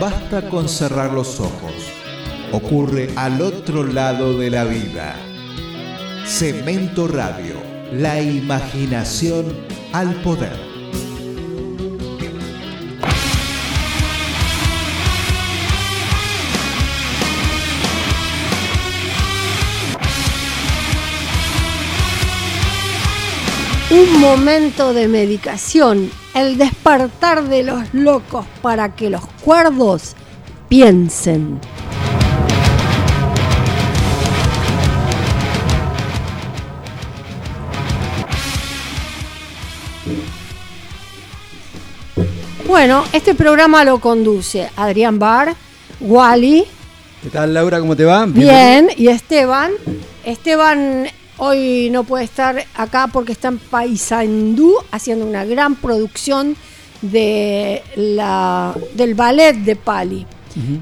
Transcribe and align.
basta 0.00 0.48
con 0.48 0.68
cerrar 0.68 1.12
los 1.12 1.40
ojos. 1.40 1.72
Ocurre 2.52 3.10
al 3.16 3.40
otro 3.42 3.84
lado 3.84 4.38
de 4.38 4.50
la 4.50 4.64
vida. 4.64 5.16
Cemento 6.24 7.08
Radio, 7.08 7.54
la 7.92 8.20
imaginación 8.20 9.44
al 9.92 10.14
poder. 10.22 10.73
Un 23.94 24.20
momento 24.20 24.92
de 24.92 25.06
medicación, 25.06 26.10
el 26.34 26.58
despertar 26.58 27.44
de 27.44 27.62
los 27.62 27.94
locos 27.94 28.44
para 28.60 28.96
que 28.96 29.08
los 29.08 29.24
cuerdos 29.44 30.16
piensen. 30.68 31.60
Bueno, 42.66 43.04
este 43.12 43.36
programa 43.36 43.84
lo 43.84 44.00
conduce 44.00 44.70
Adrián 44.74 45.20
Bar, 45.20 45.54
Wally. 46.00 46.64
¿Qué 47.22 47.30
tal 47.30 47.54
Laura? 47.54 47.78
¿Cómo 47.78 47.94
te 47.94 48.04
va? 48.04 48.26
Bien, 48.26 48.90
y 48.96 49.06
Esteban. 49.06 49.70
Esteban 50.24 51.06
Hoy 51.36 51.88
no 51.90 52.04
puede 52.04 52.24
estar 52.24 52.64
acá 52.74 53.08
porque 53.12 53.32
está 53.32 53.48
en 53.48 53.58
Paysandú 53.58 54.74
haciendo 54.92 55.26
una 55.26 55.44
gran 55.44 55.74
producción 55.74 56.56
de 57.02 57.82
la, 57.96 58.74
del 58.94 59.14
ballet 59.14 59.54
de 59.56 59.76
Pali. 59.76 60.26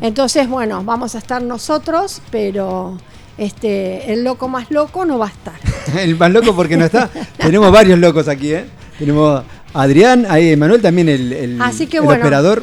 Entonces, 0.02 0.47
bueno, 0.48 0.84
vamos 0.84 1.15
a 1.15 1.19
estar 1.19 1.42
nosotros, 1.42 2.20
pero 2.30 2.98
este, 3.39 4.12
el 4.12 4.22
loco 4.22 4.47
más 4.47 4.70
loco 4.70 5.06
no 5.06 5.19
va 5.19 5.28
a 5.28 5.31
estar. 5.31 5.55
el 5.98 6.17
más 6.17 6.31
loco 6.31 6.55
porque 6.55 6.77
no 6.77 6.84
está. 6.84 7.09
Tenemos 7.39 7.72
varios 7.72 7.98
locos 7.98 8.28
aquí, 8.28 8.53
¿eh? 8.53 8.66
Tenemos 8.98 9.42
a 9.72 9.83
Adrián, 9.83 10.27
ahí 10.28 10.55
Manuel 10.56 10.83
también 10.83 11.09
el, 11.09 11.33
el, 11.33 11.61
operador. 12.03 12.62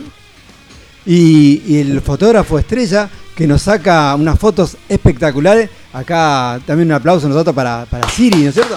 Y, 1.06 1.64
y, 1.66 1.80
el 1.80 2.02
fotógrafo 2.02 2.60
estrella 2.60 3.10
que 3.40 3.48
nos 3.48 3.62
saca 3.62 4.14
unas 4.16 4.38
fotos 4.38 4.76
espectaculares. 4.90 5.70
Acá 5.94 6.60
también 6.66 6.90
un 6.90 6.96
aplauso 6.96 7.30
nosotros 7.30 7.56
para, 7.56 7.86
para 7.90 8.10
Siri, 8.10 8.44
¿no 8.44 8.50
es 8.50 8.54
cierto? 8.54 8.76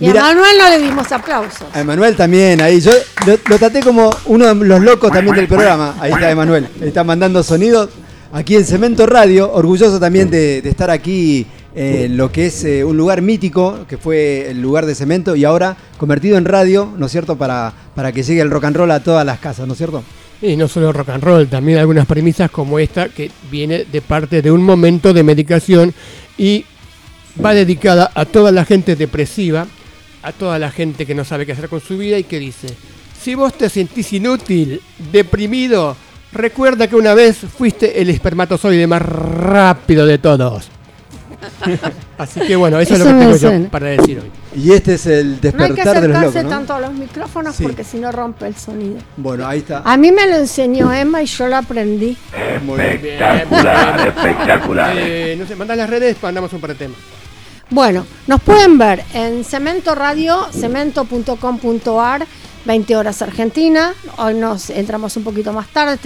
Y 0.00 0.08
a 0.08 0.14
Manuel 0.14 0.56
no 0.58 0.70
le 0.70 0.78
dimos 0.78 1.12
aplausos. 1.12 1.66
A 1.74 1.80
Emanuel 1.80 2.16
también, 2.16 2.62
ahí. 2.62 2.80
Yo 2.80 2.92
lo, 3.26 3.58
traté 3.58 3.82
como 3.82 4.08
uno 4.24 4.54
de 4.54 4.66
los 4.66 4.80
locos 4.80 5.12
también 5.12 5.36
del 5.36 5.48
programa. 5.48 5.96
Ahí 6.00 6.12
está 6.12 6.30
Emanuel. 6.30 6.66
Está 6.80 7.04
mandando 7.04 7.42
sonidos 7.42 7.90
aquí 8.32 8.56
en 8.56 8.64
Cemento 8.64 9.04
Radio. 9.04 9.52
Orgulloso 9.52 10.00
también 10.00 10.30
de, 10.30 10.60
estar 10.60 10.88
aquí 10.88 11.46
en 11.74 12.16
lo 12.16 12.32
que 12.32 12.46
es 12.46 12.64
eh, 12.64 12.84
un 12.84 12.96
lugar 12.96 13.20
mítico, 13.20 13.84
que 13.86 13.98
fue 13.98 14.50
el 14.50 14.62
lugar 14.62 14.86
de 14.86 14.94
cemento, 14.94 15.36
y 15.36 15.44
ahora 15.44 15.76
convertido 15.98 16.38
en 16.38 16.46
radio, 16.46 16.90
¿no 16.96 17.04
es 17.04 17.12
cierto? 17.12 17.36
Para, 17.36 17.74
para 17.94 18.12
que 18.12 18.22
llegue 18.22 18.40
el 18.40 18.50
rock 18.50 18.64
and 18.64 18.76
roll 18.76 18.90
a 18.92 19.00
todas 19.00 19.26
las 19.26 19.40
casas, 19.40 19.66
¿no 19.66 19.74
es 19.74 19.78
cierto? 19.78 20.02
Y 20.42 20.56
no 20.56 20.66
solo 20.66 20.92
rock 20.92 21.10
and 21.10 21.22
roll, 21.22 21.48
también 21.48 21.78
algunas 21.78 22.04
premisas 22.04 22.50
como 22.50 22.78
esta 22.80 23.08
que 23.08 23.30
viene 23.50 23.84
de 23.84 24.02
parte 24.02 24.42
de 24.42 24.50
un 24.50 24.62
momento 24.62 25.12
de 25.12 25.22
medicación 25.22 25.94
y 26.36 26.64
va 27.42 27.54
dedicada 27.54 28.10
a 28.12 28.24
toda 28.24 28.50
la 28.50 28.64
gente 28.64 28.96
depresiva, 28.96 29.66
a 30.22 30.32
toda 30.32 30.58
la 30.58 30.72
gente 30.72 31.06
que 31.06 31.14
no 31.14 31.24
sabe 31.24 31.46
qué 31.46 31.52
hacer 31.52 31.68
con 31.68 31.80
su 31.80 31.96
vida 31.96 32.18
y 32.18 32.24
que 32.24 32.40
dice, 32.40 32.68
si 33.20 33.36
vos 33.36 33.56
te 33.56 33.68
sentís 33.68 34.12
inútil, 34.12 34.80
deprimido, 35.12 35.96
recuerda 36.32 36.88
que 36.88 36.96
una 36.96 37.14
vez 37.14 37.36
fuiste 37.36 38.02
el 38.02 38.10
espermatozoide 38.10 38.86
más 38.88 39.02
rápido 39.02 40.06
de 40.06 40.18
todos. 40.18 40.68
Así 42.18 42.40
que 42.40 42.56
bueno, 42.56 42.78
eso, 42.78 42.94
es 42.94 43.00
lo 43.00 43.06
que 43.06 43.12
tengo 43.12 43.36
yo 43.36 43.70
para 43.70 43.86
decir 43.88 44.20
hoy. 44.20 44.30
Y 44.60 44.72
este 44.72 44.94
es 44.94 45.06
el 45.06 45.40
despertar 45.40 46.00
de 46.00 46.08
los 46.08 46.18
locos. 46.20 46.34
No 46.34 46.40
hay 46.40 46.44
que 46.44 46.50
tanto 46.50 46.74
a 46.74 46.80
los 46.80 46.92
micrófonos 46.92 47.56
porque 47.60 47.84
si 47.84 47.98
no 47.98 48.12
rompe 48.12 48.46
el 48.46 48.56
sonido. 48.56 48.98
Bueno, 49.16 49.46
ahí 49.46 49.60
está. 49.60 49.82
A 49.84 49.96
mí 49.96 50.12
me 50.12 50.26
lo 50.26 50.36
enseñó 50.36 50.92
Emma 50.92 51.22
y 51.22 51.26
yo 51.26 51.48
lo 51.48 51.56
aprendí. 51.56 52.16
Espectacular, 52.32 54.08
espectacular. 54.08 54.92
Eh, 55.04 55.36
no 55.38 55.46
sé, 55.46 55.56
manda 55.56 55.74
las 55.74 55.88
redes, 55.88 56.16
mandamos 56.22 56.52
un 56.52 56.60
par 56.60 56.70
de 56.70 56.76
temas. 56.76 56.98
Bueno, 57.70 58.06
nos 58.26 58.40
pueden 58.42 58.76
ver 58.76 59.02
en 59.14 59.44
Cemento 59.44 59.94
Radio, 59.94 60.46
cemento.com.ar, 60.52 62.26
20 62.66 62.96
horas 62.96 63.22
Argentina. 63.22 63.94
Hoy 64.18 64.34
nos 64.34 64.68
entramos 64.70 65.16
un 65.16 65.24
poquito 65.24 65.52
más 65.52 65.68
tarde. 65.68 65.96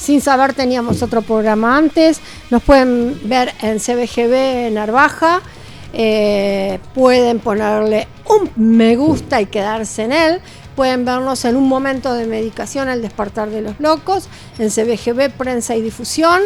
Sin 0.00 0.22
saber 0.22 0.54
teníamos 0.54 1.02
otro 1.02 1.20
programa 1.20 1.76
antes. 1.76 2.20
Nos 2.50 2.62
pueden 2.62 3.20
ver 3.28 3.52
en 3.60 3.78
CBGB 3.78 4.72
Narvaja. 4.72 5.42
Eh, 5.92 6.78
pueden 6.94 7.38
ponerle 7.38 8.08
un 8.26 8.50
me 8.56 8.96
gusta 8.96 9.42
y 9.42 9.46
quedarse 9.46 10.04
en 10.04 10.12
él. 10.12 10.40
Pueden 10.74 11.04
vernos 11.04 11.44
en 11.44 11.56
un 11.56 11.68
momento 11.68 12.14
de 12.14 12.26
medicación, 12.26 12.88
el 12.88 13.02
despertar 13.02 13.50
de 13.50 13.60
los 13.60 13.78
locos, 13.78 14.30
en 14.58 14.70
CBGB 14.70 15.30
Prensa 15.36 15.76
y 15.76 15.82
Difusión. 15.82 16.40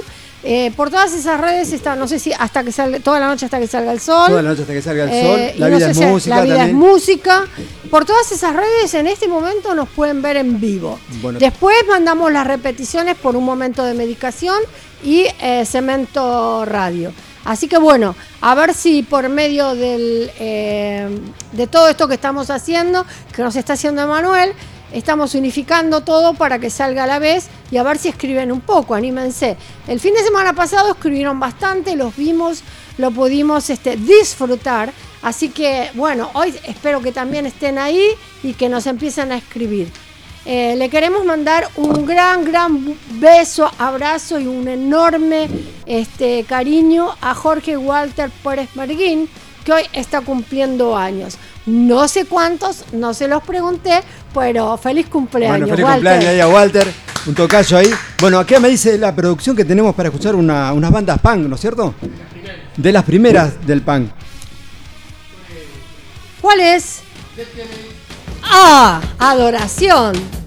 Eh, 0.46 0.72
por 0.76 0.90
todas 0.90 1.14
esas 1.14 1.40
redes 1.40 1.72
está, 1.72 1.96
no 1.96 2.06
sé 2.06 2.18
si 2.18 2.30
hasta 2.32 2.62
que 2.62 2.70
salga, 2.70 3.00
toda 3.00 3.18
la 3.18 3.28
noche 3.28 3.46
hasta 3.46 3.58
que 3.58 3.66
salga 3.66 3.92
el 3.92 4.00
sol. 4.00 4.28
Toda 4.28 4.42
la 4.42 4.50
noche 4.50 4.60
hasta 4.60 4.74
que 4.74 4.82
salga 4.82 5.04
el 5.04 5.10
sol. 5.10 5.40
Eh, 5.40 5.54
la 5.56 5.68
vida 5.68 5.90
es 5.90 6.00
música. 6.00 6.36
La 6.36 6.42
vida 6.42 6.66
es 6.66 6.74
música. 6.74 7.44
Por 7.90 8.04
todas 8.04 8.30
esas 8.30 8.54
redes 8.54 8.92
en 8.92 9.06
este 9.06 9.26
momento 9.26 9.74
nos 9.74 9.88
pueden 9.88 10.20
ver 10.20 10.36
en 10.36 10.60
vivo. 10.60 10.98
Después 11.38 11.76
mandamos 11.88 12.30
las 12.30 12.46
repeticiones 12.46 13.16
por 13.16 13.36
un 13.36 13.44
momento 13.44 13.84
de 13.84 13.94
medicación 13.94 14.58
y 15.02 15.26
eh, 15.40 15.64
Cemento 15.64 16.66
Radio. 16.66 17.12
Así 17.46 17.66
que 17.66 17.78
bueno, 17.78 18.14
a 18.42 18.54
ver 18.54 18.74
si 18.74 19.02
por 19.02 19.28
medio 19.30 19.74
del, 19.74 20.30
de 20.38 21.66
todo 21.70 21.88
esto 21.88 22.06
que 22.08 22.14
estamos 22.14 22.50
haciendo, 22.50 23.06
que 23.34 23.42
nos 23.42 23.56
está 23.56 23.74
haciendo 23.74 24.02
Emanuel, 24.02 24.52
estamos 24.94 25.34
unificando 25.34 26.02
todo 26.02 26.34
para 26.34 26.58
que 26.58 26.70
salga 26.70 27.04
a 27.04 27.06
la 27.06 27.18
vez 27.18 27.48
y 27.70 27.76
a 27.76 27.82
ver 27.82 27.98
si 27.98 28.08
escriben 28.08 28.52
un 28.52 28.60
poco, 28.60 28.94
anímense. 28.94 29.56
El 29.88 30.00
fin 30.00 30.14
de 30.14 30.22
semana 30.22 30.52
pasado 30.52 30.92
escribieron 30.92 31.40
bastante, 31.40 31.96
los 31.96 32.16
vimos, 32.16 32.62
lo 32.96 33.10
pudimos 33.10 33.68
este, 33.70 33.96
disfrutar, 33.96 34.92
así 35.22 35.48
que 35.48 35.90
bueno, 35.94 36.30
hoy 36.34 36.54
espero 36.64 37.02
que 37.02 37.12
también 37.12 37.44
estén 37.44 37.78
ahí 37.78 38.06
y 38.42 38.54
que 38.54 38.68
nos 38.68 38.86
empiecen 38.86 39.32
a 39.32 39.36
escribir. 39.36 39.90
Eh, 40.46 40.74
le 40.76 40.90
queremos 40.90 41.24
mandar 41.24 41.68
un 41.76 42.04
gran, 42.04 42.44
gran 42.44 42.96
beso, 43.12 43.70
abrazo 43.78 44.38
y 44.38 44.46
un 44.46 44.68
enorme 44.68 45.48
este, 45.86 46.44
cariño 46.44 47.14
a 47.20 47.34
Jorge 47.34 47.78
Walter 47.78 48.30
Pérez 48.42 48.68
Merguín, 48.74 49.28
que 49.64 49.72
hoy 49.72 49.82
está 49.94 50.20
cumpliendo 50.20 50.96
años. 50.96 51.38
No 51.66 52.06
sé 52.08 52.26
cuántos, 52.26 52.84
no 52.92 53.14
se 53.14 53.26
los 53.26 53.42
pregunté, 53.42 54.00
pero 54.34 54.76
feliz 54.76 55.06
cumpleaños. 55.08 55.60
Bueno, 55.60 55.74
feliz 55.74 55.90
cumpleaños 55.90 56.26
ahí 56.26 56.40
a 56.40 56.48
Walter, 56.48 56.92
un 57.26 57.34
tocayo 57.34 57.76
ahí. 57.78 57.90
Bueno, 58.20 58.38
aquí 58.38 58.54
me 58.60 58.68
dice 58.68 58.98
la 58.98 59.14
producción 59.14 59.56
que 59.56 59.64
tenemos 59.64 59.94
para 59.94 60.10
escuchar 60.10 60.34
unas 60.34 60.90
bandas 60.90 61.18
punk, 61.20 61.46
¿no 61.46 61.54
es 61.54 61.60
cierto? 61.60 61.94
De 62.76 62.92
las 62.92 63.04
primeras 63.04 63.66
del 63.66 63.80
punk. 63.80 64.10
¿Cuál 66.40 66.60
es? 66.60 67.00
Ah, 68.42 69.00
adoración. 69.18 70.43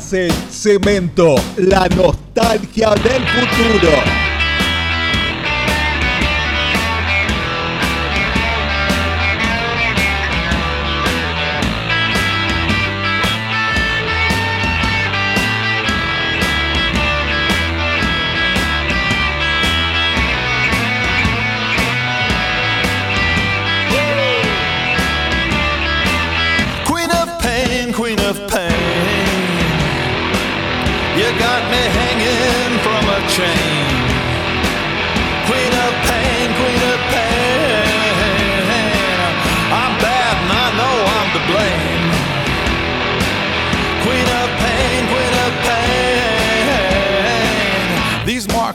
Cemento, 0.00 1.34
la 1.56 1.86
nostalgia 1.94 2.94
del 2.94 3.22
futuro. 3.28 4.21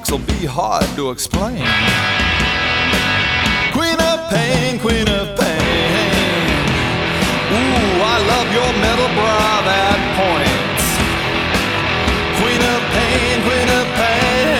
Marks 0.07 0.11
will 0.11 0.39
be 0.39 0.45
hard 0.45 0.85
to 0.95 1.11
explain. 1.11 1.65
Queen 3.73 3.99
of 3.99 4.29
pain, 4.29 4.79
queen 4.79 5.07
of 5.07 5.35
pain. 5.35 6.47
Ooh, 7.51 7.99
I 7.99 8.17
love 8.31 8.47
your 8.55 8.71
metal 8.79 9.09
bra 9.17 9.61
that 9.67 9.99
points. 10.15 10.85
Queen 12.39 12.61
of 12.73 12.81
pain, 12.95 13.41
queen 13.43 13.69
of 13.79 13.87
pain. 13.99 14.55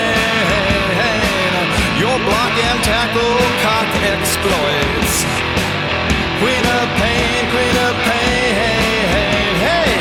Your 2.02 2.18
block 2.28 2.54
and 2.68 2.80
tackle 2.84 3.40
cock 3.64 3.88
exploits. 4.04 5.24
Queen 6.44 6.66
of 6.76 6.88
pain, 7.00 7.48
queen 7.54 7.78
of 7.88 7.96
pain. 8.04 8.52
Hey, 9.64 9.96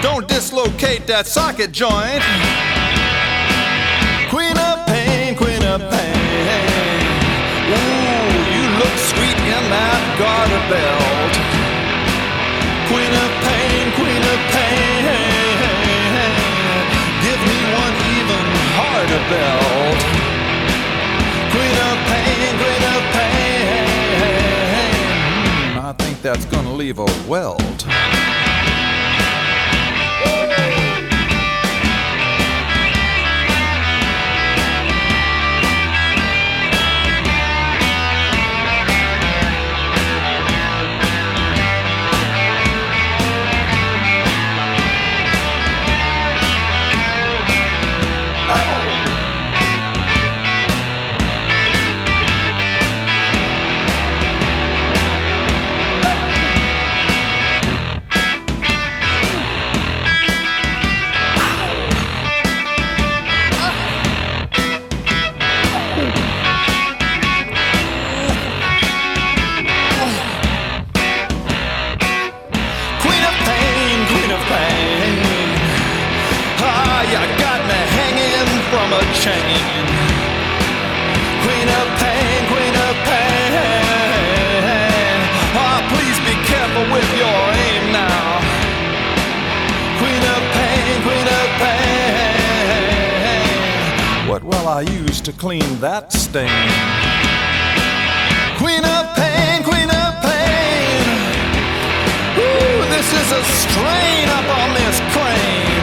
don't 0.00 0.28
dislocate 0.28 1.06
that 1.06 1.26
socket 1.26 1.72
joint. 1.72 2.22
That 9.70 10.02
garter 10.18 10.62
belt. 10.70 11.34
Queen 12.90 13.12
of 13.24 13.30
pain, 13.46 13.84
queen 13.98 14.22
of 14.22 14.40
pain. 14.54 15.04
Give 17.24 17.40
me 17.50 17.58
one 17.74 17.96
even 18.16 18.44
harder 18.78 19.22
belt. 19.32 20.00
Queen 21.52 21.78
of 21.90 21.96
pain, 22.10 22.52
queen 22.62 22.84
of 22.94 23.02
pain. 23.16 23.86
I 25.78 25.92
think 25.98 26.16
that's 26.22 26.46
gonna 26.46 26.72
leave 26.72 26.98
a 26.98 27.06
welt. 27.28 27.86
To 95.26 95.32
clean 95.32 95.80
that 95.80 96.12
stain? 96.12 96.46
Queen 98.62 98.84
of 98.86 99.10
pain, 99.18 99.58
queen 99.66 99.90
of 99.90 100.22
pain. 100.22 101.02
Ooh, 102.38 102.86
this 102.94 103.10
is 103.10 103.32
a 103.34 103.42
strain 103.42 104.30
up 104.30 104.46
on 104.46 104.70
this 104.78 105.02
crane. 105.10 105.82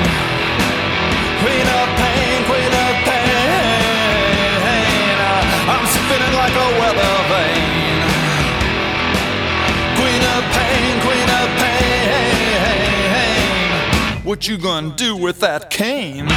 Queen 1.44 1.68
of 1.76 1.88
pain, 2.00 2.40
queen 2.48 2.72
of 2.72 2.96
pain. 3.04 4.08
I'm 5.68 5.84
spinning 5.92 6.36
like 6.40 6.56
a 6.56 6.70
weather 6.80 7.16
vane. 7.28 8.00
Queen 10.00 10.24
of 10.24 10.42
pain, 10.56 11.04
queen 11.04 11.30
of 11.44 11.52
pain. 11.60 11.84
What 14.24 14.48
you 14.48 14.58
gonna 14.58 14.96
do 14.96 15.18
with 15.18 15.42
that 15.42 15.70
cane? 15.70 16.30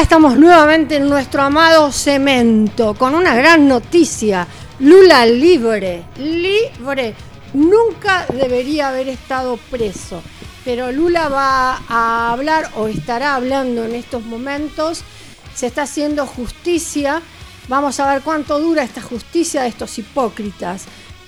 Estamos 0.00 0.38
nuevamente 0.38 0.96
en 0.96 1.10
nuestro 1.10 1.42
amado 1.42 1.92
cemento 1.92 2.94
con 2.94 3.14
una 3.14 3.34
gran 3.34 3.68
noticia. 3.68 4.46
Lula 4.78 5.26
libre, 5.26 6.04
libre. 6.16 7.14
Nunca 7.52 8.24
debería 8.32 8.88
haber 8.88 9.10
estado 9.10 9.58
preso, 9.70 10.22
pero 10.64 10.90
Lula 10.90 11.28
va 11.28 11.82
a 11.86 12.32
hablar 12.32 12.70
o 12.76 12.88
estará 12.88 13.34
hablando 13.34 13.84
en 13.84 13.94
estos 13.94 14.24
momentos. 14.24 15.04
Se 15.54 15.66
está 15.66 15.82
haciendo 15.82 16.26
justicia. 16.26 17.20
Vamos 17.68 18.00
a 18.00 18.10
ver 18.10 18.22
cuánto 18.22 18.58
dura 18.58 18.82
esta 18.82 19.02
justicia 19.02 19.62
de 19.62 19.68
estos 19.68 19.98
hipócritas. 19.98 20.86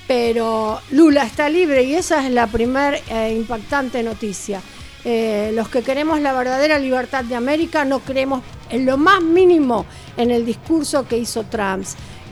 Pero 0.09 0.81
Lula 0.91 1.25
está 1.25 1.51
libre 1.51 1.83
y 1.83 1.95
esa 1.95 2.27
es 2.27 2.33
la 2.33 2.47
primer 2.47 3.03
eh, 3.11 3.35
impactante 3.37 4.03
noticia. 4.03 4.63
Eh, 5.05 5.51
los 5.55 5.69
que 5.69 5.83
queremos 5.83 6.21
la 6.21 6.33
verdadera 6.33 6.79
libertad 6.79 7.25
de 7.25 7.35
América 7.35 7.85
no 7.85 8.01
creemos 8.01 8.43
en 8.71 8.87
lo 8.87 8.97
más 8.97 9.21
mínimo 9.21 9.85
en 10.17 10.31
el 10.31 10.47
discurso 10.47 11.07
que 11.09 11.19
hizo 11.19 11.45
Trump. 11.45 11.85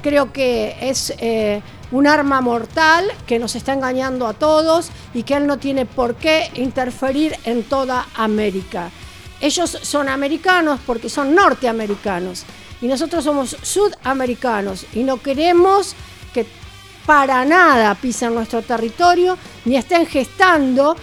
Creo 0.03 0.33
que 0.33 0.77
es 0.81 1.13
eh, 1.19 1.61
un 1.91 2.07
arma 2.07 2.41
mortal 2.41 3.07
que 3.27 3.39
nos 3.39 3.57
está 3.57 3.73
engañando 3.73 4.27
a 4.27 4.35
todos 4.35 4.91
y 5.13 5.25
que 5.25 5.35
él 5.35 5.47
no 5.47 5.59
tiene 5.59 5.85
por 5.85 6.15
qué 6.15 6.51
interferir 6.55 7.37
en 7.45 7.65
toda 7.65 8.07
América. 8.15 8.91
Ellos 9.41 9.79
son 9.83 10.09
americanos 10.09 10.81
porque 10.87 11.09
son 11.09 11.35
norteamericanos 11.35 12.45
y 12.81 12.87
nosotros 12.87 13.25
somos 13.25 13.57
sudamericanos 13.63 14.87
y 14.95 15.03
no 15.03 15.21
queremos 15.21 15.95
que 16.33 16.47
para 17.05 17.45
nada 17.45 17.95
pisen 17.95 18.35
nuestro 18.35 18.63
territorio 18.63 19.37
ni 19.65 19.77
estén 19.77 20.07
gestando 20.07 20.97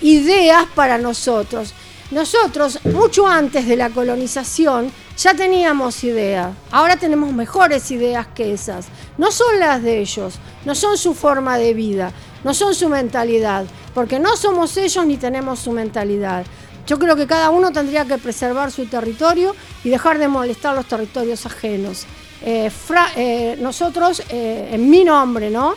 ideas 0.00 0.66
para 0.74 0.98
nosotros. 0.98 1.74
Nosotros, 2.10 2.80
mucho 2.84 3.26
antes 3.26 3.66
de 3.66 3.76
la 3.76 3.90
colonización, 3.90 4.90
ya 5.16 5.34
teníamos 5.34 6.02
ideas. 6.02 6.52
Ahora 6.72 6.96
tenemos 6.96 7.32
mejores 7.32 7.90
ideas 7.90 8.26
que 8.34 8.52
esas. 8.52 8.86
No 9.16 9.30
son 9.30 9.60
las 9.60 9.82
de 9.82 10.00
ellos, 10.00 10.34
no 10.64 10.74
son 10.74 10.98
su 10.98 11.14
forma 11.14 11.56
de 11.58 11.72
vida, 11.72 12.12
no 12.42 12.52
son 12.52 12.74
su 12.74 12.88
mentalidad, 12.88 13.64
porque 13.94 14.18
no 14.18 14.36
somos 14.36 14.76
ellos 14.76 15.06
ni 15.06 15.18
tenemos 15.18 15.60
su 15.60 15.70
mentalidad. 15.70 16.44
Yo 16.86 16.98
creo 16.98 17.14
que 17.14 17.28
cada 17.28 17.50
uno 17.50 17.70
tendría 17.70 18.04
que 18.04 18.18
preservar 18.18 18.72
su 18.72 18.86
territorio 18.86 19.54
y 19.84 19.90
dejar 19.90 20.18
de 20.18 20.26
molestar 20.26 20.74
los 20.74 20.86
territorios 20.86 21.46
ajenos. 21.46 22.06
Eh, 22.42 22.70
eh, 23.16 23.56
nosotros, 23.60 24.22
eh, 24.30 24.70
en 24.72 24.90
mi 24.90 25.04
nombre, 25.04 25.50
¿no? 25.50 25.74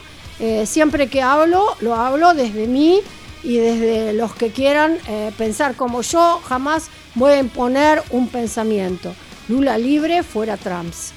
Siempre 0.65 1.07
que 1.07 1.21
hablo, 1.21 1.77
lo 1.79 1.95
hablo 1.95 2.33
desde 2.33 2.67
mí 2.67 2.99
y 3.43 3.57
desde 3.57 4.13
los 4.13 4.33
que 4.33 4.51
quieran 4.51 4.97
eh, 5.07 5.31
pensar 5.37 5.75
como 5.75 6.01
yo, 6.01 6.41
jamás 6.47 6.87
voy 7.15 7.33
a 7.33 7.39
imponer 7.39 8.01
un 8.11 8.27
pensamiento. 8.29 9.13
Lula 9.49 9.77
libre, 9.77 10.23
fuera 10.23 10.55
Trumps. 10.57 11.11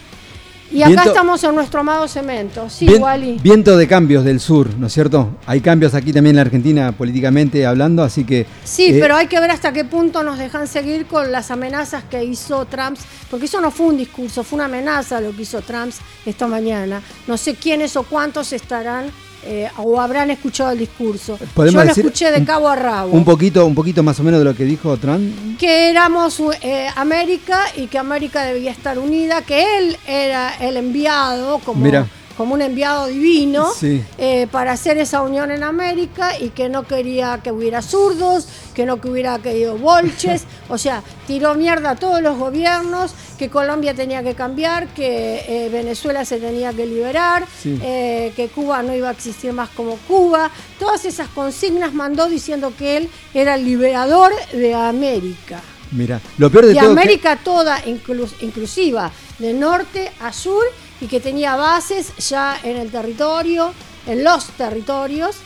Y 0.73 0.83
acá 0.83 0.89
Viento- 0.89 1.11
estamos 1.11 1.45
en 1.45 1.55
nuestro 1.55 1.79
amado 1.79 2.09
cemento. 2.09 2.69
Sí, 2.69 2.87
Vien- 2.89 3.01
Wally. 3.01 3.39
viento 3.41 3.77
de 3.77 3.87
cambios 3.87 4.25
del 4.25 4.41
sur, 4.41 4.69
¿no 4.77 4.89
es 4.89 4.93
cierto? 4.93 5.37
Hay 5.47 5.61
cambios 5.61 5.95
aquí 5.95 6.13
también 6.13 6.33
en 6.33 6.37
la 6.39 6.43
Argentina 6.43 6.91
políticamente 6.91 7.65
hablando, 7.65 8.03
así 8.03 8.25
que... 8.25 8.47
Sí, 8.65 8.89
eh, 8.89 8.99
pero 9.01 9.15
hay 9.15 9.29
que 9.29 9.39
ver 9.39 9.53
hasta 9.53 9.73
qué 9.73 9.85
punto 9.85 10.25
nos 10.25 10.39
dejan 10.39 10.67
seguir 10.67 11.07
con 11.07 11.31
las 11.31 11.53
amenazas 11.53 12.03
que 12.03 12.25
hizo 12.25 12.65
Trump, 12.65 12.99
porque 13.31 13.47
eso 13.47 13.61
no 13.61 13.71
fue 13.71 13.87
un 13.87 13.97
discurso, 13.97 14.43
fue 14.43 14.57
una 14.57 14.65
amenaza 14.65 15.21
lo 15.21 15.31
que 15.37 15.43
hizo 15.43 15.63
Trump 15.63 15.93
esta 16.27 16.49
mañana. 16.49 17.01
No 17.29 17.37
sé 17.37 17.55
quiénes 17.55 17.95
o 17.97 18.03
cuántos 18.03 18.53
estarán 18.53 19.13
eh, 19.47 19.71
o 19.79 20.01
habrán 20.01 20.31
escuchado 20.31 20.73
el 20.73 20.79
discurso. 20.79 21.39
Yo 21.39 21.47
¿podemos 21.55 21.85
lo 21.85 21.91
escuché 21.93 22.31
de 22.31 22.45
cabo 22.45 22.69
a 22.69 22.77
rabo. 22.77 23.13
Un 23.13 23.25
poquito, 23.25 23.65
un 23.65 23.75
poquito 23.75 24.03
más 24.03 24.19
o 24.21 24.23
menos 24.25 24.41
de 24.41 24.45
lo 24.45 24.55
que 24.55 24.65
dijo 24.65 24.97
Trump. 24.97 25.57
que 25.59 25.89
éramos 25.91 26.43
eh, 26.63 26.89
América 26.97 27.67
y 27.77 27.87
que 27.87 27.99
América 27.99 28.43
debía 28.43 28.73
estar 28.73 28.99
unida, 28.99 29.43
que 29.43 29.79
él 29.79 29.97
era 30.07 30.55
el 30.57 30.77
enviado 30.77 31.59
como, 31.61 31.83
Mira. 31.83 32.07
Como 32.37 32.55
un 32.55 32.63
enviado 32.63 33.07
divino 33.07 33.73
Sí. 33.79 34.05
eh, 34.19 34.47
para 34.51 34.73
hacer 34.73 34.99
esa 34.99 35.23
unión 35.23 35.51
en 35.51 35.63
América 35.63 36.39
y 36.39 36.51
que 36.51 36.69
no 36.69 36.83
quería 36.87 37.41
que 37.43 37.51
hubiera 37.53 37.81
zurdos, 37.83 38.47
que 38.75 38.85
no 38.85 39.01
que 39.01 39.09
hubiera 39.09 39.39
querido 39.39 39.77
bolches, 39.79 40.45
o 40.69 40.77
sea, 40.79 41.03
tiró 41.27 41.55
mierda 41.55 41.91
a 41.91 41.97
todos 41.97 42.21
los 42.21 42.37
gobiernos, 42.39 43.15
que 43.39 43.49
Colombia 43.51 43.95
tenía 43.95 44.23
que 44.23 44.35
cambiar, 44.35 44.89
que 44.89 45.45
eh, 45.49 45.69
Venezuela 45.71 46.25
se 46.25 46.39
tenía 46.39 46.73
que 46.73 46.87
liberar, 46.87 47.47
Sí. 47.63 47.79
eh, 47.83 48.33
que 48.37 48.49
Cuba 48.49 48.83
no 48.83 48.95
iba 48.95 49.09
a 49.09 49.13
existir 49.13 49.53
más 49.53 49.69
como 49.71 49.97
Cuba, 50.09 50.51
todas 50.79 51.05
esas 51.05 51.29
consignas 51.29 51.93
mandó 51.95 52.29
diciendo 52.29 52.73
que 52.79 52.97
él 52.99 53.11
era 53.35 53.55
el 53.55 53.65
liberador 53.65 54.33
de 54.53 54.75
América. 54.75 55.61
Mira, 55.93 56.21
lo 56.39 56.51
peor 56.51 56.67
de 56.67 56.75
De 56.75 56.81
todo... 56.81 56.95
que- 56.95 57.01
América 57.01 57.37
toda, 57.43 57.79
inclus- 57.85 58.35
inclusiva, 58.43 59.11
de 59.39 59.53
norte 59.53 60.11
a 60.21 60.33
sur, 60.33 60.65
y 61.01 61.07
que 61.07 61.21
tenía 61.21 61.57
bases 61.57 62.13
ya 62.17 62.59
en 62.63 62.77
el 62.77 62.91
territorio, 62.91 63.73
en 64.07 64.25
los 64.25 64.47
territorios, 64.51 65.37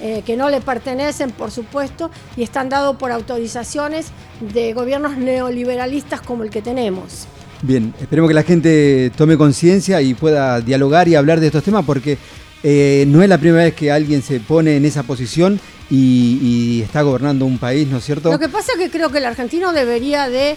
eh, 0.00 0.22
que 0.24 0.36
no 0.36 0.48
le 0.48 0.60
pertenecen, 0.60 1.32
por 1.32 1.50
supuesto, 1.50 2.10
y 2.36 2.42
están 2.42 2.68
dados 2.68 2.96
por 2.96 3.10
autorizaciones 3.10 4.06
de 4.40 4.72
gobiernos 4.72 5.16
neoliberalistas 5.16 6.20
como 6.20 6.44
el 6.44 6.50
que 6.50 6.62
tenemos. 6.62 7.26
Bien, 7.62 7.92
esperemos 8.00 8.28
que 8.28 8.34
la 8.34 8.44
gente 8.44 9.10
tome 9.16 9.36
conciencia 9.36 10.00
y 10.00 10.14
pueda 10.14 10.60
dialogar 10.60 11.08
y 11.08 11.16
hablar 11.16 11.40
de 11.40 11.46
estos 11.46 11.64
temas 11.64 11.84
porque 11.84 12.16
eh, 12.62 13.04
no 13.08 13.22
es 13.22 13.28
la 13.28 13.38
primera 13.38 13.64
vez 13.64 13.74
que 13.74 13.90
alguien 13.90 14.22
se 14.22 14.38
pone 14.38 14.76
en 14.76 14.84
esa 14.84 15.02
posición 15.02 15.58
y, 15.90 16.38
y 16.40 16.82
está 16.82 17.02
gobernando 17.02 17.46
un 17.46 17.58
país, 17.58 17.88
¿no 17.88 17.98
es 17.98 18.04
cierto? 18.04 18.30
Lo 18.30 18.38
que 18.38 18.48
pasa 18.48 18.72
es 18.74 18.78
que 18.78 18.90
creo 18.90 19.10
que 19.10 19.18
el 19.18 19.26
argentino 19.26 19.72
debería 19.72 20.28
de, 20.28 20.56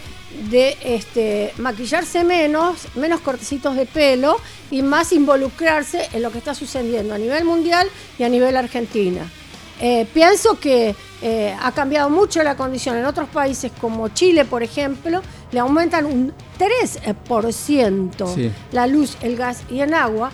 de, 0.49 0.77
este, 0.83 1.53
maquillarse 1.57 2.23
menos, 2.23 2.87
menos 2.95 3.21
cortecitos 3.21 3.75
de 3.75 3.85
pelo 3.85 4.37
y 4.69 4.81
más 4.81 5.11
involucrarse 5.11 6.09
en 6.13 6.21
lo 6.21 6.31
que 6.31 6.37
está 6.39 6.55
sucediendo 6.55 7.13
a 7.13 7.17
nivel 7.17 7.43
mundial 7.45 7.87
y 8.17 8.23
a 8.23 8.29
nivel 8.29 8.55
argentina. 8.57 9.29
Eh, 9.79 10.05
pienso 10.13 10.59
que 10.59 10.95
eh, 11.23 11.55
ha 11.59 11.71
cambiado 11.71 12.09
mucho 12.09 12.43
la 12.43 12.55
condición 12.55 12.97
en 12.97 13.05
otros 13.05 13.29
países 13.29 13.71
como 13.81 14.09
Chile, 14.09 14.45
por 14.45 14.61
ejemplo, 14.61 15.21
le 15.51 15.59
aumentan 15.59 16.05
un 16.05 16.33
3% 16.59 18.35
Sí. 18.35 18.51
la 18.71 18.87
luz, 18.87 19.17
el 19.21 19.35
gas 19.35 19.63
y 19.69 19.79
el 19.81 19.93
agua. 19.93 20.31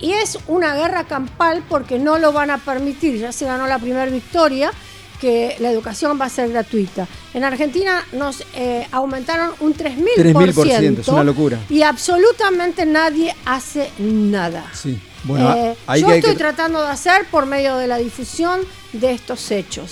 Y 0.00 0.12
es 0.12 0.38
una 0.46 0.74
guerra 0.76 1.04
campal 1.04 1.64
porque 1.68 1.98
no 1.98 2.18
lo 2.18 2.32
van 2.32 2.50
a 2.50 2.58
permitir. 2.58 3.18
Ya 3.18 3.32
se 3.32 3.46
ganó 3.46 3.66
la 3.66 3.78
primera 3.78 4.06
victoria, 4.06 4.70
que 5.20 5.56
la 5.60 5.70
educación 5.70 6.18
va 6.20 6.26
a 6.26 6.28
ser 6.28 6.50
gratuita. 6.50 7.06
En 7.34 7.44
Argentina 7.44 8.04
nos 8.12 8.42
eh, 8.54 8.86
aumentaron 8.92 9.50
un 9.60 9.74
3.000%. 9.74 9.96
3.000%, 10.16 11.00
es 11.00 11.08
una 11.08 11.24
locura. 11.24 11.58
Y 11.68 11.82
absolutamente 11.82 12.86
nadie 12.86 13.34
hace 13.44 13.90
nada. 13.98 14.64
Sí. 14.74 14.98
Bueno, 15.24 15.54
Eh, 15.54 15.74
hay 15.86 16.00
yo 16.02 16.06
que- 16.08 16.16
estoy 16.18 16.32
que- 16.32 16.38
tratando 16.38 16.82
de 16.82 16.88
hacer 16.88 17.26
por 17.30 17.46
medio 17.46 17.76
de 17.76 17.86
la 17.86 17.98
difusión 17.98 18.60
de 18.92 19.12
estos 19.12 19.50
hechos. 19.50 19.90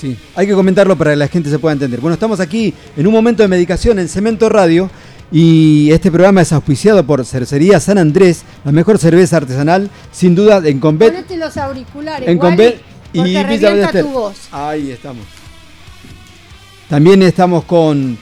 Sí, 0.00 0.16
hay 0.34 0.46
que 0.46 0.52
comentarlo 0.52 0.96
para 0.96 1.12
que 1.12 1.16
la 1.16 1.28
gente 1.28 1.48
se 1.50 1.58
pueda 1.58 1.72
entender. 1.72 2.00
Bueno, 2.00 2.14
estamos 2.14 2.38
aquí 2.40 2.72
en 2.96 3.06
un 3.06 3.12
momento 3.12 3.42
de 3.42 3.48
medicación 3.48 3.98
en 3.98 4.08
Cemento 4.08 4.48
Radio 4.48 4.90
y 5.32 5.90
este 5.90 6.10
programa 6.12 6.42
es 6.42 6.52
auspiciado 6.52 7.04
por 7.04 7.24
Cercería 7.24 7.80
San 7.80 7.98
Andrés, 7.98 8.42
la 8.64 8.72
mejor 8.72 8.98
cerveza 8.98 9.38
artesanal, 9.38 9.90
sin 10.12 10.34
duda, 10.34 10.60
en 10.64 10.78
Convet. 10.78 11.12
Ponete 11.12 11.36
los 11.36 11.56
auriculares, 11.56 12.28
En 12.28 12.38
Convet 12.38 12.80
porque 13.14 13.28
Villa 13.28 13.42
revienta 13.42 14.00
tu 14.00 14.08
voz. 14.08 14.48
Ahí 14.50 14.90
estamos. 14.90 15.24
También 16.88 17.22
estamos 17.22 17.64
con 17.64 18.16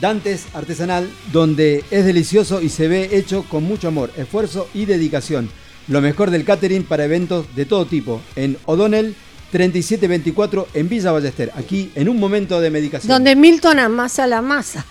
Dantes 0.00 0.46
Artesanal, 0.54 1.10
donde 1.32 1.84
es 1.90 2.04
delicioso 2.04 2.60
y 2.60 2.68
se 2.68 2.88
ve 2.88 3.10
hecho 3.12 3.44
con 3.44 3.64
mucho 3.64 3.88
amor, 3.88 4.12
esfuerzo 4.16 4.68
y 4.74 4.84
dedicación. 4.84 5.50
Lo 5.86 6.00
mejor 6.00 6.30
del 6.30 6.44
catering 6.44 6.84
para 6.84 7.04
eventos 7.04 7.46
de 7.54 7.64
todo 7.66 7.86
tipo, 7.86 8.20
en 8.36 8.56
O'Donnell 8.66 9.14
3724 9.50 10.68
en 10.74 10.88
Villa 10.88 11.12
Ballester, 11.12 11.50
aquí 11.56 11.90
en 11.94 12.08
un 12.08 12.18
momento 12.18 12.60
de 12.60 12.70
medicación. 12.70 13.08
Donde 13.10 13.34
Milton 13.34 13.78
amasa 13.78 14.26
la 14.26 14.42
masa. 14.42 14.84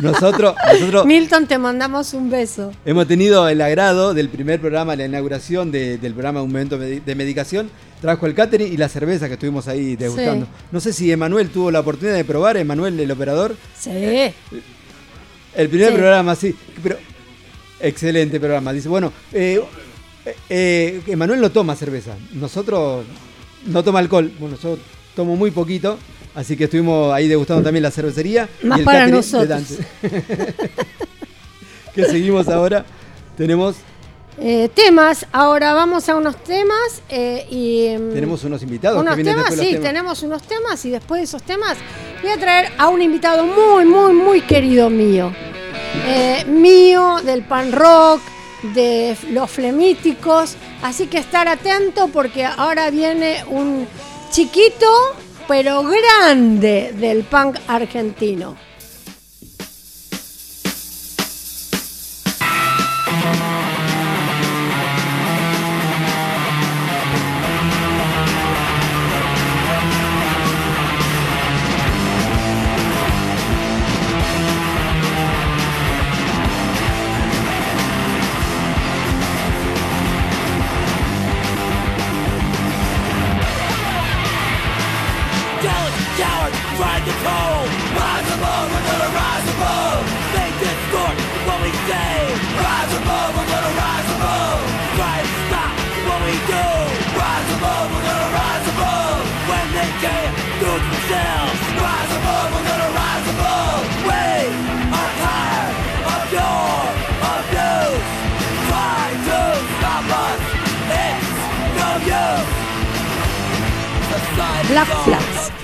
Nosotros, 0.00 0.54
nosotros 0.72 1.06
Milton, 1.06 1.46
te 1.46 1.58
mandamos 1.58 2.12
un 2.14 2.28
beso. 2.30 2.72
hemos 2.84 3.06
tenido 3.06 3.48
el 3.48 3.60
agrado 3.60 4.14
del 4.14 4.28
primer 4.28 4.60
programa, 4.60 4.96
la 4.96 5.04
inauguración 5.06 5.70
de- 5.70 5.98
del 5.98 6.12
programa 6.12 6.42
Un 6.42 6.48
Momento 6.50 6.78
Medi- 6.78 7.02
de 7.04 7.14
Medicación. 7.14 7.70
Trajo 8.00 8.26
el 8.26 8.34
catering 8.34 8.72
y 8.72 8.76
la 8.76 8.88
cerveza 8.88 9.28
que 9.28 9.34
estuvimos 9.34 9.68
ahí 9.68 9.94
degustando. 9.96 10.46
Sí. 10.46 10.52
No 10.72 10.80
sé 10.80 10.92
si 10.92 11.12
Emanuel 11.12 11.50
tuvo 11.50 11.70
la 11.70 11.80
oportunidad 11.80 12.16
de 12.16 12.24
probar, 12.24 12.56
Emanuel, 12.56 12.98
el 12.98 13.10
operador. 13.10 13.54
Sí. 13.78 13.90
El 15.54 15.68
primer 15.68 15.90
Sí. 15.90 15.94
programa, 15.94 16.34
sí. 16.34 16.56
Pero, 16.82 16.96
excelente 17.80 18.40
programa. 18.40 18.72
Dice, 18.72 18.88
bueno, 18.88 19.12
eh, 19.32 19.60
eh, 20.24 20.36
eh, 20.48 21.00
Emanuel 21.06 21.40
no 21.40 21.50
toma 21.50 21.76
cerveza. 21.76 22.16
Nosotros 22.32 23.04
no 23.66 23.84
toma 23.84 23.98
alcohol. 24.00 24.32
Bueno, 24.38 24.56
yo 24.62 24.78
tomo 25.14 25.36
muy 25.36 25.50
poquito. 25.50 25.98
Así 26.34 26.56
que 26.56 26.64
estuvimos 26.64 27.12
ahí 27.12 27.28
degustando 27.28 27.62
también 27.62 27.82
la 27.82 27.90
cervecería. 27.90 28.48
Más 28.62 28.78
y 28.78 28.80
el 28.80 28.84
para 28.84 29.06
nosotros. 29.06 29.62
que 31.94 32.04
seguimos 32.04 32.48
ahora. 32.48 32.84
Tenemos 33.36 33.76
eh, 34.38 34.70
temas. 34.74 35.26
Ahora 35.32 35.74
vamos 35.74 36.08
a 36.08 36.16
unos 36.16 36.36
temas 36.42 37.02
eh, 37.08 37.46
y. 37.50 37.96
Mm, 37.98 38.14
tenemos 38.14 38.44
unos 38.44 38.62
invitados. 38.62 39.00
Unos 39.00 39.16
temas, 39.16 39.54
sí, 39.54 39.76
tenemos 39.80 40.22
unos 40.22 40.42
temas 40.42 40.84
y 40.84 40.90
después 40.90 41.20
de 41.20 41.24
esos 41.24 41.42
temas 41.42 41.76
voy 42.22 42.30
a 42.30 42.38
traer 42.38 42.72
a 42.78 42.88
un 42.88 43.02
invitado 43.02 43.44
muy, 43.44 43.84
muy, 43.84 44.12
muy 44.14 44.40
querido 44.40 44.88
mío. 44.88 45.32
Eh, 46.06 46.44
mío, 46.46 47.20
del 47.22 47.42
pan 47.42 47.72
rock, 47.72 48.20
de 48.74 49.16
los 49.30 49.50
flemíticos. 49.50 50.56
Así 50.82 51.06
que 51.08 51.18
estar 51.18 51.46
atento 51.46 52.08
porque 52.08 52.44
ahora 52.44 52.90
viene 52.90 53.44
un 53.48 53.86
chiquito 54.30 54.86
pero 55.46 55.82
grande 55.82 56.92
del 56.94 57.24
punk 57.24 57.56
argentino. 57.66 58.56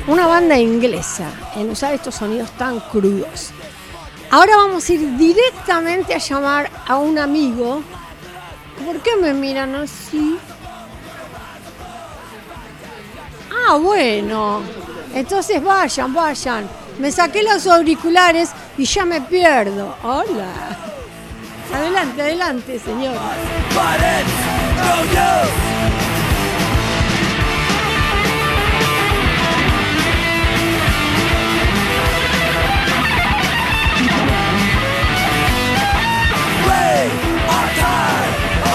una 0.08 0.26
banda 0.26 0.58
inglesa 0.58 1.30
en 1.54 1.70
usar 1.70 1.94
estos 1.94 2.14
sonidos 2.14 2.50
tan 2.52 2.80
crudos. 2.80 3.50
Ahora 4.30 4.56
vamos 4.56 4.88
a 4.88 4.92
ir 4.92 5.16
directamente 5.16 6.14
a 6.14 6.18
llamar 6.18 6.70
a 6.86 6.96
un 6.96 7.18
amigo. 7.18 7.82
¿Por 8.84 9.00
qué 9.00 9.10
me 9.20 9.34
miran 9.34 9.74
así? 9.74 10.38
Ah, 13.50 13.76
bueno. 13.76 14.62
Entonces 15.14 15.62
vayan, 15.62 16.12
vayan. 16.14 16.68
Me 16.98 17.12
saqué 17.12 17.42
los 17.42 17.66
auriculares 17.66 18.50
y 18.78 18.84
ya 18.84 19.04
me 19.04 19.20
pierdo. 19.20 19.94
Hola. 20.02 20.76
Adelante, 21.74 22.22
adelante, 22.22 22.78
señor. 22.78 23.14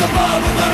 the 0.00 0.06
bar 0.06 0.67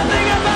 nothing 0.00 0.30
about 0.30 0.49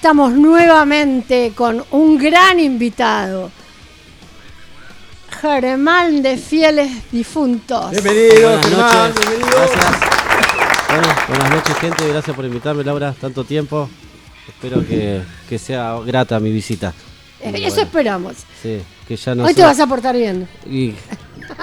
estamos 0.00 0.32
nuevamente 0.32 1.52
con 1.54 1.84
un 1.90 2.16
gran 2.16 2.58
invitado. 2.58 3.50
Germán 5.42 6.22
de 6.22 6.38
Fieles 6.38 6.90
Difuntos. 7.12 7.90
Bienvenido, 7.90 8.48
Buenas 8.48 8.66
Germán, 8.66 9.10
noches. 9.10 9.28
bienvenido. 9.28 9.58
Gracias. 9.58 10.00
Bueno, 10.88 11.08
buenas 11.28 11.50
noches, 11.50 11.76
gente. 11.76 12.08
Gracias 12.08 12.34
por 12.34 12.44
invitarme, 12.46 12.82
Laura, 12.82 13.12
tanto 13.12 13.44
tiempo. 13.44 13.90
Espero 14.48 14.86
que, 14.88 15.20
que 15.46 15.58
sea 15.58 15.98
grata 16.06 16.40
mi 16.40 16.50
visita. 16.50 16.94
Eh, 17.38 17.52
Eso 17.56 17.68
bueno, 17.68 17.82
esperamos. 17.82 18.36
Sí, 18.62 18.80
que 19.06 19.16
ya 19.16 19.34
no 19.34 19.44
Hoy 19.44 19.52
te 19.52 19.60
vas 19.60 19.80
a 19.80 19.86
portar 19.86 20.16
bien. 20.16 20.48
Y, 20.64 20.94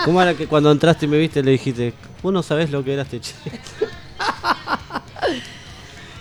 ¿Cómo 0.05 0.21
era 0.21 0.35
que 0.35 0.45
cuando 0.45 0.71
entraste 0.71 1.07
y 1.07 1.09
me 1.09 1.17
viste 1.17 1.41
le 1.41 1.51
dijiste, 1.51 1.91
vos 2.21 2.31
no 2.31 2.43
sabés 2.43 2.69
lo 2.69 2.83
que 2.83 2.93
era 2.93 3.01
este 3.01 3.19
chico? 3.19 3.39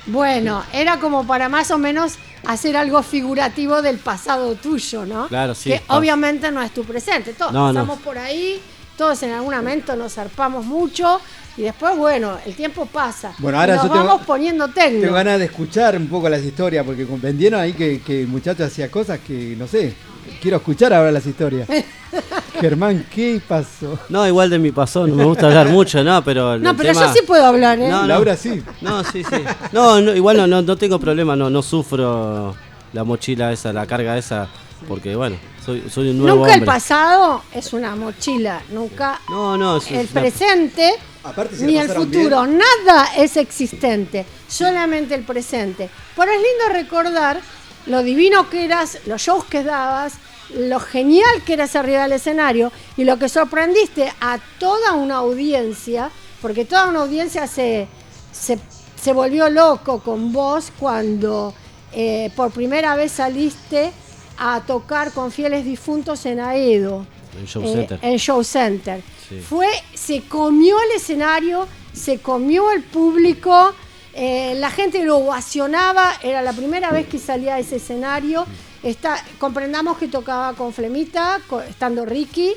Bueno, 0.07 0.63
era 0.73 0.99
como 1.01 1.27
para 1.27 1.49
más 1.49 1.71
o 1.71 1.79
menos 1.79 2.15
hacer 2.47 2.77
algo 2.77 3.03
figurativo 3.03 3.83
del 3.83 3.99
pasado 3.99 4.55
tuyo, 4.55 5.05
¿no? 5.05 5.27
Claro, 5.29 5.55
sí, 5.55 5.71
Que 5.71 5.83
obviamente 5.89 6.51
no 6.53 6.63
es 6.63 6.73
tu 6.73 6.85
presente. 6.85 7.33
Todos 7.33 7.53
No, 7.53 7.73
no. 7.73 7.81
pasamos 7.81 7.99
por 8.01 8.17
ahí, 8.19 8.61
todos 8.97 9.21
en 9.25 9.33
algún 9.33 9.55
momento 9.55 9.97
nos 9.97 10.15
zarpamos 10.15 10.65
mucho 10.65 11.21
y 11.57 11.63
después, 11.63 11.97
bueno, 11.97 12.39
el 12.47 12.55
tiempo 12.55 12.87
pasa. 12.87 13.35
Bueno, 13.39 13.59
ahora 13.59 13.73
y 13.73 13.77
nos 13.77 13.87
yo 13.87 13.93
tengo- 13.93 14.05
vamos 14.07 14.27
poniendo 14.27 14.69
técnico. 14.69 15.03
Tengo 15.03 15.15
ganas 15.15 15.39
de 15.41 15.47
escuchar 15.47 15.97
un 15.97 16.07
poco 16.07 16.29
las 16.29 16.43
historias, 16.43 16.85
porque 16.85 17.05
vendieron 17.05 17.61
ahí 17.61 17.73
que, 17.73 18.01
que 18.01 18.21
el 18.23 18.29
muchacho 18.29 18.65
hacía 18.65 18.91
cosas 18.91 19.19
que, 19.27 19.57
no 19.59 19.67
sé, 19.67 19.95
quiero 20.41 20.59
escuchar 20.59 20.93
ahora 20.95 21.11
las 21.11 21.27
historias. 21.27 21.69
Germán, 22.61 23.07
¿qué 23.15 23.41
pasó? 23.47 23.99
No, 24.09 24.27
igual 24.27 24.51
de 24.51 24.59
mi 24.59 24.73
pasado, 24.73 25.07
no 25.07 25.15
me 25.15 25.25
gusta 25.25 25.47
hablar 25.47 25.69
mucho, 25.69 26.03
¿no? 26.03 26.23
Pero 26.25 26.55
el 26.55 26.63
No, 26.63 26.77
pero 26.77 26.91
tema- 26.93 27.07
yo 27.07 27.13
sí 27.13 27.21
puedo 27.27 27.45
hablar, 27.45 27.79
¿eh? 27.79 27.89
No, 27.89 28.03
no. 28.03 28.07
Laura 28.07 28.37
sí. 28.37 28.63
No, 28.81 29.03
sí, 29.05 29.23
sí. 29.25 29.37
No, 29.73 30.01
no, 30.01 30.15
igual 30.15 30.37
no, 30.37 30.47
no, 30.47 30.63
no 30.63 30.77
tengo 30.77 30.99
problema, 30.99 31.37
no, 31.37 31.51
no 31.51 31.63
sufro 31.63 32.55
la 32.93 33.05
mochila 33.05 33.53
esa, 33.53 33.73
la 33.73 33.87
carga 33.87 34.17
esa, 34.17 34.49
porque 34.89 35.15
bueno, 35.17 35.37
soy, 35.65 35.85
soy 35.91 36.11
un 36.11 36.19
nuevo 36.19 36.39
Nunca 36.39 36.55
el 36.55 36.65
pasado 36.65 37.43
es 37.53 37.73
una 37.73 37.95
mochila, 37.97 38.63
nunca 38.73 39.21
No, 39.29 39.57
no, 39.59 39.77
es 39.79 39.91
el 39.91 40.09
una- 40.13 40.21
presente 40.21 40.95
Aparte, 41.25 41.57
ni 41.67 41.77
el 41.77 41.89
futuro. 41.89 42.45
bien. 42.45 42.59
Nada 42.87 43.09
es 43.17 43.37
existente, 43.37 44.25
solamente 44.49 45.15
el 45.15 45.23
presente. 45.25 45.91
Pero 46.17 46.31
es 46.31 46.39
lindo 46.39 46.73
recordar 46.73 47.41
lo 47.87 48.03
divino 48.03 48.49
que 48.49 48.65
eras, 48.65 48.99
los 49.07 49.21
shows 49.23 49.45
que 49.45 49.63
dabas, 49.65 50.15
lo 50.55 50.81
genial 50.81 51.43
que 51.45 51.55
eras 51.55 51.77
arriba 51.77 52.03
del 52.03 52.13
escenario 52.13 52.73
y 52.97 53.05
lo 53.05 53.19
que 53.19 53.29
sorprendiste 53.29 54.13
a 54.21 54.39
toda 54.59 54.93
una 54.93 55.17
audiencia, 55.17 56.11
porque 56.41 56.65
toda 56.65 56.89
una 56.89 57.01
audiencia 57.01 57.47
se, 57.47 57.89
se, 58.33 58.59
se 59.01 59.13
volvió 59.13 59.49
loco 59.51 60.01
con 60.01 60.33
vos 60.33 60.73
cuando 60.79 61.55
eh, 61.93 62.31
por 62.37 62.51
primera 62.51 62.95
vez 62.95 63.13
saliste 63.13 63.93
a 64.39 64.61
tocar 64.67 65.13
con 65.13 65.33
fieles 65.33 65.65
difuntos 65.65 66.27
en 66.27 66.41
Aedo. 66.41 67.07
En 67.39 67.47
Show 67.47 67.63
eh, 67.65 67.73
Center. 67.73 67.99
en 68.03 68.19
Show 68.19 68.45
Center. 68.45 69.03
Sí. 69.29 69.41
Fue, 69.41 69.69
se 69.95 70.23
comió 70.23 70.77
el 70.83 70.97
escenario, 70.97 71.67
se 71.93 72.19
comió 72.19 72.71
el 72.71 72.83
público, 72.83 73.73
eh, 74.13 74.55
la 74.57 74.71
gente 74.71 75.05
lo 75.05 75.19
ovacionaba, 75.19 76.15
era 76.23 76.41
la 76.43 76.53
primera 76.53 76.91
vez 76.91 77.07
que 77.07 77.19
salía 77.19 77.57
a 77.57 77.59
ese 77.59 77.77
escenario. 77.77 78.47
Está, 78.83 79.23
comprendamos 79.39 79.99
que 79.99 80.09
tocaba 80.09 80.55
con 80.55 80.73
Flemita, 80.73 81.41
estando 81.69 82.05
Ricky, 82.05 82.53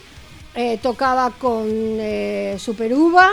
eh, 0.55 0.79
tocaba 0.81 1.31
con 1.31 1.67
eh, 1.67 2.57
Super 2.59 2.93
Uva, 2.93 3.31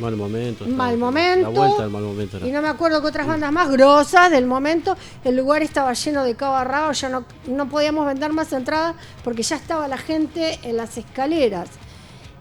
Mal 0.00 0.16
momento. 0.16 0.64
Mal 0.66 0.96
momento. 0.96 1.42
La 1.42 1.48
vuelta 1.48 1.82
del 1.82 1.90
mal 1.90 2.02
momento. 2.02 2.36
era. 2.36 2.46
y 2.46 2.52
no 2.52 2.62
me 2.62 2.68
acuerdo 2.68 3.00
que 3.00 3.08
otras 3.08 3.26
bandas 3.26 3.52
más 3.52 3.70
grosas 3.70 4.30
del 4.30 4.46
momento. 4.46 4.96
El 5.24 5.36
lugar 5.36 5.62
estaba 5.62 5.92
lleno 5.92 6.24
de 6.24 6.36
cabo 6.36 6.62
rabo, 6.64 6.92
ya 6.92 7.08
no, 7.08 7.24
no 7.46 7.68
podíamos 7.68 8.06
vender 8.06 8.32
más 8.32 8.52
entradas 8.52 8.94
porque 9.24 9.42
ya 9.42 9.56
estaba 9.56 9.88
la 9.88 9.98
gente 9.98 10.58
en 10.62 10.76
las 10.76 10.96
escaleras. 10.96 11.68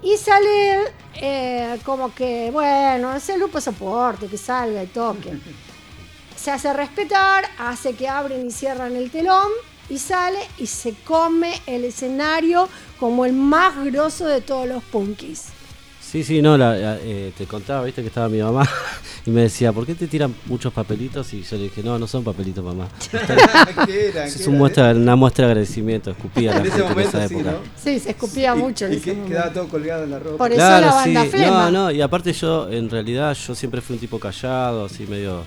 Y 0.04 0.16
sale 0.18 0.94
eh, 1.16 1.80
como 1.84 2.14
que, 2.14 2.52
bueno, 2.52 3.16
es 3.16 3.28
el 3.30 3.40
grupo 3.40 3.60
soporte, 3.60 4.28
que 4.28 4.38
salga 4.38 4.84
y 4.84 4.88
toque. 4.88 5.34
Se 6.36 6.52
hace 6.52 6.72
respetar, 6.72 7.46
hace 7.58 7.96
que 7.96 8.08
abren 8.08 8.46
y 8.46 8.52
cierran 8.52 8.96
el 8.96 9.10
telón 9.10 9.50
y 9.90 9.98
sale 10.00 10.40
y 10.58 10.68
se 10.68 10.94
come 11.04 11.54
el 11.66 11.86
escenario 11.86 12.68
como 13.00 13.26
el 13.26 13.34
más 13.34 13.84
grosso 13.86 14.26
de 14.28 14.42
todos 14.42 14.68
los 14.68 14.84
punkis. 14.84 15.46
Sí, 16.02 16.24
sí, 16.24 16.42
no, 16.42 16.58
la- 16.58 16.74
la- 16.78 16.98
eh, 17.02 17.34
te 17.38 17.46
contaba, 17.46 17.84
viste 17.84 18.02
que 18.02 18.08
estaba 18.08 18.30
mi 18.30 18.42
mamá 18.42 18.66
y 19.26 19.30
me 19.30 19.42
decía, 19.42 19.74
¿por 19.74 19.86
qué 19.86 19.94
te 19.94 20.08
tiran 20.08 20.34
muchos 20.46 20.72
papelitos? 20.72 21.34
Y 21.34 21.44
yo 21.44 21.58
le 21.58 21.64
dije, 21.64 21.84
no, 21.84 22.00
no 22.00 22.08
son 22.08 22.24
papelitos, 22.24 22.64
mamá. 22.64 22.88
¿Qué 23.86 24.08
era? 24.08 24.26
Es 24.26 24.38
¿Qué 24.38 24.44
un 24.46 24.52
era? 24.52 24.58
muestra, 24.60 24.92
una 24.92 25.16
muestra 25.18 25.46
de 25.48 25.52
agradecimiento, 25.52 26.12
escupía 26.12 26.52
a 26.52 26.54
la 26.56 26.60
En 26.62 26.66
ese 26.68 26.76
gente 26.78 26.88
en 26.88 26.94
momento 26.94 27.18
esa 27.18 27.28
sí, 27.28 27.34
época. 27.36 27.52
¿no? 27.52 27.58
Sí, 27.84 28.00
se 28.00 28.10
escupía 28.12 28.56
mucho 28.56 28.86
en 28.86 28.94
y 28.94 28.96
ese 28.96 29.04
que 29.04 29.12
momento. 29.14 29.30
quedaba 29.34 29.54
todo 29.54 29.68
colgado 29.68 30.04
en 30.06 30.12
la 30.12 30.20
ropa. 30.20 30.38
Por 30.38 30.52
eso 30.54 30.62
la 30.62 30.80
banda 30.92 31.26
Flema. 31.26 31.48
No, 31.66 31.72
no, 31.72 31.92
y 31.92 32.00
aparte 32.02 32.32
yo, 32.32 32.70
en 32.72 32.90
realidad, 32.90 33.36
yo 33.36 33.54
siempre 33.54 33.82
fui 33.82 33.96
un 33.96 34.00
tipo 34.00 34.18
callado, 34.18 34.86
así 34.86 35.06
medio. 35.08 35.44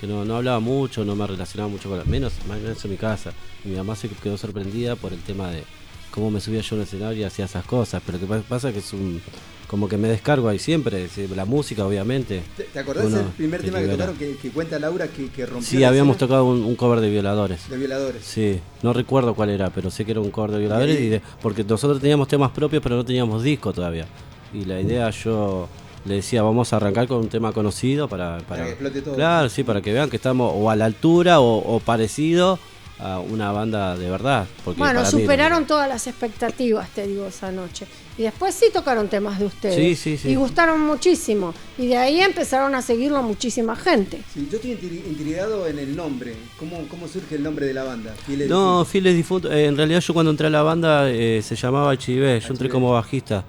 Que 0.00 0.06
no, 0.06 0.24
no 0.24 0.36
hablaba 0.36 0.60
mucho, 0.60 1.04
no 1.04 1.14
me 1.16 1.26
relacionaba 1.26 1.68
mucho 1.68 1.88
con 1.88 1.98
la. 1.98 2.04
menos, 2.04 2.32
más 2.48 2.60
menos 2.60 2.84
en 2.84 2.90
mi 2.90 2.96
casa. 2.96 3.32
Y 3.64 3.68
mi 3.68 3.76
mamá 3.76 3.96
se 3.96 4.08
quedó 4.08 4.36
sorprendida 4.36 4.96
por 4.96 5.12
el 5.12 5.20
tema 5.20 5.50
de 5.50 5.64
cómo 6.10 6.30
me 6.30 6.40
subía 6.40 6.60
yo 6.60 6.76
al 6.76 6.82
escenario 6.82 7.20
y 7.20 7.24
hacía 7.24 7.44
esas 7.46 7.64
cosas. 7.64 8.02
Pero 8.04 8.18
lo 8.18 8.26
que 8.26 8.32
pa- 8.34 8.48
pasa 8.48 8.68
es 8.68 8.74
que 8.74 8.80
es 8.80 8.92
un. 8.92 9.20
como 9.68 9.86
que 9.88 9.98
me 9.98 10.08
descargo 10.08 10.48
ahí 10.48 10.58
siempre, 10.58 11.08
la 11.36 11.44
música, 11.44 11.84
obviamente. 11.84 12.42
¿Te, 12.56 12.62
te 12.64 12.78
acordás 12.78 13.06
Uno 13.06 13.16
del 13.18 13.26
primer 13.26 13.60
te 13.60 13.66
tema 13.66 13.78
que 13.78 13.84
libera. 13.84 14.06
tocaron 14.06 14.18
que, 14.18 14.36
que 14.40 14.50
cuenta 14.50 14.78
Laura 14.78 15.08
que, 15.08 15.28
que 15.30 15.44
rompió 15.44 15.68
Sí, 15.68 15.84
habíamos 15.84 16.16
escena 16.16 16.28
tocado 16.28 16.44
un, 16.46 16.62
un 16.64 16.74
cover 16.76 17.00
de 17.00 17.10
violadores. 17.10 17.68
de 17.68 17.76
violadores? 17.76 18.24
Sí, 18.24 18.60
no 18.82 18.92
recuerdo 18.92 19.34
cuál 19.34 19.50
era, 19.50 19.68
pero 19.70 19.90
sé 19.90 20.04
que 20.04 20.12
era 20.12 20.20
un 20.20 20.30
cover 20.30 20.52
de 20.52 20.58
violadores. 20.60 20.98
Y- 21.00 21.04
y 21.04 21.08
de- 21.08 21.22
porque 21.42 21.64
nosotros 21.64 22.00
teníamos 22.00 22.28
temas 22.28 22.50
propios, 22.52 22.82
pero 22.82 22.96
no 22.96 23.04
teníamos 23.04 23.42
disco 23.42 23.72
todavía. 23.72 24.06
Y 24.54 24.64
la 24.64 24.80
idea 24.80 25.10
yo 25.10 25.68
le 26.08 26.14
decía, 26.16 26.42
vamos 26.42 26.72
a 26.72 26.76
arrancar 26.76 27.06
con 27.06 27.18
un 27.18 27.28
tema 27.28 27.52
conocido 27.52 28.08
para, 28.08 28.38
para, 28.48 28.64
que 28.64 28.70
explote 28.70 29.02
todo. 29.02 29.14
Claro, 29.14 29.48
sí, 29.48 29.62
para 29.62 29.80
que 29.80 29.92
vean 29.92 30.10
que 30.10 30.16
estamos 30.16 30.52
o 30.54 30.70
a 30.70 30.76
la 30.76 30.86
altura 30.86 31.38
o, 31.40 31.58
o 31.58 31.80
parecido 31.80 32.58
a 33.00 33.20
una 33.20 33.52
banda 33.52 33.96
de 33.96 34.10
verdad. 34.10 34.46
Porque 34.64 34.78
Bueno, 34.80 35.02
para 35.02 35.12
mí- 35.12 35.20
superaron 35.22 35.66
todas 35.66 35.88
las 35.88 36.08
expectativas, 36.08 36.88
te 36.90 37.06
digo, 37.06 37.26
esa 37.28 37.52
noche. 37.52 37.86
Y 38.16 38.22
después 38.22 38.52
sí 38.52 38.66
tocaron 38.72 39.06
temas 39.06 39.38
de 39.38 39.44
ustedes. 39.46 39.76
Sí, 39.76 39.94
sí, 39.94 40.16
sí. 40.18 40.30
Y 40.30 40.34
gustaron 40.34 40.80
muchísimo. 40.80 41.54
Y 41.78 41.86
de 41.86 41.96
ahí 41.96 42.20
empezaron 42.20 42.74
a 42.74 42.82
seguirlo 42.82 43.22
muchísima 43.22 43.76
gente. 43.76 44.20
Sí, 44.34 44.48
yo 44.50 44.56
estoy 44.56 44.72
intri- 44.72 45.06
intrigado 45.08 45.68
en 45.68 45.78
el 45.78 45.94
nombre. 45.94 46.34
¿Cómo, 46.58 46.78
cómo 46.88 47.06
surge 47.06 47.36
el 47.36 47.44
nombre 47.44 47.66
de 47.66 47.74
la 47.74 47.84
banda? 47.84 48.12
Fieles 48.26 48.48
No, 48.48 48.70
Difuntos. 48.80 48.88
Files 48.88 49.14
Difuntos. 49.14 49.52
eh, 49.52 49.66
en 49.66 49.76
realidad 49.76 50.00
yo 50.00 50.12
cuando 50.12 50.30
entré 50.32 50.48
a 50.48 50.50
la 50.50 50.62
banda 50.64 51.08
eh, 51.08 51.40
se 51.44 51.54
llamaba 51.54 51.94
HIV. 51.94 52.40
Yo 52.40 52.48
entré 52.48 52.68
como 52.68 52.90
bajista. 52.90 53.44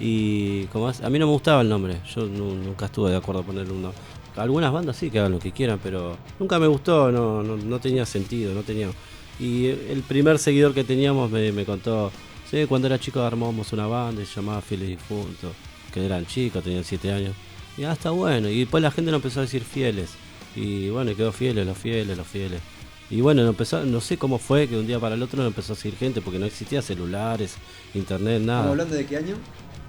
Y 0.00 0.64
como 0.66 0.88
a 0.88 1.10
mí 1.10 1.18
no 1.18 1.26
me 1.26 1.32
gustaba 1.32 1.62
el 1.62 1.68
nombre. 1.68 2.00
Yo 2.14 2.26
nu- 2.26 2.54
nunca 2.54 2.86
estuve 2.86 3.10
de 3.10 3.16
acuerdo 3.16 3.40
a 3.42 3.44
ponerle 3.44 3.72
un 3.72 3.82
nombre. 3.82 4.00
Algunas 4.36 4.72
bandas 4.72 4.96
sí 4.96 5.10
que 5.10 5.18
hagan 5.18 5.32
lo 5.32 5.38
que 5.40 5.50
quieran, 5.50 5.80
pero 5.82 6.16
nunca 6.38 6.58
me 6.60 6.68
gustó, 6.68 7.10
no, 7.10 7.42
no, 7.42 7.56
no 7.56 7.80
tenía 7.80 8.06
sentido, 8.06 8.54
no 8.54 8.62
tenía. 8.62 8.88
Y 9.40 9.66
el 9.66 10.02
primer 10.06 10.38
seguidor 10.38 10.74
que 10.74 10.84
teníamos 10.84 11.30
me, 11.30 11.64
contó, 11.64 12.12
sí, 12.48 12.64
cuando 12.66 12.86
era 12.86 12.98
chico 13.00 13.20
armamos 13.20 13.72
una 13.72 13.86
banda 13.88 14.22
y 14.22 14.26
se 14.26 14.36
llamaba 14.36 14.60
Fieles 14.60 14.88
Difuntos, 14.88 15.52
que 15.92 16.04
eran 16.06 16.24
chicos, 16.26 16.62
tenían 16.62 16.84
7 16.84 17.10
años. 17.12 17.34
Y 17.76 17.82
ah, 17.84 17.92
está 17.92 18.10
bueno. 18.10 18.48
Y 18.48 18.60
después 18.60 18.80
la 18.82 18.90
gente 18.92 19.10
nos 19.10 19.18
empezó 19.18 19.40
a 19.40 19.42
decir 19.42 19.62
fieles. 19.64 20.10
Y 20.54 20.88
bueno, 20.90 21.14
quedó 21.16 21.32
fieles, 21.32 21.66
los 21.66 21.76
fieles, 21.78 22.16
los 22.16 22.26
fieles. 22.26 22.60
Y 23.10 23.20
bueno, 23.20 23.42
no 23.42 23.48
empezó, 23.50 23.84
no 23.84 24.00
sé 24.00 24.18
cómo 24.18 24.38
fue 24.38 24.68
que 24.68 24.76
un 24.76 24.86
día 24.86 24.98
para 25.00 25.14
el 25.14 25.22
otro 25.22 25.38
nos 25.38 25.48
empezó 25.48 25.72
a 25.72 25.76
seguir 25.76 25.98
gente, 25.98 26.20
porque 26.20 26.38
no 26.38 26.46
existía 26.46 26.82
celulares, 26.82 27.56
internet, 27.94 28.40
¿Estamos 28.40 28.46
nada. 28.46 28.70
hablando 28.70 28.94
de 28.94 29.06
qué 29.06 29.16
año? 29.16 29.34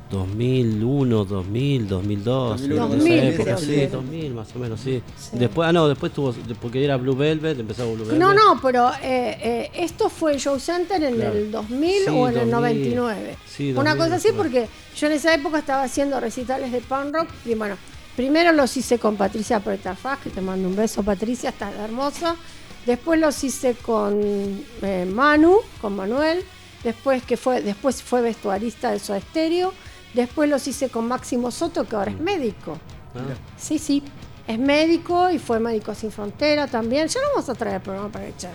2001, 0.09 1.25
2000, 1.25 1.87
2002, 1.87 2.49
2001, 2.61 2.75
en 2.75 2.89
esa 2.89 2.95
2000 2.97 3.19
época, 3.19 3.43
creo 3.43 3.57
sí, 3.57 3.65
que 3.67 3.83
era. 3.83 3.91
2000 3.91 4.33
más 4.33 4.55
o 4.55 4.59
menos, 4.59 4.79
sí. 4.79 5.03
Después, 5.33 5.69
ah, 5.69 5.73
no, 5.73 5.87
después 5.87 6.11
tuvo, 6.11 6.33
porque 6.61 6.83
era 6.83 6.97
Blue 6.97 7.15
Velvet, 7.15 7.59
empezó 7.59 7.85
Blue 7.93 8.05
Velvet. 8.05 8.17
No, 8.19 8.33
no, 8.33 8.59
pero 8.61 8.89
eh, 9.03 9.37
eh, 9.41 9.71
esto 9.75 10.09
fue 10.09 10.37
Show 10.39 10.59
Center 10.59 11.03
en 11.03 11.15
Claro. 11.15 11.33
el 11.37 11.51
2000 11.51 11.91
Sí, 12.05 12.09
o 12.09 12.27
en 12.27 12.37
el 12.37 12.49
2000. 12.49 12.51
99. 12.51 13.37
Sí, 13.47 13.71
Una 13.71 13.95
2000, 13.95 13.97
cosa 14.03 14.15
así 14.15 14.29
porque 14.35 14.67
yo 14.97 15.07
en 15.07 15.13
esa 15.13 15.33
época 15.33 15.59
estaba 15.59 15.83
haciendo 15.83 16.19
recitales 16.19 16.71
de 16.71 16.81
punk 16.81 17.13
rock 17.13 17.27
y 17.45 17.53
bueno, 17.55 17.77
primero 18.15 18.51
los 18.51 18.75
hice 18.77 18.97
con 18.99 19.15
Patricia 19.15 19.59
Pretafaz, 19.59 20.19
que 20.19 20.29
te 20.29 20.41
mando 20.41 20.67
un 20.67 20.75
beso 20.75 21.03
Patricia, 21.03 21.49
estás 21.51 21.73
hermosa. 21.75 22.35
Después 22.85 23.19
los 23.19 23.43
hice 23.43 23.75
con 23.75 24.19
eh, 24.81 25.05
Manu, 25.11 25.57
con 25.81 25.95
Manuel. 25.95 26.43
Después 26.83 27.21
que 27.23 27.35
fue, 27.37 27.61
después 27.61 28.01
fue 28.01 28.21
vestuarista 28.21 28.91
de 28.91 28.99
Soda 28.99 29.19
Stereo. 29.19 29.73
Después 30.13 30.49
los 30.49 30.67
hice 30.67 30.89
con 30.89 31.07
Máximo 31.07 31.51
Soto, 31.51 31.85
que 31.87 31.95
ahora 31.95 32.11
es 32.11 32.19
médico. 32.19 32.77
Ah, 33.15 33.19
Sí, 33.57 33.77
sí. 33.79 34.03
Es 34.47 34.57
médico 34.57 35.29
y 35.29 35.37
fue 35.37 35.59
médico 35.59 35.93
sin 35.93 36.11
frontera 36.11 36.65
también. 36.67 37.07
Ya 37.07 37.19
lo 37.21 37.27
vamos 37.35 37.49
a 37.49 37.53
traer 37.55 37.75
el 37.75 37.81
programa 37.81 38.09
para 38.11 38.25
echar. 38.27 38.53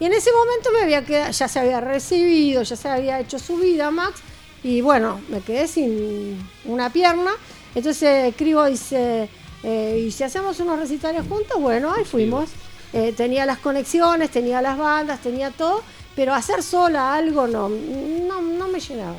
Y 0.00 0.04
en 0.04 0.12
ese 0.12 0.30
momento 0.32 0.70
me 0.72 0.82
había 0.82 1.04
quedado, 1.04 1.30
ya 1.30 1.46
se 1.48 1.58
había 1.60 1.80
recibido, 1.80 2.62
ya 2.62 2.76
se 2.76 2.88
había 2.88 3.20
hecho 3.20 3.38
su 3.38 3.56
vida, 3.56 3.90
Max. 3.90 4.20
Y 4.64 4.80
bueno, 4.80 5.20
me 5.28 5.40
quedé 5.40 5.68
sin 5.68 6.38
una 6.64 6.90
pierna. 6.92 7.30
Entonces 7.74 8.26
escribo, 8.28 8.64
dice, 8.64 9.28
eh, 9.62 10.04
y 10.06 10.10
si 10.10 10.24
hacemos 10.24 10.58
unos 10.60 10.78
recitales 10.80 11.22
juntos, 11.28 11.60
bueno, 11.60 11.92
ahí 11.92 12.04
fuimos. 12.04 12.50
eh, 12.92 13.12
tenía 13.16 13.44
las 13.46 13.58
conexiones, 13.58 14.30
tenía 14.30 14.60
las 14.62 14.78
bandas, 14.78 15.20
tenía 15.20 15.50
todo, 15.50 15.82
pero 16.16 16.32
hacer 16.34 16.62
sola 16.62 17.14
algo 17.14 17.46
no, 17.46 17.68
no, 17.68 18.40
no 18.40 18.68
me 18.68 18.80
llenaba. 18.80 19.16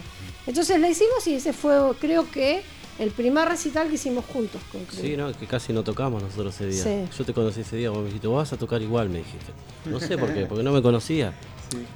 Entonces 0.49 0.79
la 0.79 0.89
hicimos 0.89 1.27
y 1.27 1.35
ese 1.35 1.53
fue, 1.53 1.77
creo 1.99 2.29
que, 2.31 2.63
el 2.97 3.11
primer 3.11 3.47
recital 3.47 3.87
que 3.87 3.95
hicimos 3.95 4.25
juntos 4.25 4.59
con. 4.71 4.81
Sí, 4.91 5.15
no, 5.15 5.31
que 5.31 5.45
casi 5.45 5.71
no 5.71 5.83
tocamos 5.83 6.23
nosotros 6.23 6.55
ese 6.55 6.65
día. 6.65 6.83
Sí. 6.83 7.17
Yo 7.17 7.23
te 7.23 7.33
conocí 7.33 7.61
ese 7.61 7.77
día, 7.77 7.91
vos 7.91 7.99
me 7.99 8.05
dijiste, 8.05 8.27
vos 8.27 8.37
vas 8.37 8.53
a 8.53 8.57
tocar 8.57 8.81
igual, 8.81 9.09
me 9.09 9.19
dijiste. 9.19 9.53
No 9.85 9.99
sé 9.99 10.17
por 10.17 10.33
qué, 10.33 10.45
porque 10.49 10.63
no 10.63 10.71
me 10.71 10.81
conocía. 10.81 11.33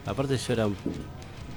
Aparte 0.05 0.37
yo 0.37 0.53
era 0.53 0.67
un 0.67 0.75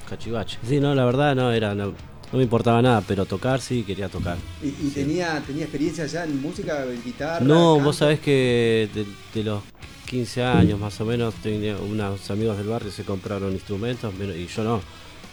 cachivache. 0.09 0.59
Sí, 0.67 0.81
no, 0.81 0.95
la 0.95 1.05
verdad 1.05 1.37
no 1.37 1.53
era, 1.53 1.75
no, 1.75 1.89
no 1.89 2.39
me 2.39 2.43
importaba 2.43 2.81
nada, 2.81 3.05
pero 3.07 3.27
tocar 3.27 3.61
sí 3.61 3.83
quería 3.83 4.09
tocar. 4.09 4.39
¿Y, 4.63 4.69
y 4.69 4.91
tenía, 4.95 5.43
tenía 5.47 5.65
experiencia 5.65 6.07
ya 6.07 6.25
en 6.25 6.41
música, 6.41 6.83
en 6.83 7.05
guitarra? 7.05 7.45
No, 7.45 7.75
canto? 7.75 7.85
vos 7.85 7.97
sabés 7.97 8.21
que 8.21 8.89
de, 8.95 9.07
de 9.35 9.45
los 9.45 9.63
15 10.07 10.43
años 10.43 10.81
más 10.81 10.99
o 11.03 11.05
menos, 11.05 11.35
tenía 11.35 11.77
unos 11.77 12.31
amigos 12.31 12.57
del 12.57 12.69
barrio 12.69 12.91
se 12.91 13.05
compraron 13.05 13.53
instrumentos 13.53 14.15
y 14.35 14.47
yo 14.47 14.65
no. 14.65 14.81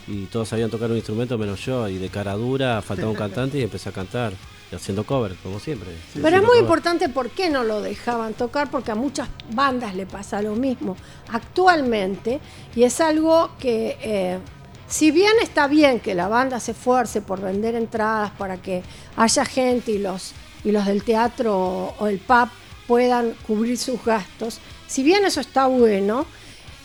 Y 0.07 0.25
todos 0.25 0.49
sabían 0.49 0.69
tocar 0.69 0.89
un 0.89 0.97
instrumento 0.97 1.37
menos 1.37 1.65
yo. 1.65 1.87
Y 1.87 1.97
de 1.97 2.09
cara 2.09 2.33
dura 2.33 2.81
faltaba 2.81 3.09
un 3.09 3.15
cantante 3.15 3.57
y 3.57 3.61
empecé 3.61 3.89
a 3.89 3.91
cantar. 3.91 4.33
Haciendo 4.73 5.05
cover, 5.05 5.35
como 5.43 5.59
siempre. 5.59 5.91
Pero 6.15 6.37
es 6.37 6.41
muy 6.41 6.47
cover. 6.47 6.61
importante 6.61 7.07
por 7.07 7.29
qué 7.29 7.51
no 7.51 7.63
lo 7.63 7.79
dejaban 7.79 8.33
tocar, 8.33 8.71
porque 8.71 8.89
a 8.89 8.95
muchas 8.95 9.29
bandas 9.51 9.93
le 9.93 10.07
pasa 10.07 10.41
lo 10.41 10.55
mismo 10.55 10.97
actualmente, 11.31 12.39
y 12.75 12.81
es 12.81 12.99
algo 12.99 13.51
que, 13.59 13.99
eh, 14.01 14.39
si 14.87 15.11
bien 15.11 15.33
está 15.43 15.67
bien 15.67 15.99
que 15.99 16.15
la 16.15 16.27
banda 16.27 16.59
se 16.59 16.71
esfuerce 16.71 17.21
por 17.21 17.39
vender 17.39 17.75
entradas 17.75 18.31
para 18.31 18.63
que 18.63 18.81
haya 19.15 19.45
gente 19.45 19.91
y 19.91 19.99
los, 19.99 20.31
y 20.63 20.71
los 20.71 20.87
del 20.87 21.03
teatro 21.03 21.55
o, 21.55 21.95
o 21.99 22.07
el 22.07 22.17
pub 22.17 22.49
puedan 22.87 23.35
cubrir 23.45 23.77
sus 23.77 24.03
gastos, 24.03 24.57
si 24.87 25.03
bien 25.03 25.23
eso 25.23 25.39
está 25.39 25.67
bueno, 25.67 26.25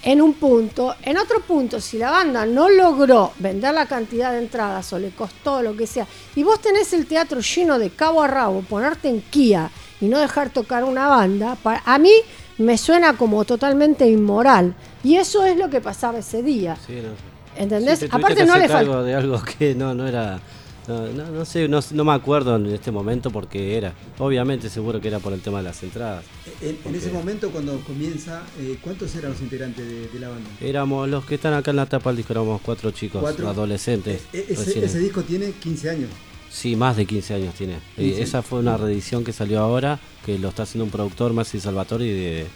en 0.02 0.20
un 0.20 0.34
punto. 0.34 0.94
En 1.02 1.18
otro 1.18 1.40
punto, 1.40 1.80
si 1.80 1.98
la 1.98 2.10
banda 2.10 2.46
no 2.46 2.68
logró 2.68 3.32
vender 3.38 3.74
la 3.74 3.86
cantidad 3.86 4.32
de 4.32 4.38
entradas 4.38 4.92
o 4.92 4.98
le 4.98 5.10
costó 5.10 5.62
lo 5.62 5.76
que 5.76 5.86
sea, 5.86 6.06
y 6.34 6.42
vos 6.42 6.60
tenés 6.60 6.92
el 6.92 7.06
teatro 7.06 7.40
lleno 7.40 7.78
de 7.78 7.90
cabo 7.90 8.22
a 8.22 8.26
rabo, 8.26 8.62
ponerte 8.62 9.08
en 9.08 9.20
Kia 9.20 9.70
y 10.00 10.06
no 10.06 10.18
dejar 10.18 10.50
tocar 10.50 10.84
una 10.84 11.08
banda, 11.08 11.56
a 11.84 11.98
mí 11.98 12.12
me 12.58 12.76
suena 12.76 13.16
como 13.16 13.44
totalmente 13.44 14.06
inmoral. 14.08 14.74
Y 15.02 15.16
eso 15.16 15.44
es 15.44 15.56
lo 15.56 15.70
que 15.70 15.80
pasaba 15.80 16.18
ese 16.18 16.42
día. 16.42 16.76
Sí, 16.86 17.00
no. 17.02 17.10
¿Entendés? 17.56 18.00
Sí, 18.00 18.08
Aparte 18.10 18.44
no 18.44 18.56
le 18.56 18.68
falta... 18.68 19.02
de 19.02 19.14
algo 19.14 19.42
que 19.42 19.74
no, 19.74 19.94
no 19.94 20.06
era. 20.06 20.40
No, 20.88 21.06
no, 21.08 21.30
no 21.30 21.44
sé, 21.44 21.68
no, 21.68 21.80
no 21.92 22.04
me 22.04 22.12
acuerdo 22.12 22.56
en 22.56 22.64
este 22.66 22.90
momento 22.90 23.30
porque 23.30 23.76
era. 23.76 23.92
Obviamente, 24.18 24.70
seguro 24.70 25.00
que 25.02 25.08
era 25.08 25.18
por 25.18 25.34
el 25.34 25.40
tema 25.42 25.58
de 25.58 25.64
las 25.64 25.82
entradas. 25.82 26.24
En, 26.62 26.78
en 26.82 26.94
ese 26.94 27.10
momento, 27.12 27.50
cuando 27.50 27.78
comienza, 27.80 28.42
eh, 28.58 28.78
¿cuántos 28.80 29.14
eran 29.14 29.32
los 29.32 29.40
integrantes 29.42 29.86
de, 29.86 30.08
de 30.08 30.18
la 30.18 30.30
banda? 30.30 30.48
Éramos 30.62 31.06
los 31.08 31.26
que 31.26 31.34
están 31.34 31.52
acá 31.52 31.70
en 31.72 31.76
la 31.76 31.84
tapa 31.86 32.08
del 32.10 32.16
disco, 32.16 32.32
éramos 32.32 32.62
cuatro 32.62 32.90
chicos 32.90 33.20
Cuatro. 33.20 33.48
adolescentes. 33.48 34.22
E- 34.32 34.46
ese, 34.48 34.64
recién. 34.64 34.84
ese 34.84 34.98
disco 34.98 35.22
tiene 35.22 35.50
15 35.52 35.90
años. 35.90 36.10
Sí, 36.50 36.74
más 36.74 36.96
de 36.96 37.04
15 37.04 37.34
años 37.34 37.54
tiene. 37.54 37.74
Eh, 37.74 38.04
15. 38.04 38.22
esa 38.22 38.40
fue 38.42 38.60
una 38.60 38.78
reedición 38.78 39.22
que 39.24 39.34
salió 39.34 39.60
ahora, 39.60 40.00
que 40.24 40.38
lo 40.38 40.48
está 40.48 40.62
haciendo 40.62 40.86
un 40.86 40.90
productor, 40.90 41.34
Maxi 41.34 41.60
Salvatori, 41.60 42.08
de, 42.10 42.46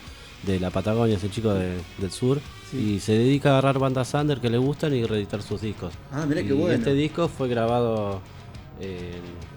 de 0.47 0.59
la 0.59 0.71
Patagonia, 0.71 1.17
ese 1.19 1.29
chico 1.31 1.53
de- 1.53 1.77
del 1.99 2.11
sur. 2.11 2.41
Sí. 2.73 2.95
Y 2.95 3.01
se 3.01 3.13
dedica 3.13 3.51
a 3.51 3.53
agarrar 3.53 3.79
bandas 3.79 4.13
under 4.15 4.41
que 4.41 4.51
le 4.51 4.59
gustan 4.59 4.93
y 4.95 5.05
reeditar 5.05 5.43
sus 5.43 5.61
discos. 5.61 5.93
Ah, 6.11 6.27
mirá 6.27 6.43
qué 6.43 6.53
bueno. 6.53 6.75
Este 6.75 6.93
disco 6.95 7.29
fue 7.29 7.47
grabado 7.49 8.21
en, 8.81 8.89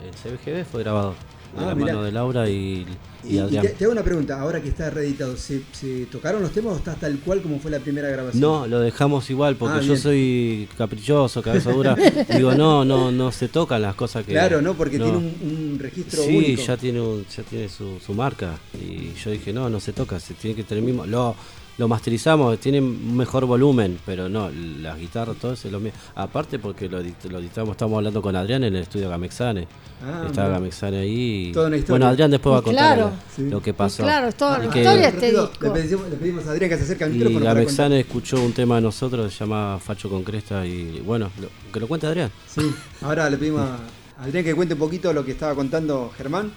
en 0.05 0.13
CBGB, 0.21 0.65
fue 0.65 0.83
grabado 0.83 1.11
de 1.11 1.15
Ah, 1.57 1.67
la 1.67 1.75
mirá. 1.75 1.93
mano 1.93 2.03
de 2.03 2.11
Laura 2.11 2.49
y, 2.49 2.85
y 3.23 3.37
Adrián. 3.37 3.63
te, 3.65 3.69
te 3.69 3.85
hago 3.85 3.93
una 3.93 4.03
pregunta, 4.03 4.41
ahora 4.41 4.61
que 4.61 4.67
está 4.67 4.89
reeditado, 4.89 5.37
¿se, 5.37 5.61
se 5.71 6.05
tocaron 6.07 6.41
los 6.41 6.51
temas 6.51 6.73
o 6.73 6.75
está 6.75 6.95
tal 6.95 7.17
cual 7.19 7.41
como 7.41 7.59
fue 7.59 7.71
la 7.71 7.79
primera 7.79 8.09
grabación? 8.09 8.41
No, 8.41 8.67
lo 8.67 8.81
dejamos 8.81 9.29
igual 9.29 9.55
porque 9.55 9.77
Ah, 9.77 9.81
yo 9.81 9.95
soy 9.95 10.67
caprichoso, 10.77 11.41
cabeza 11.41 11.71
dura. 11.71 11.95
Digo, 12.35 12.53
no, 12.55 12.83
no, 12.83 13.09
no 13.09 13.31
se 13.31 13.47
tocan 13.47 13.81
las 13.83 13.95
cosas 13.95 14.25
que. 14.25 14.33
Claro, 14.33 14.61
¿no? 14.61 14.73
Porque 14.73 14.97
no. 14.99 15.05
tiene 15.05 15.17
un, 15.19 15.71
un 15.73 15.79
registro 15.79 16.23
Sí, 16.23 16.35
único. 16.35 16.61
ya 16.61 16.75
tiene, 16.75 16.99
un- 16.99 17.25
ya 17.33 17.43
tiene 17.43 17.69
su, 17.69 18.01
su 18.05 18.13
marca. 18.13 18.59
Y 18.73 19.13
yo 19.13 19.31
dije, 19.31 19.53
no, 19.53 19.69
no 19.69 19.79
se 19.79 19.93
toca, 19.93 20.19
se 20.19 20.33
tiene 20.33 20.57
que 20.57 20.63
tener 20.65 20.79
el 20.83 20.85
mismo. 20.87 21.05
Lo, 21.05 21.37
lo 21.77 21.87
masterizamos, 21.87 22.57
tiene 22.59 22.79
un 22.79 23.17
mejor 23.17 23.45
volumen, 23.45 23.99
pero 24.05 24.29
no, 24.29 24.49
las 24.81 24.97
guitarras, 24.97 25.35
todo 25.37 25.53
eso 25.53 25.67
es 25.67 25.71
lo 25.73 25.79
mismo. 25.79 25.97
Aparte, 26.15 26.57
porque 26.59 26.87
lo, 26.87 27.01
edit- 27.01 27.29
lo 27.29 27.39
editamos, 27.39 27.71
estamos 27.71 27.97
hablando 27.97 28.21
con 28.21 28.35
Adrián 28.35 28.63
en 28.63 28.75
el 28.75 28.83
estudio 28.83 29.09
Gamexane. 29.09 29.67
Ah, 30.03 30.23
Estaba. 30.27 30.49
Gamexane 30.49 30.97
ahí. 30.99 31.47
y- 31.49 31.51
Toda 31.51 31.67
una 31.67 31.77
historia. 31.77 31.93
Bueno, 31.93 32.07
Adrián 32.07 32.31
después 32.31 32.53
va 32.53 32.57
a 32.57 32.61
Y 32.61 32.63
contar 32.63 32.95
claro. 32.97 33.11
lo- 33.49 33.61
que 33.61 33.73
pasó. 33.73 34.03
claro, 34.03 34.27
es 34.27 34.35
toda 34.35 34.59
Y 34.63 34.67
la 34.67 34.73
que- 34.73 34.79
historia 34.79 35.07
este 35.09 35.31
disco. 35.31 35.49
Le 35.61 35.69
pedimos, 35.71 36.09
le 36.09 36.15
pedimos 36.15 36.47
a 36.47 36.51
Adrián 36.51 36.69
que 36.69 36.77
se 36.77 36.83
acerque 36.83 37.03
al 37.03 37.09
Y 37.11 37.13
micrófono 37.15 37.39
contar. 37.39 37.55
Gamexane 37.55 37.99
escuchó 37.99 38.41
un 38.41 38.53
tema 38.53 38.75
de 38.75 38.81
nosotros, 38.81 39.33
se 39.33 39.39
llama 39.39 39.79
Facho 39.83 40.09
con 40.09 40.23
Cresta, 40.23 40.65
y 40.65 41.01
bueno, 41.05 41.29
lo- 41.41 41.49
que 41.73 41.79
lo 41.79 41.87
cuente 41.87 42.07
Adrián. 42.07 42.31
Sí, 42.47 42.61
ahora 43.01 43.29
le 43.29 43.37
pedimos 43.37 43.61
a 43.61 43.77
Adrián 44.23 44.43
que 44.45 44.53
cuente 44.55 44.75
un 44.75 44.79
poquito 44.79 45.11
lo 45.11 45.25
que 45.25 45.31
estaba 45.31 45.53
contando 45.55 46.11
Germán. 46.17 46.51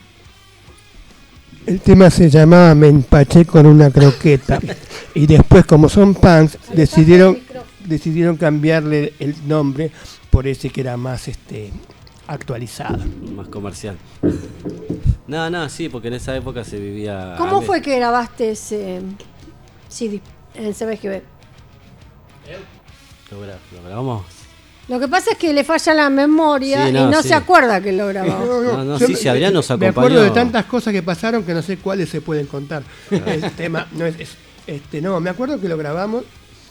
El 1.69 1.81
tema 1.81 2.09
se 2.11 2.31
llamaba 2.31 2.75
Me 2.75 2.89
empaché 2.89 3.45
con 3.45 3.67
una 3.67 3.91
croqueta. 3.91 4.59
y 5.15 5.27
después, 5.27 5.67
como 5.67 5.89
son 5.91 6.15
punks, 6.15 6.59
decidieron, 6.75 7.39
decidieron 7.85 8.37
cambiarle 8.39 9.13
el 9.19 9.35
nombre 9.47 9.91
por 10.31 10.47
ese 10.47 10.71
que 10.71 10.81
era 10.81 10.97
más 10.97 11.29
este 11.29 11.71
actualizado. 12.27 12.99
más 13.35 13.49
comercial. 13.49 13.97
No, 15.27 15.51
no, 15.51 15.69
sí, 15.69 15.91
porque 15.91 16.09
en 16.09 16.15
esa 16.15 16.35
época 16.35 16.65
se 16.65 16.79
vivía. 16.79 17.35
¿Cómo 17.37 17.61
fue 17.61 17.83
que 17.83 17.97
grabaste 17.97 18.53
ese 18.53 19.01
CD 19.89 20.23
en 20.55 20.73
CBGB? 20.73 21.21
Lo, 23.31 23.43
gra- 23.45 23.59
lo 23.77 23.83
grabamos. 23.87 24.23
Lo 24.89 24.99
que 24.99 25.07
pasa 25.09 25.33
es 25.33 25.39
que 25.39 25.53
le 25.53 25.65
falla 25.65 25.93
la 25.95 26.11
memoria 26.11 26.85
Sí, 26.85 26.91
y 26.91 26.93
no, 26.95 27.23
sí. 27.23 27.29
se 27.29 27.35
acuerda 27.35 27.81
que 27.81 27.93
lo 27.93 28.07
grabó. 28.09 28.63
No, 28.63 28.85
no, 28.85 28.99
Yo 28.99 29.07
sí, 29.07 29.13
me- 29.13 29.19
sí, 29.19 29.29
Adrián 29.29 29.53
nos 29.53 29.69
Me 29.69 29.75
acompañó. 29.75 29.91
acuerdo 30.07 30.23
de 30.25 30.31
tantas 30.31 30.65
cosas 30.65 30.93
que 30.95 31.03
pasaron 31.03 31.45
que 31.45 31.53
no 31.55 31.61
sé 31.63 31.77
cuáles 31.77 32.09
se 32.09 32.21
pueden 32.23 32.47
contar. 32.47 32.83
El 33.11 33.51
tema 33.53 33.87
no 33.93 34.07
es, 34.07 34.19
es- 34.19 34.37
este 34.67 35.01
no, 35.03 35.21
me 35.21 35.31
acuerdo 35.31 35.61
que 35.61 35.69
lo 35.69 35.77
grabamos, 35.77 36.25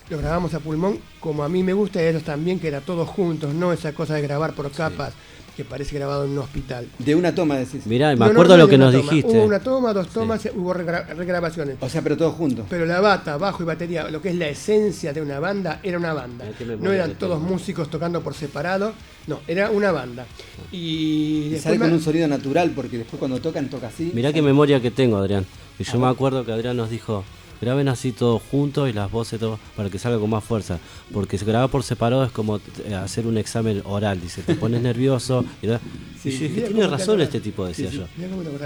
lo 0.10 0.18
grabamos 0.18 0.54
a 0.54 0.60
pulmón 0.60 1.00
como 1.20 1.44
a 1.44 1.50
mí 1.50 1.62
me 1.64 1.74
gusta 1.74 2.02
y 2.02 2.06
a 2.06 2.10
ellos 2.10 2.24
también 2.24 2.60
que 2.60 2.68
era 2.70 2.82
todos 2.82 3.08
juntos, 3.08 3.54
no 3.54 3.72
esa 3.74 3.92
cosa 3.94 4.16
de 4.16 4.22
grabar 4.22 4.54
por 4.54 4.72
capas 4.72 5.14
que 5.58 5.66
parece 5.66 5.96
grabado 5.96 6.24
en 6.26 6.32
un 6.32 6.38
hospital. 6.38 6.88
De 7.00 7.16
una 7.16 7.34
toma, 7.34 7.58
decís. 7.58 7.86
Mirá, 7.88 8.14
y 8.14 8.16
me 8.16 8.26
No, 8.26 8.32
acuerdo 8.32 8.56
no 8.56 8.64
lo 8.64 8.70
que 8.70 8.78
nos 8.78 8.94
toma. 8.94 9.04
dijiste. 9.12 9.32
Hubo 9.32 9.44
una 9.44 9.60
toma, 9.60 9.92
dos 9.92 10.08
tomas, 10.10 10.48
hubo 10.56 10.72
regra- 10.72 11.08
regrabaciones. 11.16 11.78
O 11.82 11.90
sea, 11.90 12.04
pero 12.04 12.16
todos 12.16 12.36
juntos. 12.36 12.68
Pero 12.70 12.86
la 12.86 13.02
bata, 13.02 13.38
bajo 13.38 13.64
y 13.64 13.66
batería, 13.66 14.08
lo 14.12 14.22
que 14.22 14.30
es 14.30 14.36
la 14.36 14.48
esencia 14.48 15.12
de 15.14 15.22
una 15.22 15.40
banda, 15.40 15.80
era 15.82 15.98
una 15.98 16.14
banda. 16.14 16.46
No 16.80 16.92
eran 16.92 17.16
todos 17.16 17.42
músicos 17.42 17.90
tocando 17.90 18.22
por 18.22 18.36
separado, 18.36 18.94
no, 19.26 19.40
era 19.48 19.72
una 19.72 19.92
banda. 19.92 20.28
Y, 20.72 20.78
Y 20.78 21.42
después 21.50 21.64
sale 21.64 21.78
con 21.80 21.88
me- 21.90 21.94
un 21.96 22.02
sonido 22.02 22.28
natural 22.28 22.72
porque 22.76 23.00
después 23.00 23.18
cuando 23.18 23.40
tocan, 23.42 23.68
toca 23.68 23.88
así. 23.88 24.12
Mirá 24.14 24.32
qué 24.32 24.44
memoria 24.44 24.80
que 24.80 24.92
tengo, 24.92 25.18
Adrián. 25.18 25.44
Y 25.80 25.84
yo 25.84 26.00
me 26.00 26.08
acuerdo 26.08 26.46
que 26.46 26.52
Adrián 26.52 26.78
nos 26.78 26.90
dijo, 26.92 27.24
graben 27.62 27.88
así 27.88 28.12
todos 28.12 28.42
juntos 28.52 28.90
y 28.90 28.94
las 28.94 29.12
voces 29.12 29.40
todo, 29.40 29.60
para 29.76 29.90
que 29.90 30.00
salga 30.00 30.20
con 30.20 30.30
más 30.30 30.44
fuerza. 30.44 30.80
Porque 31.14 31.38
grabar 31.38 31.70
por 31.70 31.84
separado 31.84 32.24
es 32.24 32.32
como 32.32 32.58
eh, 32.86 32.96
hacer 32.96 33.28
un 33.28 33.38
examen 33.38 33.82
oral, 33.86 34.20
dice, 34.22 34.42
te 34.42 34.56
pones 34.56 34.82
nervioso. 34.84 35.46
Y, 35.62 35.68
¿no? 35.68 35.80
Y 36.24 36.30
yo 36.32 36.40
dije, 36.40 36.62
tiene 36.62 36.88
razón 36.88 37.22
este 37.22 37.40
tipo, 37.40 37.66
decía 37.66 37.90
yo. 37.90 38.04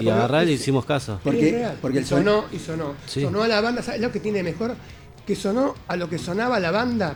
Y 0.02 0.10
agarrar 0.10 0.48
y 0.48 0.54
hicimos 0.54 0.86
caso. 0.86 1.20
Porque- 1.24 1.68
porque 1.82 2.00
el 2.00 2.06
sonó 2.06 2.46
y 2.52 2.60
sonó. 2.60 2.94
Sí. 3.06 3.22
Sonó 3.22 3.44
a 3.44 3.48
la 3.48 3.62
banda, 3.62 3.82
¿sabes 3.84 4.02
lo 4.02 4.12
que 4.12 4.20
tiene 4.20 4.42
mejor? 4.44 4.76
Que 5.28 5.36
sonó 5.36 5.76
a 5.88 5.96
lo 5.96 6.10
que 6.10 6.18
sonaba 6.18 6.60
la 6.60 6.72
banda 6.72 7.16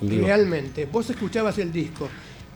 realmente. 0.00 0.86
Vos 0.86 1.08
escuchabas 1.10 1.58
el 1.58 1.72
disco 1.72 2.08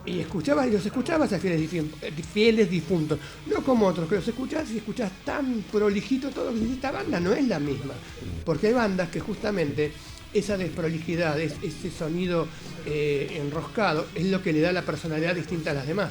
y 0.05 0.21
escuchabas 0.21 0.67
y 0.67 0.71
los 0.71 0.85
escuchabas 0.85 1.33
a 1.33 1.39
fieles, 1.39 1.73
eh, 1.73 2.13
fieles 2.33 2.69
difuntos. 2.71 3.19
No 3.47 3.63
como 3.63 3.87
otros, 3.87 4.09
que 4.09 4.17
los 4.17 4.27
escuchás 4.29 4.71
y 4.73 4.79
escuchás 4.79 5.11
tan 5.25 5.65
prolijito 5.71 6.31
todo 6.31 6.53
que 6.53 6.73
esta 6.73 6.91
banda 6.91 7.21
no 7.21 7.33
es 7.33 7.47
la 7.47 7.59
misma. 7.61 7.95
Porque 8.45 8.69
hay 8.69 8.73
bandas 8.73 9.11
que 9.11 9.21
justamente 9.21 9.93
esa 10.35 10.57
desprolijidad, 10.57 11.39
es- 11.41 11.55
ese 11.63 11.91
sonido 11.91 12.47
eh, 12.85 13.39
enroscado, 13.41 14.07
es 14.15 14.27
lo 14.27 14.43
que 14.43 14.53
le 14.53 14.61
da 14.61 14.73
la 14.73 14.83
personalidad 14.83 15.35
distinta 15.37 15.71
a 15.71 15.75
las 15.75 15.87
demás. 15.87 16.11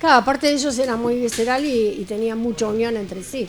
Claro, 0.00 0.18
aparte 0.22 0.46
de 0.46 0.54
ellos 0.54 0.78
era 0.78 0.96
muy 0.96 1.20
visceral 1.20 1.64
y, 1.66 1.88
y 2.00 2.04
tenían 2.06 2.38
mucha 2.38 2.66
unión 2.68 2.96
entre 2.96 3.22
sí. 3.22 3.46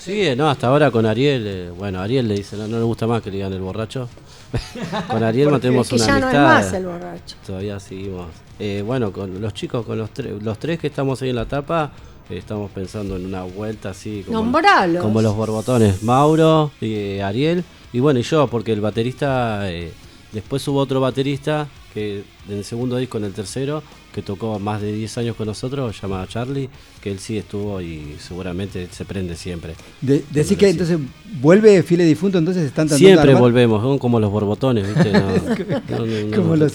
Sí, 0.00 0.22
no, 0.36 0.48
hasta 0.48 0.68
ahora 0.68 0.90
con 0.90 1.06
Ariel, 1.06 1.46
eh, 1.46 1.70
bueno, 1.70 2.00
Ariel 2.00 2.26
le 2.26 2.34
dice, 2.34 2.56
no, 2.56 2.66
no 2.66 2.78
le 2.78 2.84
gusta 2.84 3.06
más 3.06 3.22
que 3.22 3.30
le 3.30 3.36
digan 3.36 3.52
el 3.52 3.60
borracho. 3.60 4.08
con 5.08 5.22
Ariel 5.22 5.50
mantenemos 5.50 5.92
una 5.92 6.06
ya 6.06 6.12
no 6.12 6.18
es 6.18 6.24
amistad. 6.24 6.42
más 6.42 6.72
el 6.72 6.86
borracho. 6.86 7.36
Todavía 7.46 7.78
seguimos. 7.78 8.26
Eh, 8.58 8.82
bueno, 8.84 9.12
con 9.12 9.40
los 9.40 9.54
chicos, 9.54 9.84
con 9.84 9.98
los, 9.98 10.10
tres 10.10 10.42
los 10.42 10.58
tres 10.58 10.78
que 10.78 10.86
estamos 10.86 11.20
ahí 11.22 11.30
en 11.30 11.36
la 11.36 11.46
tapa, 11.46 11.92
eh, 12.30 12.38
estamos 12.38 12.70
pensando 12.70 13.16
en 13.16 13.26
una 13.26 13.42
vuelta 13.42 13.90
así. 13.90 14.22
Como, 14.26 14.40
Nombralos. 14.40 15.02
como 15.02 15.20
los 15.20 15.34
borbotones. 15.36 16.02
Mauro, 16.02 16.70
eh, 16.80 17.22
Ariel 17.22 17.64
y 17.92 18.00
bueno, 18.00 18.20
y 18.20 18.22
yo, 18.22 18.46
porque 18.46 18.72
el 18.72 18.80
baterista, 18.80 19.70
eh, 19.70 19.92
después 20.32 20.66
hubo 20.68 20.78
otro 20.78 21.00
baterista 21.00 21.66
que 21.92 22.22
en 22.48 22.56
el 22.58 22.64
segundo 22.64 22.96
disco, 22.96 23.18
en 23.18 23.24
el 23.24 23.32
tercero, 23.32 23.82
que 24.14 24.22
tocó 24.22 24.58
más 24.58 24.80
de 24.80 24.92
10 24.92 25.18
años 25.18 25.36
con 25.36 25.46
nosotros, 25.46 26.00
llamado 26.00 26.26
Charlie, 26.26 26.68
que 27.00 27.10
él 27.12 27.18
sí 27.20 27.38
estuvo 27.38 27.80
y 27.80 28.16
seguramente 28.18 28.88
se 28.90 29.04
prende 29.04 29.36
siempre. 29.36 29.74
De, 30.00 30.24
decís 30.30 30.56
Cuando 30.56 30.56
que 30.58 30.68
entonces 30.70 30.98
¿Vuelve 31.40 31.82
File 31.84 32.04
Difunto 32.04 32.38
entonces? 32.38 32.64
¿Están 32.64 32.88
tratando 32.88 33.06
Siempre 33.08 33.34
volvemos, 33.34 33.80
son 33.82 33.98
como 33.98 34.18
los 34.18 34.30
borbotones, 34.30 34.86
¿viste? 34.86 35.12
No, 35.12 35.20
no, 35.90 36.06
no, 36.06 36.26
no 36.30 36.36
Como 36.36 36.56
los 36.56 36.72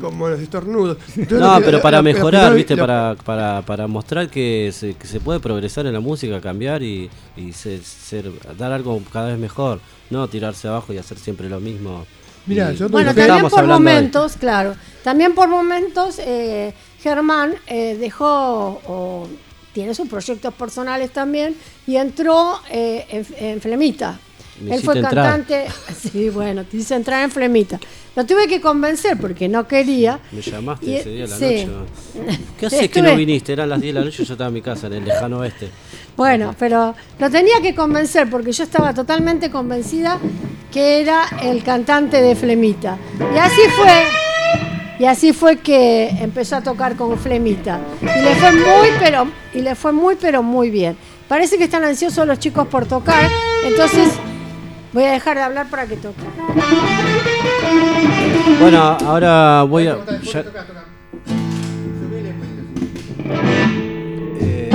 Como 0.00 0.28
los 0.28 0.40
estornudos. 0.40 0.98
No, 1.30 1.58
pero 1.64 1.82
para 1.82 2.00
mejorar, 2.02 2.54
¿viste? 2.54 2.76
La- 2.76 2.82
Para, 2.82 3.16
para, 3.24 3.62
para 3.62 3.86
mostrar 3.88 4.28
que 4.28 4.70
se, 4.72 4.94
que 4.94 5.06
se 5.06 5.18
puede 5.20 5.40
progresar 5.40 5.86
en 5.86 5.92
la 5.94 6.00
música, 6.00 6.40
cambiar 6.40 6.82
y, 6.82 7.10
y 7.36 7.52
ser, 7.52 7.82
ser- 7.82 8.30
dar 8.56 8.72
algo 8.72 9.00
cada 9.12 9.28
vez 9.30 9.38
mejor. 9.38 9.80
No 10.10 10.28
tirarse 10.28 10.68
abajo 10.68 10.92
y 10.92 10.98
hacer 10.98 11.18
siempre 11.18 11.48
lo 11.48 11.58
mismo. 11.58 12.06
Yo 12.46 12.88
Bueno, 12.88 13.14
también 13.14 13.48
por 13.48 13.66
momentos, 13.66 14.36
claro. 14.36 14.74
También 15.04 15.34
por 15.34 15.48
momentos, 15.48 16.18
eh, 16.18 16.74
Germán 17.00 17.54
eh, 17.66 17.96
dejó, 17.98 18.80
o 18.86 19.28
tiene 19.72 19.94
sus 19.94 20.08
proyectos 20.08 20.52
personales 20.54 21.12
también, 21.12 21.56
y 21.86 21.96
entró 21.96 22.60
eh, 22.70 23.06
en, 23.10 23.26
en 23.36 23.60
Flemita. 23.60 24.18
Me 24.62 24.74
Él 24.76 24.82
fue 24.82 24.94
entrar. 24.94 25.14
cantante, 25.14 25.66
sí, 26.12 26.28
bueno, 26.30 26.64
te 26.64 26.76
hice 26.76 26.94
entrar 26.94 27.22
en 27.24 27.30
Flemita. 27.30 27.78
Lo 28.14 28.24
tuve 28.26 28.46
que 28.46 28.60
convencer 28.60 29.16
porque 29.18 29.48
no 29.48 29.66
quería. 29.66 30.20
Me 30.30 30.40
llamaste 30.42 30.86
Y- 30.86 30.96
ese 30.96 31.08
día 31.10 31.24
a 31.24 31.28
la 31.28 31.36
sí. 31.36 31.44
noche. 31.44 31.66
¿no? 31.66 32.36
¿Qué 32.58 32.66
haces 32.66 32.90
que 32.90 33.02
no 33.02 33.16
viniste? 33.16 33.52
Eran 33.54 33.68
las 33.70 33.80
10 33.80 33.94
de 33.94 34.00
la 34.00 34.04
noche 34.04 34.22
y 34.22 34.26
yo 34.26 34.34
estaba 34.34 34.48
en 34.48 34.54
mi 34.54 34.62
casa, 34.62 34.86
en 34.86 34.92
el 34.94 35.04
lejano 35.04 35.38
oeste. 35.38 35.68
Bueno, 36.16 36.54
pero 36.58 36.94
lo 37.18 37.30
tenía 37.30 37.60
que 37.62 37.74
convencer 37.74 38.28
porque 38.28 38.52
yo 38.52 38.64
estaba 38.64 38.92
totalmente 38.92 39.50
convencida 39.50 40.18
que 40.70 41.00
era 41.00 41.24
el 41.42 41.62
cantante 41.64 42.20
de 42.20 42.36
Flemita. 42.36 42.98
Y 43.34 43.38
así 43.38 43.60
fue. 43.76 44.04
Y 44.98 45.04
así 45.06 45.32
fue 45.32 45.56
que 45.56 46.08
empezó 46.20 46.56
a 46.56 46.60
tocar 46.62 46.96
con 46.96 47.18
Flemita. 47.18 47.80
Y 48.02 48.04
le 48.22 48.34
fue 48.36 48.52
muy, 48.52 48.88
pero, 49.00 49.26
y 49.54 49.60
le 49.62 49.74
fue 49.74 49.92
muy, 49.92 50.16
pero 50.16 50.42
muy 50.42 50.70
bien. 50.70 50.96
Parece 51.28 51.56
que 51.56 51.64
están 51.64 51.82
ansiosos 51.82 52.26
los 52.26 52.38
chicos 52.38 52.68
por 52.68 52.84
tocar. 52.86 53.28
Entonces 53.64 54.10
voy 54.92 55.04
a 55.04 55.12
dejar 55.12 55.36
de 55.36 55.42
hablar 55.42 55.66
para 55.68 55.86
que 55.86 55.96
toquen. 55.96 56.26
Bueno, 58.60 58.78
ahora 59.06 59.62
voy 59.64 59.86
a. 59.86 59.96
ya- 60.22 60.44
Eh, 64.40 64.70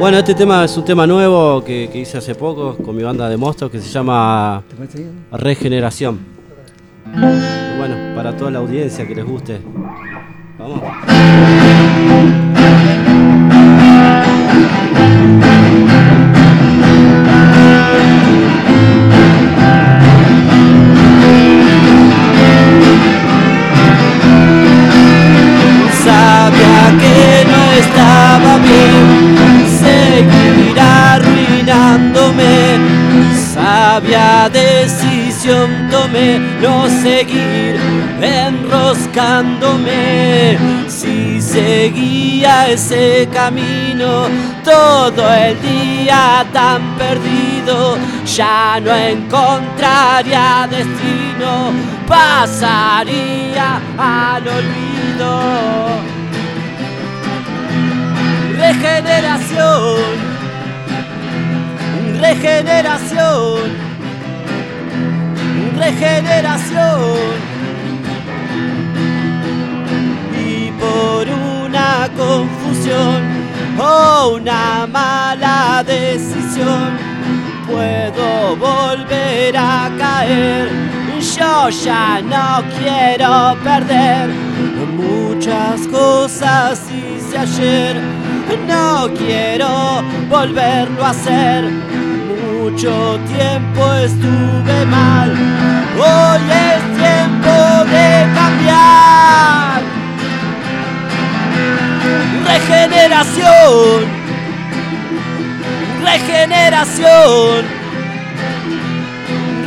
bueno, 0.00 0.18
este 0.18 0.34
tema 0.34 0.64
es 0.64 0.76
un 0.76 0.84
tema 0.84 1.06
nuevo 1.06 1.62
que, 1.64 1.88
que 1.92 1.98
hice 2.00 2.18
hace 2.18 2.34
poco 2.34 2.76
con 2.76 2.94
mi 2.96 3.02
banda 3.02 3.28
de 3.28 3.36
monstruos 3.36 3.70
que 3.72 3.80
se 3.80 3.88
llama. 3.88 4.62
Regeneración. 5.32 6.18
Bueno, 7.78 8.14
para 8.16 8.36
toda 8.36 8.50
la 8.50 8.58
audiencia 8.58 9.06
que 9.06 9.14
les 9.14 9.24
guste. 9.24 9.60
Vamos. 10.58 10.80
Que 27.00 27.44
no 27.50 27.62
estaba 27.72 28.58
bien 28.58 29.66
seguir 29.78 30.78
arruinándome. 30.78 32.54
Sabia 33.54 34.50
decisión 34.50 35.88
tomé 35.90 36.38
no 36.60 36.86
seguir 36.88 37.80
enroscándome. 38.20 40.58
Si 40.88 41.40
seguía 41.40 42.68
ese 42.68 43.26
camino 43.32 44.28
todo 44.64 45.32
el 45.34 45.60
día 45.62 46.44
tan 46.52 46.96
perdido, 46.96 47.96
ya 48.24 48.78
no 48.80 48.94
encontraría 48.94 50.68
destino, 50.70 51.72
pasaría 52.06 53.80
al 53.98 54.46
olvido. 54.46 56.15
Regeneración 58.66 60.36
regeneración, 62.20 63.60
regeneración. 65.76 67.36
Y 70.48 70.70
por 70.72 71.28
una 71.28 72.08
confusión 72.16 73.22
o 73.78 74.36
una 74.36 74.86
mala 74.86 75.84
decisión, 75.86 76.98
puedo 77.66 78.56
volver 78.56 79.56
a 79.56 79.90
caer. 79.98 80.68
Yo 81.36 81.68
ya 81.68 82.20
no 82.22 82.62
quiero 82.78 83.56
perder 83.62 84.28
muchas 84.96 85.86
cosas 85.88 86.80
hice 86.90 87.38
ayer. 87.38 88.25
No 88.66 89.08
quiero 89.16 90.02
volverlo 90.28 91.04
a 91.04 91.10
hacer. 91.10 91.64
Mucho 92.62 93.18
tiempo 93.26 93.92
estuve 93.94 94.86
mal. 94.86 95.30
Hoy 95.98 96.40
es 96.50 96.82
tiempo 96.96 97.84
de 97.90 98.26
cambiar. 98.34 99.82
Regeneración. 102.46 104.04
Regeneración. 106.04 107.64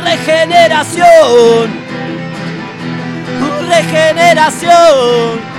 Regeneración. 0.04 1.70
Regeneración. 3.68 5.49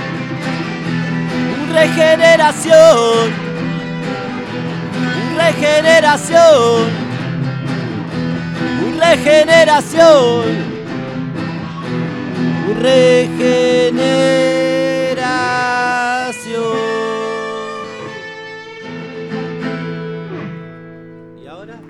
Regeneración. 1.72 3.32
Regeneración. 5.36 6.90
Regeneración. 9.00 10.44
Regeneración. 12.80 13.52
¿Y 21.42 21.46
ahora? 21.46 21.80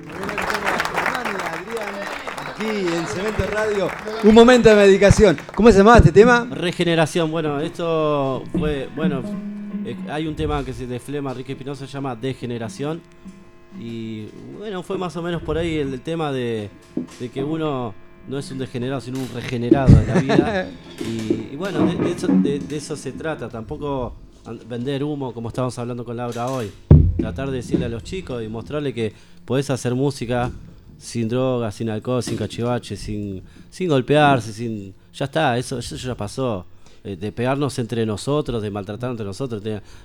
Aquí 2.50 2.66
en 2.68 3.06
Cemento 3.08 3.46
Radio, 3.52 3.90
un 4.22 4.34
momento 4.34 4.68
de 4.68 4.76
medicación. 4.76 5.36
¿Cómo 5.54 5.72
se 5.72 5.78
llamaba 5.78 5.98
este 5.98 6.12
tema? 6.12 6.46
Regeneración, 6.50 7.30
bueno, 7.32 7.60
esto 7.60 8.44
fue, 8.56 8.88
bueno, 8.94 9.22
eh, 9.84 9.96
hay 10.08 10.26
un 10.26 10.34
tema 10.36 10.64
que 10.64 10.72
se 10.72 10.86
de 10.86 10.98
Flema, 11.00 11.30
Enrique 11.32 11.52
Espinosa, 11.52 11.86
se 11.86 11.92
llama 11.92 12.14
Degeneración. 12.16 13.00
Y 13.80 14.26
bueno, 14.58 14.82
fue 14.82 14.98
más 14.98 15.16
o 15.16 15.22
menos 15.22 15.42
por 15.42 15.56
ahí 15.58 15.76
el, 15.76 15.94
el 15.94 16.00
tema 16.02 16.30
de, 16.30 16.68
de 17.18 17.28
que 17.30 17.42
uno 17.42 17.94
no 18.28 18.38
es 18.38 18.50
un 18.50 18.58
degenerado, 18.58 19.00
sino 19.00 19.18
un 19.18 19.28
regenerado 19.34 19.94
de 19.98 20.06
la 20.06 20.20
vida. 20.20 20.70
y, 21.00 21.54
y 21.54 21.56
bueno, 21.56 21.86
de, 21.86 21.94
de 21.96 22.10
eso, 22.12 22.26
de- 22.28 22.62
eso 22.76 22.96
se 22.96 23.12
trata, 23.12 23.48
tampoco 23.48 24.14
vender 24.68 25.02
humo 25.04 25.32
como 25.32 25.48
estábamos 25.48 25.78
hablando 25.78 26.04
con 26.04 26.16
Laura 26.16 26.48
hoy. 26.48 26.70
Tratar 27.16 27.50
de 27.50 27.58
decirle 27.58 27.86
a 27.86 27.88
los 27.88 28.02
chicos 28.04 28.42
y 28.42 28.48
mostrarle 28.48 28.92
que 28.92 29.12
podés 29.44 29.70
hacer 29.70 29.94
música 29.94 30.50
sin 30.98 31.28
drogas, 31.28 31.74
sin 31.74 31.88
alcohol, 31.90 32.22
sin 32.22 32.36
cachivache, 32.36 32.96
sin, 32.96 33.42
sin 33.70 33.88
golpearse, 33.88 34.52
sin. 34.52 34.94
Ya 35.14 35.24
está, 35.24 35.56
eso, 35.58 35.78
eso 35.78 35.96
ya 35.96 36.14
pasó. 36.14 36.66
Eh, 37.05 37.16
de 37.16 37.32
pegarnos 37.32 37.78
entre 37.80 38.07
nosotros, 38.07 38.62
de 38.62 38.70
maltratar 38.70 39.11
entre 39.11 39.26
nosotros. 39.26 39.62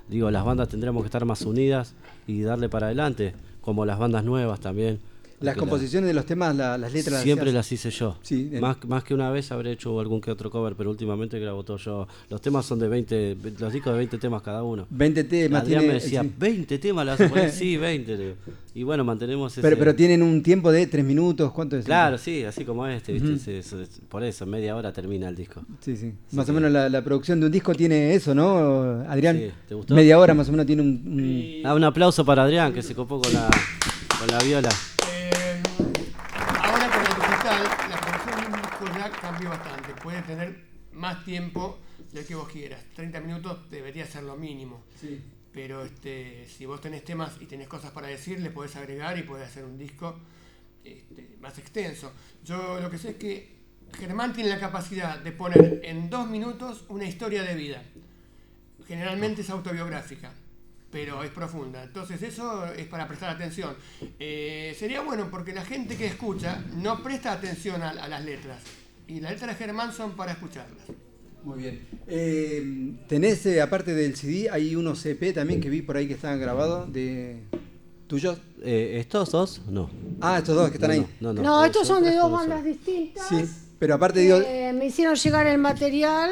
digo, 0.07 0.31
las 0.31 0.43
bandas 0.43 0.69
tendríamos 0.69 1.03
que 1.03 1.07
estar 1.07 1.25
más 1.25 1.43
unidas 1.43 1.93
y 2.25 2.41
darle 2.41 2.69
para 2.69 2.87
adelante, 2.87 3.33
como 3.61 3.85
las 3.85 3.99
bandas 3.99 4.23
nuevas 4.23 4.59
también. 4.59 4.99
Las 5.39 5.55
la- 5.55 5.59
composiciones 5.59 6.07
de 6.07 6.13
los 6.15 6.25
temas, 6.25 6.55
la- 6.55 6.77
las 6.79 6.91
letras. 6.91 7.21
Siempre 7.21 7.51
las 7.51 7.71
hice 7.71 7.91
yo. 7.91 8.17
Sí, 8.23 8.49
en- 8.51 8.59
más, 8.61 8.77
más 8.87 9.03
que 9.03 9.13
una 9.13 9.29
vez 9.29 9.51
habré 9.51 9.71
hecho 9.73 9.99
algún 9.99 10.19
que 10.19 10.31
otro 10.31 10.49
cover, 10.49 10.73
pero 10.75 10.89
últimamente 10.89 11.39
grabo 11.39 11.63
todo 11.63 11.77
yo. 11.77 12.07
Los 12.29 12.41
temas 12.41 12.65
son 12.65 12.79
de 12.79 12.87
20, 12.87 13.37
los 13.59 13.71
discos 13.71 13.93
de 13.93 13.97
20 13.99 14.17
temas 14.17 14.41
cada 14.41 14.63
uno. 14.63 14.87
20 14.89 15.23
temas. 15.25 15.61
Adrián 15.61 15.81
tiene- 15.81 15.93
me 15.93 15.99
decía, 16.01 16.23
sí. 16.23 16.31
20 16.39 16.79
temas, 16.79 17.05
¿le 17.05 17.11
vas 17.11 17.21
a 17.21 17.29
poner? 17.29 17.51
Sí, 17.51 17.77
20. 17.77 18.17
le 18.17 18.23
digo. 18.23 18.35
Y 18.73 18.83
bueno, 18.83 19.03
mantenemos 19.03 19.51
ese... 19.53 19.61
Pero, 19.61 19.77
pero 19.77 19.95
tienen 19.95 20.21
un 20.21 20.41
tiempo 20.43 20.71
de 20.71 20.85
3 20.85 21.03
minutos, 21.03 21.51
¿cuánto 21.51 21.77
es? 21.77 21.85
Claro, 21.85 22.17
sí, 22.17 22.43
así 22.43 22.63
como 22.65 22.85
este, 22.87 23.13
¿viste? 23.13 23.59
Es- 23.59 23.75
por 24.09 24.23
eso, 24.23 24.45
media 24.45 24.75
hora 24.75 24.91
termina 24.93 25.27
el 25.29 25.35
disco. 25.35 25.61
Sí, 25.81 25.95
sí. 25.97 26.13
Más 26.31 26.47
o 26.49 26.53
menos 26.53 26.71
la, 26.71 26.87
la 26.89 27.03
producción 27.03 27.39
de 27.39 27.47
un 27.47 27.51
disco 27.51 27.73
tiene 27.75 28.13
eso, 28.15 28.33
¿no, 28.35 29.03
Adrián? 29.07 29.37
Sí, 29.37 29.51
¿te 29.67 29.75
gustó? 29.75 29.93
Media 29.95 30.17
hora 30.19 30.33
más 30.33 30.47
o 30.47 30.51
menos 30.51 30.65
tiene 30.65 30.81
un... 30.81 30.89
un- 31.05 31.61
Ah, 31.65 31.73
un 31.75 31.83
aplauso 31.83 32.23
para 32.25 32.43
Adrián, 32.43 32.71
que 32.73 32.81
se 32.83 32.93
copó 32.95 33.19
con 33.19 33.33
la, 33.33 33.49
con 34.19 34.27
la 34.29 34.39
viola. 34.43 34.69
Bastante. 39.45 39.93
Puedes 40.01 40.25
tener 40.25 40.67
más 40.93 41.23
tiempo 41.23 41.79
del 42.11 42.25
que 42.25 42.35
vos 42.35 42.49
quieras. 42.49 42.83
30 42.95 43.19
minutos 43.21 43.69
debería 43.69 44.05
ser 44.05 44.23
lo 44.23 44.35
mínimo. 44.35 44.83
Pero 45.53 45.83
este, 45.83 46.47
si 46.47 46.65
vos 46.65 46.81
tenés 46.81 47.03
temas 47.03 47.33
y 47.39 47.45
tenés 47.45 47.67
cosas 47.67 47.91
para 47.91 48.07
decir, 48.07 48.39
le 48.39 48.51
podés 48.51 48.75
agregar 48.75 49.17
y 49.17 49.23
podés 49.23 49.47
hacer 49.47 49.63
un 49.63 49.77
disco 49.77 50.19
este, 50.83 51.35
más 51.39 51.57
extenso. 51.57 52.11
Yo 52.43 52.79
lo 52.79 52.89
que 52.89 52.97
sé 52.97 53.11
es 53.11 53.15
que 53.15 53.57
Germán 53.97 54.33
tiene 54.33 54.49
la 54.49 54.59
capacidad 54.59 55.19
de 55.19 55.31
poner 55.31 55.81
en 55.83 56.09
dos 56.09 56.29
minutos 56.29 56.85
una 56.89 57.05
historia 57.05 57.43
de 57.43 57.55
vida. 57.55 57.81
Generalmente 58.87 59.41
es 59.41 59.49
autobiográfica, 59.49 60.31
pero 60.91 61.23
es 61.23 61.31
profunda. 61.31 61.83
Entonces 61.83 62.21
eso 62.21 62.65
es 62.73 62.87
para 62.87 63.07
prestar 63.07 63.29
atención. 63.29 63.75
Eh, 64.19 64.75
sería 64.77 65.01
bueno 65.01 65.29
porque 65.29 65.53
la 65.53 65.65
gente 65.65 65.97
que 65.97 66.05
escucha 66.05 66.63
no 66.75 67.01
presta 67.03 67.31
atención 67.31 67.81
a, 67.81 67.89
a 67.89 68.07
las 68.07 68.23
letras. 68.23 68.61
Y 69.07 69.19
las 69.19 69.31
letras 69.31 69.57
de 69.57 69.65
Germán 69.65 69.93
son 69.93 70.11
para 70.15 70.33
escucharlas. 70.33 70.83
Muy 71.43 71.59
bien. 71.59 71.87
Eh, 72.07 72.93
tenés, 73.07 73.45
eh, 73.45 73.61
aparte 73.61 73.93
del 73.93 74.15
CD, 74.15 74.49
hay 74.49 74.75
unos 74.75 75.05
EP 75.05 75.33
también 75.33 75.61
que 75.61 75.69
vi 75.69 75.81
por 75.81 75.95
ahí 75.95 76.07
que 76.07 76.13
estaban 76.15 76.39
grabados 76.39 76.91
de 76.91 77.39
tuyos. 78.07 78.39
Eh, 78.63 78.97
¿Estos 78.99 79.31
dos? 79.31 79.61
No. 79.69 79.89
Ah, 80.19 80.39
estos 80.39 80.55
dos 80.55 80.69
que 80.69 80.75
están 80.75 80.89
No, 80.89 80.95
ahí. 80.95 81.05
No, 81.21 81.33
no. 81.33 81.41
No, 81.41 81.65
estos 81.65 81.87
son 81.87 82.03
de 82.03 82.15
dos 82.15 82.29
bandas 82.31 82.63
distintas. 82.65 83.27
Sí, 83.29 83.45
pero 83.79 83.95
aparte 83.95 84.19
digo, 84.19 84.37
Eh, 84.45 84.73
me 84.73 84.87
hicieron 84.87 85.15
llegar 85.15 85.47
el 85.47 85.57
material 85.57 86.31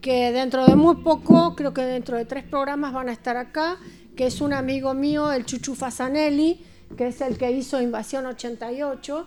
que 0.00 0.32
dentro 0.32 0.64
de 0.66 0.76
muy 0.76 0.96
poco, 0.96 1.54
creo 1.56 1.74
que 1.74 1.82
dentro 1.82 2.16
de 2.16 2.24
tres 2.24 2.44
programas 2.44 2.92
van 2.92 3.08
a 3.08 3.12
estar 3.12 3.36
acá, 3.36 3.78
que 4.16 4.26
es 4.26 4.40
un 4.40 4.52
amigo 4.52 4.94
mío, 4.94 5.30
el 5.32 5.44
Chuchu 5.44 5.74
Fasanelli, 5.74 6.60
que 6.96 7.08
es 7.08 7.20
el 7.20 7.36
que 7.36 7.50
hizo 7.50 7.80
Invasión 7.82 8.24
88, 8.26 9.26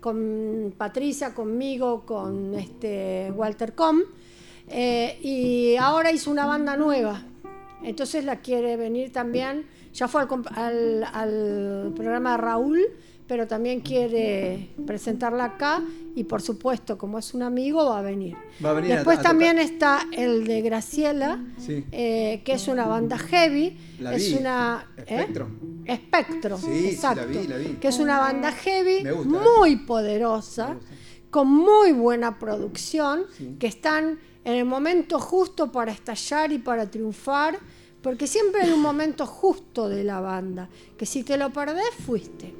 con 0.00 0.74
Patricia, 0.76 1.34
conmigo, 1.34 2.04
con 2.06 2.54
este 2.54 3.32
Walter 3.34 3.74
Com, 3.74 4.00
eh, 4.68 5.18
y 5.22 5.76
ahora 5.76 6.12
hizo 6.12 6.30
una 6.30 6.46
banda 6.46 6.76
nueva. 6.76 7.22
Entonces 7.82 8.24
la 8.24 8.36
quiere 8.36 8.76
venir 8.76 9.12
también, 9.12 9.66
ya 9.92 10.08
fue 10.08 10.26
al, 10.54 11.04
al 11.12 11.92
programa 11.94 12.32
de 12.32 12.36
Raúl, 12.38 12.80
pero 13.28 13.46
también 13.46 13.80
quiere 13.80 14.70
presentarla 14.86 15.44
acá 15.44 15.82
y 16.16 16.24
por 16.24 16.42
supuesto, 16.42 16.96
como 16.98 17.18
es 17.18 17.34
un 17.34 17.42
amigo, 17.42 17.84
va 17.90 17.98
a 17.98 18.02
venir. 18.02 18.34
Va 18.64 18.70
a 18.70 18.72
venir 18.72 18.92
a- 18.92 18.96
Después 18.96 19.18
a 19.18 19.22
también 19.22 19.58
está 19.58 20.00
el 20.12 20.46
de 20.46 20.62
Graciela, 20.62 21.38
Sí. 21.58 21.84
eh, 21.92 22.42
que 22.44 22.52
es 22.54 22.66
una 22.66 22.86
banda 22.86 23.18
heavy. 23.18 23.76
La 24.00 24.14
es 24.16 24.32
vi. 24.32 24.38
una 24.38 24.88
¿eh? 24.96 25.02
Espectro. 25.06 25.48
Espectro, 25.84 26.58
Sí, 26.58 26.64
sí, 26.66 26.82
la 26.82 26.88
exacto. 26.90 27.26
vi, 27.28 27.46
la 27.46 27.56
vi. 27.58 27.64
Que 27.80 27.88
es 27.88 27.98
una 27.98 28.18
banda 28.18 28.50
heavy, 28.50 29.06
¿eh? 29.06 29.12
muy 29.24 29.76
poderosa, 29.76 30.76
con 31.30 31.48
muy 31.48 31.92
buena 31.92 32.38
producción, 32.38 33.24
que 33.58 33.66
están 33.66 34.18
en 34.44 34.54
el 34.54 34.64
momento 34.64 35.18
justo 35.20 35.70
para 35.70 35.92
estallar 35.92 36.50
y 36.52 36.58
para 36.58 36.90
triunfar, 36.90 37.58
porque 38.02 38.26
siempre 38.26 38.62
hay 38.62 38.70
un 38.70 38.80
momento 38.80 39.26
justo 39.26 39.88
de 39.88 40.04
la 40.04 40.20
banda, 40.20 40.68
que 40.96 41.06
si 41.06 41.22
te 41.24 41.36
lo 41.36 41.50
perdés, 41.50 41.90
fuiste. 42.06 42.54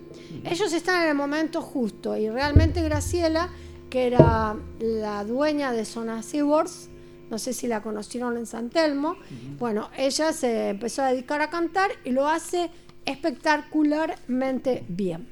Ellos 0.44 0.72
están 0.72 1.02
en 1.02 1.08
el 1.10 1.14
momento 1.14 1.62
justo 1.62 2.16
y 2.16 2.28
realmente 2.28 2.82
Graciela, 2.82 3.48
que 3.90 4.06
era 4.06 4.56
la 4.80 5.24
dueña 5.24 5.72
de 5.72 5.84
Zona 5.84 6.22
Seawords, 6.22 6.90
no 7.30 7.38
sé 7.38 7.52
si 7.52 7.66
la 7.66 7.82
conocieron 7.82 8.36
en 8.36 8.46
San 8.46 8.70
Telmo, 8.70 9.16
bueno, 9.58 9.90
ella 9.96 10.32
se 10.32 10.70
empezó 10.70 11.02
a 11.02 11.12
dedicar 11.12 11.40
a 11.40 11.50
cantar 11.50 11.90
y 12.04 12.10
lo 12.10 12.26
hace 12.26 12.70
espectacularmente 13.04 14.84
bien. 14.88 15.28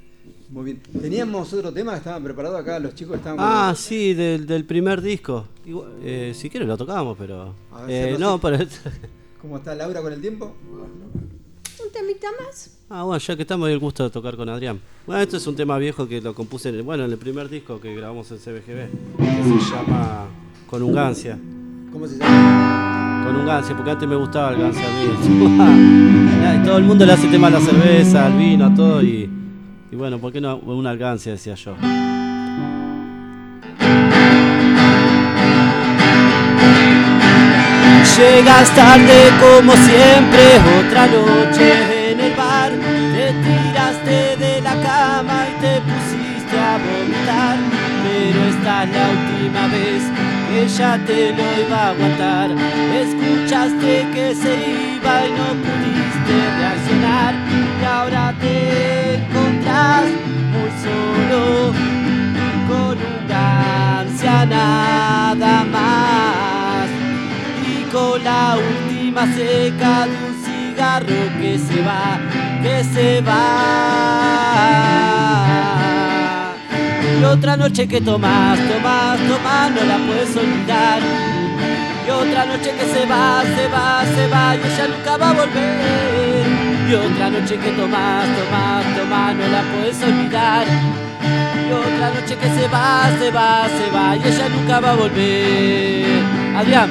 muy 0.51 0.65
bien. 0.65 0.83
Teníamos 1.01 1.53
otro 1.53 1.73
tema 1.73 1.93
que 1.93 1.99
estaban 1.99 2.23
preparados 2.23 2.61
acá, 2.61 2.79
los 2.79 2.95
chicos 2.95 3.17
estaban. 3.17 3.39
Ah, 3.41 3.75
sí, 3.77 4.15
del, 4.15 4.47
del 4.47 4.65
primer 4.65 5.03
disco. 5.03 5.49
Igual, 5.65 5.97
eh, 6.03 6.33
si 6.35 6.49
quieres 6.49 6.69
lo 6.69 6.77
tocamos, 6.77 7.17
pero. 7.19 7.55
A 7.73 7.83
ver, 7.83 8.15
eh, 8.15 8.19
no, 8.19 8.41
pero. 8.41 8.59
¿Cómo 9.47 9.59
está 9.59 9.77
Laura 9.77 10.03
con 10.03 10.13
el 10.13 10.21
tiempo? 10.21 10.57
Un 10.67 11.93
temita 11.93 12.27
más. 12.43 12.79
Ah, 12.91 13.05
bueno, 13.05 13.21
ya 13.21 13.37
que 13.37 13.43
estamos, 13.43 13.69
el 13.69 13.79
gusto 13.79 14.03
de 14.03 14.11
tocar 14.11 14.37
con 14.37 14.49
Adrián. 14.49 14.81
Bueno, 15.07 15.23
esto 15.23 15.37
es 15.37 15.47
un 15.47 15.55
tema 15.55 15.79
viejo 15.79 16.09
que 16.09 16.21
lo 16.21 16.35
compuse 16.35 16.71
en 16.71 16.75
el, 16.75 16.83
bueno, 16.83 17.05
en 17.05 17.13
el 17.13 17.17
primer 17.17 17.49
disco 17.49 17.81
que 17.81 17.95
grabamos 17.95 18.29
en 18.33 18.39
CBGB, 18.39 18.89
que 19.19 19.65
se 19.65 19.71
llama 19.73 20.27
Con 20.69 20.83
un 20.83 20.93
Gancia. 20.93 21.39
¿Cómo 21.93 22.09
se 22.09 22.19
llama? 22.19 23.23
Con 23.25 23.37
un 23.37 23.47
Gancia, 23.47 23.77
porque 23.77 23.93
antes 23.93 24.09
me 24.09 24.17
gustaba 24.17 24.51
el 24.51 24.63
Gancia 24.63 24.85
a 24.85 25.71
mí. 25.71 26.65
Todo 26.67 26.79
el 26.79 26.85
mundo 26.85 27.07
le 27.07 27.13
hace 27.13 27.29
tema 27.29 27.47
a 27.47 27.51
la 27.51 27.61
cerveza, 27.61 28.27
al 28.27 28.37
vino, 28.37 28.65
a 28.67 28.75
todo, 28.75 29.01
y, 29.01 29.31
y 29.93 29.95
bueno, 29.95 30.19
¿por 30.19 30.33
qué 30.33 30.41
no 30.41 30.57
una 30.57 30.97
Gancia, 30.97 31.31
decía 31.31 31.55
yo? 31.55 31.77
Llegas 38.17 38.75
tarde 38.75 39.31
como 39.41 39.73
siempre, 39.75 40.41
otra 40.79 41.07
noche 41.07 42.13
en 42.13 42.21
el 42.21 42.35
bar. 42.35 42.73
Te 42.73 43.35
tiraste 43.45 44.37
de 44.39 44.63
la 44.63 44.73
cama 44.81 45.45
y 45.51 45.61
te 45.61 45.81
pusiste 45.83 46.59
a 46.59 46.79
vomitar. 46.79 47.57
Pero 48.03 48.45
esta 48.49 48.85
es 48.85 48.91
la 48.91 49.07
última 49.11 49.67
vez 49.67 50.03
que 50.49 50.67
ya 50.67 50.99
te 51.05 51.33
lo 51.33 51.45
iba 51.61 51.77
a 51.77 51.91
aguantar. 51.91 52.51
Escuchaste 53.03 54.07
que 54.15 54.35
se 54.35 54.55
iba 54.97 55.27
y 55.27 55.31
no 55.33 55.49
pudiste 55.67 56.37
reaccionar. 56.59 57.35
Y 57.83 57.85
ahora 57.85 58.35
te 58.41 59.17
encontrás 59.17 60.05
muy 60.53 60.71
solo 60.83 61.73
con 62.67 62.97
una 63.25 64.47
nada 64.47 65.65
más 65.65 66.36
la 67.97 68.57
última 68.57 69.27
seca 69.35 70.07
de 70.07 70.17
un 70.29 70.35
cigarro 70.45 71.23
que 71.41 71.59
se 71.59 71.83
va, 71.83 72.21
que 72.63 72.85
se 72.85 73.21
va. 73.23 73.37
Y 77.19 77.25
otra 77.25 77.57
noche 77.57 77.89
que 77.89 78.01
tomás, 78.03 78.59
tomás, 78.69 79.19
tomás, 79.21 79.71
no 79.71 79.83
la 79.85 79.97
puedes 80.07 80.37
olvidar. 80.37 81.01
Y 82.07 82.11
otra 82.11 82.45
noche 82.45 82.71
que 82.79 82.85
se 82.85 83.07
va, 83.07 83.43
se 83.57 83.69
va, 83.69 84.05
se 84.15 84.29
va 84.29 84.57
y 84.57 84.59
ella 84.59 84.89
nunca 84.89 85.17
va 85.17 85.31
a 85.31 85.33
volver. 85.33 86.47
Y 86.91 86.95
otra 86.95 87.31
noche 87.31 87.57
que 87.57 87.71
tomás, 87.71 88.27
tomás, 88.39 88.85
tomás, 88.97 89.35
no 89.37 89.47
la 89.49 89.63
puedes 89.73 90.03
olvidar. 90.03 91.06
Y 91.67 91.73
otra 91.73 92.11
noche 92.11 92.37
que 92.37 92.49
se 92.49 92.69
va, 92.69 93.11
se 93.19 93.31
va, 93.31 93.67
se 93.69 93.91
va 93.91 94.17
y 94.17 94.29
ella 94.29 94.49
nunca 94.49 94.81
va 94.81 94.91
a 94.91 94.95
volver. 94.95 96.23
Adrián. 96.57 96.91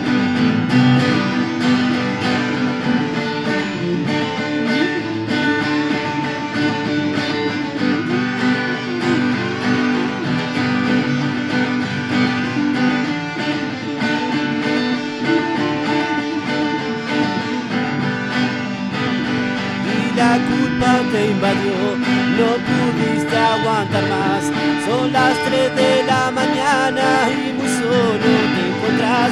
y 19.85 20.17
la 20.17 20.37
culpa 20.49 20.99
te 21.11 21.31
invadió, 21.31 22.04
no 22.39 22.49
pudiste 22.67 23.37
aguantar 23.37 24.03
más. 24.09 24.43
Son 24.85 25.11
las 25.11 25.33
3 25.45 25.75
de 25.75 26.03
la 26.03 26.31
mañana 26.31 27.05
y 27.29 27.53
muy 27.53 27.67
solo 27.67 28.31
te 28.53 28.61
encontrás. 28.71 29.31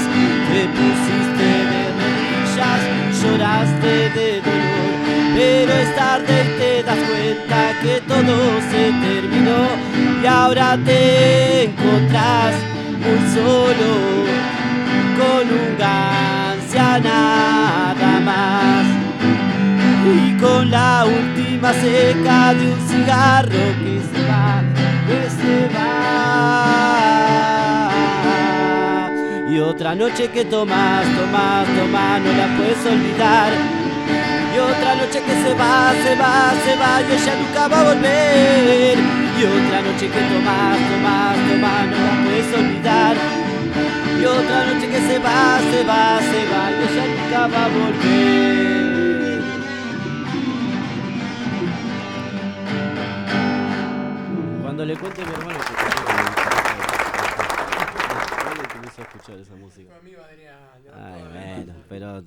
Te 0.49 0.61
pusiste 0.77 1.49
de 1.71 1.83
rodillas, 1.99 2.81
lloraste 3.21 3.93
de 4.17 4.41
dolor, 4.41 4.95
pero 5.35 5.73
es 5.73 5.95
tarde 5.95 6.35
y 6.43 6.59
te 6.59 6.83
das 6.83 6.99
cuenta 7.09 7.59
que 7.81 8.01
todo 8.07 8.35
se 8.71 8.83
terminó 9.05 9.61
y 10.21 10.25
ahora 10.25 10.77
te 10.85 11.63
encontrás 11.65 12.53
muy 13.03 13.21
solo 13.33 13.91
con 15.17 15.45
un 15.59 15.77
gancia 15.77 16.99
nada 16.99 18.19
más 18.21 18.92
y 20.05 20.37
con 20.37 20.69
la 20.69 21.05
última 21.05 21.71
seca 21.73 22.53
de 22.53 22.67
un 22.67 22.79
cigarro 22.87 23.49
que 23.49 24.01
se 24.11 24.21
va, 24.27 24.61
que 25.07 25.29
se 25.29 25.69
va. 25.73 25.93
Y 29.49 29.59
otra 29.59 29.95
noche 29.95 30.29
que 30.29 30.43
tomas, 30.45 31.05
tomas, 31.05 31.67
tomas, 31.67 32.21
no 32.21 32.33
la 32.33 32.47
puedes 32.57 32.85
olvidar. 32.85 33.51
Y 34.53 34.59
otra 34.59 34.95
noche 34.95 35.21
que 35.23 35.35
se 35.43 35.53
va, 35.53 35.93
se 36.03 36.15
va, 36.15 36.53
se 36.65 36.75
va 36.75 37.01
y 37.01 37.05
ella 37.13 37.35
nunca 37.41 37.67
va 37.67 37.79
a 37.79 37.83
volver. 37.93 38.97
Y 39.39 39.43
otra 39.45 39.81
noche 39.81 40.09
que 40.09 40.21
tomas, 40.31 40.77
tomas, 40.89 41.35
tomas, 41.47 41.85
no 41.87 41.97
la 42.07 42.15
puedes 42.23 42.49
olvidar. 42.53 43.15
Y 44.19 44.25
otra 44.25 44.65
noche 44.65 44.87
que 44.89 45.01
se 45.07 45.17
va, 45.19 45.59
se 45.71 45.83
va, 45.83 46.19
se 46.19 46.45
va 46.51 46.71
y 46.71 46.73
ella 46.83 47.05
nunca 47.15 47.39
va 47.47 47.65
a 47.65 47.67
volver. 47.69 48.82
Cuando 54.75 54.85
le 54.91 54.97
cuente 54.97 55.21
a 55.21 55.25
mi 55.27 55.33
hermano 55.33 55.59
que 58.71 58.79
me 58.79 58.87
hizo 58.87 59.01
escuchar 59.03 59.37
esa 59.37 59.55
música. 59.55 59.93
Ay, 60.95 61.21
bueno, 61.31 61.73
pero 61.87 62.23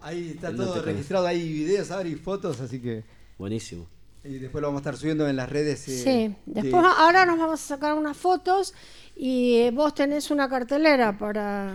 Ahí 0.00 0.30
está 0.34 0.48
Él 0.48 0.56
no 0.56 0.64
todo 0.64 0.72
te 0.72 0.80
conoce. 0.80 0.92
registrado, 0.92 1.26
hay 1.28 1.52
videos 1.52 1.92
ahora 1.92 2.08
y 2.08 2.16
fotos, 2.16 2.60
así 2.60 2.80
que. 2.80 3.04
buenísimo. 3.38 3.86
Y 4.24 4.38
después 4.38 4.60
lo 4.60 4.66
vamos 4.68 4.80
a 4.80 4.82
estar 4.82 4.96
subiendo 4.96 5.28
en 5.28 5.36
las 5.36 5.48
redes. 5.48 5.86
eh, 5.86 5.98
Sí, 6.02 6.34
de- 6.46 6.62
después 6.62 6.82
ahora 6.84 7.24
nos 7.26 7.38
vamos 7.38 7.62
a 7.62 7.64
sacar 7.64 7.94
unas 7.94 8.16
fotos 8.16 8.74
y 9.14 9.58
eh, 9.58 9.70
vos 9.70 9.94
tenés 9.94 10.32
una 10.32 10.48
cartelera 10.48 11.16
para... 11.16 11.74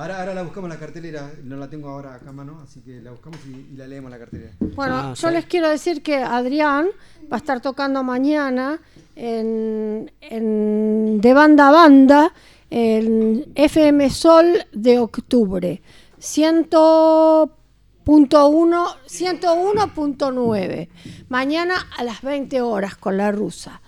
Ahora, 0.00 0.20
ahora 0.20 0.32
la 0.34 0.42
buscamos 0.44 0.68
en 0.70 0.74
la 0.74 0.78
cartelera, 0.80 1.32
no 1.42 1.56
la 1.56 1.68
tengo 1.68 1.88
ahora 1.88 2.14
acá 2.14 2.30
a 2.30 2.32
mano, 2.32 2.60
así 2.62 2.80
que 2.82 3.00
la 3.02 3.10
buscamos 3.10 3.38
y, 3.46 3.72
y 3.72 3.76
la 3.76 3.86
leemos 3.88 4.08
la 4.10 4.18
cartelera. 4.18 4.52
Bueno, 4.60 4.94
Ah, 4.96 5.14
yo 5.16 5.28
sí. 5.28 5.34
les 5.34 5.44
quiero 5.46 5.68
decir 5.68 6.02
que 6.02 6.16
Adrián 6.16 6.86
va 7.30 7.36
a 7.36 7.38
estar 7.38 7.60
tocando 7.60 8.02
mañana 8.04 8.78
en, 9.16 10.10
en- 10.20 11.20
de 11.20 11.34
banda 11.34 11.68
a 11.68 11.72
banda 11.72 12.32
en 12.70 13.46
FM 13.56 14.08
Sol 14.10 14.64
de 14.72 14.98
octubre. 15.00 15.82
100.1, 16.20 18.96
101.9. 19.08 20.88
Mañana 21.28 21.74
a 21.96 22.04
las 22.04 22.22
20 22.22 22.60
horas 22.62 22.96
con 22.96 23.16
la 23.16 23.32
rusa. 23.32 23.80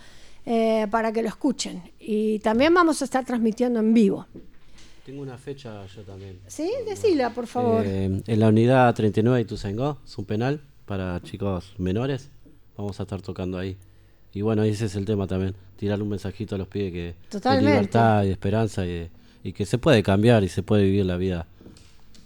eh, 0.47 0.87
para 0.91 1.13
que 1.13 1.23
lo 1.23 1.29
escuchen. 1.29 1.93
Y 2.01 2.39
también 2.41 2.75
vamos 2.75 3.01
a 3.03 3.05
estar 3.05 3.25
transmitiendo 3.25 3.79
en 3.79 3.95
vivo. 3.95 4.27
Tengo 5.05 5.23
una 5.23 5.39
fecha 5.39 5.85
yo 5.87 6.03
también. 6.03 6.39
¿Sí? 6.47 6.71
Decila, 6.87 7.31
por 7.31 7.47
favor. 7.47 7.83
Eh, 7.87 8.23
en 8.27 8.41
la 8.41 8.49
unidad 8.49 8.95
39 8.95 9.39
de 9.39 9.43
Ituzaingó, 9.43 9.99
es 10.05 10.17
un 10.19 10.25
penal 10.25 10.61
para 10.87 11.21
chicos 11.23 11.73
menores. 11.79 12.31
Vamos 12.77 13.01
a 13.01 13.05
estar 13.05 13.21
tocando 13.23 13.59
ahí. 13.59 13.77
Y 14.33 14.43
bueno, 14.43 14.63
ese 14.63 14.87
es 14.87 14.95
el 14.97 15.05
tema 15.07 15.27
también. 15.27 15.55
Tirarle 15.77 16.03
un 16.05 16.11
mensajito 16.11 16.55
a 16.55 16.59
los 16.59 16.69
pibes 16.69 16.93
que 16.93 17.15
Totalmente. 17.31 17.67
de 17.67 17.73
libertad 17.77 18.23
y 18.23 18.27
de 18.27 18.33
esperanza 18.33 18.85
y, 18.85 18.89
de- 18.89 19.11
y 19.43 19.53
que 19.53 19.65
se 19.67 19.79
puede 19.79 20.03
cambiar 20.03 20.45
y 20.45 20.49
se 20.49 20.63
puede 20.63 20.85
vivir 20.85 21.07
la 21.07 21.17
vida 21.17 21.47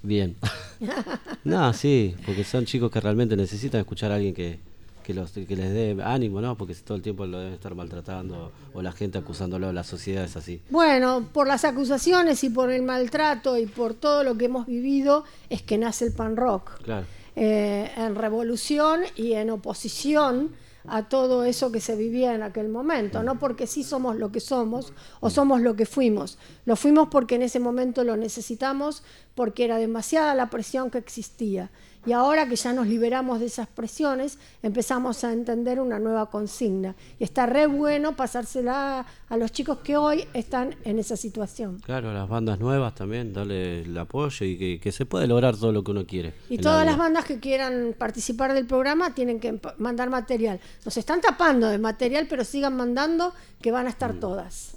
bien. 0.03 0.37
no, 1.45 1.73
sí, 1.73 2.15
porque 2.27 2.45
son 2.45 2.65
chicos 2.67 2.91
que 2.91 3.01
realmente 3.01 3.37
necesitan 3.37 3.81
escuchar 3.81 4.11
a 4.13 4.17
alguien 4.17 4.35
que, 4.35 4.59
que, 5.05 5.15
los, 5.15 5.31
que 5.31 5.55
les 5.55 5.73
dé 5.73 5.97
ánimo, 6.03 6.41
¿no? 6.41 6.57
Porque 6.57 6.75
todo 6.75 6.97
el 6.97 7.03
tiempo 7.03 7.25
lo 7.27 7.39
deben 7.39 7.55
estar 7.55 7.75
maltratando 7.77 8.51
o 8.73 8.83
la 8.83 8.91
gente 8.91 9.19
acusándolo, 9.19 9.73
la 9.73 9.85
sociedad 9.85 10.25
es 10.25 10.37
así. 10.37 10.61
Bueno, 10.71 11.29
por 11.33 11.47
las 11.47 11.65
acusaciones 11.65 12.43
y 12.43 12.51
por 12.51 12.73
el 12.73 12.83
maltrato 12.83 13.57
y 13.57 13.67
por 13.67 13.95
todo 13.95 14.25
lo 14.25 14.37
que 14.37 14.47
hemos 14.47 14.67
vivido 14.67 15.25
es 15.49 15.63
que 15.63 15.79
nace 15.79 16.07
el 16.07 16.13
pan 16.13 16.37
rock. 16.37 16.83
Claro. 16.83 17.07
Eh, 17.37 17.91
en 17.97 18.15
revolución 18.15 19.03
y 19.17 19.33
en 19.33 19.51
oposición 19.51 20.53
a 20.87 21.09
todo 21.09 21.45
eso 21.45 21.73
que 21.73 21.81
se 21.81 21.97
vivía 21.97 22.35
en 22.35 22.43
aquel 22.43 22.69
momento, 22.69 23.23
no 23.23 23.39
porque 23.39 23.67
sí 23.67 23.83
somos 23.83 24.17
lo 24.17 24.31
que 24.31 24.41
somos 24.41 24.93
o 25.21 25.31
somos 25.31 25.61
lo 25.61 25.77
que 25.77 25.87
fuimos, 25.87 26.39
lo 26.67 26.77
fuimos 26.77 27.09
porque 27.09 27.37
en 27.37 27.43
ese 27.43 27.59
momento 27.59 28.05
lo 28.05 28.17
necesitamos, 28.17 29.03
porque 29.35 29.65
era 29.65 29.79
demasiada 29.79 30.35
la 30.35 30.51
presión 30.51 30.91
que 30.91 30.99
existía. 30.99 31.71
Y 32.07 32.13
ahora 32.13 32.47
que 32.49 32.57
ya 32.57 32.73
nos 32.73 32.87
liberamos 32.87 33.41
de 33.41 33.47
esas 33.47 33.67
presiones, 33.67 34.39
empezamos 34.63 35.25
a 35.25 35.33
entender 35.33 35.81
una 35.81 35.99
nueva 35.99 36.31
consigna. 36.31 36.95
Y 37.19 37.25
está 37.25 37.47
re 37.47 37.67
bueno 37.67 38.15
pasársela 38.15 39.07
a 39.29 39.37
los 39.37 39.53
chicos 39.53 39.79
que 39.79 39.97
hoy 39.97 40.27
están 40.35 40.75
en 40.85 40.99
esa 40.99 41.17
situación. 41.17 41.81
Claro, 41.85 42.13
las 42.13 42.29
bandas 42.29 42.59
nuevas 42.61 42.95
también, 42.95 43.33
darle 43.33 43.83
el 43.83 43.97
apoyo 43.97 44.45
y 44.45 44.59
que, 44.59 44.81
que 44.81 44.93
se 44.93 45.07
puede 45.07 45.27
lograr 45.27 45.57
todo 45.57 45.73
lo 45.73 45.83
que 45.83 45.91
uno 45.93 46.07
quiere. 46.07 46.35
Y 46.51 46.57
la 46.59 46.63
todas 46.63 46.87
las 46.87 46.99
bandas 46.99 47.25
que 47.25 47.41
quieran 47.41 47.95
participar 47.99 48.53
del 48.53 48.67
programa 48.67 49.15
tienen 49.15 49.41
que 49.41 49.59
mandar 49.79 50.11
material. 50.11 50.61
Nos 50.85 50.97
están 50.97 51.21
tapando 51.21 51.69
de 51.69 51.79
material, 51.79 52.27
pero 52.29 52.45
sigan 52.45 52.77
mandando 52.77 53.33
que 53.63 53.71
van 53.71 53.87
a 53.87 53.91
estar 53.91 54.15
Mm. 54.15 54.21
todas. 54.21 54.74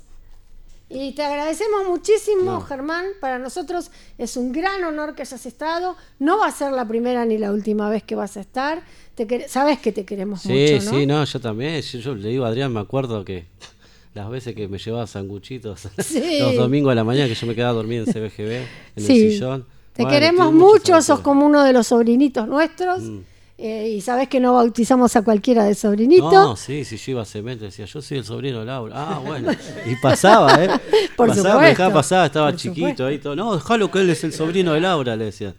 Y 0.90 1.12
te 1.14 1.22
agradecemos 1.24 1.86
muchísimo, 1.88 2.44
No. 2.44 2.62
Germán. 2.62 3.06
Para 3.20 3.40
nosotros 3.40 3.92
es 4.18 4.38
un 4.38 4.54
gran 4.54 4.84
honor 4.86 5.16
que 5.16 5.24
hayas 5.24 5.46
estado. 5.46 5.98
No 6.20 6.38
va 6.40 6.48
a 6.48 6.52
ser 6.52 6.72
la 6.72 6.88
primera 6.88 7.26
ni 7.26 7.38
la 7.38 7.52
última 7.52 7.90
vez 7.90 8.04
que 8.04 8.16
vas 8.16 8.38
a 8.38 8.42
estar. 8.42 8.84
Te 9.16 9.50
Sabes 9.50 9.80
que 9.80 9.92
te 9.92 10.06
queremos 10.06 10.42
Sí, 10.44 10.50
mucho, 10.54 10.86
¿no? 10.92 10.98
sí, 10.98 11.06
no, 11.06 11.24
yo 11.26 11.40
también. 11.42 11.82
Yo, 11.82 12.00
yo 12.00 12.16
le 12.16 12.30
digo 12.30 12.46
a 12.46 12.50
Adrián, 12.50 12.72
me 12.72 12.80
acuerdo 12.80 13.26
que 13.26 13.48
las 14.14 14.30
veces 14.30 14.56
que 14.56 14.68
me 14.70 14.78
llevaba 14.78 15.08
sanguchitos 15.08 15.90
Sí. 16.00 16.40
los 16.40 16.56
domingos 16.56 16.92
de 16.92 16.96
la 16.96 17.04
mañana 17.04 17.28
que 17.28 17.36
yo 17.36 17.48
me 17.48 17.56
quedaba 17.56 17.74
dormido 17.74 18.06
en 18.06 18.14
CBGB, 18.14 18.52
en 18.96 19.04
Sí. 19.04 19.26
el 19.26 19.32
sillón. 19.34 19.66
Te 19.94 20.04
Bueno, 20.04 20.10
queremos 20.18 20.54
mucho, 20.54 21.02
sos 21.02 21.20
como 21.20 21.46
uno 21.46 21.64
de 21.64 21.74
los 21.74 21.88
sobrinitos 21.88 22.48
nuestros. 22.48 23.02
Mm. 23.02 23.20
Eh, 23.60 23.90
y 23.90 24.02
sabes 24.02 24.28
que 24.28 24.40
no 24.40 24.54
bautizamos 24.54 25.16
a 25.16 25.24
cualquiera 25.24 25.64
de 25.64 25.74
sobrinito. 25.74 26.30
No, 26.30 26.56
sí, 26.56 26.86
sí, 26.86 26.96
yo 26.98 27.14
iba 27.14 27.22
a 27.24 27.26
cemento, 27.26 27.66
decía, 27.66 27.86
yo 27.86 28.02
soy 28.04 28.20
el 28.20 28.24
sobrino 28.24 28.60
de 28.60 28.66
Laura. 28.66 28.94
Ah, 28.96 29.20
bueno. 29.24 29.52
Y 29.86 29.96
pasaba, 29.96 30.64
¿eh? 30.64 30.68
Por 31.16 31.30
pasaba, 31.30 31.50
supuesto, 31.54 31.70
dejaba 31.70 31.94
pasar, 31.96 32.26
estaba 32.28 32.52
por 32.52 32.60
chiquito 32.60 32.76
supuesto. 32.76 33.06
ahí 33.08 33.18
todo. 33.18 33.36
No, 33.36 33.56
déjalo 33.56 33.90
que 33.90 34.00
él 34.00 34.10
es 34.12 34.24
el 34.24 34.34
sobrino 34.34 34.74
de 34.74 34.82
Laura, 34.82 35.16
le 35.16 35.26
decía. 35.26 35.56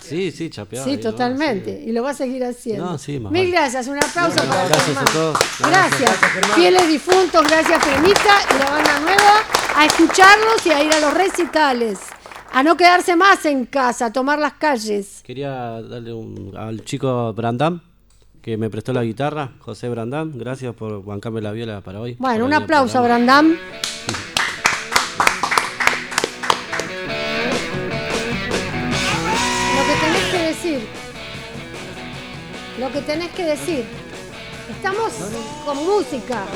Sí, 0.00 0.30
sí, 0.30 0.50
chapeaba. 0.50 0.84
Sí, 0.84 0.98
totalmente. 0.98 1.82
Y 1.84 1.92
lo 1.92 2.02
va 2.02 2.10
a 2.10 2.14
seguir 2.14 2.44
haciendo. 2.44 2.84
No, 2.84 2.98
sí, 2.98 3.18
más 3.20 3.32
Mil 3.32 3.42
vale. 3.50 3.50
gracias. 3.50 3.86
Un 3.88 3.98
aplauso 3.98 4.36
para 4.36 4.68
gracias 4.68 4.96
a 4.96 5.04
todos. 5.04 5.38
Gracias. 5.60 6.16
Fieles 6.54 6.88
difuntos, 6.88 7.42
gracias 7.46 7.84
Cremita 7.84 8.38
y 8.54 8.58
la 8.58 8.70
banda 8.70 9.00
nueva. 9.00 9.42
A 9.76 9.84
escucharlos 9.86 10.64
y 10.64 10.70
a 10.70 10.82
ir 10.82 10.92
a 10.92 11.00
los 11.00 11.14
recitales. 11.14 11.98
A 12.56 12.62
no 12.62 12.74
quedarse 12.74 13.16
más 13.16 13.44
en 13.44 13.66
casa, 13.66 14.06
a 14.06 14.12
tomar 14.14 14.38
las 14.38 14.54
calles. 14.54 15.20
Quería 15.22 15.82
darle 15.82 16.14
un, 16.14 16.56
al 16.56 16.82
chico 16.86 17.34
Brandam, 17.34 17.82
que 18.40 18.56
me 18.56 18.70
prestó 18.70 18.94
la 18.94 19.04
guitarra, 19.04 19.50
José 19.58 19.90
Brandam. 19.90 20.32
Gracias 20.38 20.74
por 20.74 21.04
bancarme 21.04 21.42
la 21.42 21.52
viola 21.52 21.82
para 21.82 22.00
hoy. 22.00 22.16
Bueno, 22.18 22.34
para 22.36 22.44
un 22.46 22.54
aplauso 22.54 22.98
a. 22.98 23.02
Brandam. 23.02 23.50
Lo 23.50 23.56
que 29.84 29.94
tenés 30.00 30.24
que 30.30 30.38
decir. 30.38 30.88
Lo 32.80 32.90
que 32.90 33.02
tenés 33.02 33.30
que 33.32 33.44
decir. 33.44 33.84
Estamos 34.70 35.12
con 35.66 35.76
música. 35.84 36.46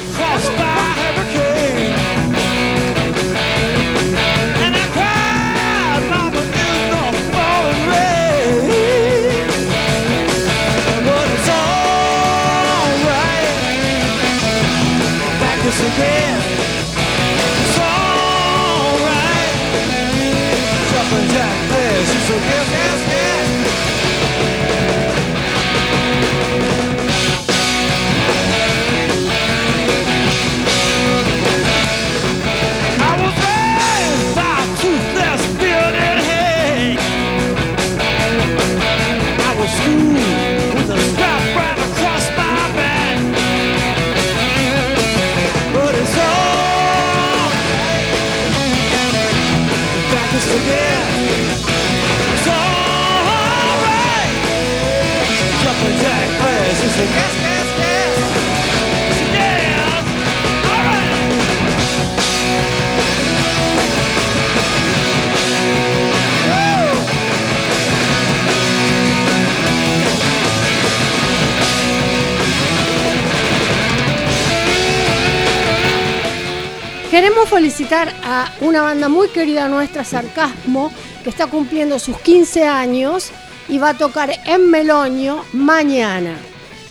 A 77.93 78.53
una 78.61 78.83
banda 78.83 79.09
muy 79.09 79.31
querida 79.31 79.67
nuestra, 79.67 80.05
Sarcasmo, 80.05 80.93
que 81.25 81.31
está 81.31 81.49
cumpliendo 81.49 81.99
sus 81.99 82.17
15 82.19 82.65
años 82.65 83.33
y 83.69 83.79
va 83.79 83.91
a 83.91 83.99
tocar 83.99 84.31
en 84.47 84.71
Meloño 84.71 85.45
mañana. 85.53 86.37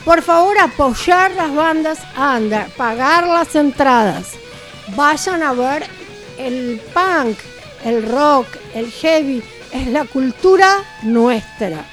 Por 0.04 0.22
favor, 0.22 0.60
apoyar 0.60 1.32
las 1.36 1.56
bandas 1.56 2.00
under, 2.18 2.68
pagar 2.72 3.28
las 3.28 3.56
entradas. 3.56 4.32
Vayan 4.98 5.42
a 5.42 5.54
ver 5.54 5.88
el 6.38 6.82
punk, 6.94 7.38
el 7.86 8.06
rock, 8.06 8.48
el 8.76 8.92
heavy, 8.92 9.42
es 9.72 9.88
la 9.88 10.04
cultura 10.04 10.84
nuestra. 11.04 11.86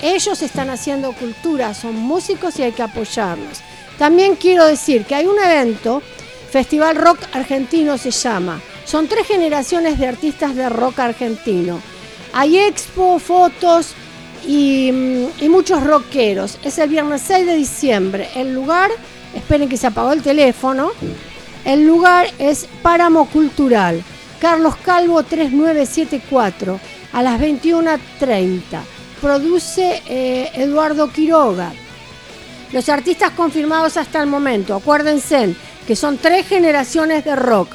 Ellos 0.00 0.40
están 0.40 0.70
haciendo 0.70 1.12
cultura, 1.12 1.74
son 1.74 1.96
músicos 1.96 2.58
y 2.58 2.62
hay 2.62 2.72
que 2.72 2.82
apoyarlos. 2.82 3.60
También 3.98 4.36
quiero 4.36 4.64
decir 4.64 5.04
que 5.04 5.16
hay 5.16 5.26
un 5.26 5.38
evento, 5.38 6.02
Festival 6.54 6.94
Rock 6.94 7.18
Argentino 7.32 7.98
se 7.98 8.12
llama. 8.12 8.60
Son 8.84 9.08
tres 9.08 9.26
generaciones 9.26 9.98
de 9.98 10.06
artistas 10.06 10.54
de 10.54 10.68
rock 10.68 11.00
argentino. 11.00 11.80
Hay 12.32 12.56
expo, 12.56 13.18
fotos 13.18 13.94
y, 14.46 14.92
mm, 14.92 15.50
muchos 15.50 15.82
rockeros. 15.82 16.60
Es 16.62 16.78
el 16.78 16.90
viernes 16.90 17.22
6 17.26 17.46
de 17.46 17.56
diciembre. 17.56 18.28
El 18.36 18.54
lugar, 18.54 18.92
esperen 19.34 19.68
que 19.68 19.76
se 19.76 19.88
apagó 19.88 20.12
el 20.12 20.22
teléfono. 20.22 20.92
El 21.64 21.88
lugar 21.88 22.28
es 22.38 22.68
Páramo 22.82 23.28
Cultural, 23.30 24.04
Carlos 24.38 24.76
Calvo 24.76 25.24
3974, 25.24 26.78
a 27.14 27.22
las 27.24 27.40
21.30. 27.40 28.60
Produce 29.20 30.04
eh, 30.06 30.52
Eduardo 30.54 31.10
Quiroga. 31.10 31.72
Los 32.70 32.88
artistas 32.88 33.32
confirmados 33.32 33.96
hasta 33.96 34.20
el 34.20 34.28
momento, 34.28 34.76
acuérdense 34.76 35.56
que 35.86 35.96
son 35.96 36.18
tres 36.18 36.46
generaciones 36.46 37.24
de 37.24 37.36
rock. 37.36 37.68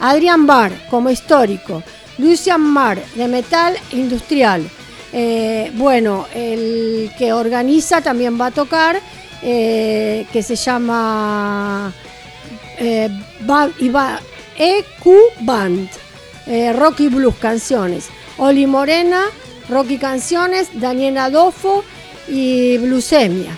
Adrián 0.00 0.46
Barr 0.46 0.72
como 0.90 1.10
histórico, 1.10 1.82
Lucian 2.18 2.60
Marr 2.60 2.98
de 3.14 3.28
metal 3.28 3.76
industrial. 3.92 4.68
Eh, 5.12 5.70
bueno, 5.74 6.26
el 6.34 7.10
que 7.18 7.32
organiza 7.32 8.00
también 8.00 8.40
va 8.40 8.46
a 8.46 8.50
tocar, 8.50 9.00
eh, 9.42 10.26
que 10.32 10.42
se 10.42 10.56
llama 10.56 11.92
eh, 12.78 13.08
Ba- 13.40 13.70
y 13.78 13.88
va- 13.90 14.20
EQ 14.58 15.14
Band, 15.40 15.88
eh, 16.46 16.72
Rock 16.72 17.00
y 17.00 17.08
Blues 17.08 17.34
Canciones. 17.40 18.08
Oli 18.38 18.66
Morena, 18.66 19.24
Rock 19.68 19.90
y 19.90 19.98
Canciones, 19.98 20.68
Daniel 20.74 21.18
Adolfo 21.18 21.84
y 22.28 22.78
Blusemia. 22.78 23.56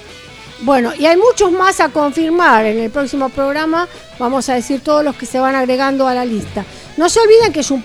Bueno, 0.64 0.94
y 0.98 1.04
hay 1.04 1.18
muchos 1.18 1.52
más 1.52 1.78
a 1.80 1.90
confirmar. 1.90 2.64
En 2.64 2.78
el 2.78 2.90
próximo 2.90 3.28
programa 3.28 3.86
vamos 4.18 4.48
a 4.48 4.54
decir 4.54 4.80
todos 4.80 5.04
los 5.04 5.14
que 5.14 5.26
se 5.26 5.38
van 5.38 5.54
agregando 5.54 6.08
a 6.08 6.14
la 6.14 6.24
lista. 6.24 6.64
No 6.96 7.10
se 7.10 7.20
olviden 7.20 7.52
que 7.52 7.60
es 7.60 7.70
un, 7.70 7.84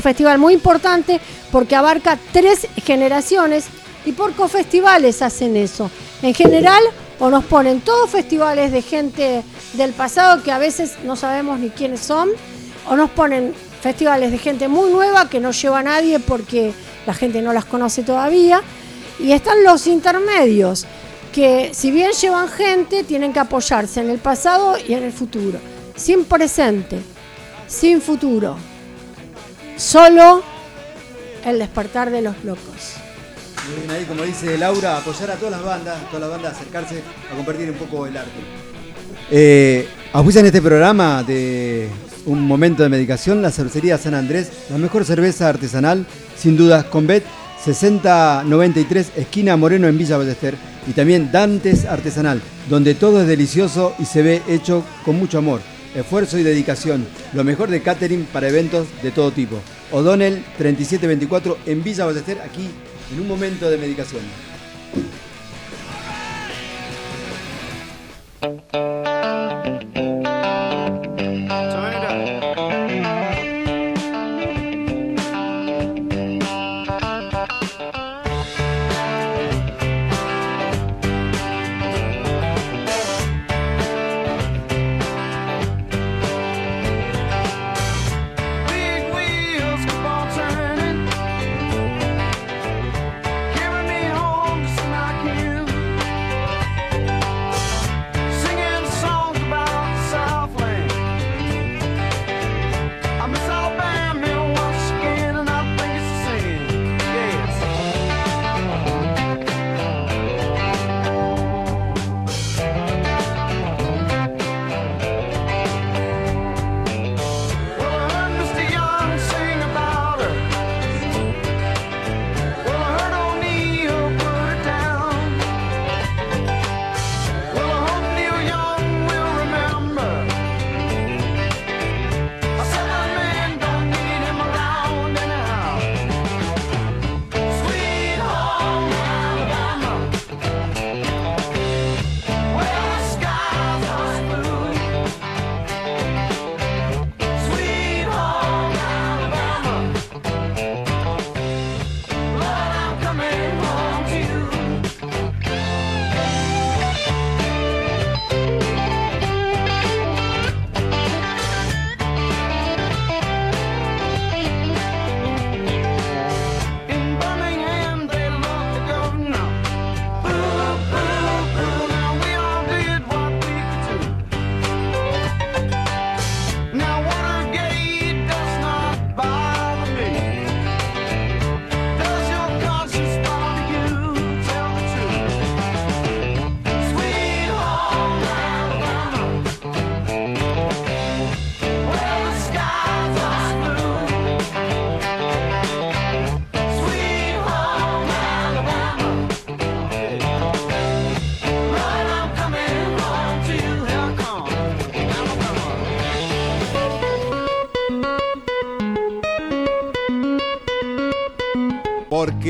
festival 0.00 0.38
muy 0.38 0.54
importante 0.54 1.20
porque 1.52 1.76
abarca 1.76 2.18
tres 2.32 2.68
generaciones 2.84 3.66
y 4.06 4.12
por 4.12 4.32
cofestivales 4.32 5.20
hacen 5.20 5.58
eso. 5.58 5.90
En 6.22 6.32
general, 6.32 6.82
o 7.18 7.28
nos 7.28 7.44
ponen 7.44 7.82
todos 7.82 8.08
festivales 8.08 8.72
de 8.72 8.80
gente 8.80 9.42
del 9.74 9.92
pasado 9.92 10.42
que 10.42 10.52
a 10.52 10.58
veces 10.58 10.94
no 11.04 11.16
sabemos 11.16 11.58
ni 11.58 11.68
quiénes 11.68 12.00
son, 12.00 12.30
o 12.88 12.96
nos 12.96 13.10
ponen 13.10 13.52
festivales 13.82 14.30
de 14.30 14.38
gente 14.38 14.68
muy 14.68 14.90
nueva 14.90 15.28
que 15.28 15.38
no 15.38 15.50
lleva 15.50 15.80
a 15.80 15.82
nadie 15.82 16.18
porque 16.18 16.72
la 17.06 17.12
gente 17.12 17.42
no 17.42 17.52
las 17.52 17.66
conoce 17.66 18.04
todavía. 18.04 18.62
Y 19.18 19.32
están 19.32 19.64
los 19.64 19.86
intermedios, 19.86 20.86
que 21.36 21.72
si 21.74 21.90
bien 21.90 22.12
llevan 22.12 22.48
gente, 22.48 23.04
tienen 23.04 23.30
que 23.30 23.38
apoyarse 23.38 24.00
en 24.00 24.08
el 24.08 24.16
pasado 24.16 24.78
y 24.78 24.94
en 24.94 25.02
el 25.02 25.12
futuro. 25.12 25.58
Sin 25.94 26.24
presente, 26.24 26.98
sin 27.68 28.00
futuro. 28.00 28.56
Solo 29.76 30.42
el 31.44 31.58
despertar 31.58 32.10
de 32.10 32.22
los 32.22 32.42
locos. 32.42 32.94
Bien, 33.68 33.90
ahí 33.90 34.06
como 34.06 34.22
dice 34.22 34.56
Laura, 34.56 34.96
apoyar 34.96 35.32
a 35.32 35.34
todas 35.34 35.52
las 35.52 35.62
bandas, 35.62 35.98
todas 36.06 36.20
las 36.22 36.30
bandas 36.30 36.54
acercarse 36.54 37.02
a 37.30 37.36
compartir 37.36 37.70
un 37.70 37.76
poco 37.76 38.06
el 38.06 38.16
arte. 38.16 38.30
Eh, 39.30 39.86
auspician 40.14 40.46
este 40.46 40.62
programa 40.62 41.22
de 41.22 41.90
un 42.24 42.40
momento 42.40 42.82
de 42.82 42.88
medicación, 42.88 43.42
la 43.42 43.50
cervecería 43.50 43.98
San 43.98 44.14
Andrés, 44.14 44.50
la 44.70 44.78
mejor 44.78 45.04
cerveza 45.04 45.50
artesanal, 45.50 46.06
sin 46.34 46.56
dudas, 46.56 46.86
con 46.86 47.06
Bet 47.06 47.24
6093, 47.66 49.12
esquina 49.16 49.56
Moreno 49.56 49.88
en 49.88 49.98
Villa 49.98 50.16
Ballester, 50.16 50.54
y 50.86 50.92
también 50.92 51.32
Dantes 51.32 51.84
Artesanal, 51.84 52.40
donde 52.68 52.94
todo 52.94 53.22
es 53.22 53.26
delicioso 53.26 53.92
y 53.98 54.04
se 54.04 54.22
ve 54.22 54.40
hecho 54.46 54.84
con 55.04 55.18
mucho 55.18 55.38
amor, 55.38 55.60
esfuerzo 55.92 56.38
y 56.38 56.44
dedicación, 56.44 57.04
lo 57.32 57.42
mejor 57.42 57.68
de 57.68 57.82
catering 57.82 58.24
para 58.32 58.48
eventos 58.48 58.86
de 59.02 59.10
todo 59.10 59.32
tipo. 59.32 59.56
O'Donnell 59.90 60.44
3724 60.58 61.58
en 61.66 61.82
Villa 61.82 62.06
Ballester, 62.06 62.40
aquí 62.40 62.68
en 63.12 63.20
un 63.20 63.26
momento 63.26 63.68
de 63.68 63.78
medicación. 63.78 64.22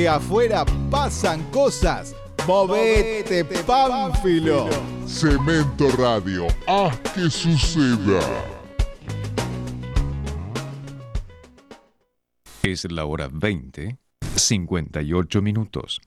Porque 0.07 0.25
afuera 0.25 0.65
pasan 0.89 1.43
cosas. 1.51 2.15
Movete, 2.47 3.45
Pánfilo. 3.45 4.69
Cemento 5.05 5.91
Radio, 5.99 6.47
haz 6.69 6.97
que 7.13 7.29
suceda. 7.29 8.21
Es 12.63 12.89
la 12.89 13.05
hora 13.05 13.29
20, 13.33 13.99
58 14.37 15.43
minutos. 15.43 16.01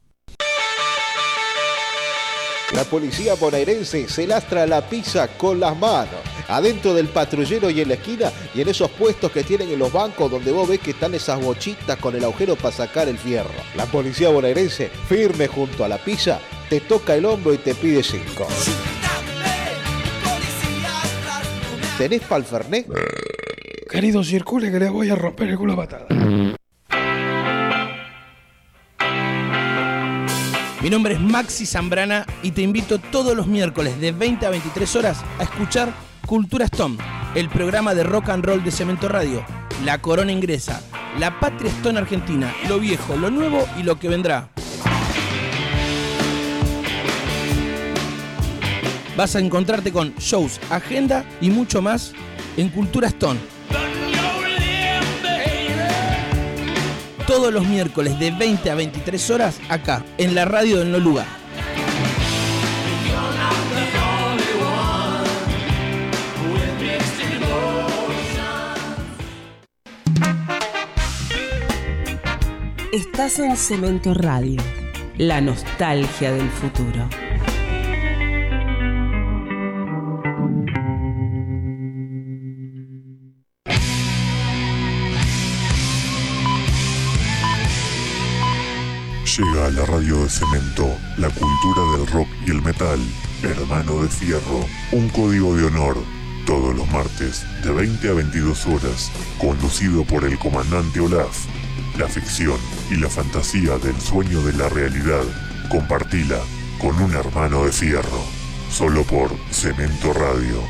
La 2.73 2.85
policía 2.85 3.35
bonaerense 3.35 4.07
se 4.07 4.25
lastra 4.25 4.65
la 4.65 4.87
pizza 4.87 5.27
con 5.37 5.59
las 5.59 5.77
manos. 5.77 6.18
Adentro 6.49 6.95
del 6.95 7.07
patrullero 7.07 7.69
y 7.69 7.81
en 7.81 7.89
la 7.89 7.93
esquina 7.93 8.31
y 8.55 8.61
en 8.61 8.69
esos 8.69 8.89
puestos 8.91 9.31
que 9.31 9.43
tienen 9.43 9.69
en 9.69 9.79
los 9.79 9.93
bancos 9.93 10.31
donde 10.31 10.51
vos 10.51 10.67
ves 10.67 10.79
que 10.79 10.91
están 10.91 11.13
esas 11.13 11.39
bochitas 11.39 11.97
con 11.99 12.15
el 12.15 12.23
agujero 12.23 12.55
para 12.55 12.75
sacar 12.75 13.07
el 13.07 13.17
fierro. 13.17 13.51
La 13.75 13.85
policía 13.85 14.29
bonaerense, 14.29 14.89
firme 15.07 15.47
junto 15.47 15.85
a 15.85 15.87
la 15.87 15.99
pizza, 15.99 16.39
te 16.69 16.81
toca 16.81 17.15
el 17.15 17.25
hombro 17.25 17.53
y 17.53 17.59
te 17.59 17.75
pide 17.75 18.01
cinco. 18.01 18.47
¿Tenés 21.97 22.21
pa'l 22.21 22.43
Fernet? 22.43 22.87
Querido, 23.89 24.23
circule 24.23 24.71
que 24.71 24.79
le 24.79 24.89
voy 24.89 25.09
a 25.09 25.15
romper 25.15 25.49
el 25.49 25.57
culo 25.57 25.73
a 25.73 25.75
patada. 25.75 26.07
Mi 30.81 30.89
nombre 30.89 31.15
es 31.15 31.19
Maxi 31.19 31.65
Zambrana 31.65 32.25
y 32.41 32.51
te 32.51 32.61
invito 32.61 32.99
todos 32.99 33.35
los 33.35 33.47
miércoles 33.47 33.99
de 33.99 34.13
20 34.13 34.45
a 34.45 34.49
23 34.49 34.95
horas 34.95 35.25
a 35.37 35.43
escuchar 35.43 35.93
Cultura 36.29 36.65
Stone, 36.65 36.95
el 37.33 37.49
programa 37.49 37.95
de 37.95 38.03
rock 38.03 38.29
and 38.29 38.45
roll 38.45 38.63
de 38.63 38.69
Cemento 38.69 39.09
Radio. 39.09 39.43
La 39.83 39.99
corona 39.99 40.31
ingresa, 40.31 40.79
la 41.17 41.39
patria 41.39 41.71
Stone 41.71 41.97
argentina, 41.97 42.53
lo 42.67 42.79
viejo, 42.79 43.17
lo 43.17 43.31
nuevo 43.31 43.67
y 43.79 43.81
lo 43.81 43.97
que 43.97 44.09
vendrá. 44.09 44.51
Vas 49.17 49.35
a 49.35 49.39
encontrarte 49.39 49.91
con 49.91 50.13
shows, 50.17 50.59
agenda 50.69 51.25
y 51.41 51.49
mucho 51.49 51.81
más 51.81 52.13
en 52.57 52.69
Cultura 52.69 53.07
Stone. 53.07 53.39
Todos 57.25 57.51
los 57.51 57.65
miércoles 57.65 58.19
de 58.19 58.29
20 58.29 58.69
a 58.69 58.75
23 58.75 59.29
horas 59.31 59.59
acá, 59.67 60.05
en 60.19 60.35
la 60.35 60.45
radio 60.45 60.77
del 60.77 60.91
No 60.91 60.99
Lugar. 60.99 61.38
Estás 72.91 73.37
en 73.37 73.55
Cemento 73.55 74.15
Radio, 74.15 74.59
la 75.19 75.39
nostalgia 75.41 76.31
del 76.31 76.49
futuro. 76.49 77.07
Llega 89.23 89.67
a 89.67 89.69
la 89.69 89.85
radio 89.85 90.23
de 90.23 90.29
cemento 90.29 90.87
la 91.17 91.29
cultura 91.29 91.83
del 91.95 92.07
rock 92.07 92.27
y 92.47 92.49
el 92.49 92.63
metal. 92.63 92.99
Hermano 93.43 94.01
de 94.01 94.09
Fierro, 94.09 94.65
un 94.93 95.09
código 95.09 95.55
de 95.55 95.65
honor. 95.65 95.97
Todos 96.47 96.75
los 96.75 96.89
martes, 96.89 97.45
de 97.63 97.71
20 97.71 98.09
a 98.09 98.13
22 98.13 98.65
horas, 98.65 99.11
conducido 99.39 100.03
por 100.05 100.25
el 100.25 100.39
comandante 100.39 100.99
Olaf. 100.99 101.58
La 101.99 102.07
ficción 102.07 102.57
y 102.89 102.95
la 102.95 103.09
fantasía 103.09 103.77
del 103.77 103.99
sueño 103.99 104.41
de 104.41 104.53
la 104.53 104.69
realidad, 104.69 105.21
compartila 105.69 106.39
con 106.79 106.95
un 107.01 107.13
hermano 107.13 107.65
de 107.65 107.73
fierro. 107.73 108.23
Solo 108.71 109.03
por 109.03 109.29
Cemento 109.51 110.13
Radio. 110.13 110.63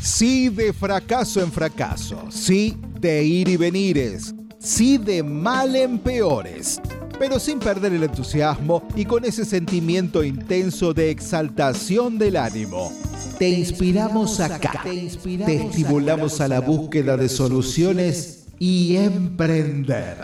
Sí 0.00 0.48
de 0.48 0.72
fracaso 0.72 1.40
en 1.40 1.52
fracaso, 1.52 2.28
sí 2.32 2.76
de 2.98 3.22
ir 3.22 3.48
y 3.48 3.56
venires, 3.56 4.34
sí 4.58 4.98
de 4.98 5.22
mal 5.22 5.76
en 5.76 6.00
peores, 6.00 6.80
pero 7.18 7.38
sin 7.38 7.58
perder 7.58 7.92
el 7.92 8.02
entusiasmo 8.02 8.82
y 8.94 9.04
con 9.04 9.24
ese 9.24 9.44
sentimiento 9.44 10.22
intenso 10.22 10.94
de 10.94 11.10
exaltación 11.10 12.18
del 12.18 12.36
ánimo. 12.36 12.92
Te 13.38 13.48
inspiramos 13.48 14.40
acá, 14.40 14.82
te 14.84 15.56
estimulamos 15.56 16.40
a 16.40 16.48
la 16.48 16.60
búsqueda 16.60 17.16
de 17.16 17.28
soluciones 17.28 18.46
y 18.58 18.96
emprender. 18.96 20.16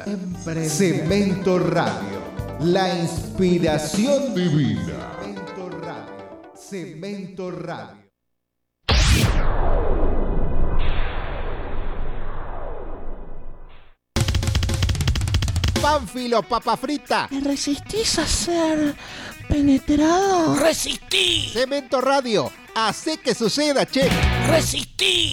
Cemento 0.67 1.59
Radio, 1.59 2.21
la 2.61 2.99
inspiración 2.99 4.35
divina. 4.35 5.19
Cemento 5.21 5.69
Radio. 5.81 6.53
Cemento 6.55 7.51
Radio. 7.51 8.03
Pánfilo, 15.83 16.45
papa 16.45 16.77
frita. 16.77 17.27
¿Te 17.29 17.41
resistís 17.41 18.17
a 18.21 18.25
ser 18.25 18.95
penetrado? 19.49 20.55
¡Resistí! 20.55 21.51
Cemento 21.53 22.01
Radio, 22.01 22.53
hace 22.77 23.17
que 23.17 23.35
suceda, 23.35 23.85
che. 23.85 24.09
¡Resistí! 24.47 25.33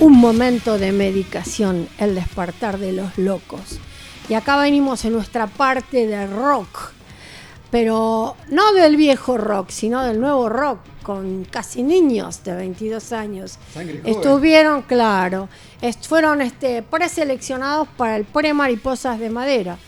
Un 0.00 0.16
momento 0.16 0.78
de 0.78 0.92
medicación, 0.92 1.86
el 1.98 2.14
despertar 2.14 2.78
de 2.78 2.92
los 2.92 3.18
locos. 3.18 3.78
Y 4.30 4.34
acá 4.34 4.56
venimos 4.56 5.04
en 5.04 5.12
nuestra 5.12 5.46
parte 5.46 6.06
de 6.06 6.26
rock, 6.26 6.92
pero 7.70 8.36
no 8.48 8.72
del 8.72 8.96
viejo 8.96 9.36
rock, 9.38 9.70
sino 9.70 10.02
del 10.04 10.20
nuevo 10.20 10.48
rock, 10.48 10.80
con 11.02 11.44
casi 11.50 11.82
niños 11.82 12.42
de 12.44 12.54
22 12.54 13.12
años. 13.12 13.58
Sangre 13.72 13.98
joven. 14.00 14.14
Estuvieron, 14.14 14.82
claro, 14.82 15.48
est- 15.80 16.04
fueron 16.06 16.40
este, 16.42 16.82
preseleccionados 16.82 17.88
para 17.96 18.16
el 18.16 18.24
pre-Mariposas 18.24 19.18
de 19.18 19.30
Madera. 19.30 19.78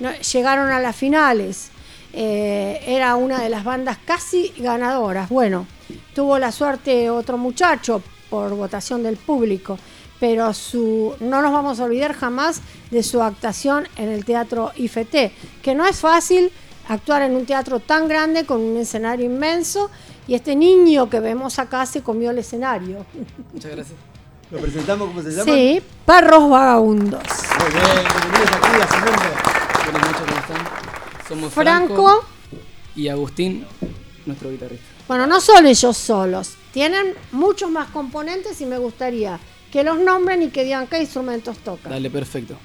No- 0.00 0.12
llegaron 0.12 0.70
a 0.70 0.80
las 0.80 0.96
finales. 0.96 1.70
Eh, 2.12 2.82
era 2.86 3.14
una 3.16 3.40
de 3.40 3.48
las 3.50 3.64
bandas 3.64 3.98
casi 4.04 4.52
ganadoras. 4.58 5.28
Bueno, 5.28 5.66
tuvo 6.14 6.38
la 6.38 6.50
suerte 6.52 7.10
otro 7.10 7.36
muchacho 7.36 8.02
por 8.30 8.54
votación 8.54 9.02
del 9.02 9.18
público, 9.18 9.78
pero 10.18 10.54
su, 10.54 11.14
no 11.20 11.42
nos 11.42 11.52
vamos 11.52 11.78
a 11.78 11.84
olvidar 11.84 12.14
jamás 12.14 12.62
de 12.90 13.02
su 13.02 13.22
actuación 13.22 13.86
en 13.96 14.08
el 14.08 14.24
Teatro 14.24 14.72
IFT, 14.76 15.30
que 15.62 15.74
no 15.74 15.86
es 15.86 16.00
fácil 16.00 16.50
actuar 16.88 17.22
en 17.22 17.36
un 17.36 17.46
teatro 17.46 17.80
tan 17.80 18.08
grande 18.08 18.46
con 18.46 18.60
un 18.60 18.76
escenario 18.76 19.26
inmenso 19.26 19.90
y 20.28 20.34
este 20.34 20.54
niño 20.56 21.08
que 21.08 21.20
vemos 21.20 21.58
acá 21.58 21.86
se 21.86 22.02
comió 22.02 22.30
el 22.30 22.38
escenario. 22.38 23.04
Muchas 23.52 23.72
gracias. 23.72 23.98
¿Lo 24.50 24.58
presentamos 24.58 25.08
cómo 25.08 25.22
se 25.22 25.30
llama? 25.30 25.44
Sí, 25.44 25.82
Perros 26.04 26.48
Vagabundos. 26.48 27.22
Muy 27.58 27.70
bien, 27.72 28.06
bienvenidos 28.20 28.50
aquí 28.52 28.80
a 28.80 28.86
Cemento. 28.86 29.90
Buenas 29.90 30.12
noches, 30.12 30.26
¿cómo 30.26 30.40
están? 30.40 31.28
Somos 31.28 31.52
Franco. 31.52 31.94
Franco, 31.94 32.24
y 32.94 33.08
Agustín, 33.08 33.66
nuestro 34.24 34.50
guitarrista. 34.50 34.86
Bueno, 35.08 35.26
no 35.26 35.40
son 35.40 35.66
ellos 35.66 35.96
solos, 35.96 36.54
tienen 36.72 37.14
muchos 37.32 37.70
más 37.70 37.88
componentes 37.88 38.60
y 38.60 38.66
me 38.66 38.78
gustaría 38.78 39.38
que 39.72 39.82
los 39.82 39.98
nombren 39.98 40.42
y 40.42 40.48
que 40.48 40.64
digan 40.64 40.86
qué 40.86 41.00
instrumentos 41.00 41.58
tocan. 41.58 41.90
Dale, 41.90 42.08
perfecto. 42.10 42.56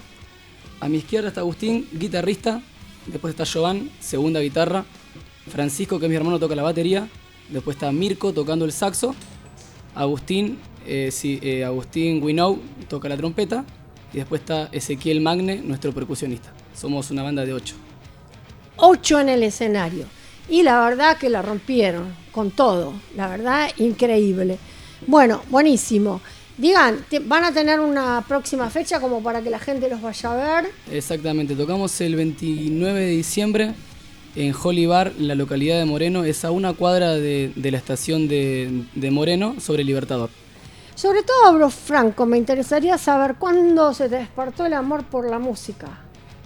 A 0.80 0.88
mi 0.88 0.98
izquierda 0.98 1.30
está 1.30 1.42
Agustín, 1.42 1.88
guitarrista. 1.92 2.62
Después 3.08 3.34
está 3.34 3.46
Jovan, 3.46 3.90
segunda 4.00 4.40
guitarra. 4.40 4.86
Francisco, 5.48 6.00
que 6.00 6.06
es 6.06 6.10
mi 6.10 6.16
hermano, 6.16 6.40
toca 6.40 6.56
la 6.56 6.64
batería. 6.64 7.08
Después 7.50 7.76
está 7.76 7.92
Mirko 7.92 8.32
tocando 8.32 8.66
el 8.66 8.72
saxo. 8.72 9.16
Agustín, 9.96 10.60
eh, 10.86 11.12
eh, 11.24 11.66
Agustín 11.66 12.24
Winou 12.24 12.60
toca 12.88 13.10
la 13.10 13.18
trompeta. 13.18 13.66
Y 14.14 14.18
después 14.18 14.42
está 14.42 14.70
Ezequiel 14.72 15.22
Magne, 15.22 15.58
nuestro 15.58 15.94
percusionista. 15.94 16.52
Somos 16.76 17.12
una 17.12 17.24
banda 17.24 17.46
de 17.46 17.54
ocho. 17.54 17.76
Ocho 18.78 19.20
en 19.20 19.30
el 19.30 19.44
escenario. 19.44 20.06
Y 20.50 20.64
la 20.64 20.84
verdad 20.84 21.18
que 21.18 21.30
la 21.30 21.42
rompieron 21.42 22.14
con 22.32 22.52
todo. 22.52 22.94
La 23.16 23.28
verdad, 23.28 23.70
increíble. 23.78 24.58
Bueno, 25.08 25.42
buenísimo. 25.50 26.22
Digan, 26.62 27.04
¿te- 27.10 27.18
¿van 27.20 27.44
a 27.44 27.52
tener 27.52 27.80
una 27.80 28.24
próxima 28.28 28.70
fecha 28.70 29.00
como 29.00 29.24
para 29.24 29.42
que 29.42 29.50
la 29.50 29.58
gente 29.58 29.90
los 29.90 30.00
vaya 30.00 30.32
a 30.32 30.36
ver? 30.62 30.72
Exactamente, 30.92 31.56
tocamos 31.56 32.00
el 32.02 32.16
29 32.16 33.00
de 33.00 33.08
diciembre 33.10 33.74
en 34.36 34.54
Holy 34.62 34.86
Bar, 34.86 35.12
en 35.18 35.28
la 35.28 35.34
localidad 35.34 35.80
de 35.80 35.86
Moreno. 35.86 36.24
Es 36.24 36.46
a 36.46 36.52
una 36.52 36.74
cuadra 36.74 37.16
de, 37.16 37.52
de 37.56 37.72
la 37.72 37.80
estación 37.80 38.28
de, 38.28 38.84
de 38.94 39.10
Moreno 39.10 39.56
sobre 39.60 39.84
Libertador. 39.84 40.30
Sobre 40.94 41.24
todo, 41.24 41.52
bro 41.56 41.70
Franco, 41.72 42.28
me 42.28 42.38
interesaría 42.38 42.96
saber 43.00 43.38
cuándo 43.40 43.92
se 43.96 44.08
te 44.08 44.18
despertó 44.18 44.68
el 44.68 44.74
amor 44.74 45.04
por 45.06 45.28
la 45.28 45.40
música. 45.40 45.88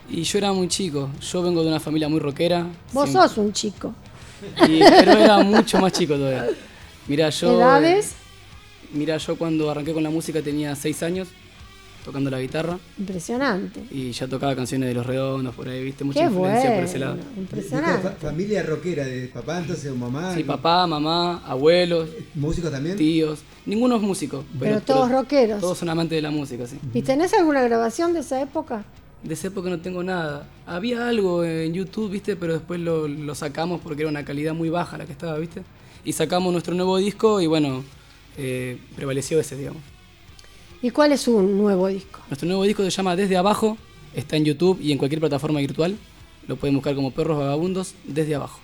Y 0.09 0.22
yo 0.24 0.38
era 0.38 0.53
muy 0.53 0.70
chico, 0.70 1.09
yo 1.20 1.41
vengo 1.43 1.61
de 1.61 1.68
una 1.68 1.82
familia 1.82 2.07
muy 2.07 2.22
rockera. 2.22 2.68
Vos 2.93 3.09
siempre- 3.09 3.28
sos 3.28 3.38
un 3.38 3.51
chico. 3.51 3.93
y- 4.70 4.80
pero 4.80 5.11
era 5.11 5.39
mucho 5.43 5.78
más 5.80 5.91
chico 5.91 6.13
todavía. 6.16 6.47
Mirá, 7.07 7.30
yo. 7.32 7.57
¿Edades? 7.57 8.13
Mirá, 8.96 9.18
yo 9.18 9.36
cuando 9.36 9.70
arranqué 9.70 9.93
con 9.93 10.04
la 10.04 10.10
música 10.10 10.41
tenía 10.41 10.76
6 10.76 11.04
años. 11.04 11.28
tocando 12.06 12.30
la 12.30 12.39
guitarra. 12.39 12.78
Impresionante. 13.00 13.84
Y 13.89 14.12
ya 14.12 14.28
tocaba 14.28 14.56
canciones 14.56 14.88
de 14.89 14.93
Los 14.93 15.08
Redondos 15.08 15.56
por 15.56 15.68
ahí, 15.68 15.84
¿viste? 15.84 16.04
Mucha 16.04 16.20
Qué 16.20 16.26
influencia 16.28 16.62
bueno, 16.70 16.76
por 16.76 16.84
ese 16.89 17.00
lado. 17.00 17.18
impresionante. 17.36 18.02
Fa- 18.10 18.12
familia 18.28 18.62
rockera 18.62 19.04
de 19.06 19.28
papá, 19.30 19.58
entonces, 19.58 19.91
o 19.91 19.96
mamá. 19.96 20.36
Sí, 20.36 20.43
papá, 20.43 20.86
mamá, 20.86 21.41
abuelos. 21.48 22.08
¿Músicos 22.36 22.70
también? 22.72 22.96
Tíos. 22.96 23.39
Ninguno 23.66 23.96
es 23.96 24.04
músico. 24.04 24.43
Pero 24.60 24.82
todos 24.82 25.10
rockeros. 25.12 25.60
Todos 25.60 25.80
son 25.80 25.89
amantes 25.89 26.16
de 26.18 26.22
la 26.22 26.30
música, 26.30 26.68
sí. 26.68 26.78
¿Y 26.93 27.02
tenés 27.02 27.34
alguna 27.34 27.64
grabación 27.64 28.14
de 28.14 28.20
esa 28.20 28.39
época? 28.39 28.86
De 29.24 29.34
esa 29.34 29.48
época 29.48 29.72
no 29.72 29.80
tengo 29.80 30.04
nada. 30.04 30.48
Había 30.68 31.08
algo 31.08 31.43
en 31.43 31.74
YouTube, 31.74 32.12
¿viste? 32.12 32.36
Pero 32.36 32.54
después 32.54 32.80
lo, 32.80 33.08
lo 33.08 33.34
sacamos 33.34 33.82
porque 33.82 34.04
era 34.04 34.10
una 34.12 34.24
calidad 34.24 34.54
muy 34.54 34.70
baja 34.70 35.00
la 35.00 35.08
que 35.08 35.12
estaba, 35.12 35.39
¿viste? 35.39 35.64
Y 36.04 36.14
sacamos 36.14 36.52
nuestro 36.52 36.76
nuevo 36.76 36.98
disco 36.98 37.41
y 37.41 37.48
bueno, 37.48 37.84
eh, 38.38 38.80
prevaleció 38.96 39.40
ese, 39.40 39.56
digamos. 39.56 39.82
¿Y 40.82 40.92
cuál 40.92 41.12
es 41.12 41.22
su 41.22 41.42
nuevo 41.42 41.88
disco? 41.88 42.20
Nuestro 42.30 42.48
nuevo 42.48 42.64
disco 42.64 42.84
se 42.84 42.90
llama 42.90 43.16
Desde 43.16 43.38
Abajo, 43.38 43.78
está 44.14 44.36
en 44.36 44.46
YouTube 44.46 44.80
y 44.82 44.92
en 44.92 44.98
cualquier 44.98 45.20
plataforma 45.20 45.60
virtual. 45.60 45.98
Lo 46.48 46.58
pueden 46.58 46.76
buscar 46.76 46.96
como 46.96 47.12
Perros 47.12 47.40
Vagabundos 47.40 47.96
desde 48.04 48.36
abajo. 48.36 48.60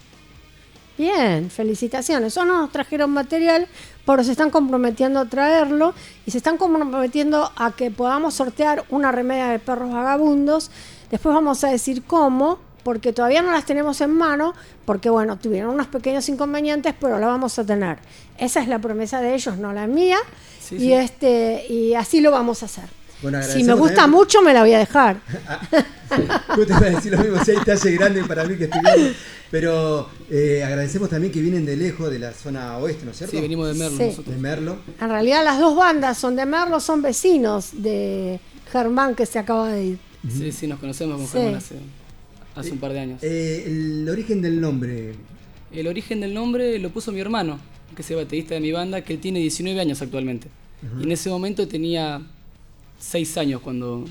Bien, 0.98 1.50
felicitaciones. 1.50 2.34
Son 2.34 2.48
nos 2.48 2.72
trajeron 2.72 3.10
material, 3.10 3.68
pero 4.06 4.24
se 4.24 4.32
están 4.32 4.52
comprometiendo 4.52 5.20
a 5.20 5.26
traerlo 5.26 5.96
y 6.26 6.32
se 6.32 6.38
están 6.38 6.58
comprometiendo 6.58 7.52
a 7.56 7.72
que 7.72 7.90
podamos 7.90 8.36
sortear 8.36 8.86
una 8.90 9.12
remera 9.12 9.50
de 9.50 9.58
perros 9.58 9.92
vagabundos. 9.92 10.70
Después 11.10 11.34
vamos 11.34 11.64
a 11.64 11.70
decir 11.70 12.04
cómo, 12.04 12.60
porque 12.84 13.14
todavía 13.14 13.42
no 13.42 13.52
las 13.52 13.66
tenemos 13.66 14.02
en 14.02 14.12
mano, 14.12 14.54
porque 14.86 15.10
bueno, 15.10 15.38
tuvieron 15.38 15.74
unos 15.74 15.88
pequeños 15.88 16.28
inconvenientes, 16.30 16.94
pero 17.00 17.20
la 17.20 17.28
vamos 17.28 17.58
a 17.60 17.66
tener. 17.66 17.98
Esa 18.38 18.62
es 18.62 18.68
la 18.68 18.80
promesa 18.80 19.22
de 19.22 19.34
ellos, 19.36 19.58
no 19.58 19.74
la 19.74 19.88
mía. 19.88 20.18
Sí, 20.60 20.76
y 20.76 20.80
sí. 20.80 20.94
este 20.94 21.66
y 21.70 21.94
así 21.96 22.22
lo 22.22 22.32
vamos 22.32 22.64
a 22.64 22.66
hacer. 22.66 22.86
Bueno, 23.22 23.42
si 23.44 23.64
me 23.64 23.74
gusta 23.74 23.98
también- 23.98 24.18
mucho, 24.20 24.42
me 24.42 24.52
la 24.54 24.62
voy 24.62 24.74
a 24.74 24.80
dejar. 24.80 25.18
Yo 26.58 26.66
te 26.66 26.74
iba 26.74 26.88
a 26.88 26.90
decir 26.90 27.12
lo 27.12 27.20
mismo, 27.20 27.44
si 27.44 27.52
hay 27.52 27.58
talle 27.64 27.92
grande 27.92 28.24
para 28.24 28.44
mí 28.46 28.58
que 28.58 28.64
estoy 28.66 28.82
viendo. 28.84 29.14
Pero 29.52 30.10
eh, 30.30 30.64
agradecemos 30.66 31.10
también 31.10 31.32
que 31.32 31.40
vienen 31.42 31.66
de 31.66 31.76
lejos, 31.78 32.10
de 32.10 32.18
la 32.20 32.32
zona 32.34 32.78
oeste, 32.78 33.06
¿no 33.06 33.12
es 33.12 33.18
cierto? 33.18 33.36
Sí, 33.36 33.42
venimos 33.42 33.68
de 33.68 33.74
Merlo 33.76 33.98
Sí. 33.98 34.04
nosotros. 34.06 34.36
De 34.36 34.42
Merlo. 34.42 34.78
En 35.00 35.10
realidad 35.10 35.44
las 35.44 35.60
dos 35.60 35.76
bandas 35.76 36.18
son 36.18 36.36
de 36.36 36.46
Merlo, 36.46 36.80
son 36.80 37.02
vecinos 37.02 37.70
de 37.74 38.40
Germán 38.72 39.14
que 39.14 39.26
se 39.26 39.40
acaba 39.40 39.70
de 39.70 39.84
ir. 39.84 40.00
Sí, 40.30 40.52
sí, 40.52 40.68
nos 40.68 40.80
conocemos 40.80 41.18
con 41.18 41.28
Sí. 41.28 41.34
Germán 41.38 41.56
hace, 41.56 41.76
hace 42.56 42.72
un 42.72 42.78
par 42.80 42.94
de 42.94 43.00
años. 43.00 43.20
Eh, 43.24 43.64
el 43.68 44.08
origen 44.10 44.42
del 44.42 44.60
nombre. 44.62 45.14
El 45.72 45.88
origen 45.88 46.20
del 46.22 46.34
nombre 46.34 46.78
lo 46.80 46.90
puso 46.90 47.12
mi 47.12 47.20
hermano, 47.20 47.60
que 47.96 48.02
es 48.02 48.12
el 48.12 48.18
baterista 48.18 48.56
de 48.56 48.62
mi 48.62 48.72
banda, 48.72 49.02
que 49.02 49.14
él 49.14 49.20
tiene 49.20 49.40
19 49.40 49.80
años 49.80 50.02
actualmente. 50.02 50.48
Y 51.00 51.04
en 51.04 51.12
ese 51.12 51.30
momento 51.30 51.68
tenía 51.68 52.22
6 53.00 53.38
años 53.38 53.62
cuando, 53.62 54.06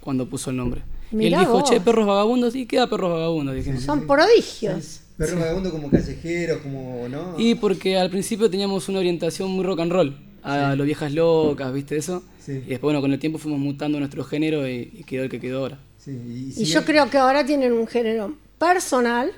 cuando 0.00 0.26
puso 0.28 0.50
el 0.50 0.56
nombre. 0.56 0.82
y 1.12 1.26
él 1.26 1.36
dijo, 1.38 1.52
vos. 1.60 1.68
che, 1.70 1.80
perros 1.80 2.06
vagabundos, 2.06 2.54
y 2.54 2.66
queda 2.66 2.88
perros 2.88 3.10
vagabundos. 3.12 3.54
Dije. 3.56 3.78
Son 3.80 4.06
prodigios. 4.06 5.00
Perro 5.16 5.38
vagabundo 5.40 5.70
como 5.70 5.90
callejeros, 5.90 6.58
como, 6.58 7.08
¿no? 7.08 7.34
Y 7.38 7.54
porque 7.54 7.96
al 7.96 8.10
principio 8.10 8.50
teníamos 8.50 8.88
una 8.90 8.98
orientación 8.98 9.50
muy 9.50 9.64
rock 9.64 9.80
and 9.80 9.92
roll, 9.92 10.16
a 10.42 10.72
Sí. 10.72 10.76
lo 10.78 10.84
viejas 10.84 11.12
locas, 11.12 11.72
¿viste 11.72 11.96
eso? 11.96 12.22
Sí. 12.38 12.52
Y 12.52 12.56
después, 12.56 12.82
bueno, 12.82 13.00
con 13.00 13.12
el 13.12 13.18
tiempo 13.18 13.38
fuimos 13.38 13.58
mutando 13.58 13.98
nuestro 13.98 14.22
género 14.24 14.68
y, 14.68 14.90
y 14.94 15.04
quedó 15.04 15.22
el 15.24 15.30
que 15.30 15.40
quedó 15.40 15.60
ahora. 15.60 15.78
Y 16.06 16.64
yo 16.64 16.84
creo 16.84 17.10
que 17.10 17.18
ahora 17.18 17.44
tienen 17.44 17.72
un 17.72 17.86
género 17.86 18.36
personal 18.58 19.32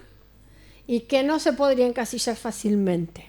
y 0.86 1.00
que 1.00 1.22
no 1.22 1.38
se 1.40 1.52
podría 1.52 1.86
encasillar 1.86 2.36
fácilmente. 2.36 3.24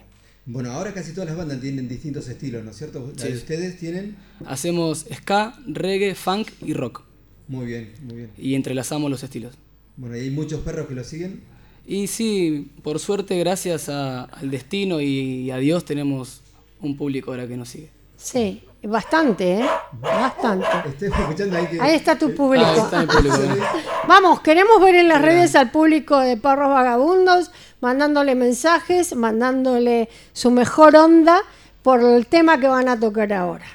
Bueno, 0.46 0.72
ahora 0.72 0.92
casi 0.92 1.12
todas 1.12 1.28
las 1.28 1.36
bandas 1.38 1.60
tienen 1.60 1.88
distintos 1.88 2.26
estilos, 2.28 2.64
¿no 2.64 2.70
es 2.70 2.76
cierto? 2.76 3.12
La 3.16 3.22
Sí. 3.24 3.32
de 3.32 3.36
ustedes 3.38 3.78
tienen. 3.78 4.16
Hacemos 4.46 5.06
ska, 5.14 5.54
reggae, 5.66 6.14
funk 6.14 6.48
y 6.64 6.72
rock. 6.74 7.02
Muy 7.48 7.66
bien, 7.66 7.92
muy 8.02 8.16
bien. 8.16 8.30
Y 8.38 8.54
entrelazamos 8.54 9.10
los 9.10 9.22
estilos. 9.22 9.54
Bueno, 9.96 10.16
y 10.16 10.20
hay 10.20 10.30
muchos 10.30 10.60
perros 10.60 10.86
que 10.88 10.94
lo 10.94 11.04
siguen. 11.04 11.40
Y 11.86 12.06
sí, 12.06 12.70
por 12.82 12.98
suerte, 12.98 13.38
gracias 13.38 13.88
a- 13.88 14.24
al 14.24 14.50
destino 14.50 15.00
y 15.00 15.50
a 15.50 15.56
Dios, 15.58 15.84
tenemos 15.84 16.40
un 16.80 16.96
público 16.96 17.30
ahora 17.32 17.46
que 17.46 17.56
nos 17.56 17.68
sigue. 17.68 17.88
Sí, 18.16 18.62
bastante, 18.88 19.60
¿eh? 19.60 19.66
Bastante. 20.00 20.66
Estoy 20.88 21.08
escuchando 21.08 21.56
ahí 21.56 21.66
que. 21.66 21.80
Ahí 21.80 21.94
está 21.94 22.16
tu 22.18 22.34
público. 22.34 22.64
Ah, 22.66 22.72
ahí 22.72 22.78
está 22.80 23.00
mi 23.00 23.06
público. 23.06 23.66
Vamos, 24.08 24.40
queremos 24.40 24.80
ver 24.80 24.94
en 24.96 25.08
las 25.08 25.20
redes 25.22 25.54
al 25.54 25.70
público 25.70 26.18
de 26.18 26.36
Perros 26.36 26.70
Vagabundos, 26.70 27.50
mandándole 27.80 28.34
mensajes, 28.34 29.14
mandándole 29.14 30.08
su 30.32 30.50
mejor 30.50 30.96
onda 30.96 31.38
por 31.82 32.00
el 32.02 32.26
tema 32.26 32.58
que 32.58 32.66
van 32.68 32.88
a 32.88 32.98
tocar 32.98 33.32
ahora. 33.32 33.66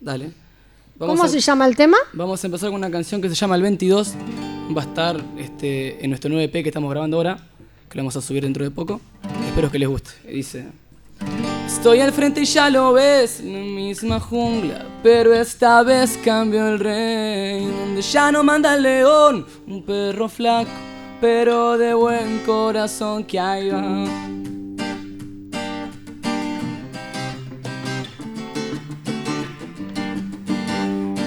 Dale. 0.00 0.32
¿Cómo 0.98 1.24
a- 1.24 1.28
se 1.28 1.40
llama 1.40 1.66
el 1.66 1.74
tema? 1.76 1.96
Vamos 2.12 2.42
a 2.42 2.46
empezar 2.46 2.68
con 2.70 2.76
una 2.78 2.90
canción 2.90 3.20
que 3.20 3.28
se 3.28 3.34
llama 3.34 3.56
El 3.56 3.62
22. 3.62 4.14
Va 4.76 4.82
a 4.82 4.84
estar 4.84 5.16
este, 5.38 6.02
en 6.02 6.10
nuestro 6.10 6.30
9P 6.30 6.62
que 6.62 6.68
estamos 6.68 6.90
grabando 6.90 7.16
ahora, 7.16 7.36
que 7.90 7.96
lo 7.98 8.02
vamos 8.02 8.16
a 8.16 8.20
subir 8.22 8.42
dentro 8.44 8.64
de 8.64 8.70
poco. 8.70 9.00
Espero 9.46 9.70
que 9.70 9.78
les 9.78 9.88
guste. 9.88 10.10
Y 10.28 10.36
Dice... 10.36 10.66
Estoy 11.76 12.00
al 12.00 12.12
frente 12.12 12.40
y 12.40 12.44
ya 12.46 12.70
lo 12.70 12.94
ves, 12.94 13.40
la 13.40 13.58
misma 13.58 14.18
jungla, 14.18 14.86
pero 15.02 15.34
esta 15.34 15.82
vez 15.82 16.16
cambio 16.24 16.68
el 16.68 16.78
rey, 16.78 17.66
donde 17.66 18.00
ya 18.00 18.32
no 18.32 18.42
manda 18.42 18.74
el 18.76 18.84
león, 18.84 19.44
un 19.66 19.82
perro 19.82 20.28
flaco, 20.28 20.70
pero 21.20 21.76
de 21.76 21.92
buen 21.92 22.38
corazón 22.46 23.24
que 23.24 23.38
ahí 23.38 23.68
va. 23.68 24.06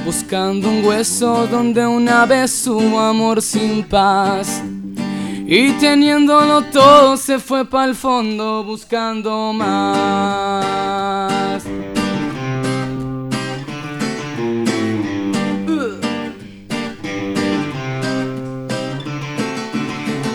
Buscando 0.06 0.70
un 0.70 0.84
hueso 0.86 1.46
donde 1.46 1.86
una 1.86 2.26
vez 2.26 2.66
hubo 2.66 3.00
amor 3.00 3.44
sin 3.44 3.84
paz. 3.84 4.64
Y 5.50 5.72
teniéndolo 5.80 6.62
todo 6.64 7.16
se 7.16 7.40
fue 7.40 7.64
para 7.64 7.86
el 7.86 7.96
fondo 7.96 8.66
buscando 8.66 9.54
más. 9.54 10.74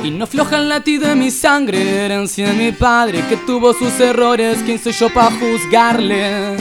Y 0.03 0.11
no 0.13 0.27
floja 0.27 0.57
el 0.57 0.71
latido 0.71 1.07
de 1.07 1.15
mi 1.15 1.31
sangre, 1.31 2.07
herencia 2.07 2.49
de 2.49 2.55
mi 2.55 2.73
padre 2.73 3.23
que 3.29 3.37
tuvo 3.37 3.75
sus 3.75 4.01
errores, 4.01 4.61
¿quién 4.65 4.79
soy 4.79 4.93
yo 4.93 5.13
para 5.13 5.31
juzgarle? 5.33 6.57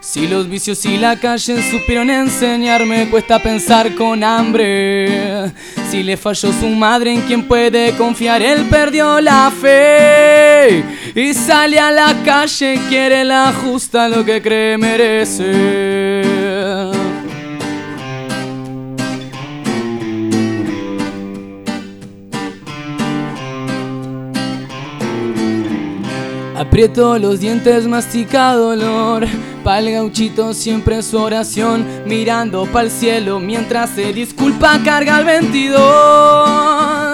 Si 0.00 0.26
los 0.26 0.48
vicios 0.48 0.84
y 0.86 0.98
la 0.98 1.20
calle 1.20 1.62
supieron 1.70 2.10
enseñarme, 2.10 3.08
cuesta 3.08 3.38
pensar 3.40 3.94
con 3.94 4.24
hambre. 4.24 5.52
Si 5.92 6.02
le 6.02 6.16
falló 6.16 6.50
su 6.54 6.68
madre, 6.70 7.12
¿en 7.12 7.20
quién 7.20 7.46
puede 7.46 7.94
confiar? 7.98 8.40
Él 8.40 8.64
perdió 8.70 9.20
la 9.20 9.50
fe 9.50 10.82
y 11.14 11.34
sale 11.34 11.78
a 11.78 11.90
la 11.90 12.16
calle, 12.24 12.80
quiere 12.88 13.22
la 13.24 13.52
justa 13.52 14.08
lo 14.08 14.24
que 14.24 14.40
cree 14.40 14.78
merecer. 14.78 16.24
Aprieto 26.56 27.18
los 27.18 27.38
dientes, 27.38 27.86
mastica 27.86 28.54
dolor. 28.54 29.26
Pa'l 29.64 29.90
gauchito 29.90 30.54
siempre 30.54 31.02
su 31.02 31.18
oración, 31.18 31.86
mirando 32.04 32.66
pa'l 32.66 32.90
cielo 32.90 33.38
mientras 33.38 33.90
se 33.90 34.12
disculpa, 34.12 34.80
carga 34.84 35.20
el 35.20 35.24
22. 35.24 37.11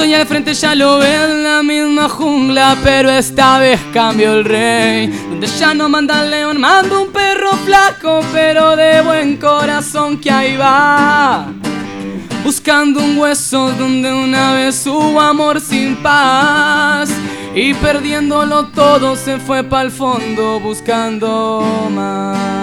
Estoy 0.00 0.14
al 0.14 0.26
frente, 0.26 0.54
ya 0.54 0.74
lo 0.74 0.96
ven, 0.96 1.44
la 1.44 1.62
misma 1.62 2.08
jungla, 2.08 2.74
pero 2.82 3.10
esta 3.10 3.58
vez 3.58 3.78
cambio 3.92 4.32
el 4.32 4.46
rey. 4.46 5.08
Donde 5.08 5.46
ya 5.46 5.74
no 5.74 5.90
manda 5.90 6.24
el 6.24 6.30
león, 6.30 6.58
manda 6.58 7.00
un 7.00 7.12
perro 7.12 7.52
flaco, 7.66 8.20
pero 8.32 8.76
de 8.76 9.02
buen 9.02 9.36
corazón 9.36 10.16
que 10.16 10.30
ahí 10.30 10.56
va. 10.56 11.48
Buscando 12.42 13.00
un 13.00 13.18
hueso 13.18 13.72
donde 13.72 14.10
una 14.10 14.54
vez 14.54 14.86
hubo 14.86 15.20
amor 15.20 15.60
sin 15.60 15.96
paz. 15.96 17.10
Y 17.54 17.74
perdiéndolo 17.74 18.68
todo 18.68 19.16
se 19.16 19.38
fue 19.38 19.62
para 19.62 19.82
el 19.82 19.90
fondo 19.90 20.60
buscando 20.60 21.62
más. 21.90 22.59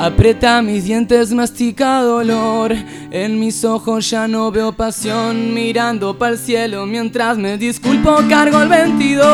Aprieta 0.00 0.62
mis 0.62 0.84
dientes, 0.84 1.30
mastica 1.30 2.00
dolor. 2.00 2.74
En 3.10 3.38
mis 3.38 3.62
ojos 3.66 4.08
ya 4.08 4.26
no 4.26 4.50
veo 4.50 4.72
pasión. 4.72 5.52
Mirando 5.52 6.16
para 6.16 6.32
el 6.32 6.38
cielo 6.38 6.86
mientras 6.86 7.36
me 7.36 7.58
disculpo, 7.58 8.16
cargo 8.26 8.62
el 8.62 8.68
22. 8.70 9.24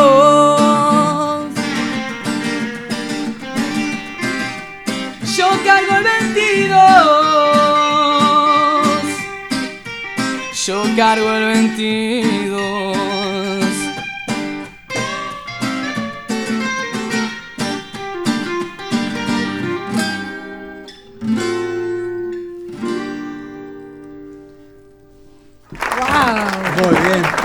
Yo 5.37 5.47
cargo 5.65 5.99
el 5.99 6.03
22. 6.03 6.77
Yo 10.67 10.83
cargo 10.97 11.33
el 11.33 11.45
22. 11.45 12.96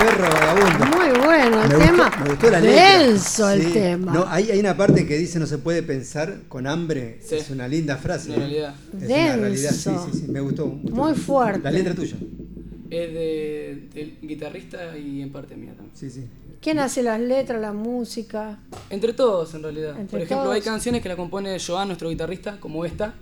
Perro 0.06 0.24
vagabundo. 0.30 0.96
Muy 0.96 1.18
bueno 1.24 1.62
el 1.62 1.68
Me 1.68 1.74
gustó- 1.76 1.90
tema. 1.90 2.10
me 2.24 2.30
gustó 2.30 2.50
la 2.50 2.60
letra. 2.60 2.98
Denso 2.98 3.50
el 3.50 3.62
Sí. 3.62 3.72
tema. 3.72 4.12
No, 4.12 4.24
hay, 4.28 4.50
hay 4.50 4.58
una 4.60 4.76
parte 4.76 5.06
que 5.06 5.16
dice 5.18 5.38
no 5.38 5.46
se 5.46 5.58
puede 5.58 5.82
pensar 5.82 6.40
con 6.48 6.66
hambre. 6.66 7.18
Sí. 7.22 7.36
Es 7.36 7.50
una 7.50 7.68
linda 7.68 7.96
frase. 7.96 8.28
Una 8.30 8.38
realidad. 8.38 8.74
Es 8.98 9.04
una 9.04 9.36
realidad, 9.36 9.70
sí, 9.70 9.90
Denso. 9.90 10.08
sí, 10.12 10.18
sí. 10.20 10.26
Me 10.30 10.40
gustó. 10.40 10.66
mucho. 10.66 10.94
Muy 10.94 11.14
fuerte. 11.14 11.60
La 11.62 11.70
letra 11.70 11.94
tuya. 11.94 12.16
Es 12.90 13.12
de, 13.14 13.88
del 13.94 14.18
guitarrista 14.20 14.96
y 14.98 15.22
en 15.22 15.30
parte 15.32 15.56
mía 15.56 15.72
también. 15.74 15.96
Sí, 15.96 16.10
sí. 16.10 16.26
¿Quién 16.60 16.78
hace 16.78 17.02
las 17.02 17.18
letras, 17.18 17.60
la 17.60 17.72
música? 17.72 18.58
Entre 18.90 19.14
todos, 19.14 19.52
en 19.54 19.62
realidad. 19.62 19.90
Entre 19.98 20.10
Por 20.10 20.20
ejemplo, 20.20 20.44
todos. 20.44 20.54
hay 20.54 20.60
canciones 20.60 21.02
que 21.02 21.08
la 21.08 21.16
compone 21.16 21.58
Joan, 21.58 21.88
nuestro 21.88 22.08
guitarrista, 22.10 22.60
como 22.60 22.84
esta, 22.84 23.14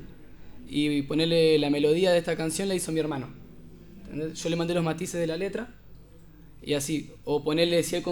y 0.69 1.03
ponerle 1.03 1.59
la 1.59 1.71
melodía 1.71 2.11
de 2.13 2.19
esta 2.19 2.37
canción 2.37 2.69
la 2.69 2.75
hizo 2.75 2.93
mi 2.93 3.01
hermano. 3.01 3.29
¿Entendés? 4.05 4.43
Yo 4.43 4.51
le 4.51 4.57
mandé 4.57 4.75
los 4.75 4.85
matices 4.85 5.19
de 5.21 5.27
la 5.27 5.37
letra, 5.39 5.69
y 6.63 6.75
así. 6.75 7.11
O 7.25 7.43
ponerle, 7.45 7.83
si 7.83 7.97
él, 7.97 8.05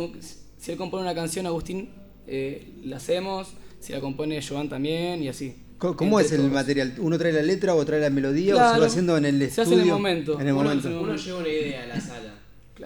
si 0.58 0.72
él 0.72 0.76
compone 0.78 1.02
una 1.04 1.14
canción, 1.14 1.46
Agustín, 1.46 1.90
eh, 2.26 2.72
la 2.84 2.96
hacemos, 2.96 3.48
si 3.80 3.92
la 3.92 4.00
compone 4.00 4.40
Joan 4.42 4.68
también, 4.68 5.22
y 5.22 5.28
así. 5.28 5.54
¿Cómo 5.78 6.18
Entre 6.18 6.26
es 6.26 6.32
el 6.32 6.38
todos. 6.38 6.52
material? 6.52 6.94
¿Uno 6.98 7.16
trae 7.18 7.32
la 7.32 7.42
letra 7.42 7.74
o 7.76 7.84
trae 7.84 8.00
la 8.00 8.10
melodía 8.10 8.54
o 8.54 8.56
se 8.58 8.62
Claro. 8.64 8.80
va 8.80 8.86
haciendo 8.86 9.16
en 9.16 9.24
el 9.26 9.38
Se 9.38 9.44
estudio? 9.46 9.62
hace 9.62 9.74
en 9.74 9.80
el 9.80 9.86
momento. 9.86 10.40
En 10.40 10.46
el 10.48 10.52
Uno- 10.54 10.64
momento. 10.64 10.88
uno- 10.88 11.00
Uno 11.02 11.16
lleva 11.16 11.38
una 11.38 11.48
idea 11.48 11.82
a 11.84 11.86
la 11.86 12.00
sala. 12.00 12.34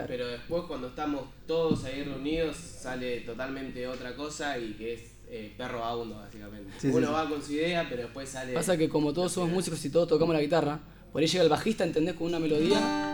Pero 0.07 0.27
después 0.27 0.63
cuando 0.69 0.89
estamos 0.89 1.23
todos 1.47 1.85
ahí 1.85 2.03
reunidos 2.03 2.57
sale 2.57 3.21
totalmente 3.21 3.87
otra 3.87 4.15
cosa 4.17 4.57
y 4.59 4.73
que 4.73 4.95
es 4.95 5.01
eh, 5.31 5.53
perro 5.57 5.81
vagabundo 5.81 6.17
básicamente. 6.17 6.71
Sí, 6.79 6.89
sí, 6.91 6.95
Uno 6.95 7.07
sí. 7.09 7.13
va 7.15 7.29
con 7.29 7.43
su 7.43 7.53
idea 7.53 7.87
pero 7.89 8.03
después 8.03 8.29
sale... 8.29 8.53
Pasa 8.53 8.77
que 8.77 8.89
como 8.91 9.13
todos 9.15 9.33
somos 9.33 9.51
músicos 9.51 9.83
y 9.85 9.91
todos 9.91 10.07
tocamos 10.09 10.35
la 10.35 10.41
guitarra, 10.43 10.79
por 11.13 11.21
ahí 11.23 11.27
llega 11.29 11.45
el 11.45 11.49
bajista, 11.51 11.85
¿entendés? 11.85 12.15
Con 12.15 12.27
una 12.29 12.39
melodía. 12.39 13.12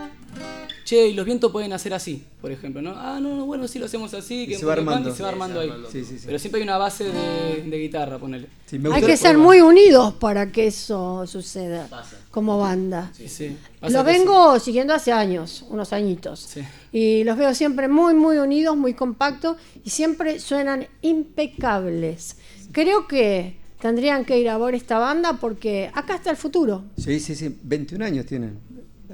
Che, 0.89 1.09
y 1.09 1.13
los 1.13 1.23
vientos 1.23 1.51
pueden 1.51 1.71
hacer 1.71 1.93
así, 1.93 2.23
por 2.41 2.51
ejemplo, 2.51 2.81
¿no? 2.81 2.93
Ah, 2.95 3.19
no, 3.21 3.35
no, 3.35 3.45
bueno, 3.45 3.67
sí 3.67 3.77
lo 3.77 3.85
hacemos 3.85 4.11
así, 4.15 4.47
que 4.47 4.57
se 4.57 4.65
va 4.65 4.73
armando. 4.73 5.09
y 5.11 5.13
se 5.13 5.21
va 5.21 5.29
Sí, 5.29 5.33
armando 5.35 5.57
se 5.57 5.61
ahí. 5.61 5.67
va 5.67 5.73
armando. 5.75 5.91
Sí, 5.91 6.03
sí, 6.03 6.17
sí. 6.17 6.23
Pero 6.25 6.39
siempre 6.39 6.61
hay 6.61 6.63
una 6.63 6.79
base 6.79 7.03
de, 7.03 7.63
de 7.69 7.77
guitarra, 7.77 8.17
ponele. 8.17 8.47
Hay 8.91 9.03
que 9.03 9.15
ser 9.15 9.37
muy 9.37 9.61
unidos 9.61 10.15
para 10.15 10.51
que 10.51 10.65
eso 10.65 11.27
suceda 11.27 11.87
como 12.31 12.57
banda. 12.57 13.11
Sí, 13.15 13.29
sí. 13.29 13.55
Pasa 13.79 13.95
Lo 13.99 14.03
vengo 14.03 14.59
siguiendo 14.59 14.95
hace 14.95 15.11
años, 15.11 15.63
unos 15.69 15.93
añitos. 15.93 16.39
Sí. 16.39 16.61
Y 16.91 17.23
los 17.23 17.37
veo 17.37 17.53
siempre 17.53 17.87
muy, 17.87 18.15
muy 18.15 18.37
unidos, 18.39 18.75
muy 18.75 18.95
compactos 18.95 19.57
y 19.85 19.91
siempre 19.91 20.39
suenan 20.39 20.87
impecables. 21.03 22.37
Creo 22.71 23.07
que 23.07 23.57
tendrían 23.79 24.25
que 24.25 24.39
ir 24.39 24.49
a 24.49 24.57
ver 24.57 24.73
esta 24.73 24.97
banda 24.97 25.37
porque 25.39 25.91
acá 25.93 26.15
está 26.15 26.31
el 26.31 26.37
futuro. 26.37 26.83
Sí, 26.97 27.19
sí, 27.19 27.35
sí. 27.35 27.55
21 27.63 28.03
años 28.05 28.25
tienen. 28.25 28.57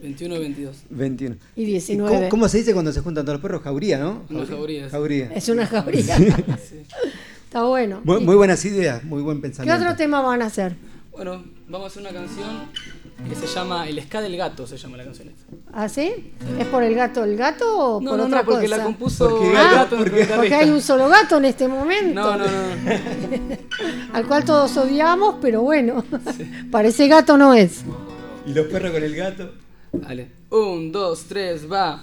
21 0.06 0.36
y 0.36 0.40
22. 0.40 0.76
21. 0.90 1.36
Y 1.56 1.66
19. 1.66 2.16
¿Cómo, 2.16 2.30
cómo 2.30 2.48
se 2.48 2.60
dice 2.60 2.74
cuando 2.74 2.92
se 2.94 3.02
juntan 3.02 3.26
todos 3.26 3.36
los 3.36 3.42
perros? 3.42 3.62
Jauría, 3.64 3.98
¿no? 3.98 4.22
Una 4.30 4.46
jauría, 4.46 4.86
sí. 4.86 4.90
Jauría. 4.92 5.32
Es 5.34 5.50
una 5.50 5.66
jauría. 5.66 6.18
Está 7.46 7.64
bueno. 7.64 8.02
Muy, 8.04 8.20
muy 8.22 8.36
buenas 8.36 8.64
ideas, 8.66 9.04
muy 9.04 9.22
buen 9.22 9.38
¿Qué 9.38 9.44
pensamiento. 9.44 9.84
otro 9.84 9.96
tema 9.96 10.22
van 10.22 10.42
a 10.42 10.46
hacer? 10.46 10.76
Bueno, 11.12 11.44
vamos 11.70 11.86
a 11.86 11.88
hacer 11.88 12.02
una 12.02 12.12
canción 12.12 12.50
que 13.30 13.36
se 13.36 13.48
llama 13.48 13.88
El 13.88 14.00
Ska 14.04 14.22
del 14.22 14.36
Gato, 14.36 14.68
se 14.68 14.78
llama 14.78 14.98
la 14.98 15.06
canción 15.06 15.30
esta. 15.30 15.44
¿Ah, 15.74 15.88
sí? 15.90 16.34
¿Es 16.60 16.68
por 16.68 16.84
el 16.84 16.94
gato 16.94 17.22
del 17.22 17.38
gato 17.38 17.78
o 17.98 18.02
No, 18.02 18.12
por 18.12 18.20
no, 18.20 18.26
otra 18.26 18.40
no, 18.42 18.46
porque 18.46 18.66
cosa? 18.66 18.78
la 18.78 18.84
compuso 18.84 19.30
Porque 19.30 19.48
el 19.48 19.54
gato, 19.54 19.98
gato, 19.98 20.36
porque- 20.36 20.54
hay 20.54 20.70
un 20.70 20.82
solo 20.82 21.08
gato 21.08 21.38
en 21.38 21.46
este 21.46 21.68
momento. 21.70 22.14
No, 22.22 22.38
no, 22.38 22.46
no. 22.46 22.52
Al 24.14 24.28
cual 24.28 24.44
todos 24.44 24.76
odiamos, 24.78 25.36
pero 25.42 25.62
bueno, 25.62 26.04
parece 26.72 27.08
gato 27.08 27.38
no 27.38 27.54
es. 27.54 27.84
Y 28.46 28.54
los 28.54 28.68
perros 28.68 28.92
con 28.92 29.02
el 29.02 29.16
gato. 29.16 29.52
Dale. 30.02 30.32
Un, 30.52 30.92
dos, 30.92 31.26
tres, 31.28 31.70
va. 31.72 32.02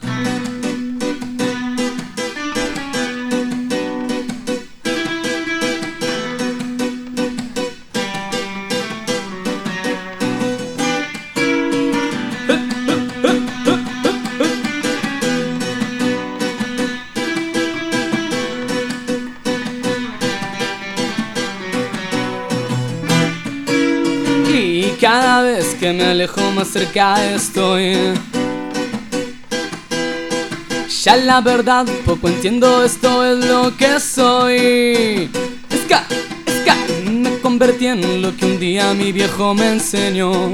Que 25.83 25.93
me 25.93 26.05
alejo 26.05 26.41
más 26.53 26.69
cerca 26.69 27.35
estoy. 27.35 28.15
Ya 31.03 31.17
la 31.17 31.41
verdad 31.41 31.87
poco 32.07 32.29
entiendo 32.29 32.85
esto 32.85 33.25
es 33.25 33.45
lo 33.45 33.77
que 33.77 33.99
soy. 33.99 35.29
Ska, 35.83 36.07
ska, 36.61 36.77
me 37.11 37.37
convertí 37.41 37.87
en 37.89 38.23
lo 38.23 38.37
que 38.37 38.47
un 38.47 38.61
día 38.61 38.95
mi 38.95 39.11
viejo 39.11 39.55
me 39.55 39.73
enseñó. 39.73 40.53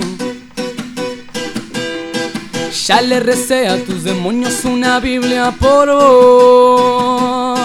Ya 2.86 3.02
le 3.02 3.20
recé 3.20 3.68
a 3.68 3.76
tus 3.84 4.04
demonios 4.04 4.64
una 4.64 4.98
Biblia 4.98 5.54
por 5.60 5.90
vos. 5.92 7.58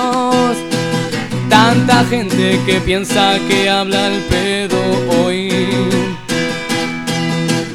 Tanta 1.50 2.04
gente 2.10 2.60
que 2.66 2.82
piensa 2.82 3.40
que 3.48 3.70
habla 3.70 4.08
el 4.08 4.22
pedo 4.24 4.80
hoy. 5.24 5.53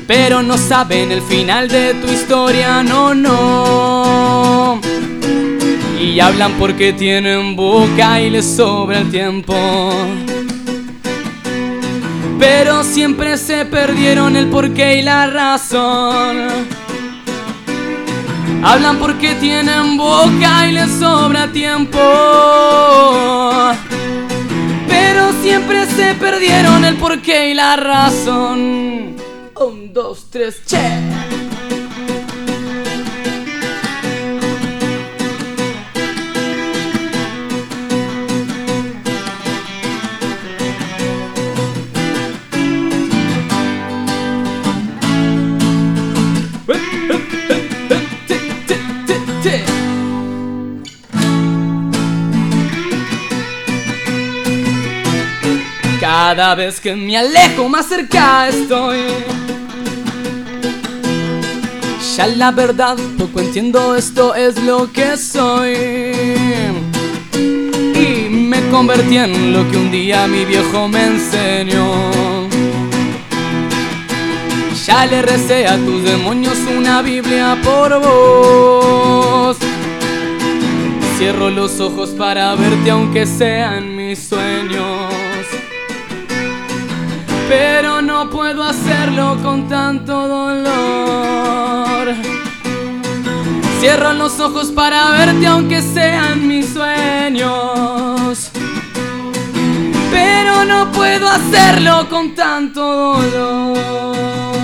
Pero 0.09 0.43
no 0.43 0.57
saben 0.57 1.13
el 1.13 1.21
final 1.21 1.69
de 1.69 1.93
tu 1.93 2.11
historia, 2.11 2.83
no, 2.83 3.15
no. 3.15 4.81
Y 6.01 6.19
hablan 6.19 6.55
porque 6.55 6.95
tienen 6.95 7.55
boca 7.55 8.19
y 8.19 8.31
les 8.31 8.47
sobra 8.47 9.01
el 9.01 9.11
tiempo. 9.11 9.55
Pero 12.39 12.85
siempre 12.85 13.37
se 13.37 13.67
perdieron 13.67 14.35
el 14.35 14.47
porqué 14.47 15.01
y 15.01 15.03
la 15.03 15.27
razón. 15.27 16.49
Hablan 18.65 18.97
porque 18.97 19.35
tienen 19.35 19.99
boca 19.99 20.69
y 20.69 20.73
les 20.73 20.91
sobra 20.91 21.53
tiempo. 21.53 22.01
Pero 24.89 25.35
siempre 25.43 25.85
se 25.85 26.15
perdieron 26.15 26.87
el 26.87 26.97
porqué 26.97 27.51
y 27.51 27.55
la 27.55 27.77
razón. 27.77 29.18
Un, 29.89 29.95
dos, 29.95 30.27
tres, 30.31 30.61
che. 30.67 30.77
Cada 56.01 56.55
vez 56.55 56.79
que 56.81 56.95
me 56.95 57.17
alejo 57.17 57.69
más 57.69 57.87
cerca 57.87 58.49
estoy. 58.49 59.58
Ya 62.19 62.27
la 62.27 62.51
verdad 62.51 62.97
poco 63.17 63.39
entiendo 63.39 63.95
esto 63.95 64.35
es 64.35 64.61
lo 64.65 64.91
que 64.93 65.17
soy. 65.17 65.77
Y 67.33 68.29
me 68.29 68.61
convertí 68.73 69.19
en 69.19 69.53
lo 69.53 69.71
que 69.71 69.77
un 69.77 69.93
día 69.93 70.27
mi 70.27 70.45
viejo 70.45 70.89
me 70.89 71.07
enseñó. 71.07 72.11
Ya 74.85 75.07
le 75.07 75.23
recé 75.23 75.69
a 75.69 75.77
tus 75.77 76.03
demonios 76.03 76.59
una 76.77 77.03
Biblia 77.03 77.57
por 77.63 78.01
vos. 78.01 79.57
Cierro 81.19 81.51
los 81.51 81.79
ojos 81.79 82.11
para 82.11 82.53
verte 82.57 82.91
aunque 82.91 83.27
sean 83.27 83.95
mis 83.95 84.19
sueños. 84.19 85.28
Pero 87.49 88.03
no 88.03 88.29
puedo 88.29 88.63
hacerlo 88.63 89.39
con 89.43 89.69
tanto 89.69 90.29
dolor. 90.29 92.15
Cierro 93.81 94.13
los 94.13 94.39
ojos 94.39 94.71
para 94.73 95.11
verte 95.13 95.47
aunque 95.47 95.81
sean 95.81 96.47
mis 96.47 96.69
sueños. 96.75 98.51
Pero 100.11 100.65
no 100.65 100.93
puedo 100.93 101.29
hacerlo 101.29 102.09
con 102.11 102.35
tanto 102.35 102.83
dolor. 102.83 104.58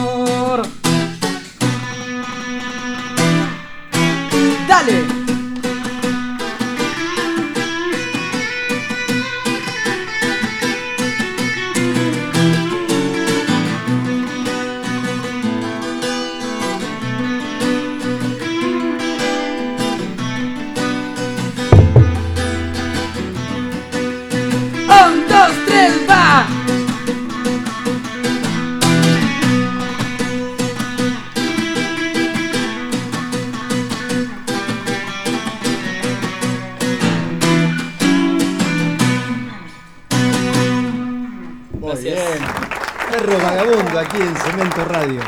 Vagabundo 43.66 43.98
aquí 43.98 44.16
en 44.18 44.36
Cemento 44.36 44.84
Radio. 44.84 45.20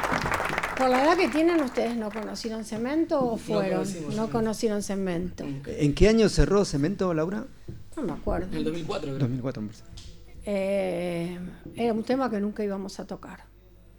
Por 0.77 0.91
la 0.91 1.05
edad 1.05 1.17
que 1.17 1.29
tienen, 1.29 1.61
¿ustedes 1.63 1.97
no 1.97 2.11
conocieron 2.11 2.65
cemento 2.65 3.19
o 3.21 3.37
fueron? 3.39 3.79
conocimos 3.85 4.15
No 4.15 4.31
conocieron 4.31 4.83
cemento. 4.83 5.45
¿En 5.67 5.95
qué 5.95 6.09
año 6.09 6.29
cerró 6.29 6.65
Cemento, 6.65 7.13
Laura? 7.15 7.47
No 7.97 8.03
me 8.03 8.13
acuerdo. 8.13 8.49
En 8.53 8.59
el 8.59 8.65
2004 8.65 9.09
creo. 9.09 9.19
2004, 9.19 9.63
me 9.63 9.69
parece. 9.69 9.85
Eh, 10.45 11.39
era 11.75 11.93
un 11.93 12.03
tema 12.05 12.31
que 12.31 12.39
nunca 12.41 12.63
íbamos 12.63 12.99
a 13.01 13.07
tocar. 13.07 13.45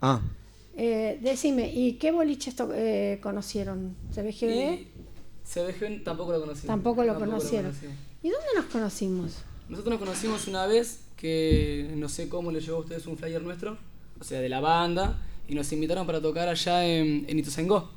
Ah, 0.01 0.21
Eh, 0.79 1.17
decime, 1.23 1.73
¿y 1.73 1.93
qué 1.93 2.11
boliches 2.11 2.55
to- 2.55 2.69
eh, 2.71 3.19
conocieron? 3.23 3.95
¿CBGB? 4.13 4.73
Y 4.75 4.87
CBG 5.43 6.03
tampoco 6.03 6.33
lo 6.33 6.39
conocimos. 6.41 6.67
Tampoco 6.67 7.03
lo 7.03 7.15
conocieron. 7.17 7.71
conocimos. 7.71 7.95
¿Y 8.21 8.29
dónde 8.29 8.45
nos 8.55 8.65
conocimos? 8.65 9.37
Nosotros 9.69 9.93
nos 9.93 9.99
conocimos 9.99 10.47
una 10.47 10.67
vez 10.67 10.99
que 11.15 11.91
no 11.95 12.07
sé 12.09 12.29
cómo 12.29 12.51
le 12.51 12.61
llegó 12.61 12.77
a 12.77 12.81
ustedes 12.81 13.07
un 13.07 13.17
flyer 13.17 13.41
nuestro, 13.41 13.79
o 14.19 14.23
sea, 14.23 14.39
de 14.39 14.49
la 14.49 14.59
banda, 14.59 15.19
y 15.47 15.55
nos 15.55 15.71
invitaron 15.71 16.05
para 16.05 16.21
tocar 16.21 16.47
allá 16.47 16.85
en, 16.85 17.25
en 17.27 17.39
Ituzaingó, 17.39 17.89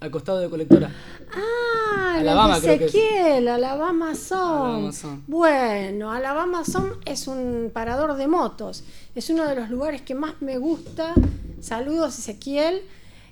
al 0.00 0.10
costado 0.10 0.40
de 0.40 0.48
Colectora. 0.48 0.90
Ah, 1.32 2.16
Alabama, 2.18 2.60
creo 2.60 2.78
que. 2.78 2.84
Ezequiel. 2.86 3.48
Alabama 3.48 4.14
Son. 4.14 4.92
Bueno, 5.26 6.12
Alabama 6.12 6.64
Son 6.64 6.92
es 7.04 7.26
un 7.26 7.70
parador 7.72 8.14
de 8.16 8.28
motos. 8.28 8.84
Es 9.14 9.30
uno 9.30 9.46
de 9.48 9.56
los 9.56 9.70
lugares 9.70 10.02
que 10.02 10.14
más 10.14 10.40
me 10.40 10.58
gusta. 10.58 11.14
Saludos 11.60 12.18
Ezequiel 12.18 12.82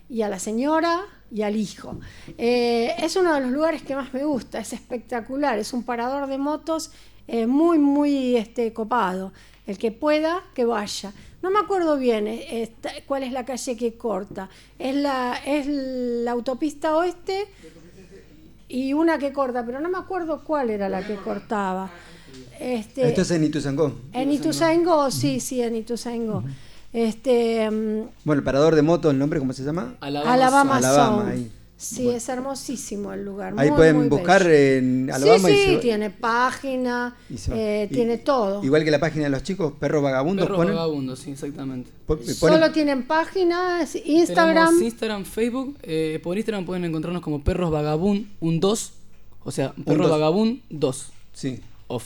y 0.09 0.23
a 0.23 0.29
la 0.29 0.39
señora 0.39 1.03
y 1.31 1.43
al 1.43 1.57
hijo. 1.57 1.99
Eh, 2.39 2.95
es 2.99 3.17
uno 3.17 3.35
de 3.35 3.41
los 3.41 3.51
lugares 3.51 3.83
que 3.83 3.95
más 3.95 4.13
me 4.13 4.25
gusta. 4.25 4.59
Es 4.59 4.73
espectacular. 4.73 5.59
Es 5.59 5.73
un 5.73 5.85
parador 5.85 6.27
de 6.27 6.39
motos 6.39 6.91
eh, 7.29 7.47
muy, 7.47 7.79
muy 7.79 8.37
este, 8.37 8.73
copado. 8.73 9.33
El 9.67 9.79
que 9.79 9.93
pueda, 9.93 10.43
que 10.55 10.65
vaya. 10.65 11.13
No 11.43 11.51
me 11.51 11.59
acuerdo 11.59 11.97
bien 11.99 12.27
eh, 12.29 12.63
esta- 12.63 12.93
cuál 13.07 13.25
es 13.25 13.33
la 13.33 13.45
calle 13.45 13.77
que 13.77 13.95
corta. 13.95 14.49
Es 14.79 14.95
la, 14.95 15.37
es 15.45 15.67
la 15.67 16.31
autopista 16.31 16.97
oeste 16.97 17.47
y 18.69 18.93
una 18.93 19.19
que 19.19 19.33
corta, 19.33 19.65
pero 19.67 19.81
no 19.81 19.89
me 19.91 19.99
acuerdo 19.99 20.45
cuál 20.45 20.71
era 20.71 20.89
la 20.89 21.05
que 21.07 21.17
cortaba. 21.17 21.91
Este, 22.61 23.09
esto 23.09 23.23
es 23.23 23.31
en 23.33 23.45
Ituzaingó. 23.45 23.93
en 24.13 24.31
Ituzaingó, 24.33 25.11
sí, 25.11 25.41
sí, 25.41 25.61
en 25.63 25.77
Ituzaingó. 25.77 26.45
Este, 26.93 27.71
mm, 27.71 28.03
Bueno, 28.25 28.39
el 28.41 28.45
parador 28.45 28.75
de 28.75 28.83
moto, 28.83 29.11
¿el 29.11 29.19
nombre 29.19 29.39
cómo 29.41 29.53
se 29.53 29.65
llama? 29.65 29.97
Alabama, 30.01 30.77
Alabama, 30.77 30.81
Sound. 30.83 31.29
ahí. 31.29 31.53
Sí, 31.83 32.09
es 32.09 32.29
hermosísimo 32.29 33.13
el 33.13 33.25
lugar. 33.25 33.55
Ahí 33.57 33.69
muy, 33.71 33.77
pueden 33.77 33.97
muy 33.97 34.09
buscar 34.09 34.45
bello. 34.45 34.79
en 34.79 35.11
Alabama 35.11 35.49
sí, 35.49 35.55
y 35.55 35.59
sí, 35.59 35.65
se- 35.73 35.77
tiene 35.79 36.11
página, 36.11 37.17
y 37.29 37.37
va. 37.51 37.57
eh, 37.57 37.89
Y- 37.91 37.95
tiene 37.95 38.19
todo. 38.19 38.63
Igual 38.65 38.85
que 38.85 38.91
la 38.91 39.01
página 39.01 39.25
de 39.25 39.31
los 39.31 39.43
chicos, 39.43 39.73
Perros 39.81 40.03
Vagabundos 40.03 40.45
Perros 40.47 40.59
ponen. 40.59 40.75
vagabundos, 40.75 41.19
sí, 41.19 41.31
exactamente. 41.33 41.91
ponen- 42.07 42.35
Solo 42.35 42.71
tienen 42.73 43.03
páginas, 43.07 43.97
Instagram. 43.97 44.55
Tenemos 44.67 44.83
Instagram, 44.83 45.25
Facebook. 45.25 45.77
eh, 45.83 46.21
por 46.23 46.37
Instagram 46.37 46.65
pueden 46.65 46.85
encontrarnos 46.85 47.23
como 47.23 47.43
Perros 47.43 47.71
Vagabund, 47.71 48.27
un 48.41 48.61
2. 48.61 48.93
O 49.45 49.51
sea, 49.51 49.73
Perros 49.73 50.09
dos. 50.09 50.11
Vagabund 50.11 50.61
2. 50.71 51.11
Sí. 51.33 51.59
Off. 51.89 52.05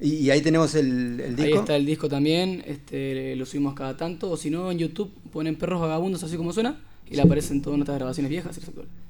Y, 0.00 0.16
y 0.16 0.30
ahí 0.30 0.42
tenemos 0.42 0.74
el, 0.74 1.18
el 1.20 1.36
disco. 1.36 1.52
Ahí 1.54 1.58
está 1.60 1.76
el 1.76 1.86
disco 1.86 2.08
también, 2.10 2.62
este, 2.66 3.34
lo 3.36 3.46
subimos 3.46 3.72
cada 3.74 3.96
tanto. 3.96 4.30
O 4.30 4.36
si 4.36 4.50
no, 4.50 4.70
en 4.70 4.78
YouTube 4.78 5.10
ponen 5.32 5.56
Perros 5.56 5.80
Vagabundos, 5.80 6.22
así 6.24 6.36
como 6.36 6.52
suena, 6.52 6.78
y 7.10 7.16
le 7.16 7.22
aparecen 7.22 7.62
todas 7.62 7.78
nuestras 7.78 7.98
grabaciones 7.98 8.30
viejas. 8.30 8.60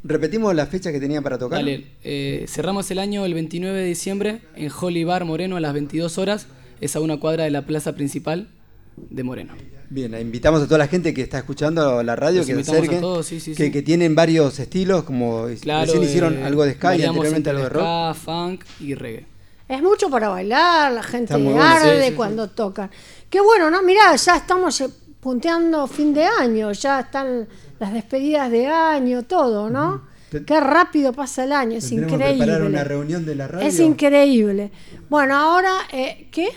Repetimos 0.03 0.55
la 0.55 0.67
fecha 0.67 0.93
que 0.93 1.01
tenía 1.01 1.23
para 1.23 1.39
tocar. 1.39 1.61
Dale, 1.61 1.87
eh, 2.03 2.45
cerramos 2.49 2.91
el 2.91 2.99
año 2.99 3.25
el 3.25 3.35
29 3.35 3.79
de 3.79 3.87
diciembre 3.87 4.41
en 4.57 4.71
Holly 4.71 5.05
Bar 5.05 5.25
Moreno 5.25 5.57
a 5.57 5.61
las 5.61 5.73
22 5.73 6.19
horas. 6.19 6.47
Es 6.81 6.97
a 6.97 7.01
una 7.01 7.19
cuadra 7.19 7.45
de 7.45 7.51
la 7.51 7.63
plaza 7.67 7.95
principal 7.95 8.49
de 8.97 9.23
Moreno. 9.23 9.55
Bien, 9.91 10.15
invitamos 10.21 10.63
a 10.63 10.65
toda 10.65 10.79
la 10.79 10.89
gente 10.89 11.15
que 11.15 11.23
está 11.23 11.39
escuchando 11.39 12.03
la 12.03 12.17
radio 12.17 12.39
Los 12.39 12.47
que 12.47 12.53
se 12.53 12.59
invitamos 12.59 12.79
a 12.79 12.81
acerquen, 12.81 13.01
todos, 13.01 13.27
sí, 13.27 13.39
sí, 13.39 13.55
que, 13.55 13.67
sí. 13.67 13.71
que 13.71 13.83
tienen 13.83 14.15
varios 14.15 14.59
estilos, 14.59 15.05
como 15.05 15.47
Claro, 15.61 15.85
recién 15.85 16.03
hicieron 16.03 16.39
eh, 16.39 16.45
algo 16.45 16.65
de 16.65 16.75
ska 16.75 16.97
y 16.97 17.05
anteriormente 17.05 17.51
algo 17.51 17.63
de 17.63 17.69
rock. 17.69 17.83
ska, 17.83 18.15
funk 18.15 18.65
y 18.81 18.95
reggae. 18.95 19.27
Es 19.69 19.83
mucho 19.83 20.11
para 20.11 20.29
bailar, 20.29 20.93
la 20.93 21.03
gente 21.03 21.35
bueno, 21.37 21.63
arde 21.63 22.03
sí, 22.03 22.09
sí, 22.11 22.15
cuando 22.15 22.51
tocan. 22.51 22.91
Qué 23.31 23.41
bueno, 23.41 23.71
¿no? 23.71 23.83
Mirá, 23.83 24.15
ya 24.17 24.37
estamos 24.37 24.81
eh, 24.81 24.89
punteando 25.21 25.87
fin 25.87 26.13
de 26.13 26.25
año, 26.25 26.73
ya 26.73 27.01
están 27.01 27.47
las 27.79 27.93
despedidas 27.93 28.51
de 28.51 28.67
año, 28.69 29.23
todo, 29.25 29.69
¿no? 29.71 30.03
Qué 30.47 30.59
rápido 30.61 31.13
pasa 31.13 31.45
el 31.45 31.53
año, 31.53 31.77
es 31.79 31.89
que 31.89 31.95
increíble. 31.95 32.37
preparar 32.39 32.63
una 32.63 32.83
reunión 32.83 33.25
de 33.25 33.35
la 33.37 33.47
radio. 33.47 33.67
Es 33.69 33.79
increíble. 33.79 34.73
Bueno, 35.09 35.37
ahora, 35.37 35.73
eh, 35.93 36.29
¿qué? 36.33 36.49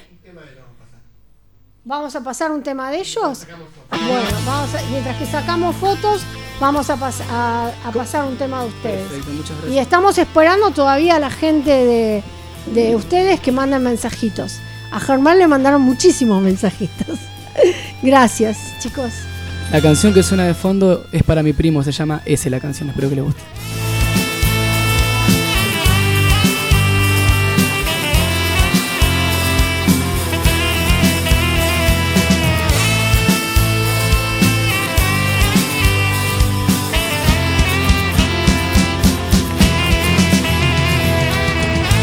¿Vamos 1.83 2.15
a 2.15 2.21
pasar 2.23 2.51
un 2.51 2.63
tema 2.63 2.91
de 2.91 2.97
ellos? 2.99 3.45
Bueno, 3.89 4.21
vamos 4.45 4.75
a- 4.75 4.81
mientras 4.91 5.15
que 5.17 5.25
sacamos 5.25 5.73
fotos, 5.77 6.21
vamos 6.59 6.89
a, 6.89 6.97
pas- 6.97 7.21
a- 7.29 7.71
a 7.85 7.91
pasar 7.93 8.25
un 8.25 8.35
tema 8.35 8.63
de 8.63 8.67
ustedes. 8.69 9.07
Perfecto, 9.07 9.31
muchas 9.31 9.51
Y 9.51 9.61
gracias. 9.61 9.81
estamos 9.83 10.17
esperando 10.17 10.71
todavía 10.71 11.15
a 11.15 11.19
la 11.19 11.29
gente 11.29 11.69
de, 11.71 12.23
de 12.73 12.95
ustedes 12.95 13.39
que 13.39 13.51
mandan 13.53 13.83
mensajitos. 13.83 14.57
A 14.91 14.99
Germán 14.99 15.37
le 15.39 15.47
mandaron 15.47 15.81
muchísimos 15.81 16.41
mensajitos. 16.41 17.19
Gracias, 18.03 18.57
chicos. 18.79 19.11
La 19.71 19.81
canción 19.81 20.13
que 20.13 20.23
suena 20.23 20.45
de 20.45 20.53
fondo 20.53 21.05
es 21.11 21.23
para 21.23 21.43
mi 21.43 21.51
primo, 21.51 21.83
se 21.83 21.91
llama 21.91 22.21
Ese 22.25 22.49
la 22.49 22.61
canción, 22.61 22.89
espero 22.89 23.09
que 23.09 23.15
le 23.15 23.21
guste. 23.21 23.41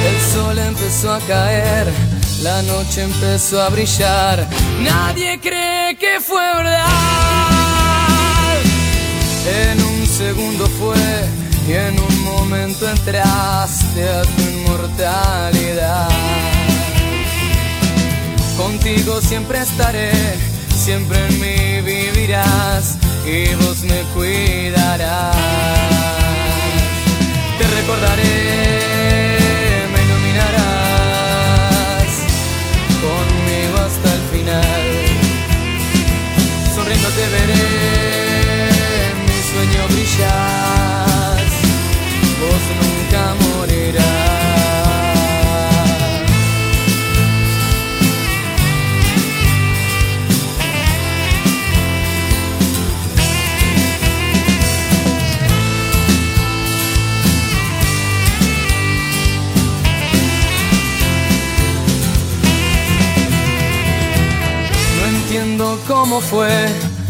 El 0.07 0.20
sol 0.35 0.59
empezó 0.59 1.15
a 1.15 1.19
caer, 1.20 1.86
la 2.43 2.61
noche 2.62 3.05
empezó 3.05 3.62
a 3.62 3.70
brillar. 3.70 4.47
Nadie 4.82 5.41
cree 5.41 5.97
que 5.97 6.20
fue 6.20 6.43
verdad. 6.57 7.53
En 9.47 9.83
un 9.83 10.07
segundo 10.07 10.66
fue 10.66 10.97
y 11.69 11.73
en 11.73 12.01
un 12.01 12.23
momento 12.23 12.89
entraste 12.89 14.09
a 14.09 14.23
tu 14.23 14.43
inmortalidad. 14.43 16.09
Contigo 18.57 19.21
siempre 19.21 19.59
estaré, 19.61 20.12
siempre 20.75 21.19
en 21.27 21.41
mí 21.41 21.83
vivirás 21.83 22.97
y 23.27 23.55
vos 23.57 23.83
me 23.83 24.01
cuidarás. 24.15 25.37
Te 27.59 27.66
recordaré, 27.66 28.64
cómo 66.15 66.27
fue, 66.27 66.69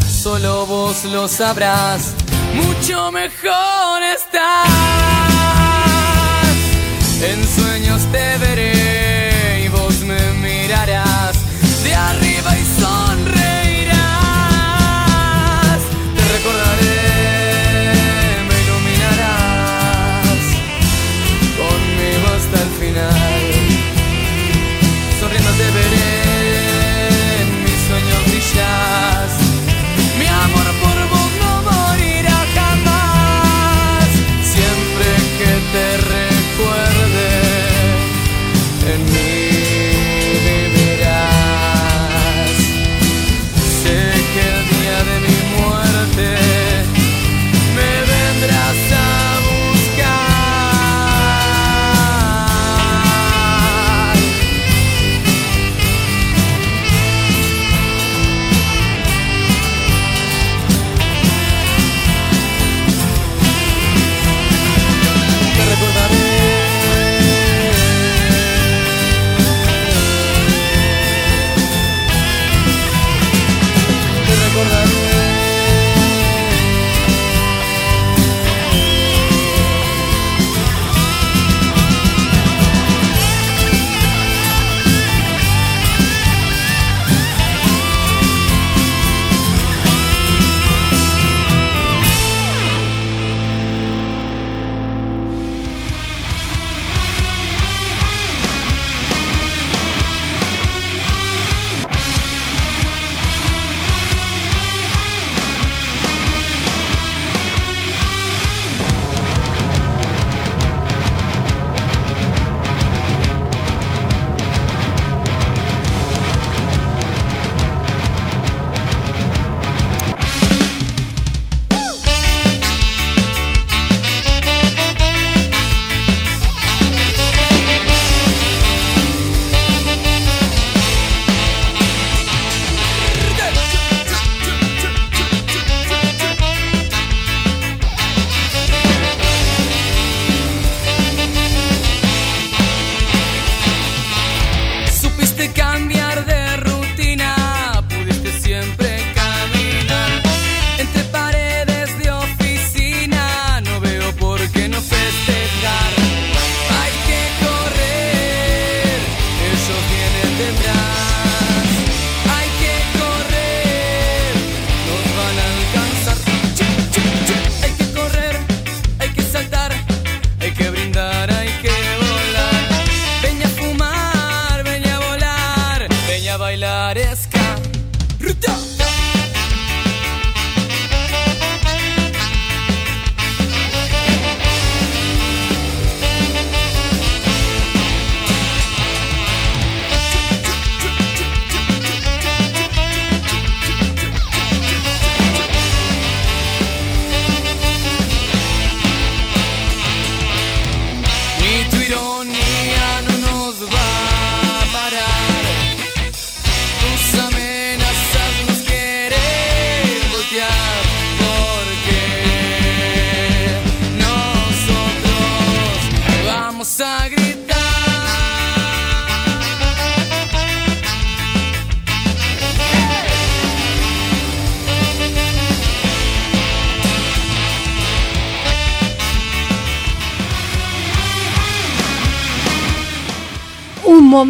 solo 0.09 0.65
vos 0.65 1.05
lo 1.05 1.27
sabrás. 1.27 2.15
Mucho 2.55 3.11
mejor 3.11 4.01
estás. 4.01 4.67
En 7.21 7.47
sueños 7.47 8.01
te 8.11 8.37
veré 8.39 8.84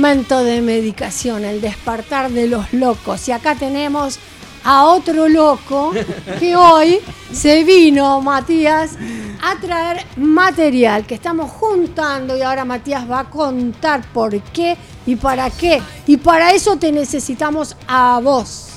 momento 0.06 0.44
de 0.44 0.62
medicación, 0.62 1.46
el 1.46 1.62
despertar 1.62 2.30
de 2.30 2.48
los 2.48 2.72
locos. 2.74 3.28
Y 3.28 3.32
acá 3.32 3.56
tenemos 3.56 4.20
a 4.64 4.86
otro 4.86 5.28
loco 5.28 5.94
que 6.40 6.56
hoy 6.56 7.00
se 7.34 7.64
vino, 7.64 8.22
Matías, 8.22 9.00
a 9.42 9.60
traer 9.60 10.06
material 10.18 11.08
que 11.08 11.16
estamos 11.16 11.50
juntando 11.50 12.38
y 12.38 12.44
ahora 12.44 12.66
Matías 12.66 13.10
va 13.10 13.22
a 13.22 13.24
contar 13.32 14.04
por 14.14 14.40
qué 14.42 14.78
y 15.08 15.16
para 15.16 15.50
qué. 15.50 15.82
Y 16.06 16.18
para 16.18 16.52
eso 16.52 16.78
te 16.78 16.92
necesitamos 16.92 17.76
a 17.88 18.20
vos. 18.22 18.68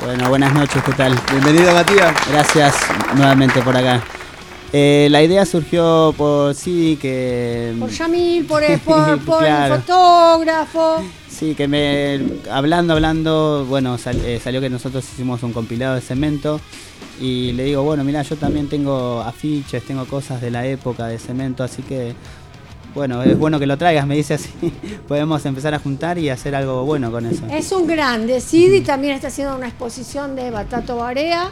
Bueno, 0.00 0.28
buenas 0.28 0.54
noches, 0.54 0.80
¿qué 0.84 0.92
tal? 0.92 1.18
Bienvenido, 1.28 1.74
Matías. 1.74 2.14
Gracias 2.30 2.76
nuevamente 3.16 3.60
por 3.62 3.76
acá. 3.76 4.00
Eh, 4.78 5.08
la 5.10 5.22
idea 5.22 5.46
surgió 5.46 6.12
por 6.18 6.54
sí 6.54 6.98
que... 7.00 7.74
Por 7.80 7.88
Yamil, 7.98 8.44
por, 8.44 8.62
el- 8.62 8.78
por, 8.80 9.18
por 9.20 9.38
Claro. 9.38 9.74
el 9.76 9.80
fotógrafo. 9.80 11.02
Sí, 11.30 11.54
que 11.54 11.66
me 11.66 12.20
hablando, 12.50 12.92
hablando, 12.92 13.64
bueno, 13.66 13.96
sal- 13.96 14.20
eh, 14.22 14.38
salió 14.42 14.60
que 14.60 14.68
nosotros 14.68 15.02
hicimos 15.10 15.42
un 15.42 15.54
compilado 15.54 15.94
de 15.94 16.02
cemento 16.02 16.60
y 17.18 17.52
le 17.52 17.64
digo, 17.64 17.84
bueno, 17.84 18.04
mira, 18.04 18.20
yo 18.20 18.36
también 18.36 18.68
tengo 18.68 19.22
afiches, 19.22 19.82
tengo 19.82 20.04
cosas 20.04 20.42
de 20.42 20.50
la 20.50 20.66
época 20.66 21.06
de 21.06 21.18
cemento, 21.18 21.64
así 21.64 21.80
que, 21.82 22.12
bueno, 22.94 23.22
es 23.22 23.38
bueno 23.38 23.58
que 23.58 23.64
lo 23.66 23.78
traigas, 23.78 24.06
me 24.06 24.14
dice 24.16 24.34
así, 24.34 24.50
podemos 25.08 25.46
empezar 25.46 25.72
a 25.72 25.78
juntar 25.78 26.18
y 26.18 26.28
hacer 26.28 26.54
algo 26.54 26.84
bueno 26.84 27.10
con 27.10 27.24
eso. 27.24 27.44
Es 27.50 27.72
un 27.72 27.86
grande. 27.86 28.42
Sidi 28.42 28.82
también 28.82 29.14
está 29.14 29.28
haciendo 29.28 29.56
una 29.56 29.68
exposición 29.68 30.36
de 30.36 30.50
Batato 30.50 30.96
Barea. 30.96 31.50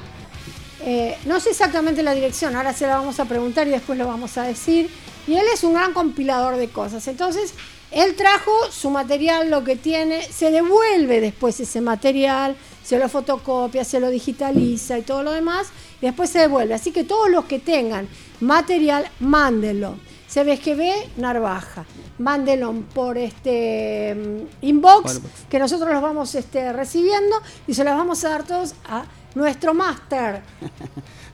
Eh, 0.83 1.17
no 1.27 1.41
sé 1.41 1.51
exactamente 1.51 2.03
la 2.03 2.15
dirección, 2.15 2.57
ahora 2.57 2.73
se 2.73 2.87
la 2.87 2.97
vamos 2.97 3.21
a 3.21 3.25
preguntar 3.25 3.67
y 3.67 3.71
después 3.71 3.99
lo 3.99 4.07
vamos 4.07 4.37
a 4.39 4.43
decir. 4.43 4.91
Y 5.27 5.35
él 5.35 5.45
es 5.53 5.65
un 5.65 5.75
gran 5.75 5.93
compilador 5.93 6.57
de 6.57 6.69
cosas. 6.69 7.07
Entonces, 7.09 7.55
él 7.91 8.15
trajo 8.17 8.51
su 8.71 8.91
material, 8.91 9.51
lo 9.51 9.65
que 9.65 9.77
tiene, 9.77 10.23
se 10.23 10.51
devuelve 10.51 11.21
después 11.21 11.61
ese 11.61 11.81
material 11.81 12.57
se 12.85 12.99
lo 12.99 13.09
fotocopia, 13.09 13.83
se 13.83 13.99
lo 13.99 14.11
digitaliza 14.11 14.99
y 14.99 15.03
todo 15.03 15.23
lo 15.23 15.33
demás, 15.33 15.69
y 16.01 16.07
después 16.07 16.31
se 16.31 16.41
devuelve. 16.41 16.75
Así 16.75 16.93
que 16.93 17.03
todos 17.03 17.31
los 17.31 17.47
que 17.47 17.59
tengan 17.59 18.07
material, 18.41 19.11
mándenlo. 19.21 19.97
CBGB 20.33 21.17
Narvaja. 21.17 21.87
Mándenlo 22.19 22.75
por 22.93 23.17
este 23.17 24.15
mm, 24.15 24.67
inbox, 24.67 25.21
que 25.49 25.59
nosotros 25.59 25.93
los 25.93 26.03
vamos 26.03 26.35
este, 26.35 26.73
recibiendo 26.73 27.37
y 27.67 27.75
se 27.75 27.85
los 27.85 27.95
vamos 27.95 28.25
a 28.25 28.31
dar 28.31 28.45
todos 28.45 28.75
a 28.85 29.05
nuestro 29.35 29.74
máster. 29.74 30.43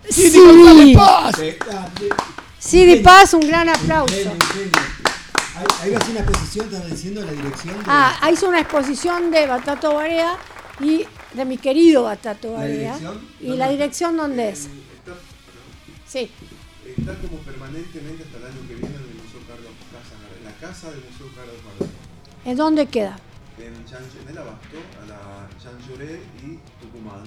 Sí, 0.09 0.32
González 0.40 0.97
Paz. 0.97 1.36
Sidi 2.59 2.97
Paz, 3.01 3.35
un 3.35 3.43
gran 3.47 3.68
aplauso. 3.68 4.14
Ahí, 4.14 5.66
ahí 5.82 5.90
va 5.93 5.98
a 5.98 6.10
una 6.10 6.20
exposición, 6.20 6.66
estás 6.72 6.90
diciendo 6.90 7.22
la 7.24 7.32
dirección. 7.32 7.77
de- 7.78 7.85
Ah, 7.86 8.31
hizo 8.32 8.48
una 8.48 8.60
exposición 8.60 9.31
de 9.31 9.47
Batato 9.47 9.94
Barea 9.94 10.36
y 10.81 11.05
de 11.35 11.44
mi 11.44 11.59
querido 11.59 12.05
Batato 12.05 12.48
¿La 12.52 12.59
Barea. 12.60 12.98
¿Y 12.98 13.02
¿Dónde? 13.02 13.56
la 13.59 13.68
dirección 13.68 14.16
dónde 14.16 14.48
es? 14.48 14.68
Sí. 16.09 16.31
Está 16.86 17.14
como 17.16 17.36
permanentemente 17.43 18.24
hasta 18.24 18.39
el 18.39 18.44
año 18.47 18.60
que 18.66 18.74
viene 18.74 18.89
en 18.97 19.02
el 19.02 19.14
Museo 19.22 19.40
Carlos 19.47 19.70
Casa, 19.93 20.14
en 20.39 20.44
la 20.44 20.52
casa 20.56 20.90
del 20.90 21.01
Museo 21.05 21.27
Carlos 21.36 21.56
Gardel. 21.78 21.94
¿En 22.47 22.56
dónde 22.56 22.86
queda? 22.86 23.16
En, 23.59 23.85
Chan- 23.85 24.02
en 24.22 24.28
el 24.28 24.39
Abasto, 24.39 24.78
a 25.02 25.06
la 25.06 25.48
Chanchoré 25.62 26.20
y 26.43 26.59
Tucumán. 26.82 27.22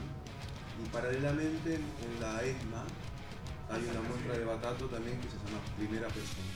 Y 0.84 0.90
paralelamente 0.90 1.76
en, 1.76 1.82
en 1.82 2.22
la 2.22 2.42
ESMA 2.44 2.84
hay 3.70 3.82
una 3.90 4.08
muestra 4.08 4.38
de 4.38 4.46
Batato 4.46 4.86
también 4.86 5.18
que 5.18 5.28
se 5.28 5.36
llama 5.36 5.62
Primera 5.78 6.08
Persona. 6.08 6.54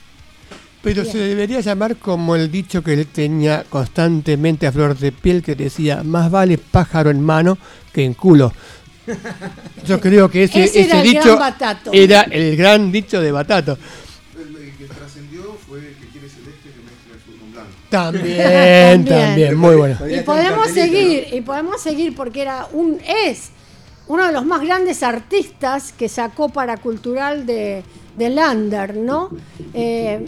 Pero 0.82 1.04
se 1.04 1.18
debería 1.18 1.60
llamar 1.60 1.96
como 1.96 2.36
el 2.36 2.50
dicho 2.50 2.82
que 2.82 2.94
él 2.94 3.06
tenía 3.06 3.64
constantemente 3.68 4.66
a 4.66 4.72
flor 4.72 4.96
de 4.96 5.10
piel 5.10 5.42
que 5.42 5.56
decía, 5.56 6.02
más 6.04 6.30
vale 6.30 6.56
pájaro 6.56 7.10
en 7.10 7.20
mano 7.20 7.58
que 7.92 8.04
en 8.04 8.14
culo. 8.14 8.52
Yo 9.86 10.00
creo 10.00 10.30
que 10.30 10.44
ese, 10.44 10.64
Ese 10.64 10.84
era 10.84 11.02
ese 11.02 11.08
el 11.08 11.14
gran 11.14 11.32
dicho 11.32 11.92
era 11.92 12.22
el 12.22 12.56
gran 12.56 12.92
dicho 12.92 13.20
de 13.20 13.32
Batato. 13.32 13.76
El, 14.38 14.56
el 14.56 14.76
que 14.76 14.84
trascendió 14.84 15.58
fue 15.66 15.78
el 15.80 15.94
que 15.96 16.06
quiere 16.08 16.28
celeste 16.28 16.70
que 16.70 16.80
mezcla 16.84 17.16
azul 17.20 17.38
con 17.40 17.52
blanco. 17.52 17.70
También, 17.90 19.04
también, 19.04 19.56
muy 19.56 19.74
bueno. 19.74 19.98
Y 20.08 20.20
podemos 20.20 20.68
seguir, 20.70 21.26
y 21.32 21.40
podemos 21.40 21.80
seguir 21.80 22.14
porque 22.14 22.42
era 22.42 22.68
un 22.72 23.00
es 23.04 23.50
uno 24.08 24.26
de 24.26 24.32
los 24.32 24.44
más 24.44 24.62
grandes 24.62 25.02
artistas 25.02 25.92
que 25.92 26.08
sacó 26.08 26.48
para 26.48 26.78
cultural 26.78 27.46
de, 27.46 27.84
de 28.16 28.30
Lander, 28.30 28.96
¿no? 28.96 29.30
Eh, 29.74 30.26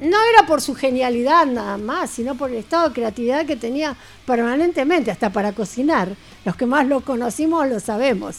no 0.00 0.16
era 0.32 0.46
por 0.46 0.60
su 0.60 0.74
genialidad 0.74 1.46
nada 1.46 1.78
más, 1.78 2.10
sino 2.10 2.34
por 2.34 2.50
el 2.50 2.56
estado 2.56 2.88
de 2.88 2.94
creatividad 2.94 3.46
que 3.46 3.56
tenía 3.56 3.96
permanentemente, 4.26 5.10
hasta 5.10 5.30
para 5.30 5.52
cocinar. 5.52 6.10
Los 6.44 6.54
que 6.54 6.66
más 6.66 6.86
lo 6.86 7.00
conocimos 7.00 7.68
lo 7.68 7.80
sabemos. 7.80 8.36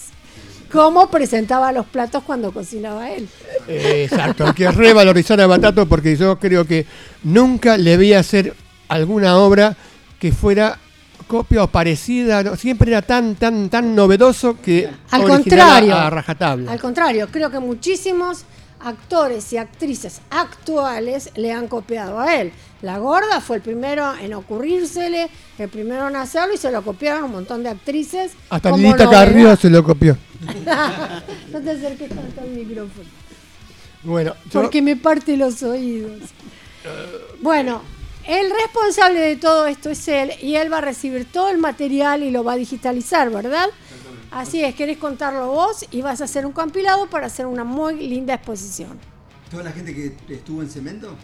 Cómo 0.71 1.09
presentaba 1.09 1.71
los 1.71 1.85
platos 1.85 2.23
cuando 2.23 2.51
cocinaba 2.51 3.09
él. 3.11 3.27
Exacto, 3.67 4.45
hay 4.45 4.53
que 4.53 4.69
revalorizar 4.71 5.39
a 5.41 5.47
Batato 5.47 5.87
porque 5.87 6.15
yo 6.15 6.37
creo 6.39 6.65
que 6.65 6.85
nunca 7.23 7.77
le 7.77 7.97
vi 7.97 8.13
hacer 8.13 8.53
alguna 8.87 9.37
obra 9.37 9.75
que 10.19 10.31
fuera 10.31 10.77
copia 11.27 11.63
o 11.63 11.67
parecida, 11.67 12.41
no, 12.43 12.55
siempre 12.55 12.91
era 12.91 13.01
tan, 13.01 13.35
tan, 13.35 13.69
tan 13.69 13.95
novedoso 13.95 14.59
que 14.61 14.89
Al 15.11 15.23
contrario. 15.23 15.95
a 15.95 16.09
rajatabla. 16.09 16.71
Al 16.71 16.79
contrario, 16.79 17.27
creo 17.31 17.51
que 17.51 17.59
muchísimos 17.59 18.43
actores 18.79 19.51
y 19.53 19.57
actrices 19.57 20.21
actuales 20.29 21.31
le 21.35 21.51
han 21.51 21.67
copiado 21.67 22.19
a 22.19 22.35
él. 22.35 22.51
La 22.81 22.99
gorda 22.99 23.41
fue 23.41 23.55
el 23.57 23.61
primero 23.63 24.13
en 24.21 24.33
ocurrírsele, 24.35 25.29
el 25.57 25.67
primero 25.69 26.07
en 26.09 26.15
hacerlo 26.15 26.53
y 26.53 26.57
se 26.57 26.71
lo 26.71 26.83
copiaron 26.83 27.23
un 27.25 27.31
montón 27.31 27.63
de 27.63 27.69
actrices. 27.69 28.33
Hasta 28.49 28.71
Lilita. 28.71 29.09
Carrillo 29.09 29.55
se 29.55 29.69
lo 29.69 29.83
copió. 29.83 30.15
no 31.51 31.59
te 31.59 31.71
acerques 31.71 32.09
tanto 32.09 32.41
al 32.41 32.49
micrófono, 32.49 33.09
Bueno, 34.03 34.35
yo- 34.51 34.61
porque 34.61 34.81
me 34.83 34.95
parte 34.95 35.35
los 35.35 35.63
oídos. 35.63 36.21
Bueno, 37.41 37.81
el 38.27 38.51
responsable 38.51 39.19
de 39.21 39.37
todo 39.37 39.67
esto 39.67 39.89
es 39.89 40.07
él 40.09 40.33
y 40.41 40.55
él 40.55 40.71
va 40.71 40.79
a 40.79 40.81
recibir 40.81 41.31
todo 41.31 41.49
el 41.49 41.57
material 41.57 42.23
y 42.23 42.31
lo 42.31 42.43
va 42.43 42.53
a 42.53 42.57
digitalizar, 42.57 43.29
¿verdad? 43.29 43.69
Así 44.31 44.61
es, 44.61 44.75
querés 44.75 44.97
contarlo 44.97 45.47
vos 45.47 45.85
y 45.91 46.01
vas 46.01 46.19
a 46.19 46.25
hacer 46.25 46.45
un 46.45 46.51
compilado 46.51 47.09
para 47.09 47.27
hacer 47.27 47.45
una 47.45 47.63
muy 47.63 47.95
linda 47.95 48.33
exposición. 48.33 48.99
¿Toda 49.49 49.63
la 49.63 49.71
gente 49.71 49.95
que 49.95 50.33
estuvo 50.33 50.61
en 50.61 50.69
cemento? 50.69 51.15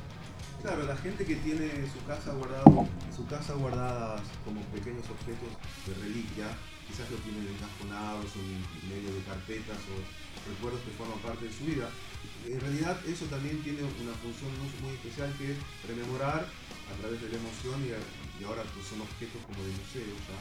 Claro, 0.61 0.83
la 0.83 0.95
gente 0.95 1.25
que 1.25 1.35
tiene 1.35 1.65
en 1.65 1.91
su 1.91 1.99
casa 2.07 2.31
guardado, 2.31 2.87
en 2.87 3.13
su 3.13 3.27
casa 3.27 3.53
guardadas 3.53 4.21
como 4.45 4.61
pequeños 4.71 5.03
objetos 5.11 5.51
de 5.85 5.93
reliquia, 6.07 6.47
quizás 6.87 7.11
lo 7.11 7.17
tienen 7.17 7.51
encajonados 7.51 8.31
o 8.31 8.39
en 8.39 8.63
medio 8.87 9.13
de 9.13 9.21
carpetas 9.27 9.75
o 9.91 9.99
recuerdos 10.47 10.79
que 10.87 10.91
forman 10.95 11.19
parte 11.19 11.45
de 11.45 11.51
su 11.51 11.65
vida. 11.65 11.89
En 12.47 12.59
realidad 12.59 12.95
eso 13.07 13.25
también 13.25 13.61
tiene 13.63 13.83
una 13.83 14.15
función 14.23 14.51
muy, 14.55 14.71
muy 14.87 14.93
especial 14.95 15.35
que 15.37 15.51
es 15.51 15.57
rememorar 15.87 16.47
a 16.93 17.01
través 17.01 17.19
de 17.21 17.29
la 17.29 17.37
emoción 17.41 17.77
y, 17.87 17.91
a- 17.91 18.05
y 18.39 18.43
ahora 18.45 18.61
pues 18.73 18.85
son 18.87 19.01
objetos 19.01 19.41
como 19.49 19.59
de 19.65 19.71
museo 19.73 20.13
ya, 20.29 20.39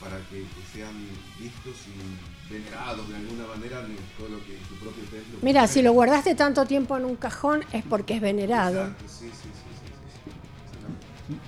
para 0.00 0.16
que, 0.28 0.44
que 0.44 0.62
sean 0.76 0.92
vistos 1.40 1.76
y 1.88 2.52
venerados 2.52 3.08
de 3.08 3.16
alguna 3.16 3.46
manera 3.48 3.80
en 3.80 3.96
todo 4.18 4.28
lo 4.28 4.44
que 4.44 4.52
en 4.56 4.64
su 4.68 4.74
propio 4.76 5.02
templo. 5.04 5.38
Mira, 5.42 5.66
si 5.66 5.80
lo 5.82 5.92
guardaste 5.92 6.34
tanto 6.34 6.64
tiempo 6.66 6.96
en 6.96 7.04
un 7.06 7.16
cajón 7.16 7.64
es 7.72 7.82
porque 7.84 8.14
es 8.14 8.20
venerado. 8.20 8.80
Exacto, 8.82 9.04
sí, 9.08 9.26
sí, 9.32 9.32
sí, 9.32 9.50
sí, 9.50 9.90
sí, 9.96 10.30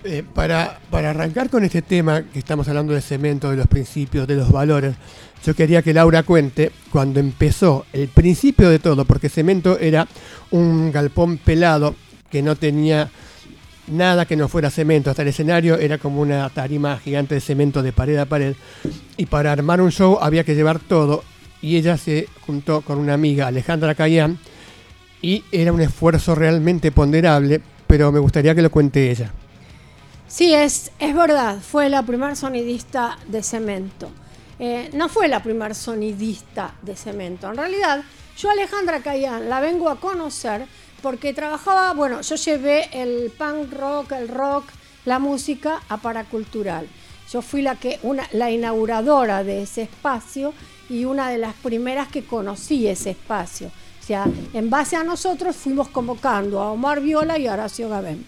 sí. 0.02 0.08
Eh, 0.08 0.24
para, 0.34 0.80
para 0.90 1.10
arrancar 1.10 1.50
con 1.50 1.62
este 1.62 1.82
tema 1.82 2.22
que 2.22 2.38
estamos 2.38 2.66
hablando 2.68 2.94
de 2.94 3.00
cemento, 3.00 3.50
de 3.50 3.56
los 3.56 3.66
principios, 3.68 4.26
de 4.26 4.34
los 4.36 4.50
valores, 4.50 4.96
yo 5.44 5.54
quería 5.54 5.82
que 5.82 5.94
Laura 5.94 6.22
cuente 6.24 6.72
cuando 6.90 7.20
empezó 7.20 7.86
el 7.92 8.08
principio 8.08 8.70
de 8.70 8.78
todo, 8.80 9.04
porque 9.04 9.28
cemento 9.28 9.78
era 9.78 10.08
un 10.50 10.90
galpón 10.90 11.38
pelado 11.38 11.94
que 12.30 12.42
no 12.42 12.56
tenía 12.56 13.08
nada 13.90 14.26
que 14.26 14.36
no 14.36 14.48
fuera 14.48 14.70
cemento, 14.70 15.10
hasta 15.10 15.22
el 15.22 15.28
escenario 15.28 15.78
era 15.78 15.98
como 15.98 16.20
una 16.20 16.48
tarima 16.50 16.98
gigante 16.98 17.34
de 17.34 17.40
cemento 17.40 17.82
de 17.82 17.92
pared 17.92 18.18
a 18.18 18.26
pared, 18.26 18.54
y 19.16 19.26
para 19.26 19.52
armar 19.52 19.80
un 19.80 19.90
show 19.90 20.18
había 20.20 20.44
que 20.44 20.54
llevar 20.54 20.78
todo, 20.78 21.24
y 21.60 21.76
ella 21.76 21.96
se 21.96 22.28
juntó 22.46 22.82
con 22.82 22.98
una 22.98 23.14
amiga, 23.14 23.46
Alejandra 23.46 23.94
Cayán, 23.94 24.38
y 25.20 25.44
era 25.50 25.72
un 25.72 25.80
esfuerzo 25.80 26.34
realmente 26.34 26.92
ponderable, 26.92 27.60
pero 27.86 28.12
me 28.12 28.18
gustaría 28.18 28.54
que 28.54 28.62
lo 28.62 28.70
cuente 28.70 29.10
ella. 29.10 29.32
Sí, 30.28 30.54
es, 30.54 30.92
es 30.98 31.14
verdad, 31.14 31.58
fue 31.60 31.88
la 31.88 32.02
primer 32.02 32.36
sonidista 32.36 33.18
de 33.26 33.42
cemento. 33.42 34.10
Eh, 34.58 34.90
no 34.92 35.08
fue 35.08 35.28
la 35.28 35.42
primer 35.42 35.74
sonidista 35.74 36.74
de 36.82 36.94
cemento. 36.96 37.48
En 37.48 37.56
realidad, 37.56 38.02
yo 38.36 38.50
Alejandra 38.50 39.00
Cayán 39.00 39.48
la 39.48 39.60
vengo 39.60 39.88
a 39.88 39.98
conocer 40.00 40.66
porque 41.02 41.32
trabajaba, 41.34 41.92
bueno, 41.94 42.20
yo 42.20 42.36
llevé 42.36 42.88
el 42.92 43.30
punk 43.30 43.72
rock, 43.72 44.12
el 44.12 44.28
rock, 44.28 44.64
la 45.04 45.18
música 45.18 45.80
a 45.88 45.96
Paracultural. 45.98 46.88
Yo 47.30 47.42
fui 47.42 47.62
la, 47.62 47.76
que, 47.76 47.98
una, 48.02 48.28
la 48.32 48.50
inauguradora 48.50 49.44
de 49.44 49.62
ese 49.62 49.82
espacio 49.82 50.54
y 50.88 51.04
una 51.04 51.30
de 51.30 51.38
las 51.38 51.54
primeras 51.54 52.08
que 52.08 52.24
conocí 52.24 52.86
ese 52.86 53.10
espacio. 53.10 53.68
O 53.68 54.06
sea, 54.06 54.26
en 54.54 54.70
base 54.70 54.96
a 54.96 55.04
nosotros 55.04 55.54
fuimos 55.54 55.88
convocando 55.88 56.60
a 56.60 56.72
Omar 56.72 57.00
Viola 57.00 57.38
y 57.38 57.46
a 57.46 57.52
Horacio 57.52 57.88
Gabén. 57.88 58.24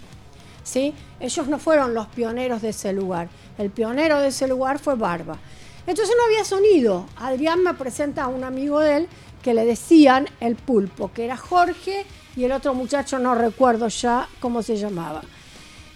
¿sí? 0.62 0.94
Ellos 1.18 1.48
no 1.48 1.58
fueron 1.58 1.94
los 1.94 2.06
pioneros 2.08 2.62
de 2.62 2.70
ese 2.70 2.92
lugar. 2.92 3.28
El 3.58 3.70
pionero 3.70 4.20
de 4.20 4.28
ese 4.28 4.46
lugar 4.46 4.78
fue 4.78 4.94
Barba. 4.94 5.38
Entonces 5.86 6.14
no 6.16 6.24
había 6.24 6.44
sonido. 6.44 7.06
Adrián 7.16 7.62
me 7.62 7.74
presenta 7.74 8.24
a 8.24 8.28
un 8.28 8.44
amigo 8.44 8.80
de 8.80 8.98
él 8.98 9.08
que 9.42 9.54
le 9.54 9.64
decían 9.64 10.28
el 10.40 10.56
pulpo, 10.56 11.10
que 11.12 11.24
era 11.24 11.36
Jorge 11.36 12.04
y 12.40 12.44
el 12.46 12.52
otro 12.52 12.72
muchacho 12.72 13.18
no 13.18 13.34
recuerdo 13.34 13.88
ya 13.88 14.26
cómo 14.40 14.62
se 14.62 14.76
llamaba. 14.76 15.20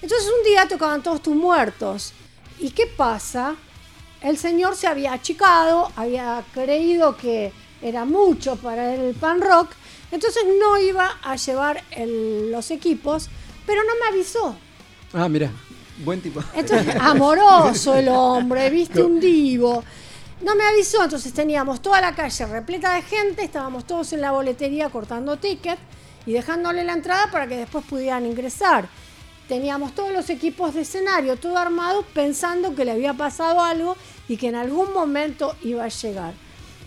Entonces 0.02 0.28
un 0.38 0.44
día 0.44 0.68
tocaban 0.68 1.02
todos 1.02 1.22
tus 1.22 1.34
muertos. 1.34 2.12
¿Y 2.58 2.70
qué 2.70 2.86
pasa? 2.86 3.54
El 4.20 4.36
señor 4.36 4.76
se 4.76 4.86
había 4.86 5.14
achicado, 5.14 5.90
había 5.96 6.44
creído 6.52 7.16
que 7.16 7.50
era 7.80 8.04
mucho 8.04 8.56
para 8.56 8.94
el 8.94 9.14
pan 9.14 9.40
rock, 9.40 9.70
entonces 10.12 10.42
no 10.60 10.78
iba 10.78 11.18
a 11.22 11.36
llevar 11.36 11.82
el- 11.90 12.50
los 12.52 12.70
equipos, 12.70 13.28
pero 13.66 13.82
no 13.82 13.92
me 14.00 14.14
avisó. 14.14 14.54
Ah, 15.14 15.28
mira, 15.28 15.50
buen 16.04 16.20
tipo. 16.20 16.40
Entonces, 16.54 16.94
amoroso 17.00 17.94
el 17.96 18.08
hombre, 18.08 18.68
viste 18.68 19.02
un 19.02 19.18
divo. 19.18 19.82
No 20.42 20.54
me 20.54 20.64
avisó, 20.64 21.02
entonces 21.04 21.32
teníamos 21.32 21.80
toda 21.80 22.00
la 22.02 22.14
calle 22.14 22.44
repleta 22.46 22.94
de 22.94 23.02
gente, 23.02 23.44
estábamos 23.44 23.86
todos 23.86 24.12
en 24.12 24.20
la 24.20 24.32
boletería 24.32 24.90
cortando 24.90 25.38
ticket 25.38 25.78
y 26.26 26.32
dejándole 26.32 26.84
la 26.84 26.92
entrada 26.92 27.30
para 27.30 27.46
que 27.46 27.56
después 27.56 27.84
pudieran 27.84 28.26
ingresar. 28.26 28.88
Teníamos 29.48 29.94
todos 29.94 30.10
los 30.12 30.30
equipos 30.30 30.72
de 30.74 30.80
escenario, 30.82 31.36
todo 31.36 31.58
armado, 31.58 32.02
pensando 32.14 32.74
que 32.74 32.84
le 32.84 32.92
había 32.92 33.12
pasado 33.12 33.60
algo 33.60 33.96
y 34.26 34.36
que 34.38 34.48
en 34.48 34.54
algún 34.54 34.92
momento 34.94 35.54
iba 35.62 35.84
a 35.84 35.88
llegar. 35.88 36.32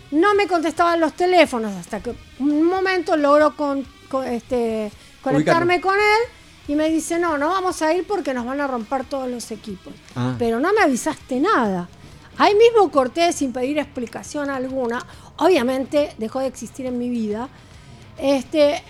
No 0.10 0.34
me 0.34 0.48
contestaban 0.48 1.00
los 1.00 1.14
teléfonos 1.14 1.76
hasta 1.76 2.00
que 2.00 2.16
un 2.40 2.64
momento 2.64 3.16
logro 3.16 3.56
con, 3.56 3.86
con- 4.10 4.26
este, 4.26 4.92
conectarme 5.22 5.82
con 5.82 5.96
él 5.96 6.32
y 6.68 6.76
me 6.76 6.90
dice, 6.90 7.20
no, 7.20 7.38
no 7.38 7.50
vamos 7.50 7.82
a 7.82 7.94
ir 7.94 8.08
porque 8.08 8.34
nos 8.34 8.46
van 8.46 8.60
a 8.60 8.66
romper 8.68 9.04
todos 9.06 9.30
los 9.30 9.52
equipos. 9.52 9.94
Ah. 10.16 10.34
Pero 10.40 10.60
no 10.60 10.74
me 10.74 10.82
avisaste 10.82 11.40
nada. 11.40 11.88
Ahí 12.40 12.56
mismo 12.56 12.90
corté 12.92 13.34
sin 13.34 13.52
pedir 13.54 13.78
explicación 13.78 14.50
alguna. 14.50 15.06
Obviamente 15.38 16.14
dejó 16.18 16.40
de 16.40 16.48
existir 16.48 16.86
en 16.88 16.98
mi 16.98 17.10
vida. 17.10 17.50
Este, 18.18 18.84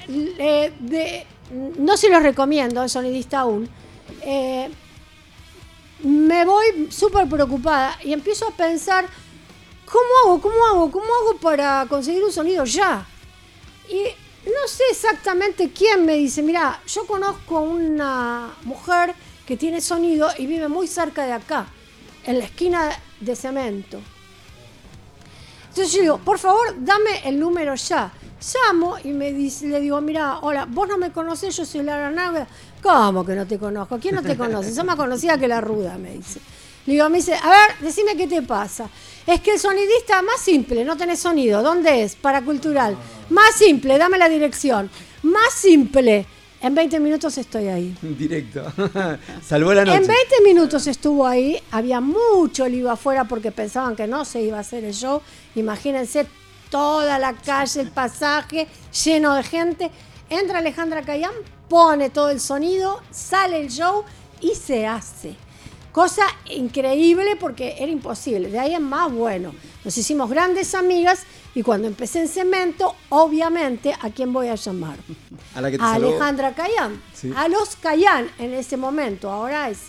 no 1.77 1.97
se 1.97 2.09
los 2.09 2.23
recomiendo, 2.23 2.83
es 2.83 2.91
sonidista 2.91 3.39
aún. 3.39 3.69
Eh, 4.21 4.69
me 6.03 6.45
voy 6.45 6.87
súper 6.89 7.27
preocupada 7.27 7.97
y 8.03 8.13
empiezo 8.13 8.47
a 8.47 8.51
pensar, 8.51 9.05
¿cómo 9.85 10.05
hago? 10.23 10.41
¿Cómo 10.41 10.55
hago? 10.71 10.91
¿Cómo 10.91 11.05
hago 11.05 11.37
para 11.39 11.85
conseguir 11.89 12.23
un 12.23 12.31
sonido 12.31 12.63
ya? 12.65 13.05
Y 13.89 14.03
no 14.45 14.67
sé 14.67 14.83
exactamente 14.91 15.71
quién 15.71 16.05
me 16.05 16.15
dice, 16.15 16.41
mira, 16.41 16.81
yo 16.87 17.05
conozco 17.05 17.61
una 17.61 18.55
mujer 18.63 19.13
que 19.45 19.57
tiene 19.57 19.81
sonido 19.81 20.29
y 20.37 20.45
vive 20.45 20.67
muy 20.67 20.87
cerca 20.87 21.25
de 21.25 21.33
acá, 21.33 21.67
en 22.25 22.39
la 22.39 22.45
esquina 22.45 22.91
de 23.19 23.35
cemento. 23.35 23.99
Entonces 25.69 25.93
yo 25.93 26.01
digo, 26.01 26.17
por 26.17 26.39
favor, 26.39 26.75
dame 26.79 27.21
el 27.25 27.39
número 27.39 27.75
ya. 27.75 28.11
Llamo 28.39 28.97
y 29.03 29.09
me 29.09 29.33
dice, 29.33 29.67
le 29.67 29.79
digo, 29.79 29.99
mira, 29.99 30.39
hola, 30.41 30.67
vos 30.69 30.87
no 30.87 30.97
me 30.97 31.11
conocés, 31.11 31.55
yo 31.57 31.65
soy 31.65 31.81
Lara 31.81 32.11
Náuda. 32.11 32.47
¿Cómo 32.81 33.25
que 33.25 33.33
no 33.33 33.47
te 33.47 33.57
conozco? 33.57 33.97
¿Quién 33.99 34.15
no 34.15 34.21
te 34.21 34.37
conoce? 34.37 34.73
Sos 34.73 34.85
más 34.85 34.95
conocida 34.95 35.37
que 35.37 35.47
la 35.47 35.59
ruda, 35.59 35.97
me 35.97 36.11
dice. 36.13 36.39
Le 36.85 36.93
digo, 36.93 37.09
me 37.09 37.17
dice, 37.17 37.33
a 37.33 37.49
ver, 37.49 37.79
decime 37.81 38.15
qué 38.15 38.27
te 38.27 38.41
pasa. 38.43 38.89
Es 39.25 39.41
que 39.41 39.53
el 39.53 39.59
sonidista 39.59 40.21
más 40.21 40.39
simple, 40.39 40.85
no 40.85 40.95
tenés 40.95 41.19
sonido. 41.19 41.61
¿Dónde 41.61 42.03
es? 42.03 42.15
Paracultural. 42.15 42.95
Más 43.29 43.55
simple, 43.55 43.97
dame 43.97 44.17
la 44.17 44.29
dirección. 44.29 44.89
Más 45.23 45.53
simple. 45.53 46.25
En 46.61 46.73
20 46.73 46.99
minutos 46.99 47.37
estoy 47.37 47.67
ahí. 47.67 47.95
Directo. 48.01 48.63
Salvó 49.45 49.73
la 49.73 49.83
noche. 49.83 49.97
En 49.97 50.07
20 50.07 50.15
minutos 50.43 50.87
estuvo 50.87 51.27
ahí, 51.27 51.59
había 51.71 51.99
mucho 52.01 52.67
lío 52.67 52.89
afuera 52.89 53.25
porque 53.25 53.51
pensaban 53.51 53.95
que 53.95 54.07
no 54.07 54.25
se 54.25 54.41
iba 54.41 54.57
a 54.57 54.61
hacer 54.61 54.83
el 54.83 54.93
show. 54.93 55.21
Imagínense 55.55 56.25
toda 56.69 57.19
la 57.19 57.33
calle, 57.33 57.81
el 57.81 57.91
pasaje 57.91 58.67
lleno 59.03 59.35
de 59.35 59.43
gente. 59.43 59.91
Entra 60.29 60.59
Alejandra 60.59 61.01
Cayán, 61.01 61.31
pone 61.69 62.09
todo 62.09 62.29
el 62.29 62.39
sonido, 62.39 63.01
sale 63.11 63.61
el 63.61 63.69
show 63.69 64.03
y 64.41 64.55
se 64.55 64.85
hace. 64.85 65.35
Cosa 65.91 66.23
increíble 66.51 67.35
porque 67.37 67.75
era 67.79 67.91
imposible. 67.91 68.49
De 68.49 68.59
ahí 68.59 68.75
en 68.75 68.83
más, 68.83 69.11
bueno, 69.11 69.53
nos 69.83 69.97
hicimos 69.97 70.29
grandes 70.29 70.75
amigas 70.75 71.23
y 71.55 71.63
cuando 71.63 71.87
empecé 71.87 72.19
en 72.19 72.27
cemento, 72.27 72.93
obviamente, 73.09 73.95
¿a 73.99 74.09
quién 74.11 74.31
voy 74.31 74.47
a 74.49 74.55
llamar? 74.55 74.97
A 75.55 75.61
la 75.61 75.71
que 75.71 75.77
te 75.77 75.83
a. 75.83 75.93
Alejandra 75.93 76.53
Cayán. 76.53 77.01
Sí. 77.13 77.31
A 77.35 77.47
los 77.47 77.75
Cayán 77.77 78.29
en 78.37 78.53
ese 78.53 78.77
momento, 78.77 79.31
ahora 79.31 79.69
es 79.69 79.79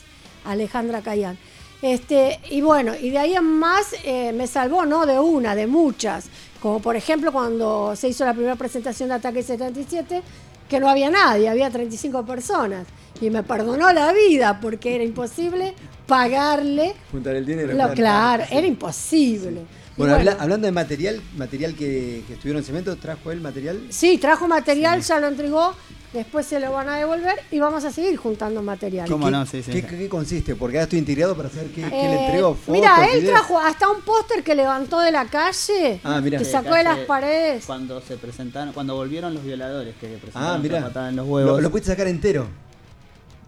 Alejandra 0.47 1.03
Cayán. 1.03 1.39
Este, 1.83 2.41
y 2.51 2.61
bueno, 2.61 2.95
y 2.97 3.11
de 3.11 3.19
ahí 3.19 3.35
en 3.35 3.45
más 3.45 3.95
eh, 4.03 4.33
me 4.33 4.47
salvó, 4.47 4.85
no 4.85 5.07
de 5.07 5.19
una, 5.19 5.55
de 5.55 5.67
muchas. 5.67 6.27
Como 6.61 6.81
por 6.81 6.97
ejemplo 6.97 7.33
cuando 7.33 7.95
se 7.95 8.09
hizo 8.09 8.25
la 8.25 8.33
primera 8.33 8.57
presentación 8.57 9.09
de 9.09 9.17
Ataque 9.17 9.43
77, 9.43 10.23
que 10.69 10.81
no 10.81 10.89
había 10.89 11.11
nadie, 11.11 11.49
había 11.49 11.71
35 11.71 12.25
personas. 12.25 12.87
Y 13.21 13.31
me 13.31 13.43
perdonó 13.43 13.93
la 13.93 14.13
vida 14.13 14.59
porque 14.61 14.95
era 14.95 15.05
imposible 15.05 15.75
pagarle. 16.07 16.95
Juntar 17.11 17.37
el 17.37 17.47
dinero. 17.47 17.73
Lo, 17.75 17.93
claro, 17.95 18.45
era 18.51 18.67
imposible. 18.67 19.63
Bueno, 19.99 20.15
habla- 20.15 20.31
bueno, 20.33 20.43
hablando 20.43 20.67
de 20.67 20.73
material, 20.73 21.21
material 21.37 21.75
que, 21.75 22.23
que 22.27 22.35
estuvieron 22.35 22.61
en 22.63 22.67
cemento, 22.67 22.97
¿trajo 22.97 23.31
el 23.33 23.41
material? 23.41 23.81
Sí, 23.91 24.17
trajo 24.19 24.49
material, 24.49 25.03
ya 25.03 25.21
lo 25.21 25.27
entregó, 25.29 25.75
después 26.13 26.47
se 26.47 26.59
lo 26.61 26.73
van 26.73 26.89
a 26.89 26.97
devolver 26.97 27.35
y 27.51 27.59
vamos 27.59 27.85
a 27.85 27.91
seguir 27.93 28.17
juntando 28.17 28.63
material. 28.63 29.07
¿Qué- 29.09 29.63
¿Qué, 29.73 29.83
qué- 29.83 29.99
qué 29.99 30.09
consiste? 30.09 30.55
Porque 30.55 30.77
ahora 30.79 30.85
estoy 30.85 31.01
intrigado 31.01 31.37
para 31.37 31.49
saber 31.51 31.67
qué, 31.69 31.83
qué 31.83 31.91
le 31.91 32.15
Eh, 32.15 32.25
entregó. 32.27 32.55
Fotos, 32.55 32.73
mira, 32.73 33.07
él 33.13 33.21
videos. 33.21 33.35
trajo 33.41 33.59
hasta 33.59 33.89
un 33.91 34.01
póster 34.03 34.43
que 34.43 34.55
levantó 34.55 35.01
de 35.01 35.11
la 35.13 35.27
calle, 35.27 36.01
Ah, 36.05 36.21
mira. 36.23 36.39
que 36.39 36.45
De 36.45 36.51
sacó 36.51 36.75
de 36.75 36.85
las 36.85 36.99
paredes. 37.01 37.65
Cuando 37.67 38.01
se 38.01 38.17
presentaron, 38.17 38.73
cuando 38.73 38.95
volvieron 38.95 39.35
los 39.35 39.45
violadores 39.45 39.95
que 40.01 40.07
presentaron 40.19 40.65
Ah, 40.77 40.81
patada 40.87 41.09
en 41.11 41.17
los 41.17 41.27
huevos. 41.27 41.57
Lo, 41.57 41.61
lo 41.61 41.71
pudiste 41.71 41.91
sacar 41.91 42.07
entero. 42.07 42.47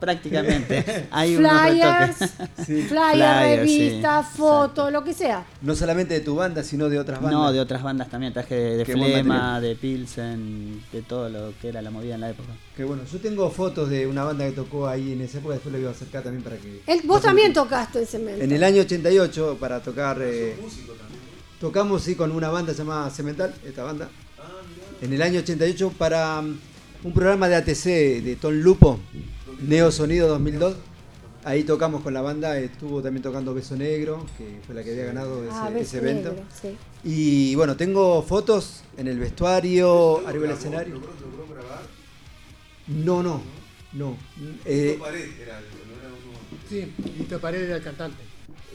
Prácticamente. 0.01 1.06
Hay 1.10 1.36
Flyers. 1.36 2.16
Sí. 2.66 2.82
flyers, 2.82 2.89
Flyers, 2.89 3.59
revistas, 3.59 4.27
fotos, 4.31 4.90
lo 4.90 5.05
que 5.05 5.12
sea. 5.12 5.44
No 5.62 5.74
solamente 5.74 6.14
de 6.14 6.20
tu 6.20 6.35
banda, 6.35 6.64
sino 6.64 6.89
de 6.89 6.98
otras 6.98 7.20
bandas. 7.20 7.40
No, 7.40 7.52
de 7.52 7.60
otras 7.60 7.82
bandas 7.82 8.09
también. 8.09 8.32
Traje 8.32 8.55
de, 8.55 8.77
de 8.78 8.85
Flema, 8.85 9.60
de 9.60 9.77
Pilsen, 9.77 10.82
de 10.90 11.02
todo 11.02 11.28
lo 11.28 11.52
que 11.60 11.68
era 11.68 11.82
la 11.82 11.90
movida 11.90 12.14
en 12.14 12.22
la 12.22 12.31
época. 12.31 12.48
Que 12.77 12.85
bueno, 12.85 13.02
yo 13.10 13.18
tengo 13.20 13.51
fotos 13.51 13.90
de 13.90 14.06
una 14.06 14.24
banda 14.24 14.47
que 14.47 14.52
tocó 14.52 14.89
ahí 14.89 15.12
en 15.12 15.20
esa 15.20 15.39
época, 15.39 15.55
después 15.55 15.72
lo 15.72 15.78
iba 15.78 15.90
a 15.90 15.93
acercar 15.93 16.22
también 16.22 16.43
para 16.43 16.56
que... 16.56 16.81
Vos 17.05 17.20
también 17.22 17.52
tocaste 17.52 18.01
en 18.01 18.06
cemento. 18.06 18.43
En 18.43 18.52
el 18.52 18.64
año 18.64 18.81
88 18.81 19.59
para 19.60 19.81
tocar... 19.81 20.18
eh, 20.22 20.56
tocamos 21.60 22.02
sí 22.02 22.14
con 22.14 22.32
una 22.32 22.48
banda 22.48 22.72
llamada 22.72 23.10
Cemental, 23.10 23.55
esta 23.64 23.85
banda. 23.85 24.09
En 25.02 25.12
el 25.12 25.22
año 25.22 25.40
88 25.40 25.93
para 25.98 26.40
mm, 26.40 26.59
un 27.05 27.12
programa 27.12 27.48
de 27.48 27.56
ATC 27.56 27.85
de 28.22 28.39
Ton 28.40 28.60
Lupo, 28.62 28.98
Neo 29.66 29.90
Sonido 29.92 30.28
2002. 30.28 30.74
Ahí 31.44 31.64
tocamos 31.64 32.02
con 32.02 32.12
la 32.12 32.20
banda, 32.20 32.58
estuvo 32.58 33.00
también 33.02 33.22
tocando 33.22 33.54
Beso 33.54 33.74
Negro, 33.74 34.26
que 34.36 34.60
fue 34.66 34.74
la 34.74 34.84
que 34.84 34.90
había 34.90 35.06
ganado 35.06 35.42
ese, 35.42 35.52
Ah, 35.54 35.68
ese 35.70 35.78
Beso 35.78 35.96
evento. 35.98 36.28
Negro, 36.32 36.44
sí. 36.60 36.76
Y 37.02 37.54
bueno, 37.54 37.76
tengo 37.76 38.22
fotos 38.22 38.82
en 38.98 39.08
el 39.08 39.18
vestuario, 39.18 40.18
arriba 40.26 40.48
del 40.48 40.56
escenario. 40.56 41.00
No, 42.88 43.22
no, 43.22 43.40
no. 43.94 44.16
Eh, 44.66 44.96
Pared 45.00 45.20
era, 45.40 45.60
no 45.60 45.98
era 45.98 46.08
uno- 46.08 46.60
Sí, 46.68 46.92
Lito 47.18 47.40
Paredes 47.40 47.66
era 47.68 47.76
el 47.76 47.82
cantante. 47.82 48.22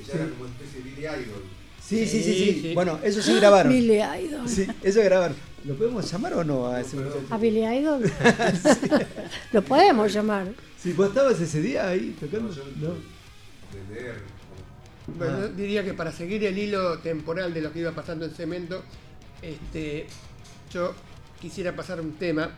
Ella 0.01 0.13
era 0.15 0.29
como 0.29 0.43
una 0.45 0.53
especie 0.53 0.79
de 0.81 0.89
Billy 0.89 1.01
Idol. 1.03 1.43
Sí, 1.83 2.07
sí, 2.07 2.23
sí, 2.23 2.23
sí. 2.23 2.33
Sí, 2.53 2.61
sí. 2.63 2.73
Bueno, 2.73 2.99
eso 3.03 3.21
sí 3.21 3.35
grabaron. 3.35 3.71
Billy 3.71 3.99
Idol. 4.01 4.49
Sí, 4.49 4.65
eso 4.81 5.03
grabaron. 5.03 5.37
¿Lo 5.65 5.75
podemos 5.75 6.11
llamar 6.11 6.33
o 6.33 6.43
no 6.43 6.67
a 6.67 6.79
ese 6.81 6.95
muchacho? 6.97 7.21
¿A 7.29 7.37
Billy 7.37 7.65
Idol? 7.65 8.03
Lo 9.53 9.61
podemos 9.63 10.13
llamar. 10.13 10.47
Sí, 10.77 10.93
¿vos 10.93 11.07
estabas 11.09 11.39
ese 11.41 11.61
día 11.61 11.87
ahí 11.87 12.15
tocando? 12.19 12.53
No. 12.77 12.89
De 12.93 13.93
leer. 13.95 14.15
Bueno, 15.07 15.37
Ah. 15.37 15.39
yo 15.41 15.47
diría 15.49 15.83
que 15.83 15.93
para 15.93 16.11
seguir 16.11 16.43
el 16.45 16.57
hilo 16.57 16.99
temporal 16.99 17.53
de 17.53 17.61
lo 17.61 17.71
que 17.71 17.79
iba 17.79 17.91
pasando 17.91 18.25
en 18.25 18.31
Cemento, 18.31 18.83
este, 19.41 20.07
yo 20.71 20.93
quisiera 21.41 21.75
pasar 21.75 21.99
un 22.01 22.13
tema 22.13 22.49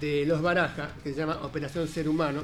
de 0.00 0.24
Los 0.26 0.42
Baraja, 0.42 0.90
que 1.02 1.10
se 1.12 1.16
llama 1.18 1.38
Operación 1.42 1.86
Ser 1.88 2.08
Humano. 2.08 2.42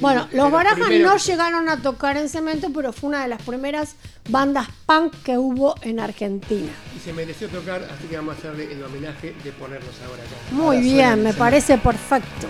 Bueno, 0.00 0.28
los 0.32 0.50
Barajas 0.50 0.90
no 0.90 1.16
llegaron 1.16 1.68
a 1.68 1.82
tocar 1.82 2.16
en 2.16 2.28
cemento, 2.28 2.68
pero 2.74 2.92
fue 2.92 3.08
una 3.08 3.22
de 3.22 3.28
las 3.28 3.42
primeras 3.42 3.96
bandas 4.28 4.68
punk 4.86 5.12
que 5.22 5.38
hubo 5.38 5.74
en 5.82 6.00
Argentina. 6.00 6.70
Y 6.96 7.00
se 7.00 7.12
mereció 7.12 7.48
tocar, 7.48 7.82
así 7.84 8.06
que 8.08 8.16
vamos 8.16 8.36
a 8.36 8.38
hacerle 8.38 8.72
el 8.72 8.82
homenaje 8.82 9.34
de 9.44 9.52
ponerlos 9.52 9.94
ahora 10.06 10.22
acá. 10.22 10.36
Muy 10.52 10.76
Ahora 10.76 10.80
bien, 10.80 11.22
me 11.22 11.32
parece 11.34 11.78
perfecto. 11.78 12.48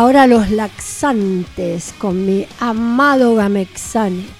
Ahora 0.00 0.26
los 0.26 0.50
laxantes 0.50 1.92
con 1.98 2.24
mi 2.24 2.46
amado 2.58 3.34
Gamexane. 3.34 4.39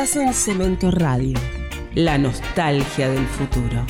Estás 0.00 0.16
en 0.16 0.32
Cemento 0.32 0.90
Radio, 0.90 1.38
la 1.94 2.16
nostalgia 2.16 3.10
del 3.10 3.26
futuro. 3.26 3.84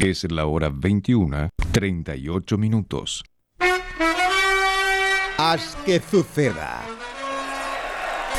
Es 0.00 0.24
la 0.32 0.46
hora 0.46 0.70
21, 0.72 1.50
38 1.72 2.56
minutos. 2.56 3.22
Haz 5.36 5.76
que 5.84 6.00
suceda. 6.00 6.80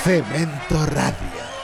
Cemento 0.04 0.88
Radio. 0.88 1.55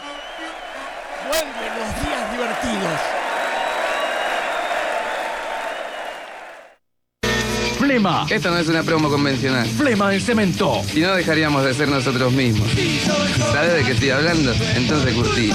Flema. 7.81 8.27
Esto 8.29 8.51
no 8.51 8.59
es 8.59 8.67
una 8.67 8.83
promo 8.83 9.09
convencional. 9.09 9.67
Flema 9.67 10.13
en 10.13 10.21
cemento. 10.21 10.83
Si 10.85 10.99
no, 10.99 11.15
dejaríamos 11.15 11.63
de 11.63 11.73
ser 11.73 11.87
nosotros 11.87 12.31
mismos. 12.31 12.69
¿Sabes 13.51 13.73
de 13.73 13.83
qué 13.83 13.91
estoy 13.93 14.11
hablando? 14.11 14.53
Entonces 14.75 15.11
curtí. 15.15 15.51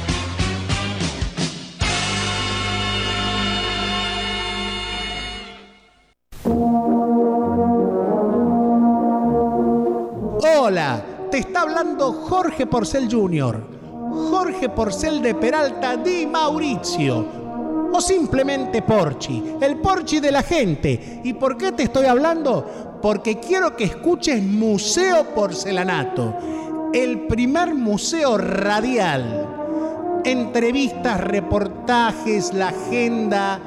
Hola, 10.42 11.04
te 11.30 11.38
está 11.38 11.62
hablando 11.62 12.12
Jorge 12.12 12.66
Porcel 12.66 13.08
Jr. 13.10 13.62
Jorge 14.30 14.68
Porcel 14.68 15.22
de 15.22 15.34
Peralta 15.34 15.96
Di 15.96 16.26
Mauricio. 16.26 17.38
o 17.92 18.00
simplemente 18.00 18.82
Porchi, 18.82 19.56
el 19.60 19.78
Porchi 19.78 20.20
de 20.20 20.30
la 20.30 20.42
gente. 20.42 21.20
¿Y 21.24 21.32
por 21.32 21.56
qué 21.56 21.72
te 21.72 21.84
estoy 21.84 22.06
hablando? 22.06 22.98
Porque 23.02 23.40
quiero 23.40 23.74
que 23.74 23.84
escuches 23.84 24.40
Museo 24.42 25.34
Porcelanato, 25.34 26.36
el 26.92 27.26
primer 27.26 27.74
museo 27.74 28.38
radial. 28.38 30.20
Entrevistas, 30.24 31.20
reportajes, 31.20 32.54
la 32.54 32.68
agenda, 32.68 33.58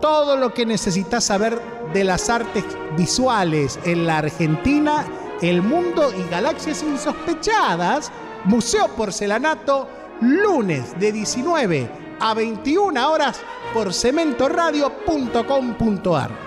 todo 0.00 0.36
lo 0.36 0.54
que 0.54 0.66
necesitas 0.66 1.24
saber 1.24 1.60
de 1.92 2.04
las 2.04 2.30
artes 2.30 2.64
visuales 2.96 3.80
en 3.84 4.06
la 4.06 4.18
Argentina, 4.18 5.04
el 5.42 5.62
mundo 5.62 6.12
y 6.16 6.22
galaxias 6.30 6.82
insospechadas. 6.82 8.12
Museo 8.44 8.88
Porcelanato, 8.88 9.88
lunes 10.20 10.98
de 10.98 11.12
19 11.12 11.88
a 12.20 12.34
21 12.34 13.10
horas 13.10 13.40
por 13.72 13.94
cementoradio.com.ar. 13.94 16.44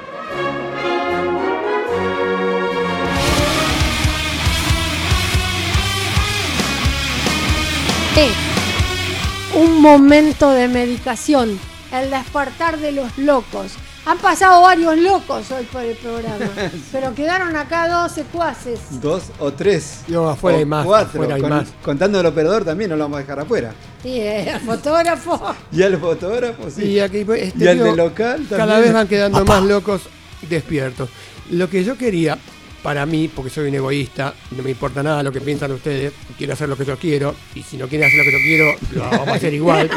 Un 9.57 9.81
momento 9.81 10.51
de 10.51 10.67
medicación, 10.67 11.59
el 11.91 12.11
despertar 12.11 12.77
de 12.77 12.91
los 12.91 13.17
locos. 13.17 13.71
Han 14.09 14.17
pasado 14.19 14.61
varios 14.61 14.97
locos 14.99 15.51
hoy 15.51 15.65
por 15.65 15.83
el 15.83 15.97
programa, 15.97 16.45
pero 16.93 17.13
quedaron 17.13 17.53
acá 17.57 17.89
dos 17.89 18.13
secuaces. 18.13 18.79
Dos 19.01 19.23
o 19.37 19.51
tres. 19.51 20.03
No, 20.07 20.29
afuera 20.29 20.55
O 20.55 20.59
hay 20.59 20.65
más, 20.65 20.85
Cuatro. 20.85 21.09
afuera 21.09 21.35
hay 21.35 21.41
Con- 21.41 21.49
más. 21.49 21.67
Contando 21.83 22.21
el 22.21 22.25
operador 22.25 22.63
también 22.63 22.89
no 22.89 22.95
lo 22.95 23.03
vamos 23.03 23.17
a 23.17 23.21
dejar 23.21 23.41
afuera. 23.41 23.73
Y 24.05 24.19
el 24.21 24.59
fotógrafo. 24.61 25.41
Y 25.73 25.81
el 25.81 25.97
fotógrafo, 25.97 26.69
sí. 26.69 26.83
Y 26.85 26.99
aquí, 27.01 27.25
pues, 27.25 27.41
este 27.47 27.57
y 27.65 27.75
tío, 27.75 27.83
de 27.83 27.95
local 27.97 28.37
también. 28.47 28.57
Cada 28.59 28.79
vez 28.79 28.93
van 28.93 29.07
quedando 29.09 29.43
más 29.45 29.63
locos 29.63 30.03
despiertos. 30.49 31.09
Lo 31.51 31.69
que 31.69 31.83
yo 31.83 31.97
quería, 31.97 32.37
para 32.83 33.05
mí, 33.05 33.27
porque 33.27 33.49
soy 33.49 33.67
un 33.67 33.75
egoísta, 33.75 34.33
no 34.55 34.63
me 34.63 34.69
importa 34.69 35.03
nada 35.03 35.21
lo 35.21 35.33
que 35.33 35.41
piensan 35.41 35.73
ustedes, 35.73 36.13
quiero 36.37 36.53
hacer 36.53 36.69
lo 36.69 36.77
que 36.77 36.85
yo 36.85 36.95
quiero, 36.97 37.35
y 37.55 37.61
si 37.63 37.75
no 37.75 37.89
quieren 37.89 38.07
hacer 38.07 38.19
lo 38.19 38.23
que 38.23 38.31
yo 38.31 38.37
quiero, 38.37 38.75
lo 38.91 39.01
vamos 39.17 39.27
a 39.27 39.33
hacer 39.33 39.53
igual. 39.53 39.89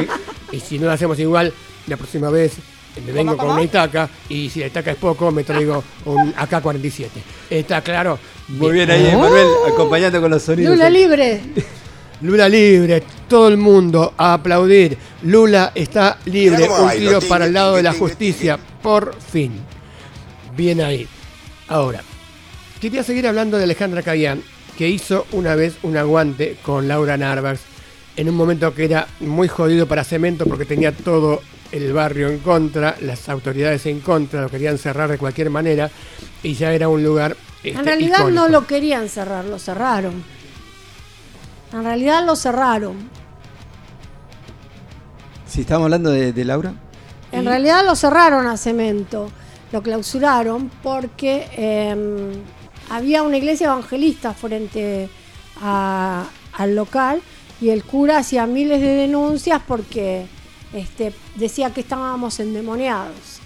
y, 0.51 0.57
y 0.57 0.61
si 0.61 0.81
no 0.81 0.87
lo 0.87 0.93
hacemos 0.93 1.17
igual, 1.21 1.53
la 1.87 1.97
próxima 1.97 2.29
vez 2.31 2.55
me 3.05 3.13
vengo 3.13 3.37
con 3.37 3.51
una 3.51 3.63
Itaca, 3.63 4.09
y 4.29 4.49
si 4.51 4.61
la 4.61 4.67
Itaca 4.67 4.91
es 4.93 4.97
poco, 4.97 5.31
me 5.31 5.45
traigo 5.45 5.83
un 6.05 6.33
AK-47. 6.35 7.07
¿Está 7.51 7.81
claro? 7.83 8.19
Muy 8.49 8.73
bien 8.73 8.91
ahí, 8.91 9.13
Oh. 9.15 9.19
Manuel, 9.21 9.47
acompañando 9.73 10.21
con 10.21 10.31
los 10.31 10.43
sonidos. 10.43 10.75
Lula 10.75 10.91
libre. 10.91 11.41
Lula 12.23 12.49
libre, 12.51 13.03
todo 13.29 13.49
el 13.49 13.57
mundo 13.57 14.13
a 14.19 14.35
aplaudir. 14.35 14.99
Lula 15.23 15.73
está 15.75 16.19
libre, 16.27 16.69
un 16.69 16.91
tiro 16.91 17.21
para 17.23 17.47
el 17.47 17.53
lado 17.55 17.77
de 17.77 17.83
la 17.83 17.95
justicia, 17.95 18.59
por 18.83 19.15
fin. 19.19 19.53
Bien 20.55 20.83
ahí. 20.83 21.09
Ahora, 21.69 22.03
quería 22.81 23.03
seguir 23.05 23.27
hablando 23.27 23.57
de 23.57 23.65
Alejandra 23.65 24.03
Cayán, 24.03 24.43
que 24.77 24.89
hizo 24.89 25.27
una 25.33 25.55
vez 25.55 25.77
un 25.83 25.97
aguante 25.97 26.57
con 26.63 26.89
Laura 26.89 27.17
Narvax 27.17 27.61
en 28.17 28.29
un 28.29 28.35
momento 28.37 28.75
que 28.75 28.85
era 28.85 29.07
muy 29.21 29.49
jodido 29.49 29.87
para 29.87 30.05
Cemento 30.05 30.45
porque 30.47 30.65
tenía 30.65 30.93
todo 30.93 31.41
el 31.73 31.93
barrio 31.93 32.29
en 32.29 32.39
contra, 32.39 32.97
las 33.01 33.29
autoridades 33.29 33.87
en 33.87 34.01
contra, 34.01 34.43
lo 34.43 34.49
querían 34.49 34.77
cerrar 34.79 35.09
de 35.11 35.19
cualquier 35.19 35.51
manera 35.51 35.91
y 36.43 36.55
ya 36.55 36.73
era 36.73 36.89
un 36.89 37.03
lugar. 37.05 37.37
En 37.63 37.71
este, 37.77 37.83
realidad 37.83 38.19
icónico. 38.21 38.43
no 38.43 38.49
lo 38.49 38.67
querían 38.67 39.09
cerrar, 39.09 39.45
lo 39.45 39.59
cerraron. 39.59 40.23
En 41.73 41.85
realidad 41.85 42.25
lo 42.27 42.35
cerraron. 42.35 42.97
Si 45.47 45.63
estamos 45.63 45.85
hablando 45.85 46.11
de, 46.11 46.33
de 46.33 46.45
Laura. 46.45 46.75
En 47.33 47.45
realidad 47.45 47.85
lo 47.85 47.95
cerraron 47.95 48.47
a 48.47 48.57
cemento, 48.57 49.31
lo 49.73 49.83
clausuraron 49.83 50.69
porque 50.83 51.47
eh, 51.57 52.33
había 52.91 53.23
una 53.23 53.37
iglesia 53.37 53.67
evangelista 53.69 54.35
frente 54.35 55.09
a- 55.63 56.25
al 56.55 56.75
local 56.75 57.23
y 57.61 57.71
el 57.71 57.85
cura 57.85 58.19
hacía 58.19 58.47
miles 58.47 58.81
de 58.81 58.95
denuncias 58.95 59.61
porque 59.67 60.27
este, 60.73 61.13
decía 61.37 61.71
que 61.73 61.81
estábamos 61.83 62.41
endemoniados. 62.41 63.41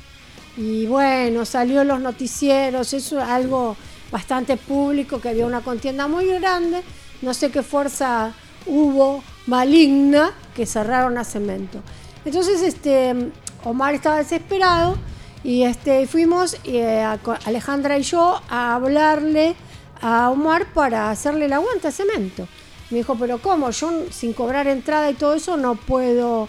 Y 0.57 0.87
bueno, 0.87 1.45
salió 1.45 1.83
en 1.83 1.89
los 1.89 2.01
noticieros, 2.01 2.93
eso 2.93 3.19
es 3.19 3.25
algo 3.29 3.77
bastante 4.13 4.57
público, 4.57 5.21
que 5.21 5.31
había 5.31 5.47
una 5.47 5.63
contienda 5.63 6.07
muy 6.07 6.27
grande, 6.27 6.83
no 7.23 7.35
sé 7.35 7.51
qué 7.51 7.63
fuerza 7.63 8.33
hubo 8.67 9.25
maligna 9.47 10.33
que 10.55 10.65
cerraron 10.65 11.19
a 11.19 11.25
cemento. 11.25 11.81
Entonces, 12.25 12.63
este, 12.63 13.33
Omar 13.65 13.95
estaba 13.95 14.19
desesperado 14.19 14.97
y 15.43 15.65
este, 15.65 16.07
fuimos 16.07 16.57
eh, 16.65 17.05
Alejandra 17.45 17.99
y 17.99 18.03
yo 18.03 18.41
a 18.49 18.77
hablarle 18.77 19.57
a 20.01 20.31
Omar 20.31 20.73
para 20.73 21.11
hacerle 21.11 21.47
el 21.47 21.53
aguante 21.53 21.89
a 21.89 21.91
cemento. 21.91 22.47
Me 22.91 22.99
dijo, 22.99 23.17
pero 23.19 23.39
¿cómo? 23.39 23.71
Yo 23.71 23.91
sin 24.11 24.33
cobrar 24.33 24.67
entrada 24.67 25.11
y 25.11 25.15
todo 25.15 25.35
eso 25.35 25.57
no 25.57 25.75
puedo. 25.75 26.49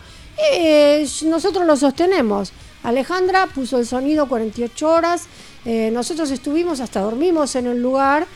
Eh, 0.52 1.08
nosotros 1.26 1.66
lo 1.66 1.76
sostenemos. 1.78 2.52
Alejandra 2.84 3.48
puso 3.48 3.80
el 3.80 3.86
sonido 3.86 4.28
48 4.28 4.90
horas. 4.90 5.28
eh, 5.66 5.90
nosotros 5.92 6.30
estuvimos, 6.32 6.80
hasta 6.80 7.02
dormimos 7.02 7.56
en 7.56 7.68
el 7.68 7.82
lugar. 7.82 8.28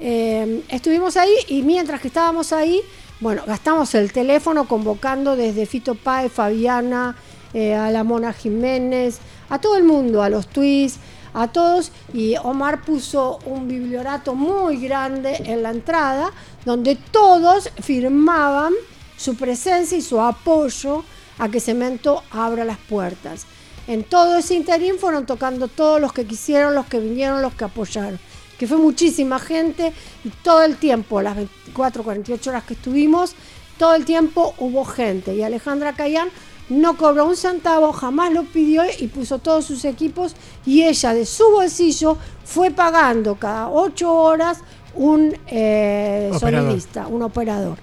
eh, 0.00 0.62
estuvimos 0.68 1.16
ahí 1.16 1.32
y 1.48 1.62
mientras 1.62 2.00
que 2.00 2.08
estábamos 2.08 2.52
ahí, 2.52 2.82
bueno, 3.20 3.42
gastamos 3.46 3.94
el 3.94 4.12
teléfono 4.12 4.66
convocando 4.66 5.36
desde 5.36 5.66
Fito 5.66 5.94
Páez, 5.94 6.32
Fabiana, 6.32 7.16
eh, 7.54 7.72
a 7.74 7.90
la 7.90 8.02
Mona 8.02 8.32
Jiménez, 8.32 9.18
a 9.48 9.60
todo 9.60 9.76
el 9.76 9.84
mundo, 9.84 10.22
a 10.22 10.28
los 10.28 10.48
tweets, 10.48 10.96
a 11.32 11.48
todos. 11.48 11.92
Y 12.12 12.34
Omar 12.42 12.82
puso 12.84 13.38
un 13.46 13.68
bibliorato 13.68 14.34
muy 14.34 14.78
grande 14.78 15.36
en 15.46 15.62
la 15.62 15.70
entrada 15.70 16.32
donde 16.64 16.96
todos 16.96 17.70
firmaban 17.80 18.72
su 19.16 19.36
presencia 19.36 19.96
y 19.98 20.02
su 20.02 20.20
apoyo 20.20 21.04
a 21.38 21.48
que 21.48 21.60
Cemento 21.60 22.22
abra 22.30 22.64
las 22.64 22.78
puertas. 22.78 23.46
En 23.86 24.02
todo 24.04 24.38
ese 24.38 24.54
interín 24.54 24.98
fueron 24.98 25.26
tocando 25.26 25.68
todos 25.68 26.00
los 26.00 26.12
que 26.12 26.26
quisieron, 26.26 26.74
los 26.74 26.86
que 26.86 27.00
vinieron, 27.00 27.42
los 27.42 27.54
que 27.54 27.64
apoyaron. 27.64 28.18
Que 28.58 28.66
fue 28.66 28.78
muchísima 28.78 29.38
gente 29.38 29.92
y 30.24 30.30
todo 30.42 30.62
el 30.62 30.76
tiempo, 30.76 31.20
las 31.20 31.36
24, 31.36 32.02
48 32.02 32.50
horas 32.50 32.64
que 32.64 32.74
estuvimos, 32.74 33.34
todo 33.78 33.94
el 33.94 34.04
tiempo 34.04 34.54
hubo 34.58 34.84
gente. 34.84 35.34
Y 35.34 35.42
Alejandra 35.42 35.94
Cayán 35.94 36.30
no 36.68 36.96
cobró 36.96 37.26
un 37.26 37.36
centavo, 37.36 37.92
jamás 37.92 38.32
lo 38.32 38.44
pidió 38.44 38.84
y 38.98 39.08
puso 39.08 39.38
todos 39.38 39.66
sus 39.66 39.84
equipos 39.84 40.34
y 40.64 40.84
ella 40.84 41.12
de 41.12 41.26
su 41.26 41.44
bolsillo 41.50 42.16
fue 42.44 42.70
pagando 42.70 43.34
cada 43.34 43.68
ocho 43.68 44.14
horas 44.14 44.60
un 44.94 45.34
eh, 45.46 46.30
Operador. 46.32 46.68
sonidista, 46.68 47.06
un 47.06 47.22
operador, 47.22 47.78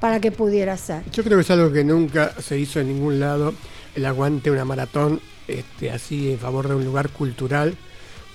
para 0.00 0.20
que 0.20 0.30
pudiera 0.30 0.74
hacer. 0.74 1.02
Yo 1.12 1.22
creo 1.24 1.38
que 1.38 1.42
es 1.42 1.50
algo 1.50 1.72
que 1.72 1.84
nunca 1.84 2.32
se 2.40 2.58
hizo 2.58 2.80
en 2.80 2.88
ningún 2.88 3.20
lado, 3.20 3.54
el 3.94 4.06
aguante 4.06 4.50
una 4.50 4.64
maratón 4.64 5.20
este, 5.46 5.90
así 5.90 6.30
en 6.32 6.38
favor 6.38 6.68
de 6.68 6.74
un 6.74 6.84
lugar 6.84 7.10
cultural, 7.10 7.76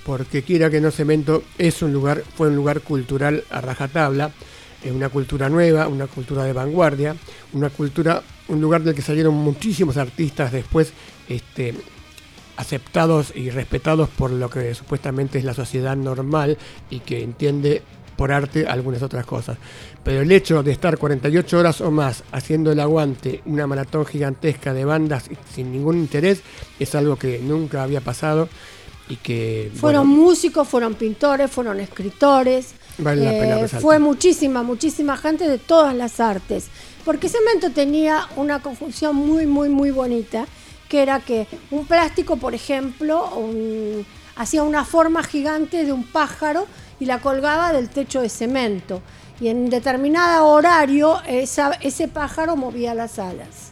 porque 0.04 0.42
quiera 0.42 0.68
que 0.70 0.80
no 0.80 0.90
Cemento 0.90 1.42
es 1.58 1.80
un 1.82 1.92
lugar, 1.92 2.22
fue 2.36 2.48
un 2.48 2.56
lugar 2.56 2.80
cultural 2.80 3.44
a 3.50 3.60
rajatabla, 3.60 4.30
es 4.82 4.92
una 4.92 5.08
cultura 5.08 5.48
nueva, 5.48 5.88
una 5.88 6.06
cultura 6.06 6.44
de 6.44 6.52
vanguardia, 6.52 7.16
una 7.54 7.70
cultura, 7.70 8.22
un 8.48 8.60
lugar 8.60 8.82
del 8.82 8.94
que 8.94 9.00
salieron 9.00 9.34
muchísimos 9.34 9.96
artistas 9.96 10.52
después 10.52 10.92
este, 11.28 11.74
aceptados 12.56 13.32
y 13.34 13.50
respetados 13.50 14.08
por 14.10 14.30
lo 14.30 14.50
que 14.50 14.74
supuestamente 14.74 15.38
es 15.38 15.44
la 15.44 15.54
sociedad 15.54 15.96
normal 15.96 16.58
y 16.90 17.00
que 17.00 17.22
entiende 17.22 17.82
por 18.16 18.32
arte 18.32 18.66
algunas 18.66 19.02
otras 19.02 19.26
cosas. 19.26 19.56
Pero 20.02 20.20
el 20.22 20.30
hecho 20.32 20.62
de 20.62 20.72
estar 20.72 20.98
48 20.98 21.58
horas 21.58 21.80
o 21.80 21.90
más 21.90 22.22
haciendo 22.32 22.72
el 22.72 22.80
aguante, 22.80 23.42
una 23.46 23.66
maratón 23.66 24.04
gigantesca 24.06 24.72
de 24.72 24.84
bandas 24.84 25.24
sin 25.54 25.72
ningún 25.72 25.98
interés, 25.98 26.42
es 26.78 26.94
algo 26.94 27.16
que 27.16 27.38
nunca 27.40 27.82
había 27.82 28.00
pasado 28.00 28.48
y 29.08 29.16
que 29.16 29.70
Fueron 29.74 30.06
bueno, 30.08 30.22
músicos, 30.24 30.66
fueron 30.68 30.94
pintores, 30.94 31.50
fueron 31.50 31.80
escritores. 31.80 32.74
Vale 32.98 33.24
la 33.24 33.30
pena 33.32 33.60
eh, 33.60 33.68
fue 33.68 33.98
muchísima, 33.98 34.62
muchísima 34.62 35.16
gente 35.16 35.48
de 35.48 35.58
todas 35.58 35.94
las 35.94 36.20
artes. 36.20 36.68
Porque 37.04 37.28
Cemento 37.28 37.70
tenía 37.70 38.28
una 38.36 38.62
conjunción 38.62 39.14
muy, 39.16 39.46
muy, 39.46 39.68
muy 39.68 39.90
bonita, 39.90 40.46
que 40.88 41.02
era 41.02 41.20
que 41.20 41.46
un 41.70 41.86
plástico, 41.86 42.36
por 42.36 42.54
ejemplo, 42.54 43.34
un- 43.36 44.06
hacía 44.36 44.62
una 44.62 44.84
forma 44.84 45.22
gigante 45.22 45.84
de 45.84 45.92
un 45.92 46.04
pájaro 46.04 46.66
y 47.00 47.06
la 47.06 47.20
colgaba 47.20 47.72
del 47.72 47.88
techo 47.88 48.20
de 48.20 48.28
cemento. 48.28 49.02
Y 49.40 49.48
en 49.48 49.68
determinado 49.70 50.46
horario 50.46 51.20
esa- 51.26 51.72
ese 51.80 52.08
pájaro 52.08 52.56
movía 52.56 52.94
las 52.94 53.18
alas. 53.18 53.70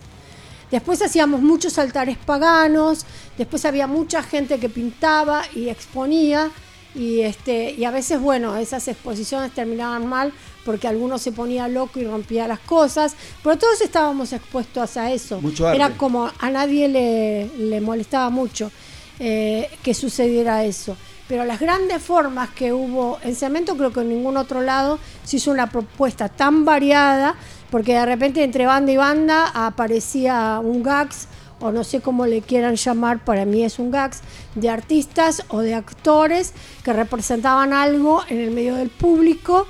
Después 0.71 1.03
hacíamos 1.03 1.43
muchos 1.43 1.79
altares 1.79 2.17
paganos, 2.19 3.05
después 3.37 3.65
había 3.65 3.87
mucha 3.87 4.23
gente 4.23 4.59
que 4.59 4.69
pintaba 4.69 5.43
y 5.55 5.69
exponía. 5.69 6.51
Y, 6.95 7.21
este, 7.21 7.73
y 7.73 7.85
a 7.85 7.91
veces, 7.91 8.21
bueno, 8.21 8.55
esas 8.59 8.87
exposiciones 8.87 9.53
terminaban 9.53 10.07
mal 10.07 10.31
porque 10.63 10.87
alguno 10.89 11.17
se 11.17 11.33
ponía 11.33 11.67
loco 11.67 11.99
y 11.99 12.05
rompía 12.07 12.47
las 12.47 12.59
cosas, 12.61 13.15
pero 13.43 13.57
todos 13.57 13.81
estábamos 13.81 14.33
expuestos 14.35 14.99
a 14.99 15.11
eso. 15.11 15.41
Mucho 15.41 15.67
arte. 15.67 15.77
Era 15.77 15.97
como 15.97 16.31
a 16.39 16.51
nadie 16.51 16.89
le, 16.89 17.47
le 17.57 17.81
molestaba 17.81 18.29
mucho 18.29 18.71
eh, 19.19 19.71
que 19.83 19.95
sucediera 19.95 20.65
eso. 20.65 20.97
Pero 21.33 21.47
las 21.47 21.61
grandes 21.61 22.03
formas 22.03 22.51
que 22.51 22.75
hubo 22.75 23.19
en 23.23 23.35
cemento, 23.35 23.75
creo 23.79 23.91
que 23.91 24.01
en 24.01 24.11
ningún 24.11 24.37
otro 24.37 24.61
lado 24.61 24.99
se 25.25 25.39
hizo 25.39 25.51
una 25.51 25.71
propuesta 25.71 26.29
tan 26.29 26.67
variada, 26.67 27.37
porque 27.71 27.95
de 27.95 28.05
repente 28.05 28.45
entre 28.45 28.67
banda 28.67 28.93
y 28.93 28.99
banda 28.99 29.51
aparecía 29.55 30.61
un 30.63 30.83
gags, 30.83 31.29
o 31.59 31.73
no 31.73 31.85
sé 31.85 32.03
cómo 32.03 32.27
le 32.27 32.43
quieran 32.43 32.77
llamar, 32.77 33.25
para 33.25 33.47
mí 33.47 33.65
es 33.65 33.79
un 33.79 33.91
gags, 33.91 34.21
de 34.57 34.69
artistas 34.69 35.43
o 35.49 35.61
de 35.61 35.75
actores 35.75 36.53
que 36.85 36.93
representaban 36.93 37.73
algo 37.73 38.23
en 38.29 38.39
el 38.39 38.51
medio 38.51 38.75
del 38.75 38.91
público 38.91 39.67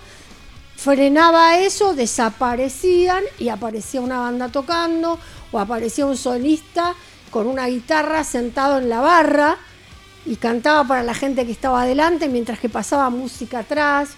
frenaba 0.75 1.59
eso, 1.61 1.95
desaparecían 1.95 3.23
y 3.39 3.51
aparecía 3.51 4.01
una 4.01 4.19
banda 4.19 4.49
tocando 4.49 5.17
o 5.53 5.61
aparecía 5.61 6.07
un 6.07 6.17
solista 6.17 6.95
con 7.31 7.47
una 7.47 7.69
guitarra 7.69 8.25
sentado 8.25 8.79
en 8.79 8.89
la 8.89 8.99
barra 8.99 9.59
y 10.27 10.37
cantaba 10.37 10.87
para 10.87 11.03
la 11.03 11.15
gente 11.15 11.45
que 11.47 11.53
estaba 11.53 11.83
adelante 11.83 12.29
mientras 12.29 12.59
que 12.59 12.69
pasaba 12.69 13.11
música 13.11 13.61
atrás, 13.61 14.11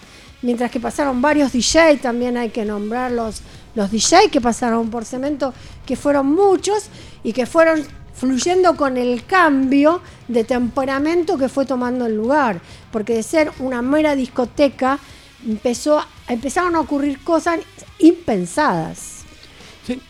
mientras 0.43 0.71
que 0.71 0.81
pasaron 0.81 1.23
varios 1.23 1.53
DJ, 1.53 1.97
también 1.99 2.37
hay 2.37 2.51
que 2.51 2.65
nombrar 2.65 3.11
los, 3.11 3.41
los 3.75 3.91
DJ 3.91 4.29
que 4.31 4.41
pasaron 4.41 4.91
por 4.91 5.05
cemento, 5.05 5.55
que 5.87 5.97
fueron 5.97 6.27
muchos 6.27 6.87
y 7.23 7.33
que 7.33 7.47
fueron 7.47 7.83
fluyendo 8.15 8.77
con 8.77 8.97
el 8.97 9.25
cambio 9.25 10.01
de 10.29 10.45
temperamento 10.45 11.37
que 11.39 11.49
fue 11.49 11.67
tomando 11.67 12.07
el 12.07 12.15
lugar, 12.17 12.61
porque 12.93 13.15
de 13.15 13.23
ser 13.23 13.51
una 13.59 13.83
mera 13.83 14.15
discoteca 14.15 14.99
empezó, 15.47 16.01
empezaron 16.29 16.77
a 16.77 16.81
ocurrir 16.81 17.25
cosas 17.25 17.59
impensadas. 17.99 19.25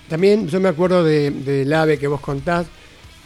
También 0.09 0.47
yo 0.49 0.61
me 0.61 0.69
acuerdo 0.69 1.03
de- 1.03 1.31
del 1.31 1.73
ave 1.73 1.99
que 1.99 2.07
vos 2.07 2.21
contás. 2.21 2.67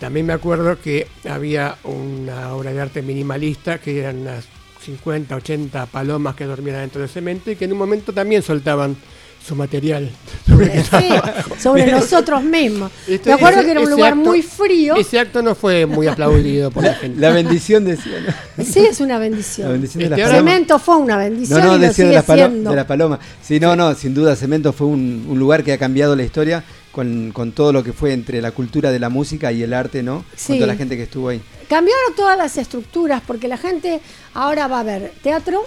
También 0.00 0.26
me 0.26 0.32
acuerdo 0.32 0.80
que 0.80 1.06
había 1.28 1.76
una 1.84 2.54
obra 2.54 2.72
de 2.72 2.80
arte 2.80 3.02
minimalista 3.02 3.78
que 3.78 3.98
eran 4.00 4.18
unas 4.18 4.44
50, 4.84 5.34
80 5.34 5.86
palomas 5.86 6.34
que 6.36 6.44
dormían 6.44 6.76
dentro 6.80 7.00
del 7.00 7.10
cemento 7.10 7.50
y 7.50 7.56
que 7.56 7.64
en 7.64 7.72
un 7.72 7.78
momento 7.78 8.12
también 8.12 8.42
soltaban 8.42 8.96
su 9.44 9.54
material 9.56 10.10
sobre, 11.58 11.90
nosotros 11.90 12.42
mismos. 12.42 12.90
Este- 13.08 13.30
Me 13.30 13.34
acuerdo 13.34 13.58
ese- 13.58 13.66
que 13.66 13.70
era 13.72 13.80
un 13.80 13.90
lugar 13.90 14.12
acto- 14.14 14.24
muy 14.28 14.42
frío. 14.42 14.94
Ese 14.96 15.18
acto 15.18 15.42
no 15.42 15.54
fue 15.54 15.86
muy 15.86 16.06
aplaudido 16.06 16.70
por 16.70 16.84
la 16.84 16.94
gente. 17.00 17.20
La 17.20 17.30
bendición 17.30 17.84
decía. 17.84 18.34
¿no? 18.56 18.64
Sí, 18.64 18.80
es 18.80 19.00
una 19.00 19.18
bendición. 19.18 19.66
La 19.68 19.72
bendición 19.72 20.00
de 20.00 20.04
Este, 20.06 20.16
las 20.20 20.26
ahora- 20.26 20.36
palomas. 20.38 20.52
Cemento 20.54 20.78
fue 20.78 20.96
una 20.96 21.16
bendición 21.16 21.60
No, 21.60 21.66
no, 21.66 21.76
y 21.76 21.80
lo 21.80 21.86
decía 21.88 22.06
de 22.06 22.12
la, 22.14 22.22
palo- 22.22 22.48
siendo. 22.48 22.70
de 22.70 22.76
la 22.76 22.86
paloma. 22.86 23.18
Sí, 23.42 23.60
no, 23.60 23.74
no, 23.76 23.94
sin 23.94 24.14
duda 24.14 24.36
Cemento 24.36 24.72
fue 24.72 24.86
un, 24.86 25.26
un 25.28 25.38
lugar 25.38 25.64
que 25.64 25.72
ha 25.72 25.78
cambiado 25.78 26.14
la 26.16 26.22
historia 26.24 26.62
con, 26.92 27.32
con 27.32 27.52
todo 27.52 27.72
lo 27.72 27.82
que 27.84 27.92
fue 27.92 28.12
entre 28.12 28.40
la 28.40 28.52
cultura 28.52 28.90
de 28.90 28.98
la 28.98 29.08
música 29.08 29.52
y 29.52 29.62
el 29.62 29.72
arte, 29.72 30.02
¿no? 30.02 30.24
Sí. 30.34 30.48
Con 30.48 30.56
toda 30.58 30.66
la 30.68 30.76
gente 30.76 30.96
que 30.96 31.04
estuvo 31.04 31.28
ahí. 31.28 31.40
Cambiaron 31.68 32.14
todas 32.16 32.36
las 32.38 32.56
estructuras 32.56 33.22
porque 33.26 33.48
la 33.48 33.56
gente 33.56 34.00
ahora 34.34 34.66
va 34.68 34.80
a 34.80 34.84
ver 34.84 35.12
teatro 35.22 35.62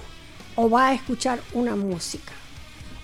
o 0.56 0.70
va 0.70 0.90
a 0.90 0.94
escuchar 0.94 1.40
una 1.54 1.76
música 1.76 2.34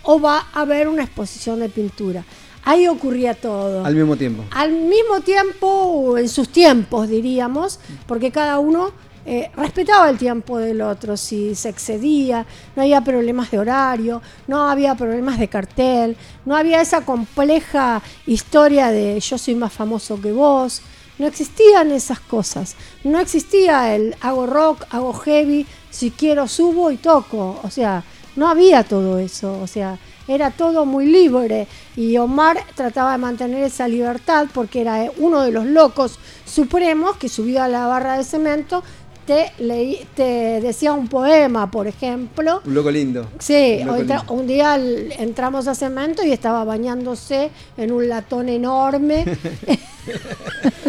o 0.04 0.20
va 0.20 0.48
a 0.54 0.66
ver 0.66 0.88
una 0.88 1.04
exposición 1.04 1.60
de 1.60 1.70
pintura. 1.70 2.24
Ahí 2.64 2.88
ocurría 2.88 3.34
todo. 3.34 3.86
Al 3.86 3.96
mismo 3.96 4.18
tiempo. 4.18 4.44
Al 4.52 4.72
mismo 4.72 5.22
tiempo, 5.22 6.18
en 6.18 6.28
sus 6.28 6.50
tiempos, 6.50 7.08
diríamos, 7.08 7.80
porque 8.08 8.32
cada 8.32 8.60
uno 8.60 8.92
eh, 9.30 9.52
respetaba 9.58 10.10
el 10.10 10.18
tiempo 10.18 10.58
del 10.58 10.82
otro, 10.82 11.18
si 11.18 11.54
se 11.54 11.68
excedía, 11.68 12.46
no 12.78 12.84
había 12.84 13.02
problemas 13.02 13.52
de 13.52 13.60
horario, 13.60 14.22
no 14.48 14.70
había 14.70 14.96
problemas 14.96 15.38
de 15.38 15.50
cartel, 15.50 16.16
no 16.46 16.56
había 16.56 16.80
esa 16.80 17.02
compleja 17.02 18.02
historia 18.26 18.90
de 18.90 19.20
yo 19.20 19.38
soy 19.38 19.56
más 19.56 19.74
famoso 19.74 20.22
que 20.22 20.32
vos, 20.32 20.82
no 21.20 21.28
existían 21.28 21.92
esas 21.92 22.22
cosas, 22.22 22.78
no 23.04 23.20
existía 23.20 23.94
el 23.94 24.16
hago 24.22 24.48
rock, 24.48 24.86
hago 24.92 25.12
heavy, 25.12 25.68
si 25.90 26.12
quiero 26.12 26.48
subo 26.48 26.90
y 26.90 26.96
toco, 26.96 27.60
o 27.62 27.70
sea, 27.70 28.06
no 28.38 28.48
había 28.48 28.86
todo 28.86 29.20
eso, 29.20 29.60
o 29.60 29.68
sea, 29.68 30.00
era 30.28 30.52
todo 30.52 30.86
muy 30.86 31.06
libre. 31.06 31.68
Y 31.96 32.18
Omar 32.18 32.64
trataba 32.76 33.14
de 33.14 33.18
mantener 33.18 33.64
esa 33.64 33.88
libertad 33.88 34.48
porque 34.54 34.82
era 34.82 35.12
uno 35.18 35.42
de 35.42 35.52
los 35.52 35.66
locos 35.66 36.20
supremos 36.46 37.18
que 37.18 37.30
subido 37.30 37.64
a 37.64 37.68
la 37.68 37.88
barra 37.88 38.18
de 38.18 38.24
cemento 38.24 38.84
te, 39.28 39.52
leí- 39.60 40.06
te 40.16 40.60
decía 40.62 40.94
un 40.94 41.08
poema, 41.08 41.70
por 41.70 41.86
ejemplo. 41.86 42.62
Un 42.66 42.74
loco 42.74 42.90
lindo. 42.90 43.28
Sí, 43.38 43.78
Un 43.82 43.88
loco 43.88 44.00
hoy 44.00 44.06
tra- 44.08 44.18
lindo. 44.20 44.34
un 44.34 44.48
día 44.48 44.76
entramos 45.20 45.68
a 45.68 45.76
cemento 45.76 46.24
y 46.24 46.32
estaba 46.32 46.64
bañándose 46.64 47.52
en 47.78 47.92
un 47.92 48.08
latón 48.10 48.50
enorme. 48.50 49.26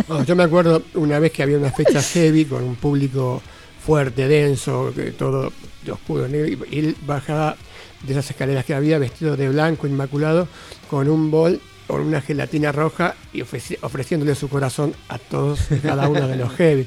No, 0.09 0.25
yo 0.25 0.37
me 0.37 0.45
acuerdo 0.45 0.83
una 0.95 1.19
vez 1.19 1.33
que 1.33 1.43
había 1.43 1.59
una 1.59 1.71
fecha 1.73 2.01
heavy 2.01 2.45
con 2.45 2.63
un 2.63 2.77
público 2.77 3.43
fuerte, 3.85 4.29
denso, 4.29 4.93
que 4.95 5.11
todo 5.13 5.53
de 5.85 5.93
oscuro, 5.93 6.29
negro, 6.29 6.65
y 6.71 6.79
él 6.79 6.97
bajaba 7.07 7.57
de 8.05 8.13
esas 8.13 8.31
escaleras 8.31 8.65
que 8.65 8.75
había 8.75 8.99
vestido 8.99 9.37
de 9.37 9.49
blanco, 9.49 9.87
inmaculado, 9.87 10.47
con 10.89 11.09
un 11.09 11.31
bol, 11.31 11.61
con 11.87 12.03
una 12.03 12.21
gelatina 12.21 12.71
roja 12.71 13.15
y 13.33 13.41
ofreci- 13.41 13.79
ofreciéndole 13.83 14.35
su 14.35 14.49
corazón 14.49 14.95
a 15.09 15.19
todos 15.19 15.61
y 15.71 15.77
cada 15.77 16.09
uno 16.09 16.29
de 16.29 16.37
los 16.37 16.53
heavy, 16.57 16.87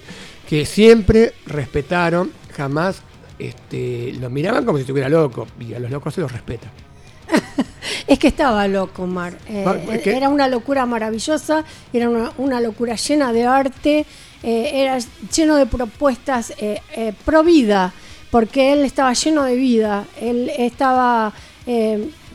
que 0.52 0.66
siempre 0.66 1.32
respetaron, 1.46 2.30
jamás 2.58 2.98
este, 3.40 4.12
lo 4.20 4.30
miraban 4.30 4.66
como 4.66 4.78
si 4.78 4.82
estuviera 4.82 5.08
loco, 5.08 5.48
y 5.62 5.74
a 5.74 5.80
los 5.80 5.90
locos 5.90 6.14
se 6.14 6.20
los 6.20 6.30
respeta. 6.30 6.68
Es 8.06 8.20
que 8.20 8.28
estaba 8.28 8.68
loco, 8.68 9.04
Omar. 9.04 9.38
Eh, 9.48 9.66
es 9.94 10.02
que- 10.02 10.18
Era 10.18 10.28
una 10.28 10.50
locura 10.50 10.86
maravillosa, 10.86 11.64
era 11.94 12.10
una, 12.10 12.34
una 12.38 12.60
locura 12.60 12.96
llena 12.96 13.32
de 13.32 13.46
arte, 13.46 14.06
eh, 14.44 14.72
era 14.74 14.98
lleno 15.34 15.56
de 15.56 15.66
propuestas 15.68 16.52
eh, 16.58 16.82
eh, 16.98 17.14
pro 17.24 17.44
vida, 17.46 17.94
porque 18.30 18.74
él 18.74 18.80
estaba 18.84 19.14
lleno 19.14 19.44
de 19.44 19.56
vida, 19.56 20.06
él 20.20 20.52
estaba... 20.58 21.32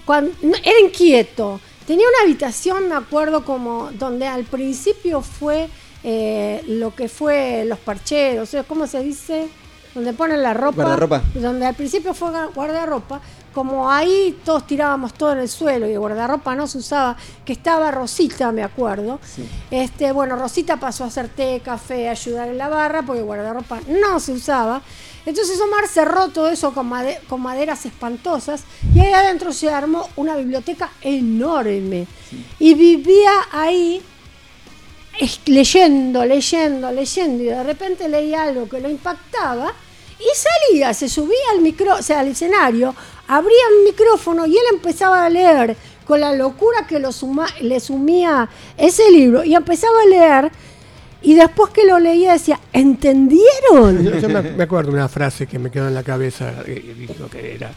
cuan- 0.06 0.30
no, 0.42 0.56
era 0.56 0.80
inquieto, 0.82 1.60
tenía 1.86 2.06
una 2.08 2.24
habitación, 2.24 2.88
me 2.88 2.94
acuerdo, 2.94 3.44
como 3.44 3.90
donde 3.92 4.26
al 4.26 4.44
principio 4.44 5.20
fue 5.20 5.68
eh, 6.08 6.62
lo 6.68 6.94
que 6.94 7.08
fue 7.08 7.64
los 7.66 7.80
parcheros, 7.80 8.56
¿cómo 8.68 8.86
se 8.86 9.00
dice? 9.02 9.48
Donde 9.92 10.12
ponen 10.12 10.40
la 10.40 10.54
ropa. 10.54 10.82
Guardarropa. 10.84 11.22
Donde 11.34 11.66
al 11.66 11.74
principio 11.74 12.14
fue 12.14 12.28
gua- 12.30 12.52
guardarropa, 12.54 13.20
como 13.52 13.90
ahí 13.90 14.38
todos 14.44 14.66
tirábamos 14.68 15.14
todo 15.14 15.32
en 15.32 15.38
el 15.38 15.48
suelo 15.48 15.88
y 15.88 15.92
el 15.94 15.98
guardarropa 15.98 16.54
no 16.54 16.66
se 16.68 16.78
usaba, 16.78 17.16
que 17.44 17.54
estaba 17.54 17.90
Rosita, 17.90 18.52
me 18.52 18.62
acuerdo. 18.62 19.18
Este, 19.70 20.12
bueno, 20.12 20.36
Rosita 20.36 20.76
pasó 20.76 21.02
a 21.04 21.06
hacer 21.08 21.28
té, 21.30 21.60
café, 21.64 22.08
ayudar 22.08 22.48
en 22.50 22.58
la 22.58 22.68
barra, 22.68 23.02
porque 23.02 23.20
el 23.20 23.24
guardarropa 23.26 23.80
no 23.88 24.20
se 24.20 24.32
usaba. 24.32 24.82
Entonces 25.24 25.58
Omar 25.60 25.88
cerró 25.88 26.28
todo 26.28 26.48
eso 26.50 26.72
con, 26.72 26.88
made- 26.88 27.18
con 27.26 27.40
maderas 27.40 27.84
espantosas 27.84 28.62
y 28.94 29.00
ahí 29.00 29.12
adentro 29.12 29.52
se 29.52 29.68
armó 29.70 30.08
una 30.14 30.36
biblioteca 30.36 30.90
enorme. 31.00 32.06
Y 32.60 32.74
vivía 32.74 33.32
ahí 33.50 34.02
leyendo, 35.46 36.24
leyendo, 36.24 36.92
leyendo 36.92 37.42
y 37.42 37.46
de 37.46 37.62
repente 37.62 38.08
leía 38.08 38.44
algo 38.44 38.68
que 38.68 38.80
lo 38.80 38.88
impactaba 38.88 39.72
y 40.18 40.70
salía, 40.70 40.94
se 40.94 41.08
subía 41.08 41.36
al 41.54 41.60
micro, 41.60 41.94
o 41.94 42.02
sea, 42.02 42.20
al 42.20 42.28
escenario, 42.28 42.94
abría 43.28 43.62
el 43.76 43.84
micrófono 43.84 44.46
y 44.46 44.52
él 44.56 44.64
empezaba 44.72 45.24
a 45.24 45.28
leer 45.28 45.76
con 46.06 46.20
la 46.20 46.32
locura 46.32 46.86
que 46.86 46.98
lo 46.98 47.10
le 47.60 47.80
sumía 47.80 48.48
ese 48.78 49.10
libro 49.10 49.44
y 49.44 49.54
empezaba 49.54 50.02
a 50.02 50.06
leer 50.06 50.52
y 51.22 51.34
después 51.34 51.72
que 51.72 51.84
lo 51.84 51.98
leía 51.98 52.34
decía, 52.34 52.60
¿entendieron? 52.72 54.20
Yo, 54.20 54.28
me, 54.28 54.62
acuerdo 54.62 54.92
una 54.92 55.08
frase 55.08 55.46
que 55.46 55.58
me 55.58 55.70
quedó 55.70 55.88
en 55.88 55.94
la 55.94 56.02
cabeza, 56.02 56.62
que 56.64 57.54
era, 57.54 57.72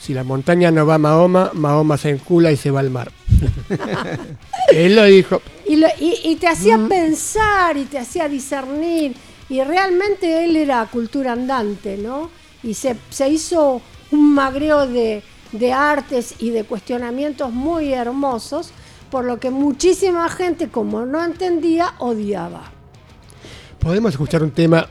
si 0.00 0.14
la 0.14 0.22
montaña 0.22 0.70
no 0.70 0.86
va 0.86 0.94
a 0.94 0.98
Mahoma, 0.98 1.50
Mahoma 1.54 1.96
se 1.96 2.10
encula 2.10 2.52
y 2.52 2.56
se 2.56 2.70
va 2.70 2.80
al 2.80 2.90
mar. 2.90 3.10
Él 4.72 4.96
lo 4.96 5.04
dijo, 5.04 5.40
Y, 5.66 5.76
lo- 5.76 5.88
y- 6.00 6.20
y 6.24 6.36
te 6.36 6.48
hacía 6.48 6.78
pensar 6.88 7.76
y 7.76 7.84
te 7.84 7.98
hacía 7.98 8.28
discernir. 8.28 9.14
Y 9.48 9.62
realmente 9.62 10.44
él 10.44 10.56
era 10.56 10.84
cultura 10.86 11.32
andante, 11.32 11.96
¿no? 11.98 12.30
Y 12.62 12.74
se, 12.74 12.96
se 13.10 13.28
hizo 13.28 13.80
un 14.10 14.34
magreo 14.34 14.86
de, 14.86 15.22
de 15.52 15.72
artes 15.72 16.34
y 16.38 16.50
de 16.50 16.64
cuestionamientos 16.64 17.52
muy 17.52 17.92
hermosos, 17.92 18.70
por 19.10 19.24
lo 19.24 19.38
que 19.38 19.50
muchísima 19.50 20.28
gente, 20.30 20.68
como 20.70 21.04
no 21.04 21.22
entendía, 21.22 21.94
odiaba. 21.98 22.70
¿podemos 23.78 24.12
escuchar 24.12 24.42
un 24.42 24.50
tema 24.50 24.88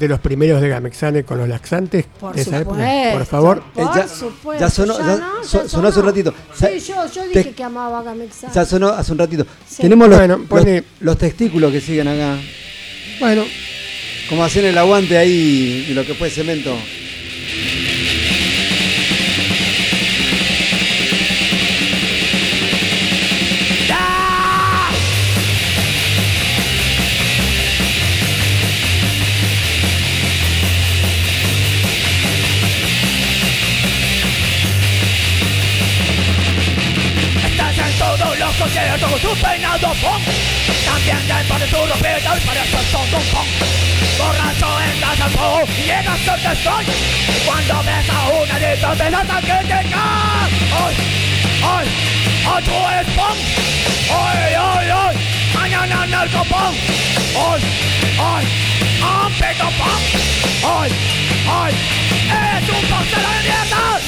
de 0.00 0.08
los 0.08 0.18
primeros 0.18 0.60
de 0.62 0.68
Gamexane 0.70 1.24
con 1.24 1.36
los 1.38 1.46
laxantes 1.48 2.06
Por 2.18 2.34
de 2.34 2.40
esa 2.42 2.58
época? 2.58 2.78
Por 3.12 3.26
favor. 3.26 3.62
por 3.74 3.84
Eh, 3.84 3.88
ya- 3.94 4.08
supuesto. 4.08 4.64
ya 4.64 4.70
sonó- 4.70 4.98
ya 4.98 5.16
no? 5.16 5.44
so- 5.44 5.68
sonó 5.68 5.88
hace 5.88 6.00
un 6.00 6.06
ratito. 6.06 6.34
Sí, 6.58 6.80
yo, 6.80 7.06
yo 7.06 7.22
Te- 7.32 7.38
dije 7.38 7.52
que 7.52 7.62
amaba 7.62 7.98
a 8.00 8.02
Gamexán. 8.02 8.50
Ya 8.52 8.64
sonó 8.64 8.88
hace 8.88 9.12
un 9.12 9.18
ratito. 9.18 9.46
Sí. 9.68 9.82
Tenemos 9.82 10.08
los, 10.08 10.18
Bueno, 10.18 10.38
los- 10.38 10.46
pone- 10.48 10.84
los 11.00 11.18
testículos 11.18 11.70
que 11.70 11.80
siguen 11.82 12.08
acá. 12.08 12.38
Bueno, 13.20 13.44
Como 14.28 14.44
hacen 14.44 14.64
el 14.64 14.78
aguante 14.78 15.18
ahí 15.18 15.86
de 15.88 15.94
lo 15.94 16.06
que 16.06 16.14
fue 16.14 16.30
cemento. 16.30 16.72
tiene 38.80 38.98
todo 38.98 39.18
su 39.18 39.42
peinado 39.42 39.88
punk 39.94 40.22
También 40.84 41.28
le 41.28 41.44
pone 41.44 41.66
su 41.66 41.76
ropita 41.76 42.36
y 42.36 42.46
parece 42.46 42.76
todo 42.90 43.02
un 43.02 43.24
punk 43.26 43.48
Borracho 44.18 44.80
en 44.80 45.00
casa 45.00 45.24
al 45.24 45.30
fuego 45.30 45.64
y 45.78 45.90
en 45.90 46.24
suerte 46.24 46.52
estoy. 46.52 46.84
Cuando 47.46 47.82
ves 47.84 48.10
a 48.10 48.28
un 48.28 48.50
adicto 48.50 48.96
te 48.96 49.10
las 49.10 49.26
criticar 49.40 50.48
Hoy, 50.80 50.94
hoy, 51.62 51.86
hoy 52.48 52.62
tú 52.64 52.72
eres 52.92 53.14
punk 53.16 53.38
Hoy, 54.10 54.54
hoy, 54.54 54.90
hoy, 54.90 55.16
mañana 55.54 56.06
narco 56.06 56.44
punk 56.44 56.76
Hoy, 57.34 57.60
hoy, 58.18 58.44
un 59.02 59.32
pico 59.34 59.68
punk 59.78 60.02
Hoy, 60.64 60.88
hoy, 61.48 61.72
es 61.72 62.68
un 62.68 62.88
punk 62.88 63.10
de 63.10 63.22
la 63.22 63.42
mierda 63.42 64.00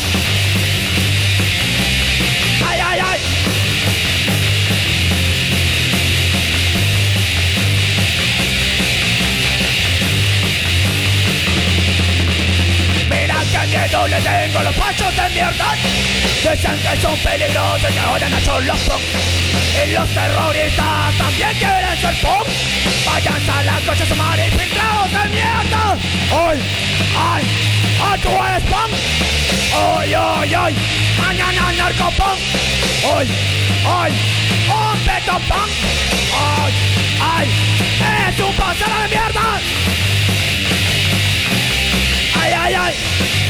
miedo 13.82 14.06
le 14.06 14.20
tengo 14.20 14.58
a 14.58 14.62
los 14.62 14.74
pachos 14.76 15.16
de 15.16 15.28
mierda 15.30 15.74
Dicen 16.42 16.78
que 16.78 17.00
son 17.00 17.16
peligrosos 17.18 17.90
y 17.90 17.92
que 17.92 18.00
odian 18.00 18.34
a 18.34 18.40
solo 18.40 18.74
punk 18.86 19.02
Y 19.84 19.92
los 19.92 20.08
terroristas 20.10 21.18
también 21.18 21.54
quieren 21.58 21.96
ser 22.00 22.14
punk 22.20 22.46
Vayan 23.06 23.50
a 23.50 23.62
la 23.64 23.80
coche 23.86 24.06
su 24.06 24.14
madre 24.16 24.46
infiltrados 24.46 25.10
de 25.10 25.28
mierda 25.30 25.96
¡Ay! 26.32 26.60
¡Ay! 27.16 27.44
¡Ay! 28.04 28.20
¡Tú 28.20 28.28
eres 28.28 28.62
punk! 28.64 28.92
¡Ay! 29.74 30.14
¡Ay! 30.14 30.54
¡Ay! 30.54 30.76
¡Mañana 31.18 31.72
narcopunk! 31.72 32.38
¡Ay! 33.16 33.28
¡Ay! 33.86 34.12
¡Un 34.68 34.98
peto 35.00 35.38
punk! 35.48 35.70
¡Ay! 36.34 36.72
¡Ay! 37.20 37.48
¡Es 38.28 38.40
un 38.40 38.54
pasero 38.54 39.02
de 39.02 39.08
mierda! 39.08 39.60
¡Ay! 42.40 42.52
¡Ay! 42.52 42.74
¡Ay! 42.74 43.41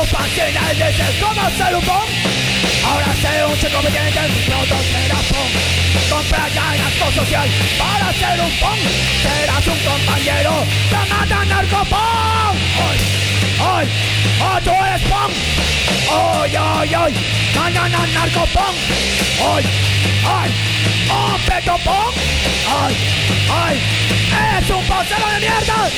Tu 0.00 0.06
página 0.06 0.72
y 0.72 0.76
dices 0.76 1.14
cómo 1.20 1.50
ser 1.58 1.76
un 1.76 1.82
punk 1.82 2.08
Ahora 2.86 3.12
sé 3.20 3.44
un 3.44 3.58
chico 3.58 3.78
obediente, 3.80 4.20
pronto 4.46 4.74
serás 4.90 5.24
punk 5.28 5.52
Compra 6.08 6.48
ya 6.48 6.74
el 6.74 6.80
acto 6.80 7.20
social 7.20 7.48
para 7.78 8.10
ser 8.14 8.40
un 8.40 8.50
punk 8.60 8.80
Serás 9.20 9.66
un 9.66 9.78
compañero 9.84 10.64
que 10.88 11.12
mata 11.12 11.44
narcopunk 11.44 12.56
¡Ay! 12.80 12.98
¡Ay! 13.60 13.88
¡Ay! 14.40 14.62
¡Tú 14.64 14.70
eres 14.70 15.02
punk! 15.02 15.32
¡Ay! 16.10 16.56
¡Ay! 16.56 16.94
¡Ay! 16.94 17.14
¡Mañana 17.54 18.06
narcopunk! 18.14 18.76
¡Ay! 19.54 19.64
¡Ay! 20.24 20.50
¡Un 21.10 21.40
peto 21.42 21.76
punk! 21.84 22.16
¡Ay! 22.70 22.96
¡Ay! 23.52 23.78
¡Es 24.62 24.70
un 24.70 24.82
pasero 24.86 25.28
de 25.28 25.40
mierda! 25.40 25.90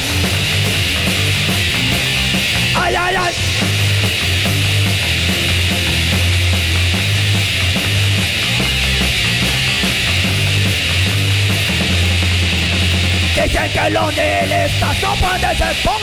Dicen 13.62 13.84
que 13.84 13.90
los 13.90 14.16
nihilistas 14.16 15.02
no 15.02 15.14
pueden 15.16 15.56
ser 15.56 15.76
punk 15.84 16.02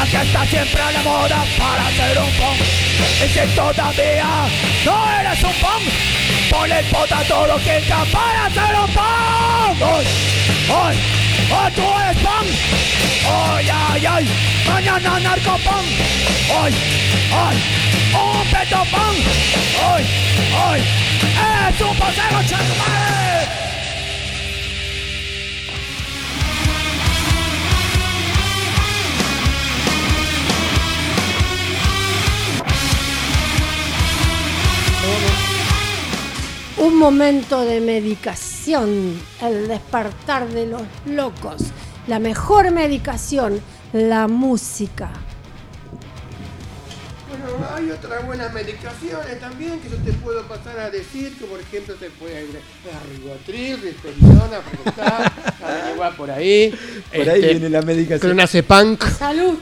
Aquí 0.00 0.16
está 0.16 0.46
siempre 0.46 0.80
a 0.80 0.90
la 0.92 1.02
moda 1.02 1.44
para 1.58 1.90
ser 1.90 2.18
un 2.18 2.30
punk 2.32 2.60
Y 3.24 3.28
si 3.28 3.54
todavía 3.54 4.48
no 4.86 5.12
eres 5.20 5.42
un 5.42 5.52
punk 5.52 5.82
Ponle 6.50 6.78
el 6.78 6.84
pota 6.86 7.18
a 7.18 7.24
todo 7.24 7.56
que 7.58 7.82
para 8.10 8.50
ser 8.50 8.74
un 8.74 8.90
punk 8.94 9.82
¡Ay! 9.82 10.06
¡Ay! 10.70 10.98
¡Ay! 11.52 11.72
¡Tú 11.74 11.82
eres 11.82 12.22
punk! 12.22 12.48
¡Ay, 13.28 13.68
ay, 13.70 14.06
ay! 14.06 14.28
¡Mañana 14.66 15.20
narcopunk! 15.20 15.86
¡Ay! 16.62 16.74
¡Ay! 17.34 17.56
¡Un 18.14 18.46
peto 18.46 18.78
punk! 18.90 19.18
¡Ay! 19.92 20.06
¡Ay! 20.70 20.82
¡Es 21.68 21.80
un 21.82 21.96
paseo 21.96 22.42
chasumare! 22.46 23.47
Un 36.88 36.96
momento 36.96 37.66
de 37.66 37.80
medicación, 37.80 39.20
el 39.42 39.68
despertar 39.68 40.48
de 40.48 40.64
los 40.64 40.80
locos, 41.04 41.64
la 42.06 42.18
mejor 42.18 42.70
medicación, 42.70 43.60
la 43.92 44.26
música. 44.26 45.10
Bueno, 47.28 47.66
hay 47.76 47.90
otras 47.90 48.24
buenas 48.24 48.54
medicaciones 48.54 49.38
también 49.38 49.80
que 49.80 49.90
yo 49.90 49.96
te 49.96 50.14
puedo 50.14 50.42
pasar 50.48 50.80
a 50.80 50.88
decir, 50.88 51.36
que 51.36 51.44
por 51.44 51.60
ejemplo 51.60 51.94
te 51.96 52.08
puede 52.08 52.44
ir 52.44 52.58
a 52.58 53.12
ribotril, 53.12 53.82
risperidona, 53.82 54.60
por 56.16 56.30
ahí. 56.30 56.74
Por 57.14 57.28
ahí 57.28 57.40
viene 57.42 57.68
la 57.68 57.82
medicación. 57.82 58.30
Clonazepam. 58.30 58.96
Salud. 59.18 59.58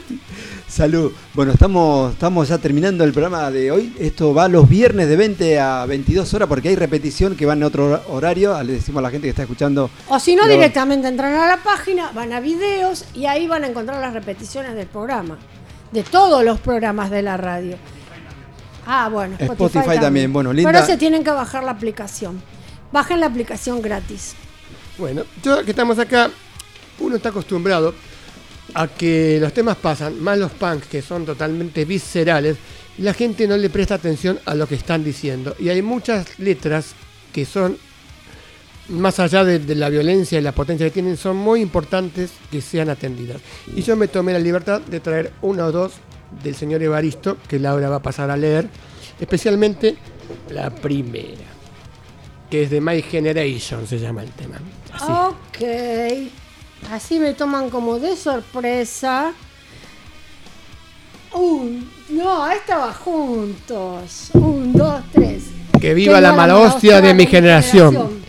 Salud. 0.67 1.13
Bueno, 1.33 1.53
estamos, 1.53 2.11
estamos 2.13 2.49
ya 2.49 2.57
terminando 2.57 3.03
el 3.05 3.13
programa 3.13 3.49
de 3.51 3.71
hoy. 3.71 3.95
Esto 3.99 4.33
va 4.33 4.49
los 4.49 4.67
viernes 4.67 5.07
de 5.07 5.15
20 5.15 5.59
a 5.59 5.85
22 5.85 6.33
horas 6.33 6.49
porque 6.49 6.67
hay 6.69 6.75
repetición 6.75 7.35
que 7.37 7.45
van 7.45 7.59
en 7.59 7.63
otro 7.63 8.03
horario. 8.09 8.61
Le 8.63 8.73
decimos 8.73 8.99
a 8.99 9.03
la 9.03 9.09
gente 9.09 9.25
que 9.27 9.29
está 9.29 9.43
escuchando. 9.43 9.89
O 10.09 10.19
si 10.19 10.35
no, 10.35 10.43
Lo- 10.45 10.51
directamente 10.51 11.07
entran 11.07 11.33
a 11.35 11.47
la 11.47 11.57
página, 11.63 12.11
van 12.13 12.33
a 12.33 12.41
videos 12.41 13.05
y 13.13 13.25
ahí 13.27 13.47
van 13.47 13.63
a 13.63 13.67
encontrar 13.67 14.01
las 14.01 14.13
repeticiones 14.13 14.75
del 14.75 14.87
programa. 14.87 15.37
De 15.93 16.03
todos 16.03 16.43
los 16.43 16.59
programas 16.59 17.09
de 17.11 17.21
la 17.21 17.37
radio. 17.37 17.77
Ah, 18.85 19.07
bueno, 19.09 19.35
Spotify, 19.39 19.79
Spotify 19.79 19.99
también, 20.01 20.33
bueno, 20.33 20.51
linda- 20.51 20.71
Pero 20.71 20.85
se 20.85 20.97
tienen 20.97 21.23
que 21.23 21.31
bajar 21.31 21.63
la 21.63 21.71
aplicación. 21.71 22.41
Bajen 22.91 23.21
la 23.21 23.27
aplicación 23.27 23.81
gratis. 23.81 24.33
Bueno, 24.97 25.23
yo 25.43 25.63
que 25.63 25.71
estamos 25.71 25.97
acá, 25.97 26.29
uno 26.99 27.15
está 27.15 27.29
acostumbrado 27.29 27.93
a 28.73 28.87
que 28.87 29.37
los 29.39 29.53
temas 29.53 29.77
pasan, 29.77 30.21
más 30.21 30.37
los 30.37 30.51
punks 30.51 30.87
que 30.87 31.01
son 31.01 31.25
totalmente 31.25 31.85
viscerales, 31.85 32.57
la 32.97 33.13
gente 33.13 33.47
no 33.47 33.57
le 33.57 33.69
presta 33.69 33.95
atención 33.95 34.39
a 34.45 34.55
lo 34.55 34.67
que 34.67 34.75
están 34.75 35.03
diciendo. 35.03 35.55
Y 35.59 35.69
hay 35.69 35.81
muchas 35.81 36.39
letras 36.39 36.93
que 37.31 37.45
son, 37.45 37.77
más 38.89 39.19
allá 39.19 39.43
de, 39.43 39.75
la 39.75 39.89
violencia 39.89 40.39
y 40.39 40.41
la 40.41 40.51
potencia 40.51 40.87
que 40.87 40.91
tienen, 40.91 41.17
son 41.17 41.37
muy 41.37 41.61
importantes 41.61 42.31
que 42.51 42.61
sean 42.61 42.89
atendidas. 42.89 43.41
Y 43.75 43.81
yo 43.81 43.95
me 43.95 44.07
tomé 44.07 44.33
la 44.33 44.39
libertad 44.39 44.81
de 44.81 44.99
traer 44.99 45.31
una 45.41 45.65
o 45.65 45.71
dos 45.71 45.93
del 46.43 46.55
señor 46.55 46.81
Evaristo, 46.83 47.37
que 47.47 47.59
Laura 47.59 47.89
va 47.89 47.97
a 47.97 48.01
pasar 48.01 48.29
a 48.31 48.37
leer, 48.37 48.67
especialmente 49.19 49.95
la 50.49 50.69
primera, 50.69 51.45
que 52.49 52.63
es 52.63 52.69
de 52.69 52.81
My 52.81 53.01
Generation, 53.01 53.87
se 53.87 53.99
llama 53.99 54.23
el 54.23 54.31
tema. 54.31 54.59
Ok. 55.07 56.46
Así 56.91 57.19
me 57.19 57.33
toman 57.33 57.69
como 57.69 57.99
de 57.99 58.15
sorpresa. 58.15 59.33
Un, 61.33 61.89
no, 62.09 62.47
esta 62.49 62.77
va 62.77 62.93
juntos. 62.93 64.29
Un, 64.33 64.73
dos, 64.73 65.01
tres. 65.11 65.43
Que 65.79 65.93
viva 65.93 66.15
Que 66.15 66.21
la 66.21 66.33
mala 66.33 66.57
hostia 66.57 67.01
de 67.01 67.13
mi 67.13 67.25
generación. 67.27 67.91
generación. 67.93 68.21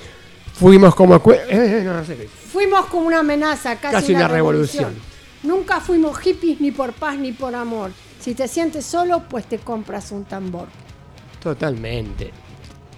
Fuimos 0.54 0.94
como... 0.94 1.22
cue- 1.22 1.36
eh, 1.48 1.78
eh, 1.80 1.82
no, 1.84 1.94
no 1.94 2.04
sé 2.04 2.16
qué. 2.16 2.28
Fuimos 2.28 2.86
como 2.86 3.06
una 3.06 3.20
amenaza, 3.20 3.76
casi, 3.76 3.94
Casi 3.94 4.14
una 4.14 4.26
revolución. 4.28 4.94
Nunca 5.44 5.80
fuimos 5.80 6.18
hippies 6.18 6.60
ni 6.60 6.72
por 6.72 6.92
paz 6.92 7.16
ni 7.16 7.32
por 7.32 7.54
amor. 7.54 7.92
Si 8.20 8.34
te 8.34 8.48
sientes 8.48 8.84
solo, 8.84 9.22
pues 9.28 9.46
te 9.46 9.58
compras 9.58 10.10
un 10.10 10.24
tambor. 10.24 10.66
Totalmente. 11.40 12.32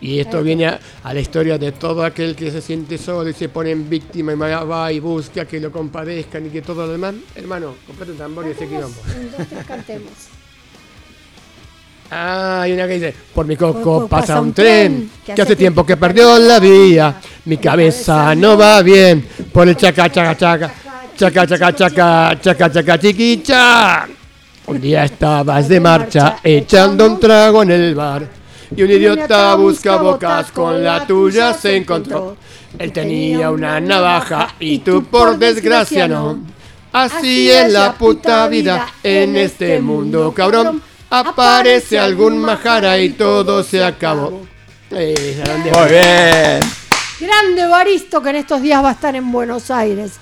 Y 0.02 0.18
esto 0.18 0.42
viene 0.42 0.66
a, 0.66 0.80
a 1.04 1.12
la 1.12 1.20
historia 1.20 1.58
de 1.58 1.72
todo 1.72 2.02
aquel 2.04 2.34
que 2.34 2.50
se 2.50 2.62
siente 2.62 2.96
solo 2.96 3.28
y 3.28 3.34
se 3.34 3.48
pone 3.50 3.70
en 3.70 3.88
víctima 3.88 4.32
y 4.32 4.36
va- 4.36 4.92
y 4.92 4.98
busca 4.98 5.44
que 5.44 5.60
lo 5.60 5.70
compadezcan 5.70 6.46
y 6.46 6.48
que 6.48 6.62
todo 6.62 6.86
lo 6.86 6.92
demás. 6.92 7.14
Hermano, 7.34 7.74
comprate 7.86 8.12
un 8.12 8.18
tambor 8.18 8.46
y 8.46 8.50
ese 8.52 8.66
quilombo. 8.66 8.96
Cantemos. 9.68 10.12
Ah, 12.12 12.62
hay 12.62 12.72
una 12.72 12.88
que 12.88 12.94
dice, 12.94 13.14
por 13.34 13.46
mi 13.46 13.56
coco 13.56 14.08
pasa 14.08 14.40
un 14.40 14.52
tren, 14.52 15.08
que 15.24 15.40
hace 15.40 15.54
tiempo 15.54 15.86
que 15.86 15.96
perdió 15.96 16.38
la 16.38 16.58
vía, 16.58 17.20
mi 17.44 17.56
cabeza 17.58 18.34
no 18.34 18.56
va 18.56 18.82
bien, 18.82 19.24
por 19.52 19.68
el 19.68 19.76
chaca, 19.76 20.10
chaca, 20.10 20.36
chaca, 20.36 20.72
chaca, 21.16 21.46
chaca, 21.46 21.72
chaca, 21.76 22.40
chaca, 22.40 22.72
chaca, 22.72 22.98
chiquicha. 22.98 24.08
Un 24.66 24.80
día 24.80 25.04
estabas 25.04 25.68
de 25.68 25.78
marcha 25.78 26.38
echando 26.42 27.06
un 27.06 27.20
trago 27.20 27.62
en 27.62 27.70
el 27.70 27.94
bar 27.94 28.39
y 28.74 28.82
un 28.82 28.90
idiota 28.90 29.54
busca 29.56 29.96
bocas 29.96 30.52
con 30.52 30.82
la 30.82 31.06
tuya 31.06 31.54
se 31.54 31.76
encontró. 31.76 32.36
Él 32.78 32.92
tenía 32.92 33.50
una 33.50 33.80
navaja 33.80 34.54
y 34.60 34.78
tú 34.78 35.04
por 35.04 35.38
desgracia 35.38 36.06
no. 36.06 36.38
Así 36.92 37.50
es 37.50 37.72
la 37.72 37.94
puta 37.94 38.48
vida 38.48 38.86
en 39.02 39.36
este 39.36 39.80
mundo, 39.80 40.32
cabrón. 40.32 40.82
Aparece 41.10 41.98
algún 41.98 42.38
majara 42.38 42.98
y 42.98 43.10
todo 43.10 43.62
se 43.64 43.82
acabó. 43.82 44.46
Eh, 44.90 45.42
Muy 45.72 45.88
bien. 45.88 46.60
Grande 47.20 47.66
Baristo 47.66 48.22
que 48.22 48.30
en 48.30 48.36
estos 48.36 48.62
días 48.62 48.82
va 48.82 48.90
a 48.90 48.92
estar 48.92 49.14
en 49.14 49.30
Buenos 49.30 49.70
Aires. 49.70 50.18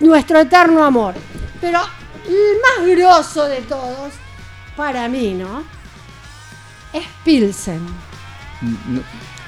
Nuestro 0.00 0.40
eterno 0.40 0.84
amor. 0.84 1.14
Pero 1.60 1.80
el 2.26 2.60
más 2.62 2.96
grosso 2.96 3.44
de 3.46 3.58
todos, 3.62 4.12
para 4.76 5.08
mí, 5.08 5.34
¿no? 5.34 5.64
Es 6.92 7.04
Pilsen. 7.24 7.80
No- 8.88 9.02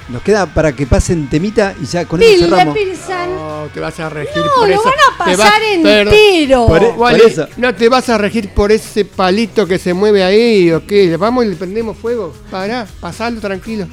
Nos 0.09 0.23
queda 0.23 0.47
para 0.47 0.71
que 0.75 0.87
pasen 0.87 1.29
temita 1.29 1.75
y 1.79 1.85
ya 1.85 2.03
con 2.05 2.19
eso 2.19 2.31
Pil 2.31 2.41
de 2.41 2.47
cerramos. 2.49 2.73
Pilsen. 2.75 3.35
No, 3.35 3.67
te 3.71 3.79
vas 3.79 3.99
a 3.99 4.09
regir 4.09 4.37
No, 4.43 4.51
por 4.55 4.67
lo 4.67 4.73
eso. 4.73 4.83
van 4.83 4.93
a 4.93 5.17
pasar 5.37 5.61
entero. 5.71 6.65
Por, 6.67 6.83
e- 6.83 6.93
Por 6.93 7.13
eso. 7.13 7.47
No 7.57 7.75
te 7.75 7.89
vas 7.89 8.09
a 8.09 8.17
regir 8.17 8.49
por 8.53 8.71
ese 8.71 9.05
palito 9.05 9.67
que 9.67 9.77
se 9.77 9.93
mueve 9.93 10.23
ahí 10.23 10.71
o 10.71 10.83
qué. 10.87 11.15
Vamos 11.15 11.45
y 11.45 11.49
le 11.49 11.55
prendemos 11.55 11.95
fuego. 11.95 12.33
Pará, 12.49 12.87
pasalo 12.99 13.39
tranquilo. 13.39 13.87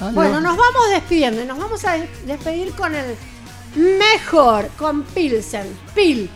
Ah, 0.00 0.10
Bueno, 0.14 0.40
no. 0.40 0.48
nos 0.48 0.56
vamos 0.56 0.88
despidiendo 0.94 1.44
nos 1.44 1.58
vamos 1.58 1.84
a 1.84 1.92
des- 1.92 2.26
despedir 2.26 2.72
con 2.72 2.94
el 2.94 3.14
mejor, 3.98 4.68
con 4.78 5.02
Pilsen. 5.02 5.66
Pil. 5.94 6.30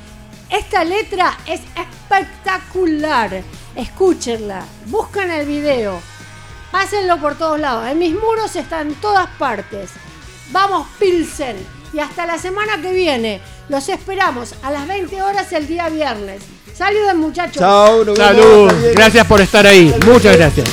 Esta 0.51 0.85
letra 0.85 1.39
es 1.47 1.62
espectacular. 1.74 3.43
Escúchenla, 3.74 4.64
busquen 4.86 5.31
el 5.31 5.47
video, 5.47 5.98
pásenlo 6.74 7.20
por 7.20 7.36
todos 7.36 7.60
lados. 7.60 7.86
En 7.86 8.01
mis 8.01 8.12
muros 8.14 8.56
está 8.56 8.80
en 8.80 8.96
todas 8.96 9.28
partes. 9.38 9.90
Vamos, 10.51 10.88
Pilsen. 10.98 11.56
Y 11.92 12.01
hasta 12.01 12.26
la 12.26 12.36
semana 12.36 12.82
que 12.82 12.92
viene. 12.92 13.40
Los 13.68 13.88
esperamos 13.88 14.56
a 14.60 14.72
las 14.72 14.88
20 14.88 15.22
horas 15.22 15.52
el 15.52 15.68
día 15.68 15.88
viernes. 15.88 16.42
Saludos, 16.74 17.14
muchachos. 17.14 17.59
Chao. 17.59 18.16
Salud. 18.16 18.72
Gracias 18.92 19.24
por 19.24 19.40
estar 19.40 19.64
ahí. 19.64 19.94
Muchas 20.05 20.36
gracias. 20.36 20.68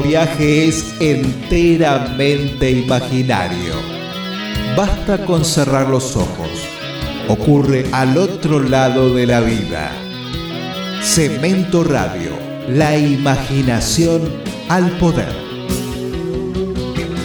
Viaje 0.00 0.68
es 0.68 0.94
enteramente 1.00 2.70
imaginario. 2.70 3.74
Basta 4.76 5.26
con 5.26 5.44
cerrar 5.44 5.90
los 5.90 6.16
ojos. 6.16 6.48
Ocurre 7.28 7.84
al 7.92 8.16
otro 8.16 8.60
lado 8.60 9.14
de 9.14 9.26
la 9.26 9.40
vida. 9.40 9.92
Cemento 11.02 11.84
Radio, 11.84 12.30
la 12.68 12.96
imaginación 12.96 14.22
al 14.68 14.90
poder. 14.92 15.41